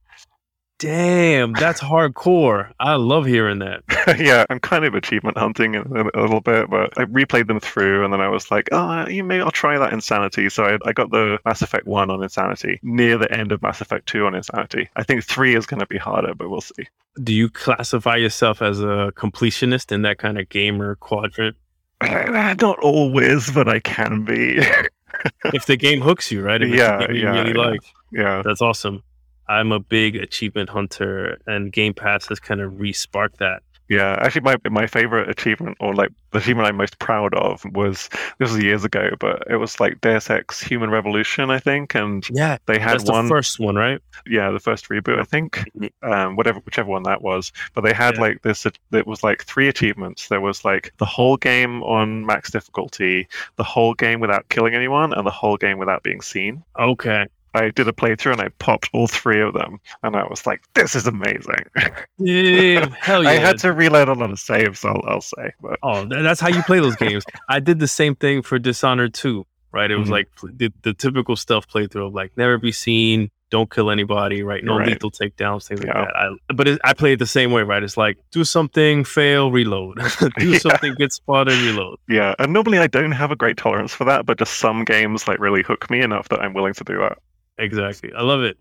Damn, 0.84 1.54
that's 1.54 1.80
hardcore. 1.80 2.70
I 2.78 2.96
love 2.96 3.26
hearing 3.26 3.60
that. 3.60 3.84
yeah, 4.20 4.46
I'm 4.50 4.60
kind 4.60 4.84
of 4.84 4.94
achievement 4.96 5.38
hunting 5.38 5.78
a, 5.78 5.82
a 5.82 6.20
little 6.22 6.42
bit, 6.42 6.70
but 6.70 6.92
I 6.98 7.06
replayed 7.06 7.48
them 7.48 7.62
through, 7.62 8.04
and 8.04 8.12
then 8.14 8.20
I 8.20 8.28
was 8.28 8.52
like, 8.52 8.68
oh, 8.74 9.08
you 9.08 9.24
may 9.24 9.40
I'll 9.40 9.50
try 9.50 9.78
that 9.78 9.94
Insanity. 9.94 10.50
So 10.50 10.66
I, 10.66 10.78
I 10.86 10.92
got 10.92 11.10
the 11.10 11.40
Mass 11.46 11.62
Effect 11.62 11.88
One 11.88 12.10
on 12.12 12.22
Insanity 12.22 12.82
near 12.84 13.18
the 13.18 13.32
end 13.32 13.54
of 13.54 13.62
Mass 13.62 13.80
Effect 13.80 14.08
Two 14.08 14.26
on 14.26 14.36
Insanity. 14.36 14.90
I 14.98 15.04
think 15.04 15.24
three 15.24 15.56
is 15.56 15.66
going 15.66 15.80
to 15.80 15.86
be 15.88 15.98
harder, 15.98 16.36
but 16.36 16.50
we'll 16.50 16.60
see. 16.60 16.86
Do 17.24 17.34
you 17.34 17.48
classify 17.50 18.18
yourself 18.18 18.62
as 18.62 18.82
a 18.82 19.14
completionist 19.16 19.90
in 19.94 20.02
that 20.02 20.18
kind 20.18 20.38
of 20.38 20.50
gamer 20.50 20.96
quadrant? 20.96 21.56
Not 22.04 22.78
always, 22.80 23.50
but 23.52 23.70
I 23.70 23.80
can 23.80 24.26
be. 24.26 24.58
if 25.54 25.66
the 25.66 25.78
game 25.78 26.02
hooks 26.02 26.30
you, 26.30 26.42
right? 26.42 26.62
If 26.62 26.68
Yeah, 26.68 27.10
you 27.10 27.22
yeah, 27.24 27.32
really 27.32 27.54
yeah. 27.54 27.66
like. 27.66 27.82
yeah. 28.12 28.42
That's 28.44 28.62
awesome. 28.62 29.02
I'm 29.48 29.72
a 29.72 29.80
big 29.80 30.16
achievement 30.16 30.70
hunter, 30.70 31.38
and 31.48 31.72
Game 31.72 31.94
Pass 31.94 32.28
has 32.28 32.40
kind 32.40 32.62
of 32.62 32.80
re-sparked 32.80 33.38
that. 33.40 33.64
Yeah, 33.90 34.18
actually, 34.22 34.42
my 34.42 34.56
my 34.70 34.88
favorite 34.88 35.30
achievement, 35.30 35.76
or 35.82 35.94
like 35.94 36.10
the 36.32 36.38
achievement 36.40 36.70
I'm 36.70 36.78
most 36.78 36.98
proud 37.00 37.34
of, 37.36 37.64
was 37.74 38.10
this 38.40 38.50
was 38.52 38.64
years 38.64 38.86
ago, 38.86 39.10
but 39.20 39.44
it 39.50 39.58
was 39.58 39.78
like 39.82 40.00
Deus 40.00 40.30
Ex: 40.30 40.62
Human 40.62 40.90
Revolution, 40.90 41.52
I 41.52 41.60
think, 41.60 41.94
and 41.94 42.26
Yeah, 42.32 42.58
they 42.66 42.80
had 42.80 43.02
one, 43.10 43.26
the 43.26 43.30
first 43.30 43.60
one, 43.60 43.76
right? 43.76 44.00
yeah, 44.26 44.50
the 44.52 44.60
first 44.60 44.88
reboot, 44.88 45.20
I 45.20 45.26
think, 45.26 45.66
Mhm. 45.78 45.90
um, 46.02 46.38
whatever, 46.38 46.60
whichever 46.62 46.90
one 46.90 47.04
that 47.04 47.22
was. 47.22 47.52
But 47.76 47.82
they 47.82 47.94
had 47.94 48.16
Yeah. 48.16 48.22
like 48.22 48.42
this. 48.42 48.66
It 48.66 49.06
was 49.06 49.22
like 49.22 49.44
three 49.44 49.68
achievements. 49.68 50.30
There 50.30 50.42
was 50.42 50.64
like 50.64 50.92
the 50.98 51.06
whole 51.06 51.36
game 51.36 51.84
on 51.84 52.26
max 52.26 52.50
difficulty, 52.52 53.28
the 53.58 53.64
whole 53.66 53.94
game 53.94 54.22
without 54.22 54.48
killing 54.48 54.76
anyone, 54.76 55.14
and 55.14 55.28
the 55.28 55.32
whole 55.32 55.58
game 55.58 55.78
without 55.78 56.04
being 56.04 56.22
seen. 56.22 56.64
Okay. 56.80 57.26
I 57.56 57.70
did 57.70 57.88
a 57.88 57.92
playthrough 57.92 58.34
and 58.34 58.42
I 58.42 58.50
popped 58.60 58.90
all 58.94 59.08
three 59.08 59.42
of 59.42 59.54
them, 59.54 59.80
and 60.04 60.16
I 60.16 60.24
was 60.28 60.46
like, 60.46 60.62
"This 60.74 60.96
is 60.96 61.08
amazing." 61.08 61.66
Yeah, 62.20 62.88
hell 63.00 63.24
yeah. 63.24 63.30
I 63.30 63.34
had 63.34 63.58
to 63.60 63.74
reload 63.74 64.08
a 64.08 64.14
lot 64.14 64.32
of 64.32 64.40
saves. 64.40 64.86
I'll, 64.86 65.02
I'll 65.06 65.22
say, 65.22 65.52
but 65.62 65.80
Oh, 65.84 66.06
that's 66.06 66.40
how 66.40 66.48
you 66.50 66.62
play 66.64 66.80
those 66.80 66.96
games. 66.96 67.26
I 67.50 67.60
did 67.60 67.80
the 67.80 67.88
same 67.88 68.16
thing 68.16 68.42
for 68.44 68.60
Dishonored 68.60 69.14
2, 69.14 69.46
right? 69.72 69.90
It 69.92 69.98
was 69.98 70.08
Mhm. 70.08 70.12
like 70.12 70.28
the, 70.44 70.72
the 70.84 70.94
typical 70.94 71.36
stealth 71.36 71.68
playthrough 71.70 72.08
of 72.08 72.14
like 72.14 72.32
never 72.38 72.58
be 72.58 72.72
seen, 72.72 73.30
don't 73.50 73.70
kill 73.70 73.90
anybody, 73.92 74.42
right? 74.44 74.64
No 74.64 74.78
Right. 74.78 74.88
lethal 74.90 75.12
takedowns, 75.12 75.68
things 75.68 75.84
like 75.84 75.94
that. 75.94 76.16
I, 76.16 76.30
but 76.54 76.68
it, 76.68 76.80
I 76.84 76.94
play 76.94 77.14
it 77.14 77.20
the 77.20 77.26
same 77.26 77.52
way, 77.52 77.64
right? 77.64 77.84
It's 77.84 77.98
like 77.98 78.18
do 78.32 78.44
something, 78.44 79.04
fail, 79.04 79.52
reload. 79.52 79.98
do 80.38 80.48
Yeah. 80.50 80.60
something, 80.60 80.96
get 80.96 81.12
spotted, 81.12 81.60
reload. 81.60 81.98
Yeah, 82.08 82.36
and 82.40 82.54
normally 82.54 82.78
I 82.80 82.88
don't 82.88 83.12
have 83.12 83.32
a 83.32 83.36
great 83.36 83.58
tolerance 83.58 83.94
for 83.94 84.06
that, 84.06 84.26
but 84.26 84.38
just 84.40 84.60
some 84.60 84.86
games 84.86 85.28
like 85.28 85.40
really 85.40 85.64
hook 85.64 85.90
me 85.90 86.02
enough 86.02 86.30
that 86.30 86.40
I'm 86.42 86.54
willing 86.54 86.74
to 86.76 86.84
do 86.84 87.00
that. 87.00 87.18
Exactly. 87.64 88.12
I 88.14 88.22
love 88.22 88.42
it. 88.42 88.58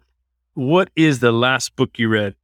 What 0.55 0.91
is 0.97 1.19
the 1.19 1.33
last 1.33 1.74
book 1.77 1.99
you 1.99 2.09
read? 2.09 2.35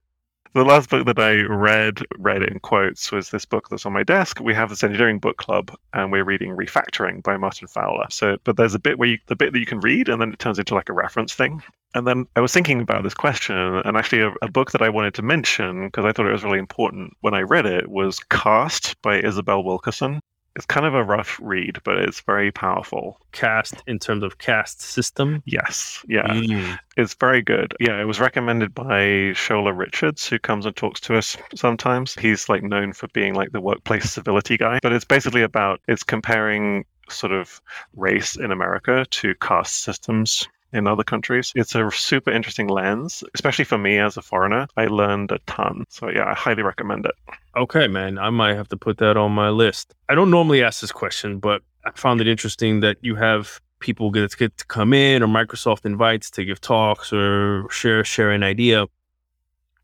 The 0.54 0.64
last 0.64 0.90
book 0.90 1.06
that 1.06 1.18
I 1.18 1.42
read, 1.42 2.00
read 2.18 2.42
in 2.42 2.58
quotes, 2.58 3.12
was 3.12 3.30
this 3.30 3.44
book 3.44 3.68
that's 3.68 3.86
on 3.86 3.92
my 3.92 4.02
desk. 4.02 4.40
We 4.40 4.54
have 4.54 4.70
this 4.70 4.82
engineering 4.82 5.18
book 5.20 5.36
club, 5.36 5.70
and 5.92 6.10
we're 6.10 6.24
reading 6.24 6.56
Refactoring 6.56 7.22
by 7.22 7.36
Martin 7.36 7.68
Fowler. 7.68 8.06
So, 8.10 8.38
but 8.42 8.56
there's 8.56 8.74
a 8.74 8.78
bit 8.78 8.98
where 8.98 9.10
you, 9.10 9.18
the 9.26 9.36
bit 9.36 9.52
that 9.52 9.58
you 9.60 9.66
can 9.66 9.78
read, 9.80 10.08
and 10.08 10.20
then 10.20 10.32
it 10.32 10.38
turns 10.40 10.58
into 10.58 10.74
like 10.74 10.88
a 10.88 10.94
reference 10.94 11.34
thing. 11.34 11.58
Mm. 11.58 11.62
And 11.94 12.06
then 12.06 12.26
I 12.34 12.40
was 12.40 12.52
thinking 12.52 12.80
about 12.80 13.04
this 13.04 13.14
question, 13.14 13.56
and 13.56 13.96
actually, 13.96 14.22
a, 14.22 14.32
a 14.42 14.50
book 14.50 14.72
that 14.72 14.82
I 14.82 14.88
wanted 14.88 15.14
to 15.14 15.22
mention 15.22 15.86
because 15.86 16.04
I 16.04 16.12
thought 16.12 16.26
it 16.26 16.32
was 16.32 16.44
really 16.44 16.58
important 16.58 17.12
when 17.20 17.34
I 17.34 17.42
read 17.42 17.66
it 17.66 17.88
was 17.88 18.18
Caste 18.18 19.00
by 19.02 19.20
Isabel 19.20 19.62
Wilkerson. 19.62 20.20
It's 20.58 20.66
kind 20.66 20.84
of 20.84 20.92
a 20.92 21.04
rough 21.04 21.38
read, 21.40 21.78
but 21.84 21.98
it's 21.98 22.20
very 22.20 22.50
powerful. 22.50 23.20
Caste 23.30 23.80
in 23.86 24.00
terms 24.00 24.24
of 24.24 24.38
caste 24.38 24.80
system. 24.80 25.40
Yes, 25.46 26.04
yeah. 26.08 26.26
Mm. 26.26 26.76
It's 26.96 27.14
very 27.14 27.42
good. 27.42 27.74
Yeah, 27.78 28.00
it 28.00 28.06
was 28.06 28.18
recommended 28.18 28.74
by 28.74 28.98
Shola 29.38 29.72
Richards, 29.76 30.26
who 30.26 30.40
comes 30.40 30.66
and 30.66 30.74
talks 30.74 30.98
to 31.02 31.16
us 31.16 31.36
sometimes. 31.54 32.16
He's 32.16 32.48
like 32.48 32.64
known 32.64 32.92
for 32.92 33.06
being 33.14 33.34
like 33.34 33.52
the 33.52 33.60
workplace 33.60 34.10
civility 34.10 34.56
guy, 34.56 34.80
but 34.82 34.92
it's 34.92 35.04
basically 35.04 35.42
about 35.42 35.80
it's 35.86 36.02
comparing 36.02 36.84
sort 37.08 37.32
of 37.32 37.60
race 37.94 38.34
in 38.34 38.50
America 38.50 39.06
to 39.10 39.36
caste 39.36 39.84
systems 39.84 40.48
in 40.72 40.86
other 40.86 41.04
countries. 41.04 41.52
It's 41.54 41.74
a 41.74 41.90
super 41.90 42.30
interesting 42.30 42.68
lens, 42.68 43.24
especially 43.34 43.64
for 43.64 43.78
me 43.78 43.98
as 43.98 44.16
a 44.16 44.22
foreigner. 44.22 44.66
I 44.76 44.86
learned 44.86 45.32
a 45.32 45.38
ton. 45.46 45.84
So 45.88 46.10
yeah, 46.10 46.28
I 46.28 46.34
highly 46.34 46.62
recommend 46.62 47.06
it. 47.06 47.14
Okay, 47.56 47.88
man. 47.88 48.18
I 48.18 48.30
might 48.30 48.54
have 48.54 48.68
to 48.68 48.76
put 48.76 48.98
that 48.98 49.16
on 49.16 49.32
my 49.32 49.48
list. 49.48 49.94
I 50.08 50.14
don't 50.14 50.30
normally 50.30 50.62
ask 50.62 50.80
this 50.80 50.92
question, 50.92 51.38
but 51.38 51.62
I 51.84 51.90
found 51.94 52.20
it 52.20 52.28
interesting 52.28 52.80
that 52.80 52.98
you 53.00 53.14
have 53.16 53.60
people 53.80 54.10
get, 54.10 54.36
get 54.36 54.56
to 54.58 54.66
come 54.66 54.92
in 54.92 55.22
or 55.22 55.26
Microsoft 55.26 55.84
invites 55.84 56.30
to 56.32 56.44
give 56.44 56.60
talks 56.60 57.12
or 57.12 57.68
share 57.70 58.04
share 58.04 58.30
an 58.30 58.42
idea. 58.42 58.86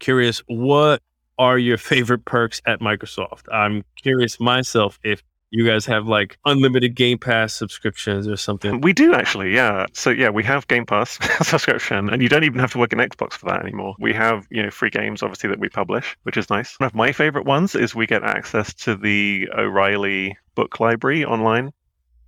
Curious, 0.00 0.42
what 0.46 1.02
are 1.38 1.58
your 1.58 1.78
favorite 1.92 2.24
perks 2.24 2.60
at 2.66 2.80
Microsoft? 2.80 3.52
I'm 3.52 3.84
curious 3.96 4.38
myself 4.38 4.98
if 5.02 5.22
you 5.54 5.64
guys 5.64 5.86
have 5.86 6.08
like 6.08 6.36
unlimited 6.44 6.96
Game 6.96 7.16
Pass 7.16 7.54
subscriptions 7.54 8.26
or 8.26 8.36
something. 8.36 8.80
We 8.80 8.92
do 8.92 9.14
actually, 9.14 9.54
yeah. 9.54 9.86
So 9.92 10.10
yeah, 10.10 10.30
we 10.30 10.42
have 10.42 10.66
Game 10.66 10.84
Pass 10.84 11.18
subscription, 11.48 12.10
and 12.10 12.20
you 12.20 12.28
don't 12.28 12.42
even 12.42 12.58
have 12.58 12.72
to 12.72 12.78
work 12.78 12.92
in 12.92 12.98
Xbox 12.98 13.34
for 13.34 13.46
that 13.46 13.62
anymore. 13.62 13.94
We 14.00 14.12
have 14.12 14.48
you 14.50 14.62
know 14.62 14.70
free 14.70 14.90
games, 14.90 15.22
obviously 15.22 15.48
that 15.50 15.60
we 15.60 15.68
publish, 15.68 16.16
which 16.24 16.36
is 16.36 16.50
nice. 16.50 16.74
One 16.80 16.88
of 16.88 16.94
my 16.94 17.12
favorite 17.12 17.44
ones 17.44 17.76
is 17.76 17.94
we 17.94 18.06
get 18.06 18.24
access 18.24 18.74
to 18.74 18.96
the 18.96 19.48
O'Reilly 19.56 20.36
book 20.56 20.80
library 20.80 21.24
online. 21.24 21.70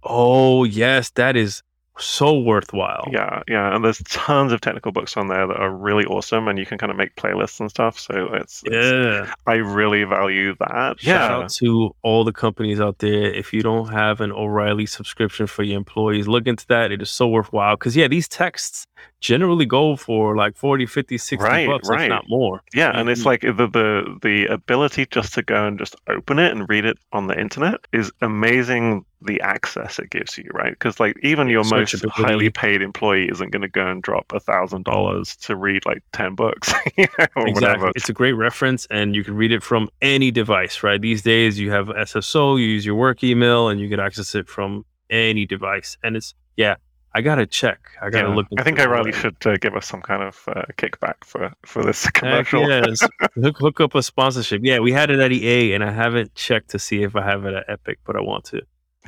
Oh, 0.05 0.63
yes, 0.63 1.11
that 1.11 1.37
is 1.37 1.63
so 1.99 2.39
worthwhile. 2.39 3.05
Yeah, 3.11 3.43
yeah, 3.49 3.75
and 3.75 3.85
there's 3.85 4.03
tons 4.05 4.53
of 4.53 4.61
technical 4.61 4.93
books 4.93 5.17
on 5.17 5.29
there 5.29 5.47
that 5.47 5.57
are 5.57 5.71
really 5.71 6.05
awesome, 6.05 6.49
and 6.49 6.59
you 6.59 6.67
can 6.67 6.79
kind 6.79 6.91
of 6.91 6.97
make 6.97 7.15
playlists 7.17 7.61
and 7.61 7.71
stuff. 7.71 7.99
So 7.99 8.29
it's, 8.35 8.63
it's 8.67 8.75
Yeah. 8.75 9.33
I 9.47 9.55
really 9.55 10.05
value 10.05 10.55
that. 10.61 11.01
Shout 11.01 11.31
out 11.45 11.51
to 11.55 11.95
all 12.03 12.25
the 12.25 12.33
companies 12.33 12.81
out 12.81 12.99
there. 12.99 13.33
If 13.33 13.53
you 13.53 13.63
don't 13.63 13.89
have 13.93 14.21
an 14.21 14.33
O'Reilly 14.33 14.87
subscription 14.87 15.47
for 15.47 15.63
your 15.63 15.77
employees, 15.77 16.29
look 16.29 16.47
into 16.47 16.67
that. 16.69 16.93
It 16.93 17.01
is 17.03 17.11
so 17.11 17.29
worthwhile. 17.29 17.77
Because, 17.77 17.97
yeah, 17.97 18.09
these 18.09 18.29
texts 18.29 18.87
generally 19.21 19.65
go 19.67 19.97
for 19.97 20.37
like 20.37 20.57
40, 20.57 20.87
50, 20.87 21.19
60 21.19 21.43
Right, 21.45 21.67
bucks, 21.67 21.89
right. 21.89 22.03
if 22.03 22.09
not 22.09 22.25
more. 22.29 22.63
Yeah, 22.75 22.91
and 22.95 23.09
it's 23.09 23.23
Mhm. 23.23 23.27
like 23.27 23.41
the, 23.43 23.53
the 23.53 24.19
the 24.23 24.47
ability 24.47 25.07
just 25.11 25.35
to 25.35 25.43
go 25.43 25.67
and 25.67 25.79
just 25.79 25.97
open 26.09 26.39
it 26.39 26.53
and 26.53 26.69
read 26.69 26.85
it 26.85 26.99
on 27.13 27.27
the 27.27 27.39
internet 27.39 27.81
is 27.93 28.11
amazing. 28.21 29.05
The 29.23 29.41
access 29.41 29.99
it 29.99 30.11
gives 30.11 30.37
you, 30.37 30.45
right? 30.53 30.73
Because 30.73 31.01
like 31.01 31.17
even 31.23 31.49
your 31.49 31.65
most 31.65 32.05
highly 32.11 32.51
paid 32.51 32.83
employee 32.83 33.29
isn't 33.31 33.51
going 33.51 33.63
to 33.63 33.69
go 33.69 33.87
and 33.87 34.03
drop 34.03 34.31
a 34.33 34.39
thousand 34.39 34.85
dollars 34.85 35.35
to 35.39 35.57
read 35.57 35.87
like 35.87 36.03
ten 36.13 36.35
books, 36.35 36.71
you 36.99 37.07
know, 37.19 37.27
or 37.35 37.49
Exactly. 37.49 37.53
whatever. 37.55 37.93
It's 37.97 38.11
a 38.11 38.13
great 38.13 38.35
reference, 38.35 38.87
and 38.91 39.17
you 39.17 39.25
can 39.25 39.35
read 39.35 39.53
it 39.53 39.63
from 39.63 39.89
any 40.03 40.31
device, 40.31 40.83
right? 40.83 41.01
These 41.01 41.23
days, 41.23 41.59
you 41.59 41.71
have 41.71 41.87
SSO, 41.87 42.59
you 42.61 42.67
use 42.67 42.85
your 42.85 42.95
work 42.95 43.25
email, 43.25 43.69
and 43.69 43.81
you 43.81 43.89
can 43.89 44.01
access 44.01 44.35
it 44.35 44.49
from 44.49 44.85
any 45.09 45.47
device. 45.47 45.97
And 46.03 46.15
it's, 46.15 46.35
yeah, 46.59 46.75
I 47.15 47.23
got 47.23 47.37
to 47.37 47.47
check. 47.47 47.89
I 48.03 48.11
got 48.11 48.23
to 48.23 48.29
Yeah. 48.29 48.35
look. 48.35 48.47
I 48.59 48.63
think 48.65 48.79
I 48.79 48.85
O'Reilly. 48.85 49.13
should 49.13 49.37
uh, 49.47 49.57
give 49.57 49.75
us 49.75 49.87
some 49.87 50.03
kind 50.03 50.23
of 50.25 50.43
uh, 50.47 50.63
kickback 50.77 51.15
for 51.25 51.51
for 51.65 51.83
this 51.83 52.05
Heck 52.05 52.13
commercial. 52.15 52.69
yes. 52.69 53.01
hook, 53.35 53.57
hook 53.59 53.81
up 53.81 53.95
a 53.95 54.03
sponsorship. 54.03 54.61
Yeah, 54.63 54.81
we 54.81 54.93
had 54.93 55.11
it 55.11 55.21
at 55.21 55.33
EA, 55.33 55.73
and 55.73 55.83
I 55.83 55.91
haven't 55.91 56.35
checked 56.35 56.69
to 56.73 56.79
see 56.79 57.03
if 57.03 57.17
I 57.17 57.23
have 57.23 57.47
it 57.47 57.55
at 57.55 57.65
Epic, 57.69 57.99
but 58.05 58.15
I 58.15 58.21
want 58.21 58.45
to 58.47 58.61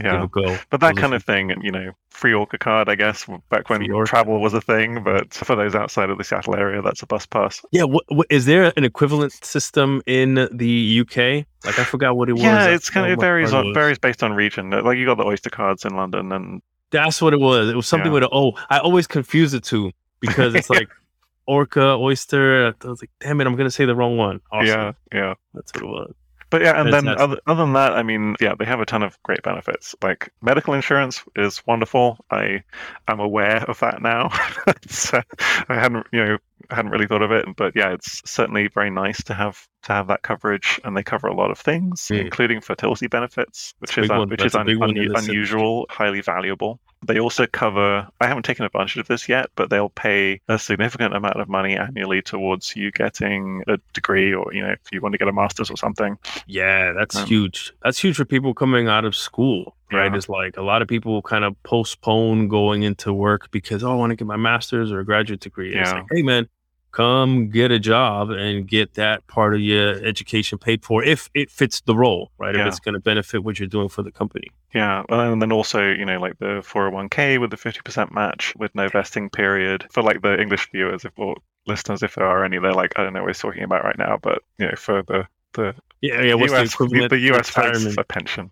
yeah. 0.03 0.27
But 0.71 0.81
that 0.81 0.97
kind 0.97 1.15
of 1.15 1.25
thing, 1.25 1.55
you 1.63 1.71
know, 1.71 1.93
free 2.11 2.33
Orca 2.33 2.59
card, 2.59 2.89
I 2.89 2.95
guess, 2.95 3.27
back 3.49 3.69
when 3.71 3.83
travel 4.05 4.41
was 4.41 4.55
a 4.55 4.61
thing. 4.61 5.03
But 5.03 5.33
for 5.35 5.57
those 5.57 5.75
outside 5.75 6.11
of 6.11 6.19
the 6.19 6.25
Seattle 6.25 6.57
area, 6.57 6.83
that's 6.83 7.03
a 7.03 7.07
bus 7.07 7.27
pass. 7.27 7.65
Yeah, 7.73 7.85
is 8.31 8.47
there 8.47 8.73
an 8.77 8.85
equivalent 8.85 9.33
system 9.45 10.03
in 10.07 10.49
the 10.53 11.01
UK? 11.01 11.47
Like 11.65 11.79
I 11.79 11.85
forgot 11.85 12.17
what 12.17 12.29
it 12.29 12.35
was. 12.35 12.43
Yeah, 12.43 12.69
it's 12.69 12.91
kind 12.91 13.07
of 13.07 13.13
it 13.13 13.21
varies 13.21 13.53
on 13.53 13.75
varies 13.75 13.99
based 13.99 14.23
on 14.23 14.33
region. 14.33 14.71
Like 14.71 14.99
you 14.99 15.07
got 15.07 15.17
the 15.17 15.25
Oyster 15.25 15.51
cards 15.51 15.85
in 15.85 15.97
London, 15.97 16.33
and 16.33 16.63
That's 16.91 17.21
what 17.21 17.33
it 17.35 17.41
was. 17.41 17.69
It 17.69 17.77
was 17.77 17.87
something 17.87 18.09
Yeah. 18.09 18.15
with 18.15 18.23
a 18.25 18.29
O. 18.33 18.53
I 18.71 18.79
always 18.79 19.07
confuse 19.07 19.53
the 19.53 19.61
two 19.61 19.93
because 20.21 20.55
it's 20.55 20.71
like 20.71 20.89
Orca, 21.47 21.97
Oyster. 21.97 22.75
I 22.83 22.87
was 22.87 23.03
like, 23.03 23.11
damn 23.21 23.41
it, 23.41 23.47
I'm 23.47 23.57
gonna 23.57 23.71
say 23.71 23.85
the 23.85 23.95
wrong 23.97 24.17
one. 24.17 24.41
Awesome. 24.53 24.67
yeah, 24.67 24.93
yeah. 25.13 25.35
that's 25.55 25.73
what 25.75 25.83
it 25.83 25.87
was. 25.87 26.15
But 26.51 26.63
yeah, 26.63 26.81
and 26.81 26.93
then 26.93 27.09
other, 27.09 27.39
other 27.47 27.63
than 27.63 27.75
that, 27.75 27.93
I 27.93 28.03
mean, 28.03 28.35
yeah, 28.41 28.55
they 28.59 28.65
have 28.65 28.81
a 28.81 28.87
ton 28.87 29.03
of 29.03 29.23
great 29.23 29.43
benefits. 29.43 29.95
Like 30.03 30.33
medical 30.41 30.73
insurance 30.73 31.23
is 31.37 31.63
wonderful. 31.67 32.17
I 32.31 32.63
am 33.07 33.21
aware 33.21 33.65
of 33.69 33.79
that 33.81 34.01
now. 34.01 34.31
so 34.89 35.21
I 35.69 35.75
hadn't, 35.75 36.07
you 36.13 36.25
know, 36.25 36.39
hadn't 36.71 36.91
really 36.91 37.07
thought 37.07 37.23
of 37.23 37.33
it, 37.33 37.45
but 37.57 37.75
yeah, 37.77 37.93
it's 37.93 38.23
certainly 38.25 38.69
very 38.69 38.91
nice 38.91 39.23
to 39.25 39.35
have 39.35 39.67
to 39.85 39.93
have 39.93 40.09
that 40.09 40.23
coverage, 40.23 40.81
and 40.85 40.97
they 40.97 41.03
cover 41.03 41.29
a 41.29 41.35
lot 41.35 41.51
of 41.51 41.59
things, 41.59 42.09
Yeah. 42.11 42.21
including 42.21 42.61
fertility 42.61 43.07
benefits, 43.09 43.75
which 43.79 43.97
is 43.99 44.11
un- 44.11 44.29
which 44.29 44.45
is 44.45 44.55
un- 44.55 44.67
big 44.67 44.79
one 44.79 44.91
in 44.91 44.97
unu- 44.97 45.15
this 45.15 45.29
unusual, 45.29 45.87
highly 45.91 46.21
valuable. 46.21 46.81
They 47.07 47.21
also 47.21 47.47
cover. 47.47 48.09
I 48.21 48.27
haven't 48.27 48.43
taken 48.43 48.65
advantage 48.65 48.97
of 48.97 49.07
this 49.07 49.29
yet, 49.29 49.51
but 49.55 49.71
they'll 49.71 49.89
pay 49.89 50.41
a 50.49 50.59
significant 50.59 51.15
amount 51.15 51.41
of 51.41 51.49
money 51.49 51.77
annually 51.77 52.23
towards 52.23 52.75
you 52.75 52.91
getting 52.91 53.63
a 53.69 53.79
degree, 53.95 54.35
or 54.35 54.53
you 54.53 54.63
know, 54.63 54.71
if 54.71 54.81
you 54.93 55.01
want 55.01 55.13
to 55.13 55.19
get 55.19 55.29
a 55.29 55.33
master's 55.33 55.71
or 55.71 55.77
something. 55.77 56.19
Yeah, 56.47 56.93
that's 56.93 57.15
Um, 57.17 57.27
huge. 57.27 57.73
That's 57.83 57.99
huge 57.99 58.17
for 58.17 58.25
people 58.25 58.53
coming 58.53 58.89
out 58.89 59.05
of 59.05 59.15
school, 59.15 59.77
right? 59.93 60.11
Yeah. 60.11 60.17
It's 60.17 60.29
like 60.29 60.57
a 60.57 60.63
lot 60.63 60.83
of 60.83 60.89
people 60.89 61.23
kind 61.23 61.45
of 61.45 61.55
postpone 61.63 62.49
going 62.49 62.83
into 62.83 63.13
work 63.13 63.51
because 63.53 63.85
oh, 63.85 63.93
I 63.93 63.95
want 63.95 64.11
to 64.11 64.17
get 64.17 64.27
my 64.27 64.37
master's 64.37 64.91
or 64.91 64.99
a 65.01 65.05
graduate 65.05 65.41
degree. 65.41 65.73
And 65.73 65.81
It's 65.83 65.91
Yeah. 65.91 65.97
like, 65.99 66.07
hey 66.11 66.23
man, 66.23 66.49
come 66.91 67.49
get 67.51 67.71
a 67.71 67.79
job 67.79 68.31
and 68.31 68.67
get 68.67 68.95
that 68.95 69.27
part 69.27 69.55
of 69.55 69.61
your 69.61 69.95
education 70.05 70.59
paid 70.59 70.85
for 70.85 71.05
if 71.05 71.31
it 71.35 71.51
fits 71.51 71.81
the 71.83 71.95
role, 71.95 72.31
right? 72.39 72.57
If 72.57 72.67
it's 72.67 72.81
going 72.81 72.95
to 72.95 73.01
benefit 73.01 73.45
what 73.45 73.59
you're 73.59 73.69
doing 73.69 73.89
for 73.89 74.03
the 74.03 74.11
company. 74.11 74.49
Yeah, 74.75 75.05
well, 75.09 75.33
and 75.33 75.41
then 75.41 75.53
also, 75.53 75.91
you 75.91 76.05
know, 76.05 76.19
like 76.19 76.39
the 76.39 76.63
401k 76.67 77.41
with 77.41 77.51
the 77.51 77.57
50% 77.57 78.13
match 78.13 78.55
with 78.57 78.75
no 78.75 78.89
vesting 78.89 79.31
period 79.31 79.87
for 79.91 80.03
like 80.03 80.23
the 80.23 80.41
English 80.41 80.71
viewers 80.71 81.05
if, 81.05 81.13
or 81.17 81.37
listeners, 81.67 82.03
if 82.03 82.15
there 82.15 82.27
are 82.27 82.45
any, 82.45 82.59
they're 82.59 82.73
like, 82.73 82.93
I 82.97 83.05
don't 83.05 83.13
know 83.13 83.23
what 83.23 83.29
he's 83.29 83.39
talking 83.39 83.63
about 83.63 83.85
right 83.85 83.99
now, 83.99 84.19
but, 84.21 84.43
you 84.59 84.67
know, 84.67 84.75
for 84.77 85.03
the, 85.03 85.27
the 85.53 85.75
Yeah, 86.01 86.23
yeah. 86.23 86.35
What's 86.35 86.53
US, 86.53 86.69
the 86.71 86.85
equivalent? 86.85 87.11
the 87.11 87.19
US 87.33 87.57
retirement? 87.57 87.99
a 87.99 88.05
pension. 88.05 88.51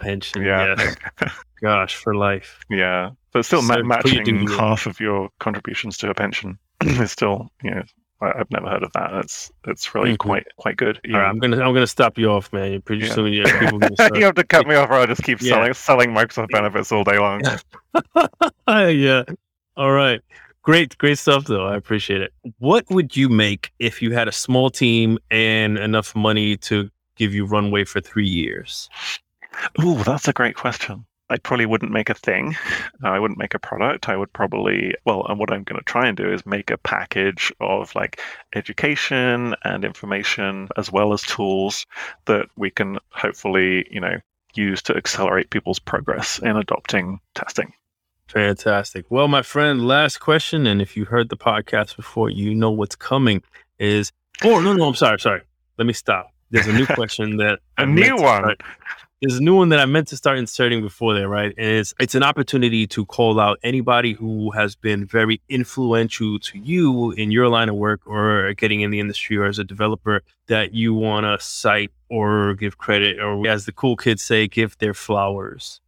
Pension. 0.00 0.42
Yeah. 0.42 0.74
yes. 0.78 0.96
Gosh, 1.62 1.94
for 1.94 2.14
life. 2.14 2.58
Yeah, 2.70 3.10
but 3.32 3.44
still 3.44 3.62
So 3.62 3.74
your 3.76 3.84
matching 3.84 4.48
half 4.48 4.86
of 4.86 4.98
your 4.98 5.30
contributions 5.38 5.96
to 5.98 6.10
a 6.10 6.14
pension 6.14 6.58
is 6.88 7.12
still, 7.18 7.50
you 7.62 7.70
know, 7.72 7.82
I, 8.20 8.32
I've 8.40 8.50
never 8.50 8.68
heard 8.68 8.82
of 8.82 8.92
that. 8.92 9.12
It's 9.24 9.50
it's 9.66 9.94
really 9.94 10.12
Mhm. 10.12 10.18
quite 10.18 10.46
quite 10.56 10.76
good. 10.76 11.00
All 11.12 11.18
right, 11.20 11.28
I'm 11.28 11.38
gonna 11.38 11.56
I'm 11.60 11.74
gonna 11.74 11.86
stop 11.86 12.18
you 12.18 12.30
off, 12.30 12.52
man. 12.52 12.80
Pretty 12.82 13.06
Yeah. 13.06 13.14
soon, 13.14 13.32
yeah, 13.32 13.46
you 14.14 14.24
have 14.24 14.34
to 14.36 14.44
cut 14.44 14.66
me 14.66 14.74
off, 14.74 14.90
or 14.90 14.94
I'll 14.94 15.06
just 15.06 15.22
keep 15.22 15.40
Yeah. 15.40 15.50
selling 15.54 15.74
selling 15.74 16.10
Microsoft 16.10 16.48
benefits 16.50 16.92
all 16.92 17.04
day 17.04 17.18
long. 17.18 17.42
yeah. 18.68 19.22
All 19.76 19.92
right. 19.92 20.20
Great, 20.62 20.96
great 20.98 21.18
stuff 21.18 21.46
though. 21.46 21.66
I 21.66 21.74
appreciate 21.76 22.20
it. 22.20 22.32
What 22.58 22.84
would 22.90 23.16
you 23.16 23.28
make 23.28 23.72
if 23.80 24.00
you 24.00 24.12
had 24.12 24.28
a 24.28 24.32
small 24.32 24.70
team 24.70 25.18
and 25.30 25.76
enough 25.76 26.14
money 26.14 26.56
to 26.58 26.88
give 27.16 27.34
you 27.34 27.44
runway 27.46 27.84
for 27.84 28.00
three 28.00 28.28
years? 28.28 28.88
Ooh, 29.82 29.96
that's 30.04 30.28
a 30.28 30.32
great 30.32 30.54
question. 30.54 31.04
I 31.32 31.38
probably 31.38 31.66
wouldn't 31.66 31.90
make 31.92 32.10
a 32.10 32.14
thing. 32.14 32.54
Uh, 33.02 33.08
I 33.08 33.18
wouldn't 33.18 33.38
make 33.38 33.54
a 33.54 33.58
product. 33.58 34.08
I 34.08 34.16
would 34.16 34.32
probably, 34.32 34.94
well, 35.06 35.24
and 35.28 35.38
what 35.38 35.50
I'm 35.50 35.64
going 35.64 35.78
to 35.78 35.84
try 35.84 36.06
and 36.06 36.16
do 36.16 36.30
is 36.30 36.44
make 36.44 36.70
a 36.70 36.76
package 36.76 37.52
of 37.60 37.94
like 37.94 38.20
education 38.54 39.54
and 39.64 39.84
information 39.84 40.68
as 40.76 40.92
well 40.92 41.12
as 41.12 41.22
tools 41.22 41.86
that 42.26 42.46
we 42.56 42.70
can 42.70 42.98
hopefully, 43.10 43.86
you 43.90 44.00
know, 44.00 44.16
use 44.54 44.82
to 44.82 44.94
accelerate 44.96 45.50
people's 45.50 45.78
progress 45.78 46.38
in 46.38 46.56
adopting 46.56 47.18
testing. 47.34 47.72
Fantastic. 48.28 49.06
Well, 49.10 49.28
my 49.28 49.42
friend, 49.42 49.86
last 49.86 50.18
question, 50.18 50.66
and 50.66 50.80
if 50.80 50.96
you 50.96 51.04
heard 51.04 51.28
the 51.28 51.36
podcast 51.36 51.96
before, 51.96 52.30
you 52.30 52.54
know 52.54 52.70
what's 52.70 52.96
coming. 52.96 53.42
Is 53.78 54.12
oh 54.44 54.60
no 54.60 54.72
no 54.74 54.84
I'm 54.88 54.94
sorry 54.94 55.18
sorry. 55.18 55.42
Let 55.78 55.86
me 55.86 55.92
stop. 55.92 56.28
There's 56.50 56.66
a 56.66 56.72
new 56.72 56.86
question 57.00 57.38
that 57.38 57.58
A 57.78 57.84
new 57.86 58.16
one. 58.16 58.42
start- 58.42 58.60
There's 59.22 59.38
a 59.38 59.42
new 59.42 59.54
one 59.54 59.68
that 59.68 59.78
I 59.78 59.86
meant 59.86 60.08
to 60.08 60.16
start 60.16 60.36
inserting 60.38 60.82
before 60.82 61.14
there, 61.14 61.28
right? 61.28 61.54
And 61.56 61.66
it's 61.78 61.94
it's 62.00 62.16
an 62.16 62.24
opportunity 62.24 62.88
to 62.88 63.06
call 63.06 63.38
out 63.38 63.56
anybody 63.62 64.14
who 64.14 64.50
has 64.50 64.74
been 64.74 65.06
very 65.06 65.40
influential 65.48 66.40
to 66.40 66.58
you 66.58 67.12
in 67.12 67.30
your 67.30 67.48
line 67.48 67.68
of 67.68 67.76
work 67.76 68.00
or 68.04 68.52
getting 68.54 68.80
in 68.80 68.90
the 68.90 68.98
industry 68.98 69.36
or 69.36 69.44
as 69.44 69.60
a 69.60 69.64
developer 69.64 70.22
that 70.48 70.74
you 70.74 70.92
want 70.92 71.24
to 71.24 71.38
cite 71.38 71.92
or 72.10 72.54
give 72.54 72.78
credit 72.78 73.20
or 73.20 73.46
as 73.46 73.64
the 73.64 73.70
cool 73.72 73.96
kids 73.96 74.22
say, 74.22 74.48
give 74.48 74.76
their 74.78 74.92
flowers. 74.92 75.80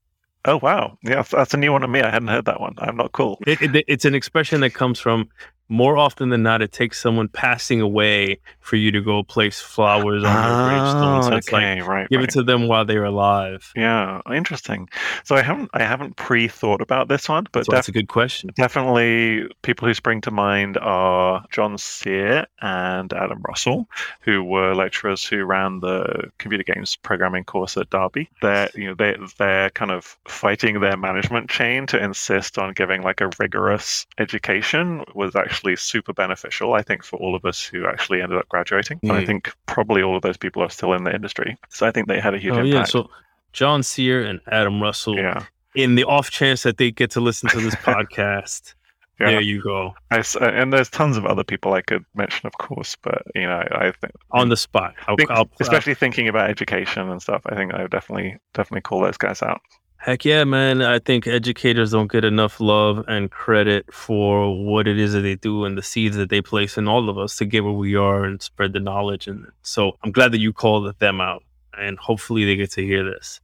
Oh, 0.45 0.59
wow. 0.59 0.97
Yeah, 1.03 1.11
that's- 1.17 1.31
that's 1.31 1.55
a 1.55 1.57
new 1.57 1.73
one 1.73 1.81
to 1.81 1.89
me. 1.89 2.03
I 2.03 2.11
hadn't 2.11 2.29
heard 2.29 2.45
that 2.45 2.61
one. 2.61 2.75
I'm 2.79 2.97
not 2.97 3.11
cool. 3.13 3.39
It, 3.47 3.61
it, 3.63 3.85
it's 3.89 4.05
an 4.05 4.15
expression 4.15 4.61
that 4.61 4.75
comes 4.75 5.01
from 5.01 5.29
more 5.69 5.97
often 5.97 6.29
than 6.29 6.43
not. 6.43 6.63
It 6.63 6.73
takes 6.73 7.01
someone 7.01 7.29
passing 7.29 7.81
away 7.81 8.39
for 8.61 8.77
you 8.77 8.91
to 8.93 9.01
go 9.01 9.23
place 9.23 9.61
flowers 9.61 10.23
on 10.25 10.33
their 10.33 10.69
gravestone. 10.69 11.23
So 11.23 11.33
oh, 11.33 11.37
it's 11.37 11.53
like 11.53 11.65
Oh, 11.65 11.87
right. 11.87 12.09
give 12.09 12.21
right. 12.21 12.29
it 12.29 12.33
to 12.33 12.43
them 12.43 12.69
while 12.69 12.85
they're 12.85 13.05
alive. 13.05 13.73
Yeah, 13.75 14.21
interesting. 14.33 14.89
So 15.25 15.37
I 15.37 15.43
haven't 15.43 15.71
I 15.73 15.83
haven't 15.83 16.17
pre-thought 16.17 16.81
about 16.81 17.09
this 17.09 17.29
one, 17.29 17.47
but 17.53 17.65
So 17.67 17.73
that's 17.73 17.89
a 17.89 17.93
good 17.93 18.09
question. 18.09 18.51
Definitely, 18.57 19.49
people 19.63 19.89
who 19.89 19.95
spring 19.95 20.21
to 20.23 20.31
mind 20.31 20.77
are 20.79 21.45
John 21.51 21.79
Sear 21.79 22.47
and 22.61 23.13
Adam 23.13 23.41
Russell, 23.49 23.89
who 24.21 24.45
were 24.45 24.75
lecturers 24.75 25.25
who 25.25 25.45
ran 25.45 25.81
the 25.81 26.31
computer 26.39 26.65
games 26.65 26.97
programming 26.97 27.45
course 27.45 27.77
at 27.77 27.89
Derby. 27.91 28.29
They're, 28.43 28.69
you 28.75 28.89
know, 28.89 28.95
they 28.95 29.17
they're 29.39 29.71
kind 29.71 29.91
of 29.91 30.19
fighting 30.29 30.81
their 30.81 30.97
management 30.97 31.49
chain 31.49 31.87
to 31.87 32.03
insist 32.03 32.59
on 32.59 32.75
giving 32.75 33.03
like 33.03 33.21
a 33.21 33.31
rigorous 33.39 34.07
education 34.19 35.05
was 35.15 35.35
actually 35.35 35.54
super 35.77 36.13
beneficial. 36.13 36.75
I 36.75 36.83
think 36.83 37.05
for 37.05 37.17
all 37.19 37.35
of 37.35 37.45
us 37.45 37.65
who 37.65 37.87
actually 37.87 38.23
ended 38.23 38.39
up 38.39 38.49
graduating, 38.49 39.01
and 39.03 39.13
I 39.13 39.23
Mm. 39.23 39.27
think 39.27 39.53
probably 39.67 40.03
all 40.03 40.17
of 40.17 40.23
those 40.23 40.37
people 40.37 40.63
are 40.63 40.71
still 40.71 40.93
in 40.93 41.05
the 41.05 41.15
industry. 41.15 41.57
So 41.71 41.87
I 41.87 41.91
think 41.91 42.09
they 42.09 42.21
had 42.21 42.35
a 42.35 42.39
huge 42.39 42.55
Oh 42.55 42.59
impact. 42.61 42.75
yeah, 42.75 42.85
so 42.85 43.11
John 43.53 43.83
Sear 43.83 44.23
and 44.25 44.41
Adam 44.51 44.83
Russell. 44.83 45.17
yeah. 45.17 45.45
In 45.75 45.97
the 45.97 46.05
off 46.05 46.31
chance 46.31 46.63
that 46.63 46.77
they 46.79 46.91
get 46.93 47.11
to 47.13 47.21
listen 47.21 47.49
to 47.51 47.61
this 47.61 47.75
podcast, 47.91 48.75
Yeah. 49.21 49.31
there 49.31 49.41
you 49.41 49.61
go 49.63 49.95
I 50.11 50.19
uh, 50.19 50.25
and 50.45 50.73
there's 50.73 50.89
tons 50.91 51.17
of 51.17 51.25
other 51.27 51.45
people 51.45 51.73
I 51.75 51.83
could 51.83 52.05
mention, 52.15 52.47
of 52.47 52.53
course, 52.59 52.97
but 53.03 53.23
you 53.35 53.43
know, 53.47 53.63
I 53.73 53.93
think 54.01 54.13
on 54.33 54.49
the 54.51 54.57
spot. 54.57 54.95
I'll, 55.09 55.17
think- 55.17 55.31
I'll, 55.31 55.49
especially 55.61 55.95
thinking 55.95 56.29
about 56.29 56.51
education 56.51 57.09
and 57.11 57.21
stuff. 57.23 57.43
I 57.47 57.55
think 57.57 57.75
I 57.75 57.83
would 57.83 57.91
definitely 57.91 58.37
definitely 58.55 58.83
call 58.83 59.01
those 59.01 59.17
guys 59.17 59.43
out. 59.43 59.61
Heck 59.97 60.25
yeah, 60.25 60.45
man. 60.45 60.83
I 60.83 60.99
think 60.99 61.27
educators 61.27 61.93
don't 61.93 62.13
get 62.13 62.27
enough 62.27 62.61
love 62.61 63.05
and 63.09 63.31
credit 63.31 63.93
for 63.93 64.65
what 64.65 64.87
it 64.87 64.99
is 64.99 65.15
that 65.15 65.21
they 65.21 65.37
do 65.37 65.65
and 65.65 65.79
the 65.79 65.83
seeds 65.83 66.17
that 66.17 66.29
they 66.29 66.43
place 66.43 66.77
in 66.77 66.87
all 66.89 67.09
of 67.09 67.17
us 67.17 67.37
to 67.39 67.47
get 67.47 67.65
where 67.65 67.73
we 67.73 67.95
are 67.95 68.25
and 68.25 68.43
spread 68.43 68.75
the 68.75 68.81
knowledge. 68.81 69.27
And 69.27 69.47
so 69.63 69.93
I'm 70.03 70.13
glad 70.13 70.33
that 70.33 70.41
you 70.41 70.53
called 70.53 70.95
them 70.99 71.21
out 71.23 71.43
and 71.79 71.99
hopefully 71.99 72.45
they 72.45 72.57
get 72.57 72.71
to 72.73 72.83
hear 72.83 73.03
this. 73.03 73.41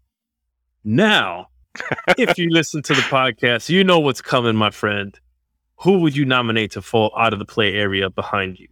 Now, 0.84 1.48
if 2.18 2.36
you 2.38 2.50
listen 2.50 2.82
to 2.82 2.94
the 2.94 3.02
podcast, 3.02 3.68
you 3.68 3.82
know 3.82 3.98
what's 3.98 4.22
coming, 4.22 4.56
my 4.56 4.70
friend. 4.70 5.18
Who 5.76 6.00
would 6.00 6.14
you 6.14 6.26
nominate 6.26 6.72
to 6.72 6.82
fall 6.82 7.12
out 7.16 7.32
of 7.32 7.38
the 7.38 7.46
play 7.46 7.72
area 7.72 8.10
behind 8.10 8.58
you? 8.58 8.68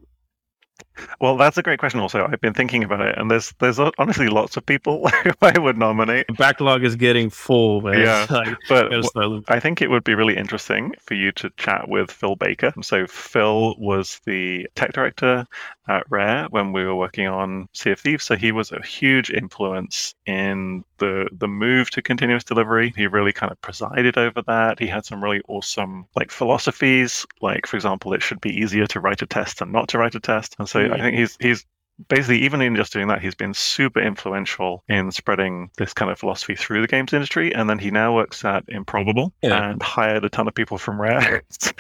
Well, 1.21 1.37
that's 1.37 1.59
a 1.59 1.63
great 1.63 1.79
question. 1.79 2.01
Also, 2.01 2.27
I've 2.31 2.41
been 2.41 2.55
thinking 2.55 2.85
about 2.85 3.01
it, 3.01 3.17
and 3.19 3.31
there's 3.31 3.53
there's 3.59 3.79
honestly 3.79 4.29
lots 4.29 4.57
of 4.57 4.65
people 4.67 5.09
who 5.25 5.31
I 5.43 5.59
would 5.59 5.79
nominate. 5.79 6.27
The 6.29 6.35
backlog 6.35 6.85
is 6.85 6.97
getting 6.97 7.31
full, 7.31 7.81
man. 7.81 8.01
Yeah, 8.01 8.27
Like, 8.31 8.57
But 8.69 8.91
looking- 8.91 9.45
I 9.49 9.61
think 9.61 9.83
it 9.83 9.91
would 9.91 10.05
be 10.05 10.15
really 10.15 10.37
interesting 10.37 10.95
for 11.05 11.15
you 11.15 11.33
to 11.33 11.51
chat 11.57 11.89
with 11.89 12.11
Phil 12.11 12.37
Baker. 12.37 12.73
So 12.83 13.07
Phil 13.07 13.75
was 13.79 14.21
the 14.27 14.67
tech 14.75 14.93
director 14.93 15.47
at 15.89 16.05
Rare 16.11 16.47
when 16.51 16.73
we 16.73 16.85
were 16.85 16.95
working 16.95 17.27
on 17.27 17.67
Sea 17.73 17.93
of 17.93 18.01
Thieves. 18.01 18.25
So 18.25 18.37
he 18.37 18.53
was 18.53 18.73
a 18.73 18.83
huge 18.85 19.31
influence 19.31 20.15
in 20.27 20.85
the 20.99 21.29
the 21.33 21.49
move 21.49 21.91
to 21.91 22.03
continuous 22.03 22.45
delivery. 22.45 22.93
He 22.97 23.07
really 23.07 23.33
kind 23.33 23.51
of 23.51 23.61
presided 23.63 24.19
over 24.19 24.43
that. 24.43 24.79
He 24.79 24.87
had 24.87 25.05
some 25.07 25.23
really 25.23 25.41
awesome 25.49 26.07
like 26.15 26.31
philosophies, 26.31 27.25
like 27.41 27.67
for 27.67 27.77
example, 27.77 28.13
it 28.13 28.23
should 28.23 28.41
be 28.41 28.51
easier 28.51 28.87
to 28.89 29.01
write 29.01 29.23
a 29.23 29.27
test 29.27 29.59
than 29.61 29.73
not 29.73 29.89
to 29.89 29.99
write 29.99 30.15
a 30.15 30.21
test. 30.21 30.57
And 30.59 30.69
so 30.69 30.81
I 30.93 31.01
think 31.01 31.17
he's 31.17 31.37
he's 31.41 31.65
basically 32.09 32.39
even 32.43 32.61
in 32.61 32.77
just 32.77 32.93
doing 32.93 33.09
that 33.09 33.21
he's 33.21 33.35
been 33.35 33.53
super 33.53 34.01
influential 34.01 34.85
in 34.89 35.11
spreading 35.11 35.69
this 35.79 35.93
kind 35.93 36.11
of 36.13 36.19
philosophy 36.19 36.55
through 36.55 36.81
the 36.81 36.87
games 36.87 37.13
industry. 37.13 37.53
And 37.53 37.69
then 37.69 37.79
he 37.81 37.91
now 37.91 38.15
works 38.15 38.45
at 38.45 38.65
improbable 38.69 39.33
Yeah. 39.43 39.71
and 39.71 39.83
hired 39.83 40.25
a 40.25 40.29
ton 40.29 40.47
of 40.47 40.55
people 40.55 40.79
from 40.79 41.01
rare. 41.01 41.43
So 41.59 41.73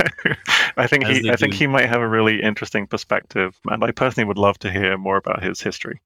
i 0.76 0.86
think 0.86 1.04
As 1.06 1.18
he 1.18 1.30
i 1.30 1.36
think 1.36 1.54
he 1.54 1.66
might 1.66 1.88
have 1.88 2.00
a 2.00 2.08
really 2.08 2.42
interesting 2.42 2.86
perspective. 2.86 3.58
And 3.66 3.84
i 3.84 3.92
personally 3.92 4.26
would 4.26 4.38
love 4.38 4.58
to 4.60 4.70
hear 4.72 4.96
more 4.98 5.16
about 5.16 5.42
his 5.42 5.60
history. 5.60 6.00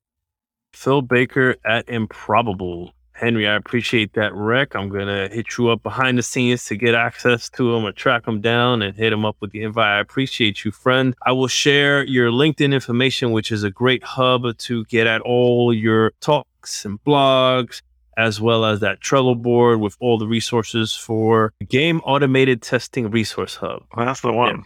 Phil 0.74 1.02
Baker 1.02 1.56
at 1.64 1.88
Improbable. 1.88 2.92
Henry, 3.22 3.46
I 3.46 3.54
appreciate 3.54 4.14
that 4.14 4.34
rec. 4.34 4.74
I'm 4.74 4.88
gonna 4.88 5.28
hit 5.28 5.56
you 5.56 5.68
up 5.68 5.84
behind 5.84 6.18
the 6.18 6.24
scenes 6.24 6.64
to 6.64 6.74
get 6.74 6.96
access 6.96 7.48
to 7.50 7.72
him 7.72 7.84
or 7.84 7.92
track 7.92 8.26
him 8.26 8.40
down 8.40 8.82
and 8.82 8.96
hit 8.96 9.12
him 9.12 9.24
up 9.24 9.36
with 9.38 9.52
the 9.52 9.62
invite. 9.62 9.86
I 9.86 10.00
appreciate 10.00 10.64
you, 10.64 10.72
friend. 10.72 11.14
I 11.24 11.30
will 11.30 11.46
share 11.46 12.02
your 12.02 12.32
LinkedIn 12.32 12.74
information, 12.74 13.30
which 13.30 13.52
is 13.52 13.62
a 13.62 13.70
great 13.70 14.02
hub 14.02 14.58
to 14.58 14.84
get 14.86 15.06
at 15.06 15.20
all 15.20 15.72
your 15.72 16.10
talks 16.20 16.84
and 16.84 16.98
blogs, 17.04 17.80
as 18.16 18.40
well 18.40 18.64
as 18.64 18.80
that 18.80 18.98
Trello 18.98 19.40
board 19.40 19.78
with 19.78 19.96
all 20.00 20.18
the 20.18 20.26
resources 20.26 20.92
for 20.92 21.52
Game 21.68 22.00
Automated 22.00 22.60
Testing 22.60 23.08
Resource 23.08 23.54
Hub. 23.54 23.84
well, 23.96 24.04
that's 24.04 24.22
the 24.22 24.32
one 24.32 24.64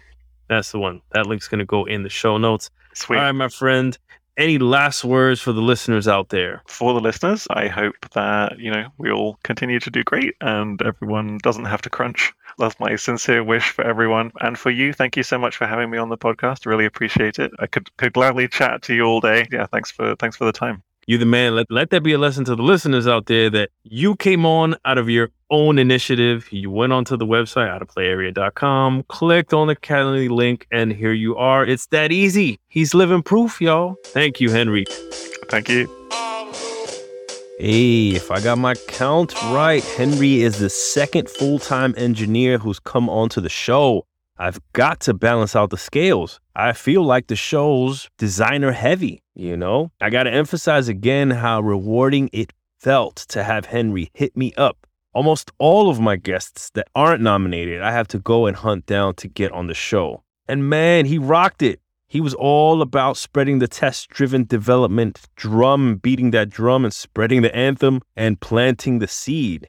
That's 0.48 0.72
the 0.72 0.78
one. 0.78 1.02
That 1.12 1.26
link's 1.26 1.46
gonna 1.46 1.66
go 1.66 1.84
in 1.84 2.04
the 2.04 2.08
show 2.08 2.38
notes. 2.38 2.70
sweet 2.94 3.18
All 3.18 3.24
right, 3.24 3.32
my 3.32 3.48
friend. 3.48 3.98
Any 4.36 4.58
last 4.58 5.04
words 5.04 5.40
for 5.40 5.52
the 5.52 5.62
listeners 5.62 6.06
out 6.06 6.28
there? 6.28 6.62
for 6.66 6.92
the 6.92 7.00
listeners 7.00 7.46
i 7.50 7.68
hope 7.68 7.94
that 8.14 8.58
you 8.58 8.70
know 8.70 8.88
we 8.98 9.10
all 9.10 9.38
continue 9.42 9.80
to 9.80 9.90
do 9.90 10.02
great 10.04 10.34
and 10.40 10.80
everyone 10.82 11.38
doesn't 11.42 11.64
have 11.64 11.82
to 11.82 11.90
crunch. 11.90 12.32
That's 12.58 12.78
my 12.80 12.96
sincere 12.96 13.44
wish 13.44 13.70
for 13.70 13.84
everyone 13.84 14.32
and 14.40 14.58
for 14.58 14.70
you. 14.70 14.92
Thank 14.94 15.16
you 15.16 15.22
so 15.22 15.38
much 15.38 15.56
for 15.56 15.66
having 15.66 15.90
me 15.90 15.98
on 15.98 16.08
the 16.08 16.16
podcast. 16.16 16.64
Really 16.64 16.86
appreciate 16.86 17.38
it. 17.38 17.52
I 17.58 17.66
could 17.66 17.94
could 17.98 18.12
gladly 18.14 18.48
chat 18.48 18.82
to 18.82 18.94
you 18.94 19.02
all 19.04 19.20
day. 19.20 19.46
Yeah 19.52 19.66
thanks 19.66 19.90
for 19.90 20.16
thanks 20.16 20.36
for 20.36 20.44
the 20.44 20.52
time 20.52 20.82
You 21.08 21.18
the 21.18 21.24
man. 21.24 21.54
Let, 21.54 21.70
let 21.70 21.90
that 21.90 22.02
be 22.02 22.14
a 22.14 22.18
lesson 22.18 22.44
to 22.46 22.56
the 22.56 22.64
listeners 22.64 23.06
out 23.06 23.26
there 23.26 23.48
that 23.50 23.70
you 23.84 24.16
came 24.16 24.44
on 24.44 24.74
out 24.84 24.98
of 24.98 25.08
your 25.08 25.30
own 25.50 25.78
initiative. 25.78 26.48
You 26.50 26.68
went 26.68 26.92
onto 26.92 27.16
the 27.16 27.24
website, 27.26 27.68
outofplayarea.com, 27.68 29.04
clicked 29.08 29.54
on 29.54 29.68
the 29.68 29.76
Calendly 29.76 30.28
link, 30.28 30.66
and 30.72 30.92
here 30.92 31.12
you 31.12 31.36
are. 31.36 31.64
It's 31.64 31.86
that 31.88 32.10
easy. 32.10 32.58
He's 32.66 32.92
living 32.92 33.22
proof, 33.22 33.60
y'all. 33.60 33.94
Thank 34.06 34.40
you, 34.40 34.50
Henry. 34.50 34.84
thank 35.48 35.68
you 35.68 35.86
Hey, 37.58 38.08
if 38.10 38.30
I 38.30 38.40
got 38.40 38.58
my 38.58 38.74
count 38.74 39.32
right, 39.44 39.82
Henry 39.82 40.42
is 40.42 40.58
the 40.58 40.68
second 40.68 41.30
full 41.30 41.58
time 41.58 41.94
engineer 41.96 42.58
who's 42.58 42.78
come 42.78 43.08
onto 43.08 43.40
the 43.40 43.48
show. 43.48 44.04
I've 44.38 44.60
got 44.72 45.00
to 45.00 45.14
balance 45.14 45.56
out 45.56 45.70
the 45.70 45.78
scales. 45.78 46.40
I 46.54 46.72
feel 46.72 47.02
like 47.02 47.28
the 47.28 47.36
show's 47.36 48.08
designer 48.18 48.72
heavy, 48.72 49.22
you 49.34 49.56
know? 49.56 49.90
I 50.00 50.10
got 50.10 50.24
to 50.24 50.32
emphasize 50.32 50.88
again 50.88 51.30
how 51.30 51.60
rewarding 51.60 52.28
it 52.32 52.52
felt 52.78 53.16
to 53.28 53.42
have 53.42 53.66
Henry 53.66 54.10
hit 54.12 54.36
me 54.36 54.52
up. 54.56 54.86
Almost 55.14 55.50
all 55.58 55.88
of 55.88 56.00
my 56.00 56.16
guests 56.16 56.70
that 56.74 56.88
aren't 56.94 57.22
nominated, 57.22 57.80
I 57.80 57.92
have 57.92 58.08
to 58.08 58.18
go 58.18 58.44
and 58.44 58.56
hunt 58.56 58.84
down 58.84 59.14
to 59.14 59.28
get 59.28 59.52
on 59.52 59.66
the 59.66 59.74
show. 59.74 60.22
And 60.46 60.68
man, 60.68 61.06
he 61.06 61.16
rocked 61.16 61.62
it. 61.62 61.80
He 62.06 62.20
was 62.20 62.34
all 62.34 62.82
about 62.82 63.16
spreading 63.16 63.58
the 63.58 63.66
test 63.66 64.10
driven 64.10 64.44
development 64.44 65.22
drum, 65.34 65.96
beating 65.96 66.30
that 66.32 66.50
drum 66.50 66.84
and 66.84 66.94
spreading 66.94 67.42
the 67.42 67.54
anthem 67.56 68.02
and 68.14 68.40
planting 68.40 68.98
the 68.98 69.08
seed. 69.08 69.68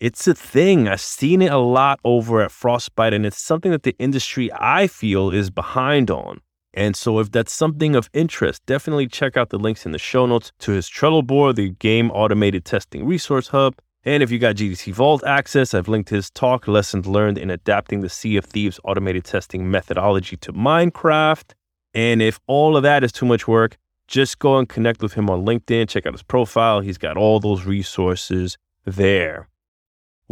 It's 0.00 0.26
a 0.26 0.34
thing. 0.34 0.88
I've 0.88 1.00
seen 1.00 1.40
it 1.40 1.52
a 1.52 1.58
lot 1.58 2.00
over 2.04 2.42
at 2.42 2.50
Frostbite, 2.50 3.14
and 3.14 3.24
it's 3.24 3.40
something 3.40 3.70
that 3.70 3.84
the 3.84 3.94
industry 3.98 4.50
I 4.52 4.86
feel 4.86 5.30
is 5.30 5.50
behind 5.50 6.10
on. 6.10 6.40
And 6.74 6.96
so, 6.96 7.20
if 7.20 7.30
that's 7.30 7.52
something 7.52 7.94
of 7.94 8.10
interest, 8.12 8.66
definitely 8.66 9.06
check 9.06 9.36
out 9.36 9.50
the 9.50 9.58
links 9.58 9.86
in 9.86 9.92
the 9.92 9.98
show 9.98 10.26
notes 10.26 10.50
to 10.60 10.72
his 10.72 10.88
Trello 10.90 11.24
board, 11.24 11.54
the 11.56 11.70
Game 11.70 12.10
Automated 12.10 12.64
Testing 12.64 13.06
Resource 13.06 13.48
Hub. 13.48 13.76
And 14.04 14.22
if 14.22 14.30
you 14.30 14.38
got 14.38 14.56
GDC 14.56 14.92
Vault 14.92 15.24
access, 15.24 15.72
I've 15.72 15.88
linked 15.88 16.10
his 16.10 16.30
talk, 16.30 16.68
Lessons 16.68 17.06
Learned 17.06 17.38
in 17.38 17.48
Adapting 17.48 18.00
the 18.00 18.08
Sea 18.08 18.36
of 18.36 18.44
Thieves 18.44 18.80
Automated 18.84 19.24
Testing 19.24 19.70
Methodology 19.70 20.36
to 20.38 20.52
Minecraft. 20.52 21.52
And 21.94 22.20
if 22.20 22.40
all 22.46 22.76
of 22.76 22.82
that 22.82 23.04
is 23.04 23.12
too 23.12 23.24
much 23.24 23.48
work, 23.48 23.78
just 24.08 24.40
go 24.40 24.58
and 24.58 24.68
connect 24.68 25.00
with 25.00 25.14
him 25.14 25.30
on 25.30 25.46
LinkedIn, 25.46 25.88
check 25.88 26.04
out 26.04 26.12
his 26.12 26.22
profile. 26.22 26.80
He's 26.80 26.98
got 26.98 27.16
all 27.16 27.40
those 27.40 27.64
resources 27.64 28.58
there. 28.84 29.48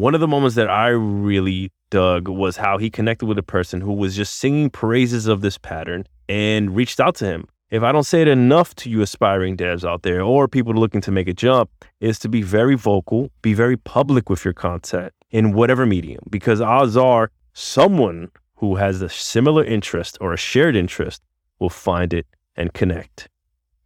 One 0.02 0.16
of 0.16 0.20
the 0.20 0.26
moments 0.26 0.56
that 0.56 0.68
I 0.68 0.88
really 0.88 1.70
dug 1.90 2.26
was 2.26 2.56
how 2.56 2.76
he 2.76 2.90
connected 2.90 3.26
with 3.26 3.38
a 3.38 3.42
person 3.44 3.80
who 3.80 3.92
was 3.92 4.16
just 4.16 4.34
singing 4.34 4.68
praises 4.68 5.28
of 5.28 5.42
this 5.42 5.58
pattern 5.58 6.06
and 6.28 6.74
reached 6.74 6.98
out 6.98 7.14
to 7.18 7.24
him. 7.24 7.46
If 7.70 7.84
I 7.84 7.92
don't 7.92 8.02
say 8.02 8.20
it 8.20 8.26
enough 8.26 8.74
to 8.80 8.90
you 8.90 9.00
aspiring 9.00 9.56
devs 9.56 9.88
out 9.88 10.02
there 10.02 10.20
or 10.20 10.48
people 10.48 10.74
looking 10.74 11.02
to 11.02 11.12
make 11.12 11.28
a 11.28 11.32
jump, 11.32 11.70
is 12.00 12.18
to 12.18 12.28
be 12.28 12.42
very 12.42 12.74
vocal, 12.74 13.30
be 13.42 13.54
very 13.54 13.76
public 13.76 14.28
with 14.28 14.44
your 14.44 14.54
content 14.54 15.12
in 15.30 15.52
whatever 15.52 15.86
medium, 15.86 16.24
because 16.28 16.60
odds 16.60 16.96
are 16.96 17.30
someone 17.52 18.32
who 18.56 18.74
has 18.74 19.02
a 19.02 19.08
similar 19.08 19.64
interest 19.64 20.18
or 20.20 20.32
a 20.32 20.36
shared 20.36 20.74
interest 20.74 21.22
will 21.60 21.70
find 21.70 22.12
it 22.12 22.26
and 22.56 22.74
connect. 22.74 23.28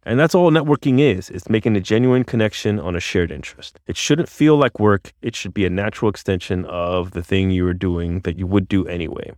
And 0.07 0.17
that's 0.17 0.33
all 0.33 0.49
networking 0.51 1.01
is. 1.01 1.29
It's 1.29 1.49
making 1.49 1.75
a 1.75 1.81
genuine 1.81 2.23
connection 2.23 2.79
on 2.79 2.95
a 2.95 2.99
shared 3.01 3.29
interest. 3.29 3.77
It 3.87 3.97
shouldn't 3.97 4.29
feel 4.29 4.55
like 4.55 4.79
work. 4.79 5.11
It 5.21 5.35
should 5.35 5.53
be 5.53 5.65
a 5.65 5.69
natural 5.69 6.07
extension 6.07 6.63
of 6.63 7.11
the 7.11 7.21
thing 7.21 7.51
you 7.51 7.67
are 7.67 7.73
doing 7.73 8.21
that 8.21 8.39
you 8.39 8.47
would 8.47 8.69
do 8.69 8.87
anyway. 8.87 9.33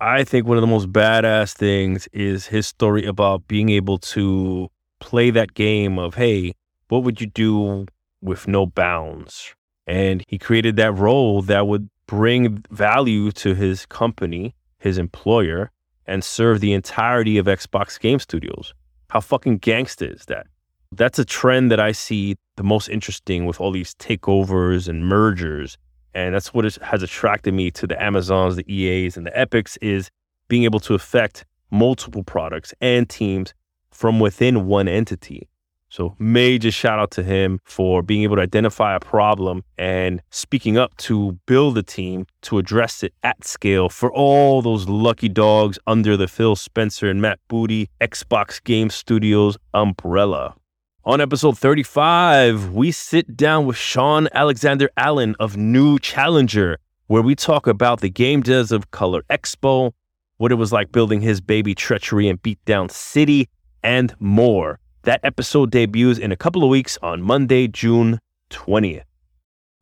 I 0.00 0.24
think 0.24 0.46
one 0.46 0.56
of 0.56 0.62
the 0.62 0.66
most 0.66 0.90
badass 0.90 1.52
things 1.52 2.08
is 2.14 2.46
his 2.46 2.66
story 2.66 3.04
about 3.04 3.46
being 3.48 3.68
able 3.68 3.98
to 3.98 4.70
play 4.98 5.28
that 5.28 5.52
game 5.52 5.98
of, 5.98 6.14
hey, 6.14 6.54
what 6.88 7.02
would 7.02 7.20
you 7.20 7.26
do 7.26 7.84
with 8.22 8.48
no 8.48 8.64
bounds? 8.64 9.54
And 9.86 10.24
he 10.26 10.38
created 10.38 10.76
that 10.76 10.92
role 10.92 11.42
that 11.42 11.66
would 11.66 11.90
bring 12.06 12.64
value 12.70 13.30
to 13.32 13.54
his 13.54 13.84
company, 13.84 14.54
his 14.78 14.96
employer, 14.96 15.70
and 16.06 16.24
serve 16.24 16.60
the 16.60 16.72
entirety 16.72 17.36
of 17.36 17.44
Xbox 17.44 18.00
Game 18.00 18.18
Studios. 18.18 18.72
How 19.08 19.20
fucking 19.20 19.60
gangsta 19.60 20.14
is 20.14 20.24
that? 20.26 20.46
That's 20.92 21.18
a 21.18 21.24
trend 21.24 21.70
that 21.70 21.80
I 21.80 21.92
see 21.92 22.36
the 22.56 22.62
most 22.62 22.88
interesting 22.88 23.46
with 23.46 23.60
all 23.60 23.72
these 23.72 23.94
takeovers 23.94 24.88
and 24.88 25.06
mergers. 25.06 25.76
And 26.14 26.34
that's 26.34 26.54
what 26.54 26.64
has 26.64 27.02
attracted 27.02 27.54
me 27.54 27.70
to 27.72 27.86
the 27.86 28.00
Amazons, 28.00 28.56
the 28.56 28.72
EAs, 28.72 29.16
and 29.16 29.26
the 29.26 29.36
Epics 29.36 29.76
is 29.78 30.10
being 30.48 30.64
able 30.64 30.80
to 30.80 30.94
affect 30.94 31.44
multiple 31.70 32.22
products 32.22 32.72
and 32.80 33.08
teams 33.08 33.52
from 33.90 34.20
within 34.20 34.66
one 34.66 34.86
entity. 34.86 35.48
So, 35.94 36.16
major 36.18 36.72
shout 36.72 36.98
out 36.98 37.12
to 37.12 37.22
him 37.22 37.60
for 37.62 38.02
being 38.02 38.24
able 38.24 38.34
to 38.34 38.42
identify 38.42 38.96
a 38.96 38.98
problem 38.98 39.62
and 39.78 40.20
speaking 40.30 40.76
up 40.76 40.96
to 40.96 41.38
build 41.46 41.78
a 41.78 41.84
team 41.84 42.26
to 42.42 42.58
address 42.58 43.04
it 43.04 43.14
at 43.22 43.44
scale 43.44 43.88
for 43.88 44.12
all 44.12 44.60
those 44.60 44.88
lucky 44.88 45.28
dogs 45.28 45.78
under 45.86 46.16
the 46.16 46.26
Phil 46.26 46.56
Spencer 46.56 47.08
and 47.08 47.22
Matt 47.22 47.38
Booty 47.46 47.88
Xbox 48.00 48.60
Game 48.64 48.90
Studios 48.90 49.56
umbrella. 49.72 50.56
On 51.04 51.20
episode 51.20 51.56
35, 51.56 52.70
we 52.70 52.90
sit 52.90 53.36
down 53.36 53.64
with 53.64 53.76
Sean 53.76 54.28
Alexander 54.32 54.90
Allen 54.96 55.36
of 55.38 55.56
New 55.56 56.00
Challenger, 56.00 56.78
where 57.06 57.22
we 57.22 57.36
talk 57.36 57.68
about 57.68 58.00
the 58.00 58.10
game 58.10 58.42
devs 58.42 58.72
of 58.72 58.90
Color 58.90 59.22
Expo, 59.30 59.92
what 60.38 60.50
it 60.50 60.56
was 60.56 60.72
like 60.72 60.90
building 60.90 61.20
his 61.20 61.40
baby 61.40 61.72
Treachery 61.72 62.26
in 62.26 62.38
Beatdown 62.38 62.90
City, 62.90 63.48
and 63.84 64.12
more. 64.18 64.80
That 65.04 65.20
episode 65.22 65.70
debuts 65.70 66.18
in 66.18 66.32
a 66.32 66.36
couple 66.36 66.64
of 66.64 66.70
weeks 66.70 66.96
on 67.02 67.20
Monday, 67.20 67.68
June 67.68 68.20
20th. 68.48 69.04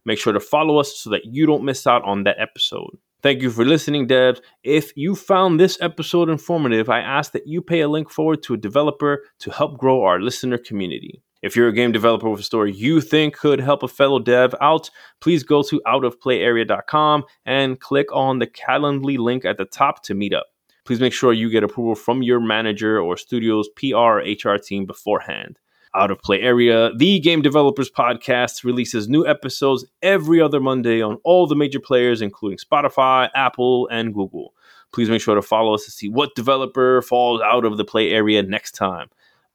Make 0.05 0.19
sure 0.19 0.33
to 0.33 0.41
follow 0.41 0.79
us 0.79 0.99
so 0.99 1.11
that 1.11 1.27
you 1.27 1.47
don't 1.47 1.63
miss 1.63 1.87
out 1.87 2.03
on 2.03 2.25
that 2.25 2.41
episode. 2.41 2.99
Thank 3.23 3.41
you 3.41 3.53
for 3.53 3.65
listening, 3.65 4.09
devs. 4.09 4.41
If 4.65 4.91
you 4.97 5.15
found 5.15 5.61
this 5.61 5.81
episode 5.81 6.29
informative, 6.29 6.89
I 6.89 6.99
ask 6.99 7.31
that 7.35 7.47
you 7.47 7.63
pay 7.63 7.83
a 7.83 7.89
link 7.89 8.11
forward 8.11 8.43
to 8.43 8.55
a 8.55 8.57
developer 8.57 9.23
to 9.39 9.53
help 9.53 9.79
grow 9.79 10.03
our 10.03 10.21
listener 10.21 10.59
community. 10.59 11.23
If 11.41 11.55
you're 11.55 11.69
a 11.69 11.73
game 11.73 11.93
developer 11.93 12.29
with 12.29 12.41
a 12.41 12.45
story 12.45 12.73
you 12.73 13.01
think 13.01 13.37
could 13.37 13.61
help 13.61 13.85
a 13.85 13.89
fellow 13.89 14.19
dev 14.19 14.57
out, 14.61 14.91
please 15.21 15.45
go 15.45 15.63
to 15.63 15.81
outofplayarea.com 15.87 17.25
and 17.47 17.79
click 17.79 18.09
on 18.13 18.41
the 18.41 18.49
Calendly 18.49 19.19
link 19.19 19.45
at 19.45 19.57
the 19.57 19.67
top 19.67 20.03
to 20.03 20.15
meet 20.15 20.35
up 20.35 20.47
please 20.85 21.01
make 21.01 21.13
sure 21.13 21.33
you 21.33 21.51
get 21.51 21.65
approval 21.65 21.95
from 21.95 22.23
your 22.23 22.41
manager 22.41 23.01
or 23.01 23.17
studio's 23.17 23.69
PR 23.77 24.19
HR 24.19 24.57
team 24.57 24.87
beforehand. 24.87 25.59
Out 25.95 26.11
of 26.11 26.23
Play 26.23 26.41
Area, 26.41 26.91
the 26.97 27.21
Game 27.21 27.43
Developers 27.43 27.91
Podcast 27.91 28.65
releases 28.65 29.09
new 29.11 29.27
episodes 29.27 29.85
every 30.01 30.41
other 30.41 30.59
Monday 30.59 31.03
on 31.03 31.19
all 31.23 31.47
the 31.47 31.55
major 31.55 31.81
players, 31.81 32.23
including 32.23 32.59
Spotify, 32.59 33.29
Apple, 33.35 33.89
and 33.89 34.15
Google. 34.15 34.55
Please 34.93 35.11
make 35.11 35.21
sure 35.21 35.35
to 35.35 35.43
follow 35.43 35.75
us 35.75 35.85
to 35.85 35.91
see 35.91 36.09
what 36.09 36.35
developer 36.35 37.03
falls 37.03 37.43
out 37.43 37.67
of 37.67 37.77
the 37.77 37.85
play 37.85 38.11
area 38.11 38.43
next 38.43 38.73
time. 38.73 39.09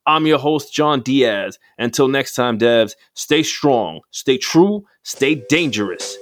I'm 0.06 0.26
your 0.26 0.40
host, 0.40 0.74
John 0.74 1.02
Diaz. 1.02 1.60
Until 1.78 2.08
next 2.08 2.34
time, 2.36 2.58
devs, 2.58 2.94
stay 3.14 3.44
strong, 3.44 4.02
stay 4.12 4.38
true, 4.38 4.86
stay 5.04 5.44
dangerous. 5.50 6.18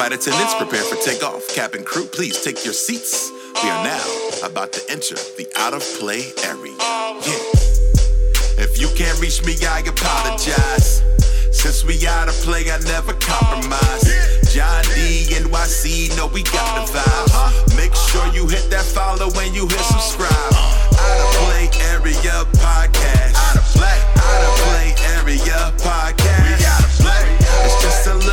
Flight 0.00 0.14
attendants, 0.14 0.54
prepare 0.54 0.82
for 0.82 0.96
takeoff. 1.04 1.46
Cabin 1.48 1.84
crew, 1.84 2.06
please 2.06 2.42
take 2.42 2.64
your 2.64 2.72
seats. 2.72 3.30
We 3.62 3.68
are 3.68 3.84
now 3.84 4.02
about 4.42 4.72
to 4.72 4.80
enter 4.88 5.14
the 5.36 5.46
out 5.56 5.74
of 5.74 5.82
play 6.00 6.24
area. 6.48 6.72
Yeah. 7.20 8.64
If 8.64 8.80
you 8.80 8.88
can't 8.96 9.20
reach 9.20 9.44
me, 9.44 9.60
I 9.60 9.80
apologize. 9.80 11.04
Since 11.52 11.84
we 11.84 12.06
out 12.06 12.28
of 12.28 12.34
play, 12.40 12.64
I 12.72 12.80
never 12.88 13.12
compromise. 13.20 14.08
John 14.48 14.84
D, 14.96 15.36
NYC, 15.36 16.16
know 16.16 16.28
we 16.28 16.44
got 16.44 16.88
the 16.88 16.96
vibe. 16.96 17.76
Make 17.76 17.94
sure 17.94 18.24
you 18.32 18.48
hit 18.48 18.70
that 18.70 18.86
follow 18.86 19.28
when 19.36 19.52
you 19.52 19.68
hit 19.68 19.84
subscribe. 19.84 20.32
Out 20.32 21.20
of 21.20 21.28
play 21.44 21.68
area 21.92 22.48
podcast. 22.56 23.36
Out 23.36 23.56
of 23.60 23.68
play, 23.76 24.00
out 24.16 24.42
of 24.48 24.54
play 24.64 24.96
area 25.20 25.60
podcast. 25.76 26.59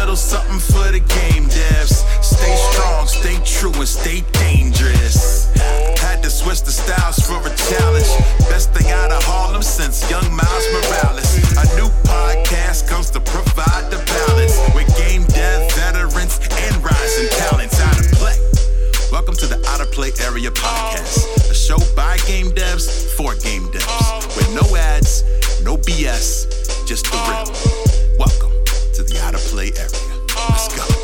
Little 0.08 0.16
something 0.16 0.60
for 0.60 0.88
the 0.96 1.04
game 1.20 1.44
devs. 1.52 2.00
Stay 2.24 2.56
strong, 2.72 3.06
stay 3.08 3.36
true, 3.44 3.74
and 3.76 3.88
stay 3.88 4.24
dangerous. 4.40 5.52
Had 6.00 6.24
to 6.24 6.30
switch 6.30 6.62
the 6.64 6.72
styles 6.72 7.20
for 7.28 7.36
a 7.44 7.52
challenge. 7.68 8.08
Best 8.48 8.72
thing 8.72 8.90
out 8.90 9.12
of 9.12 9.22
Harlem 9.24 9.62
since 9.62 10.10
young 10.10 10.24
Miles 10.32 10.68
Morales. 10.72 11.28
A 11.60 11.68
new 11.76 11.92
podcast 12.08 12.88
comes 12.88 13.12
to 13.12 13.20
provide 13.20 13.92
the 13.92 14.00
balance 14.08 14.56
with 14.72 14.88
game 14.96 15.24
dev 15.36 15.70
veterans 15.76 16.40
and 16.56 16.74
rising 16.80 17.28
talents 17.44 17.78
out 17.82 18.00
of 18.00 18.08
play. 18.16 18.40
Welcome 19.12 19.36
to 19.36 19.46
the 19.46 19.60
Out 19.68 19.82
of 19.82 19.92
Play 19.92 20.12
Area 20.24 20.52
Podcast, 20.52 21.52
a 21.52 21.54
show 21.54 21.80
by 21.98 22.16
game 22.24 22.56
devs 22.56 23.12
for 23.18 23.36
game 23.44 23.68
devs, 23.76 24.38
with 24.38 24.48
no 24.56 24.64
ads, 24.78 25.26
no 25.66 25.76
BS, 25.76 26.88
just 26.88 27.12
the 27.12 27.20
real. 27.28 28.18
Welcome 28.18 28.57
to 28.98 29.04
the 29.04 29.20
out 29.22 29.36
of 29.36 29.42
play 29.42 29.72
area. 29.78 29.90
Let's 30.50 30.76
go. 30.76 30.97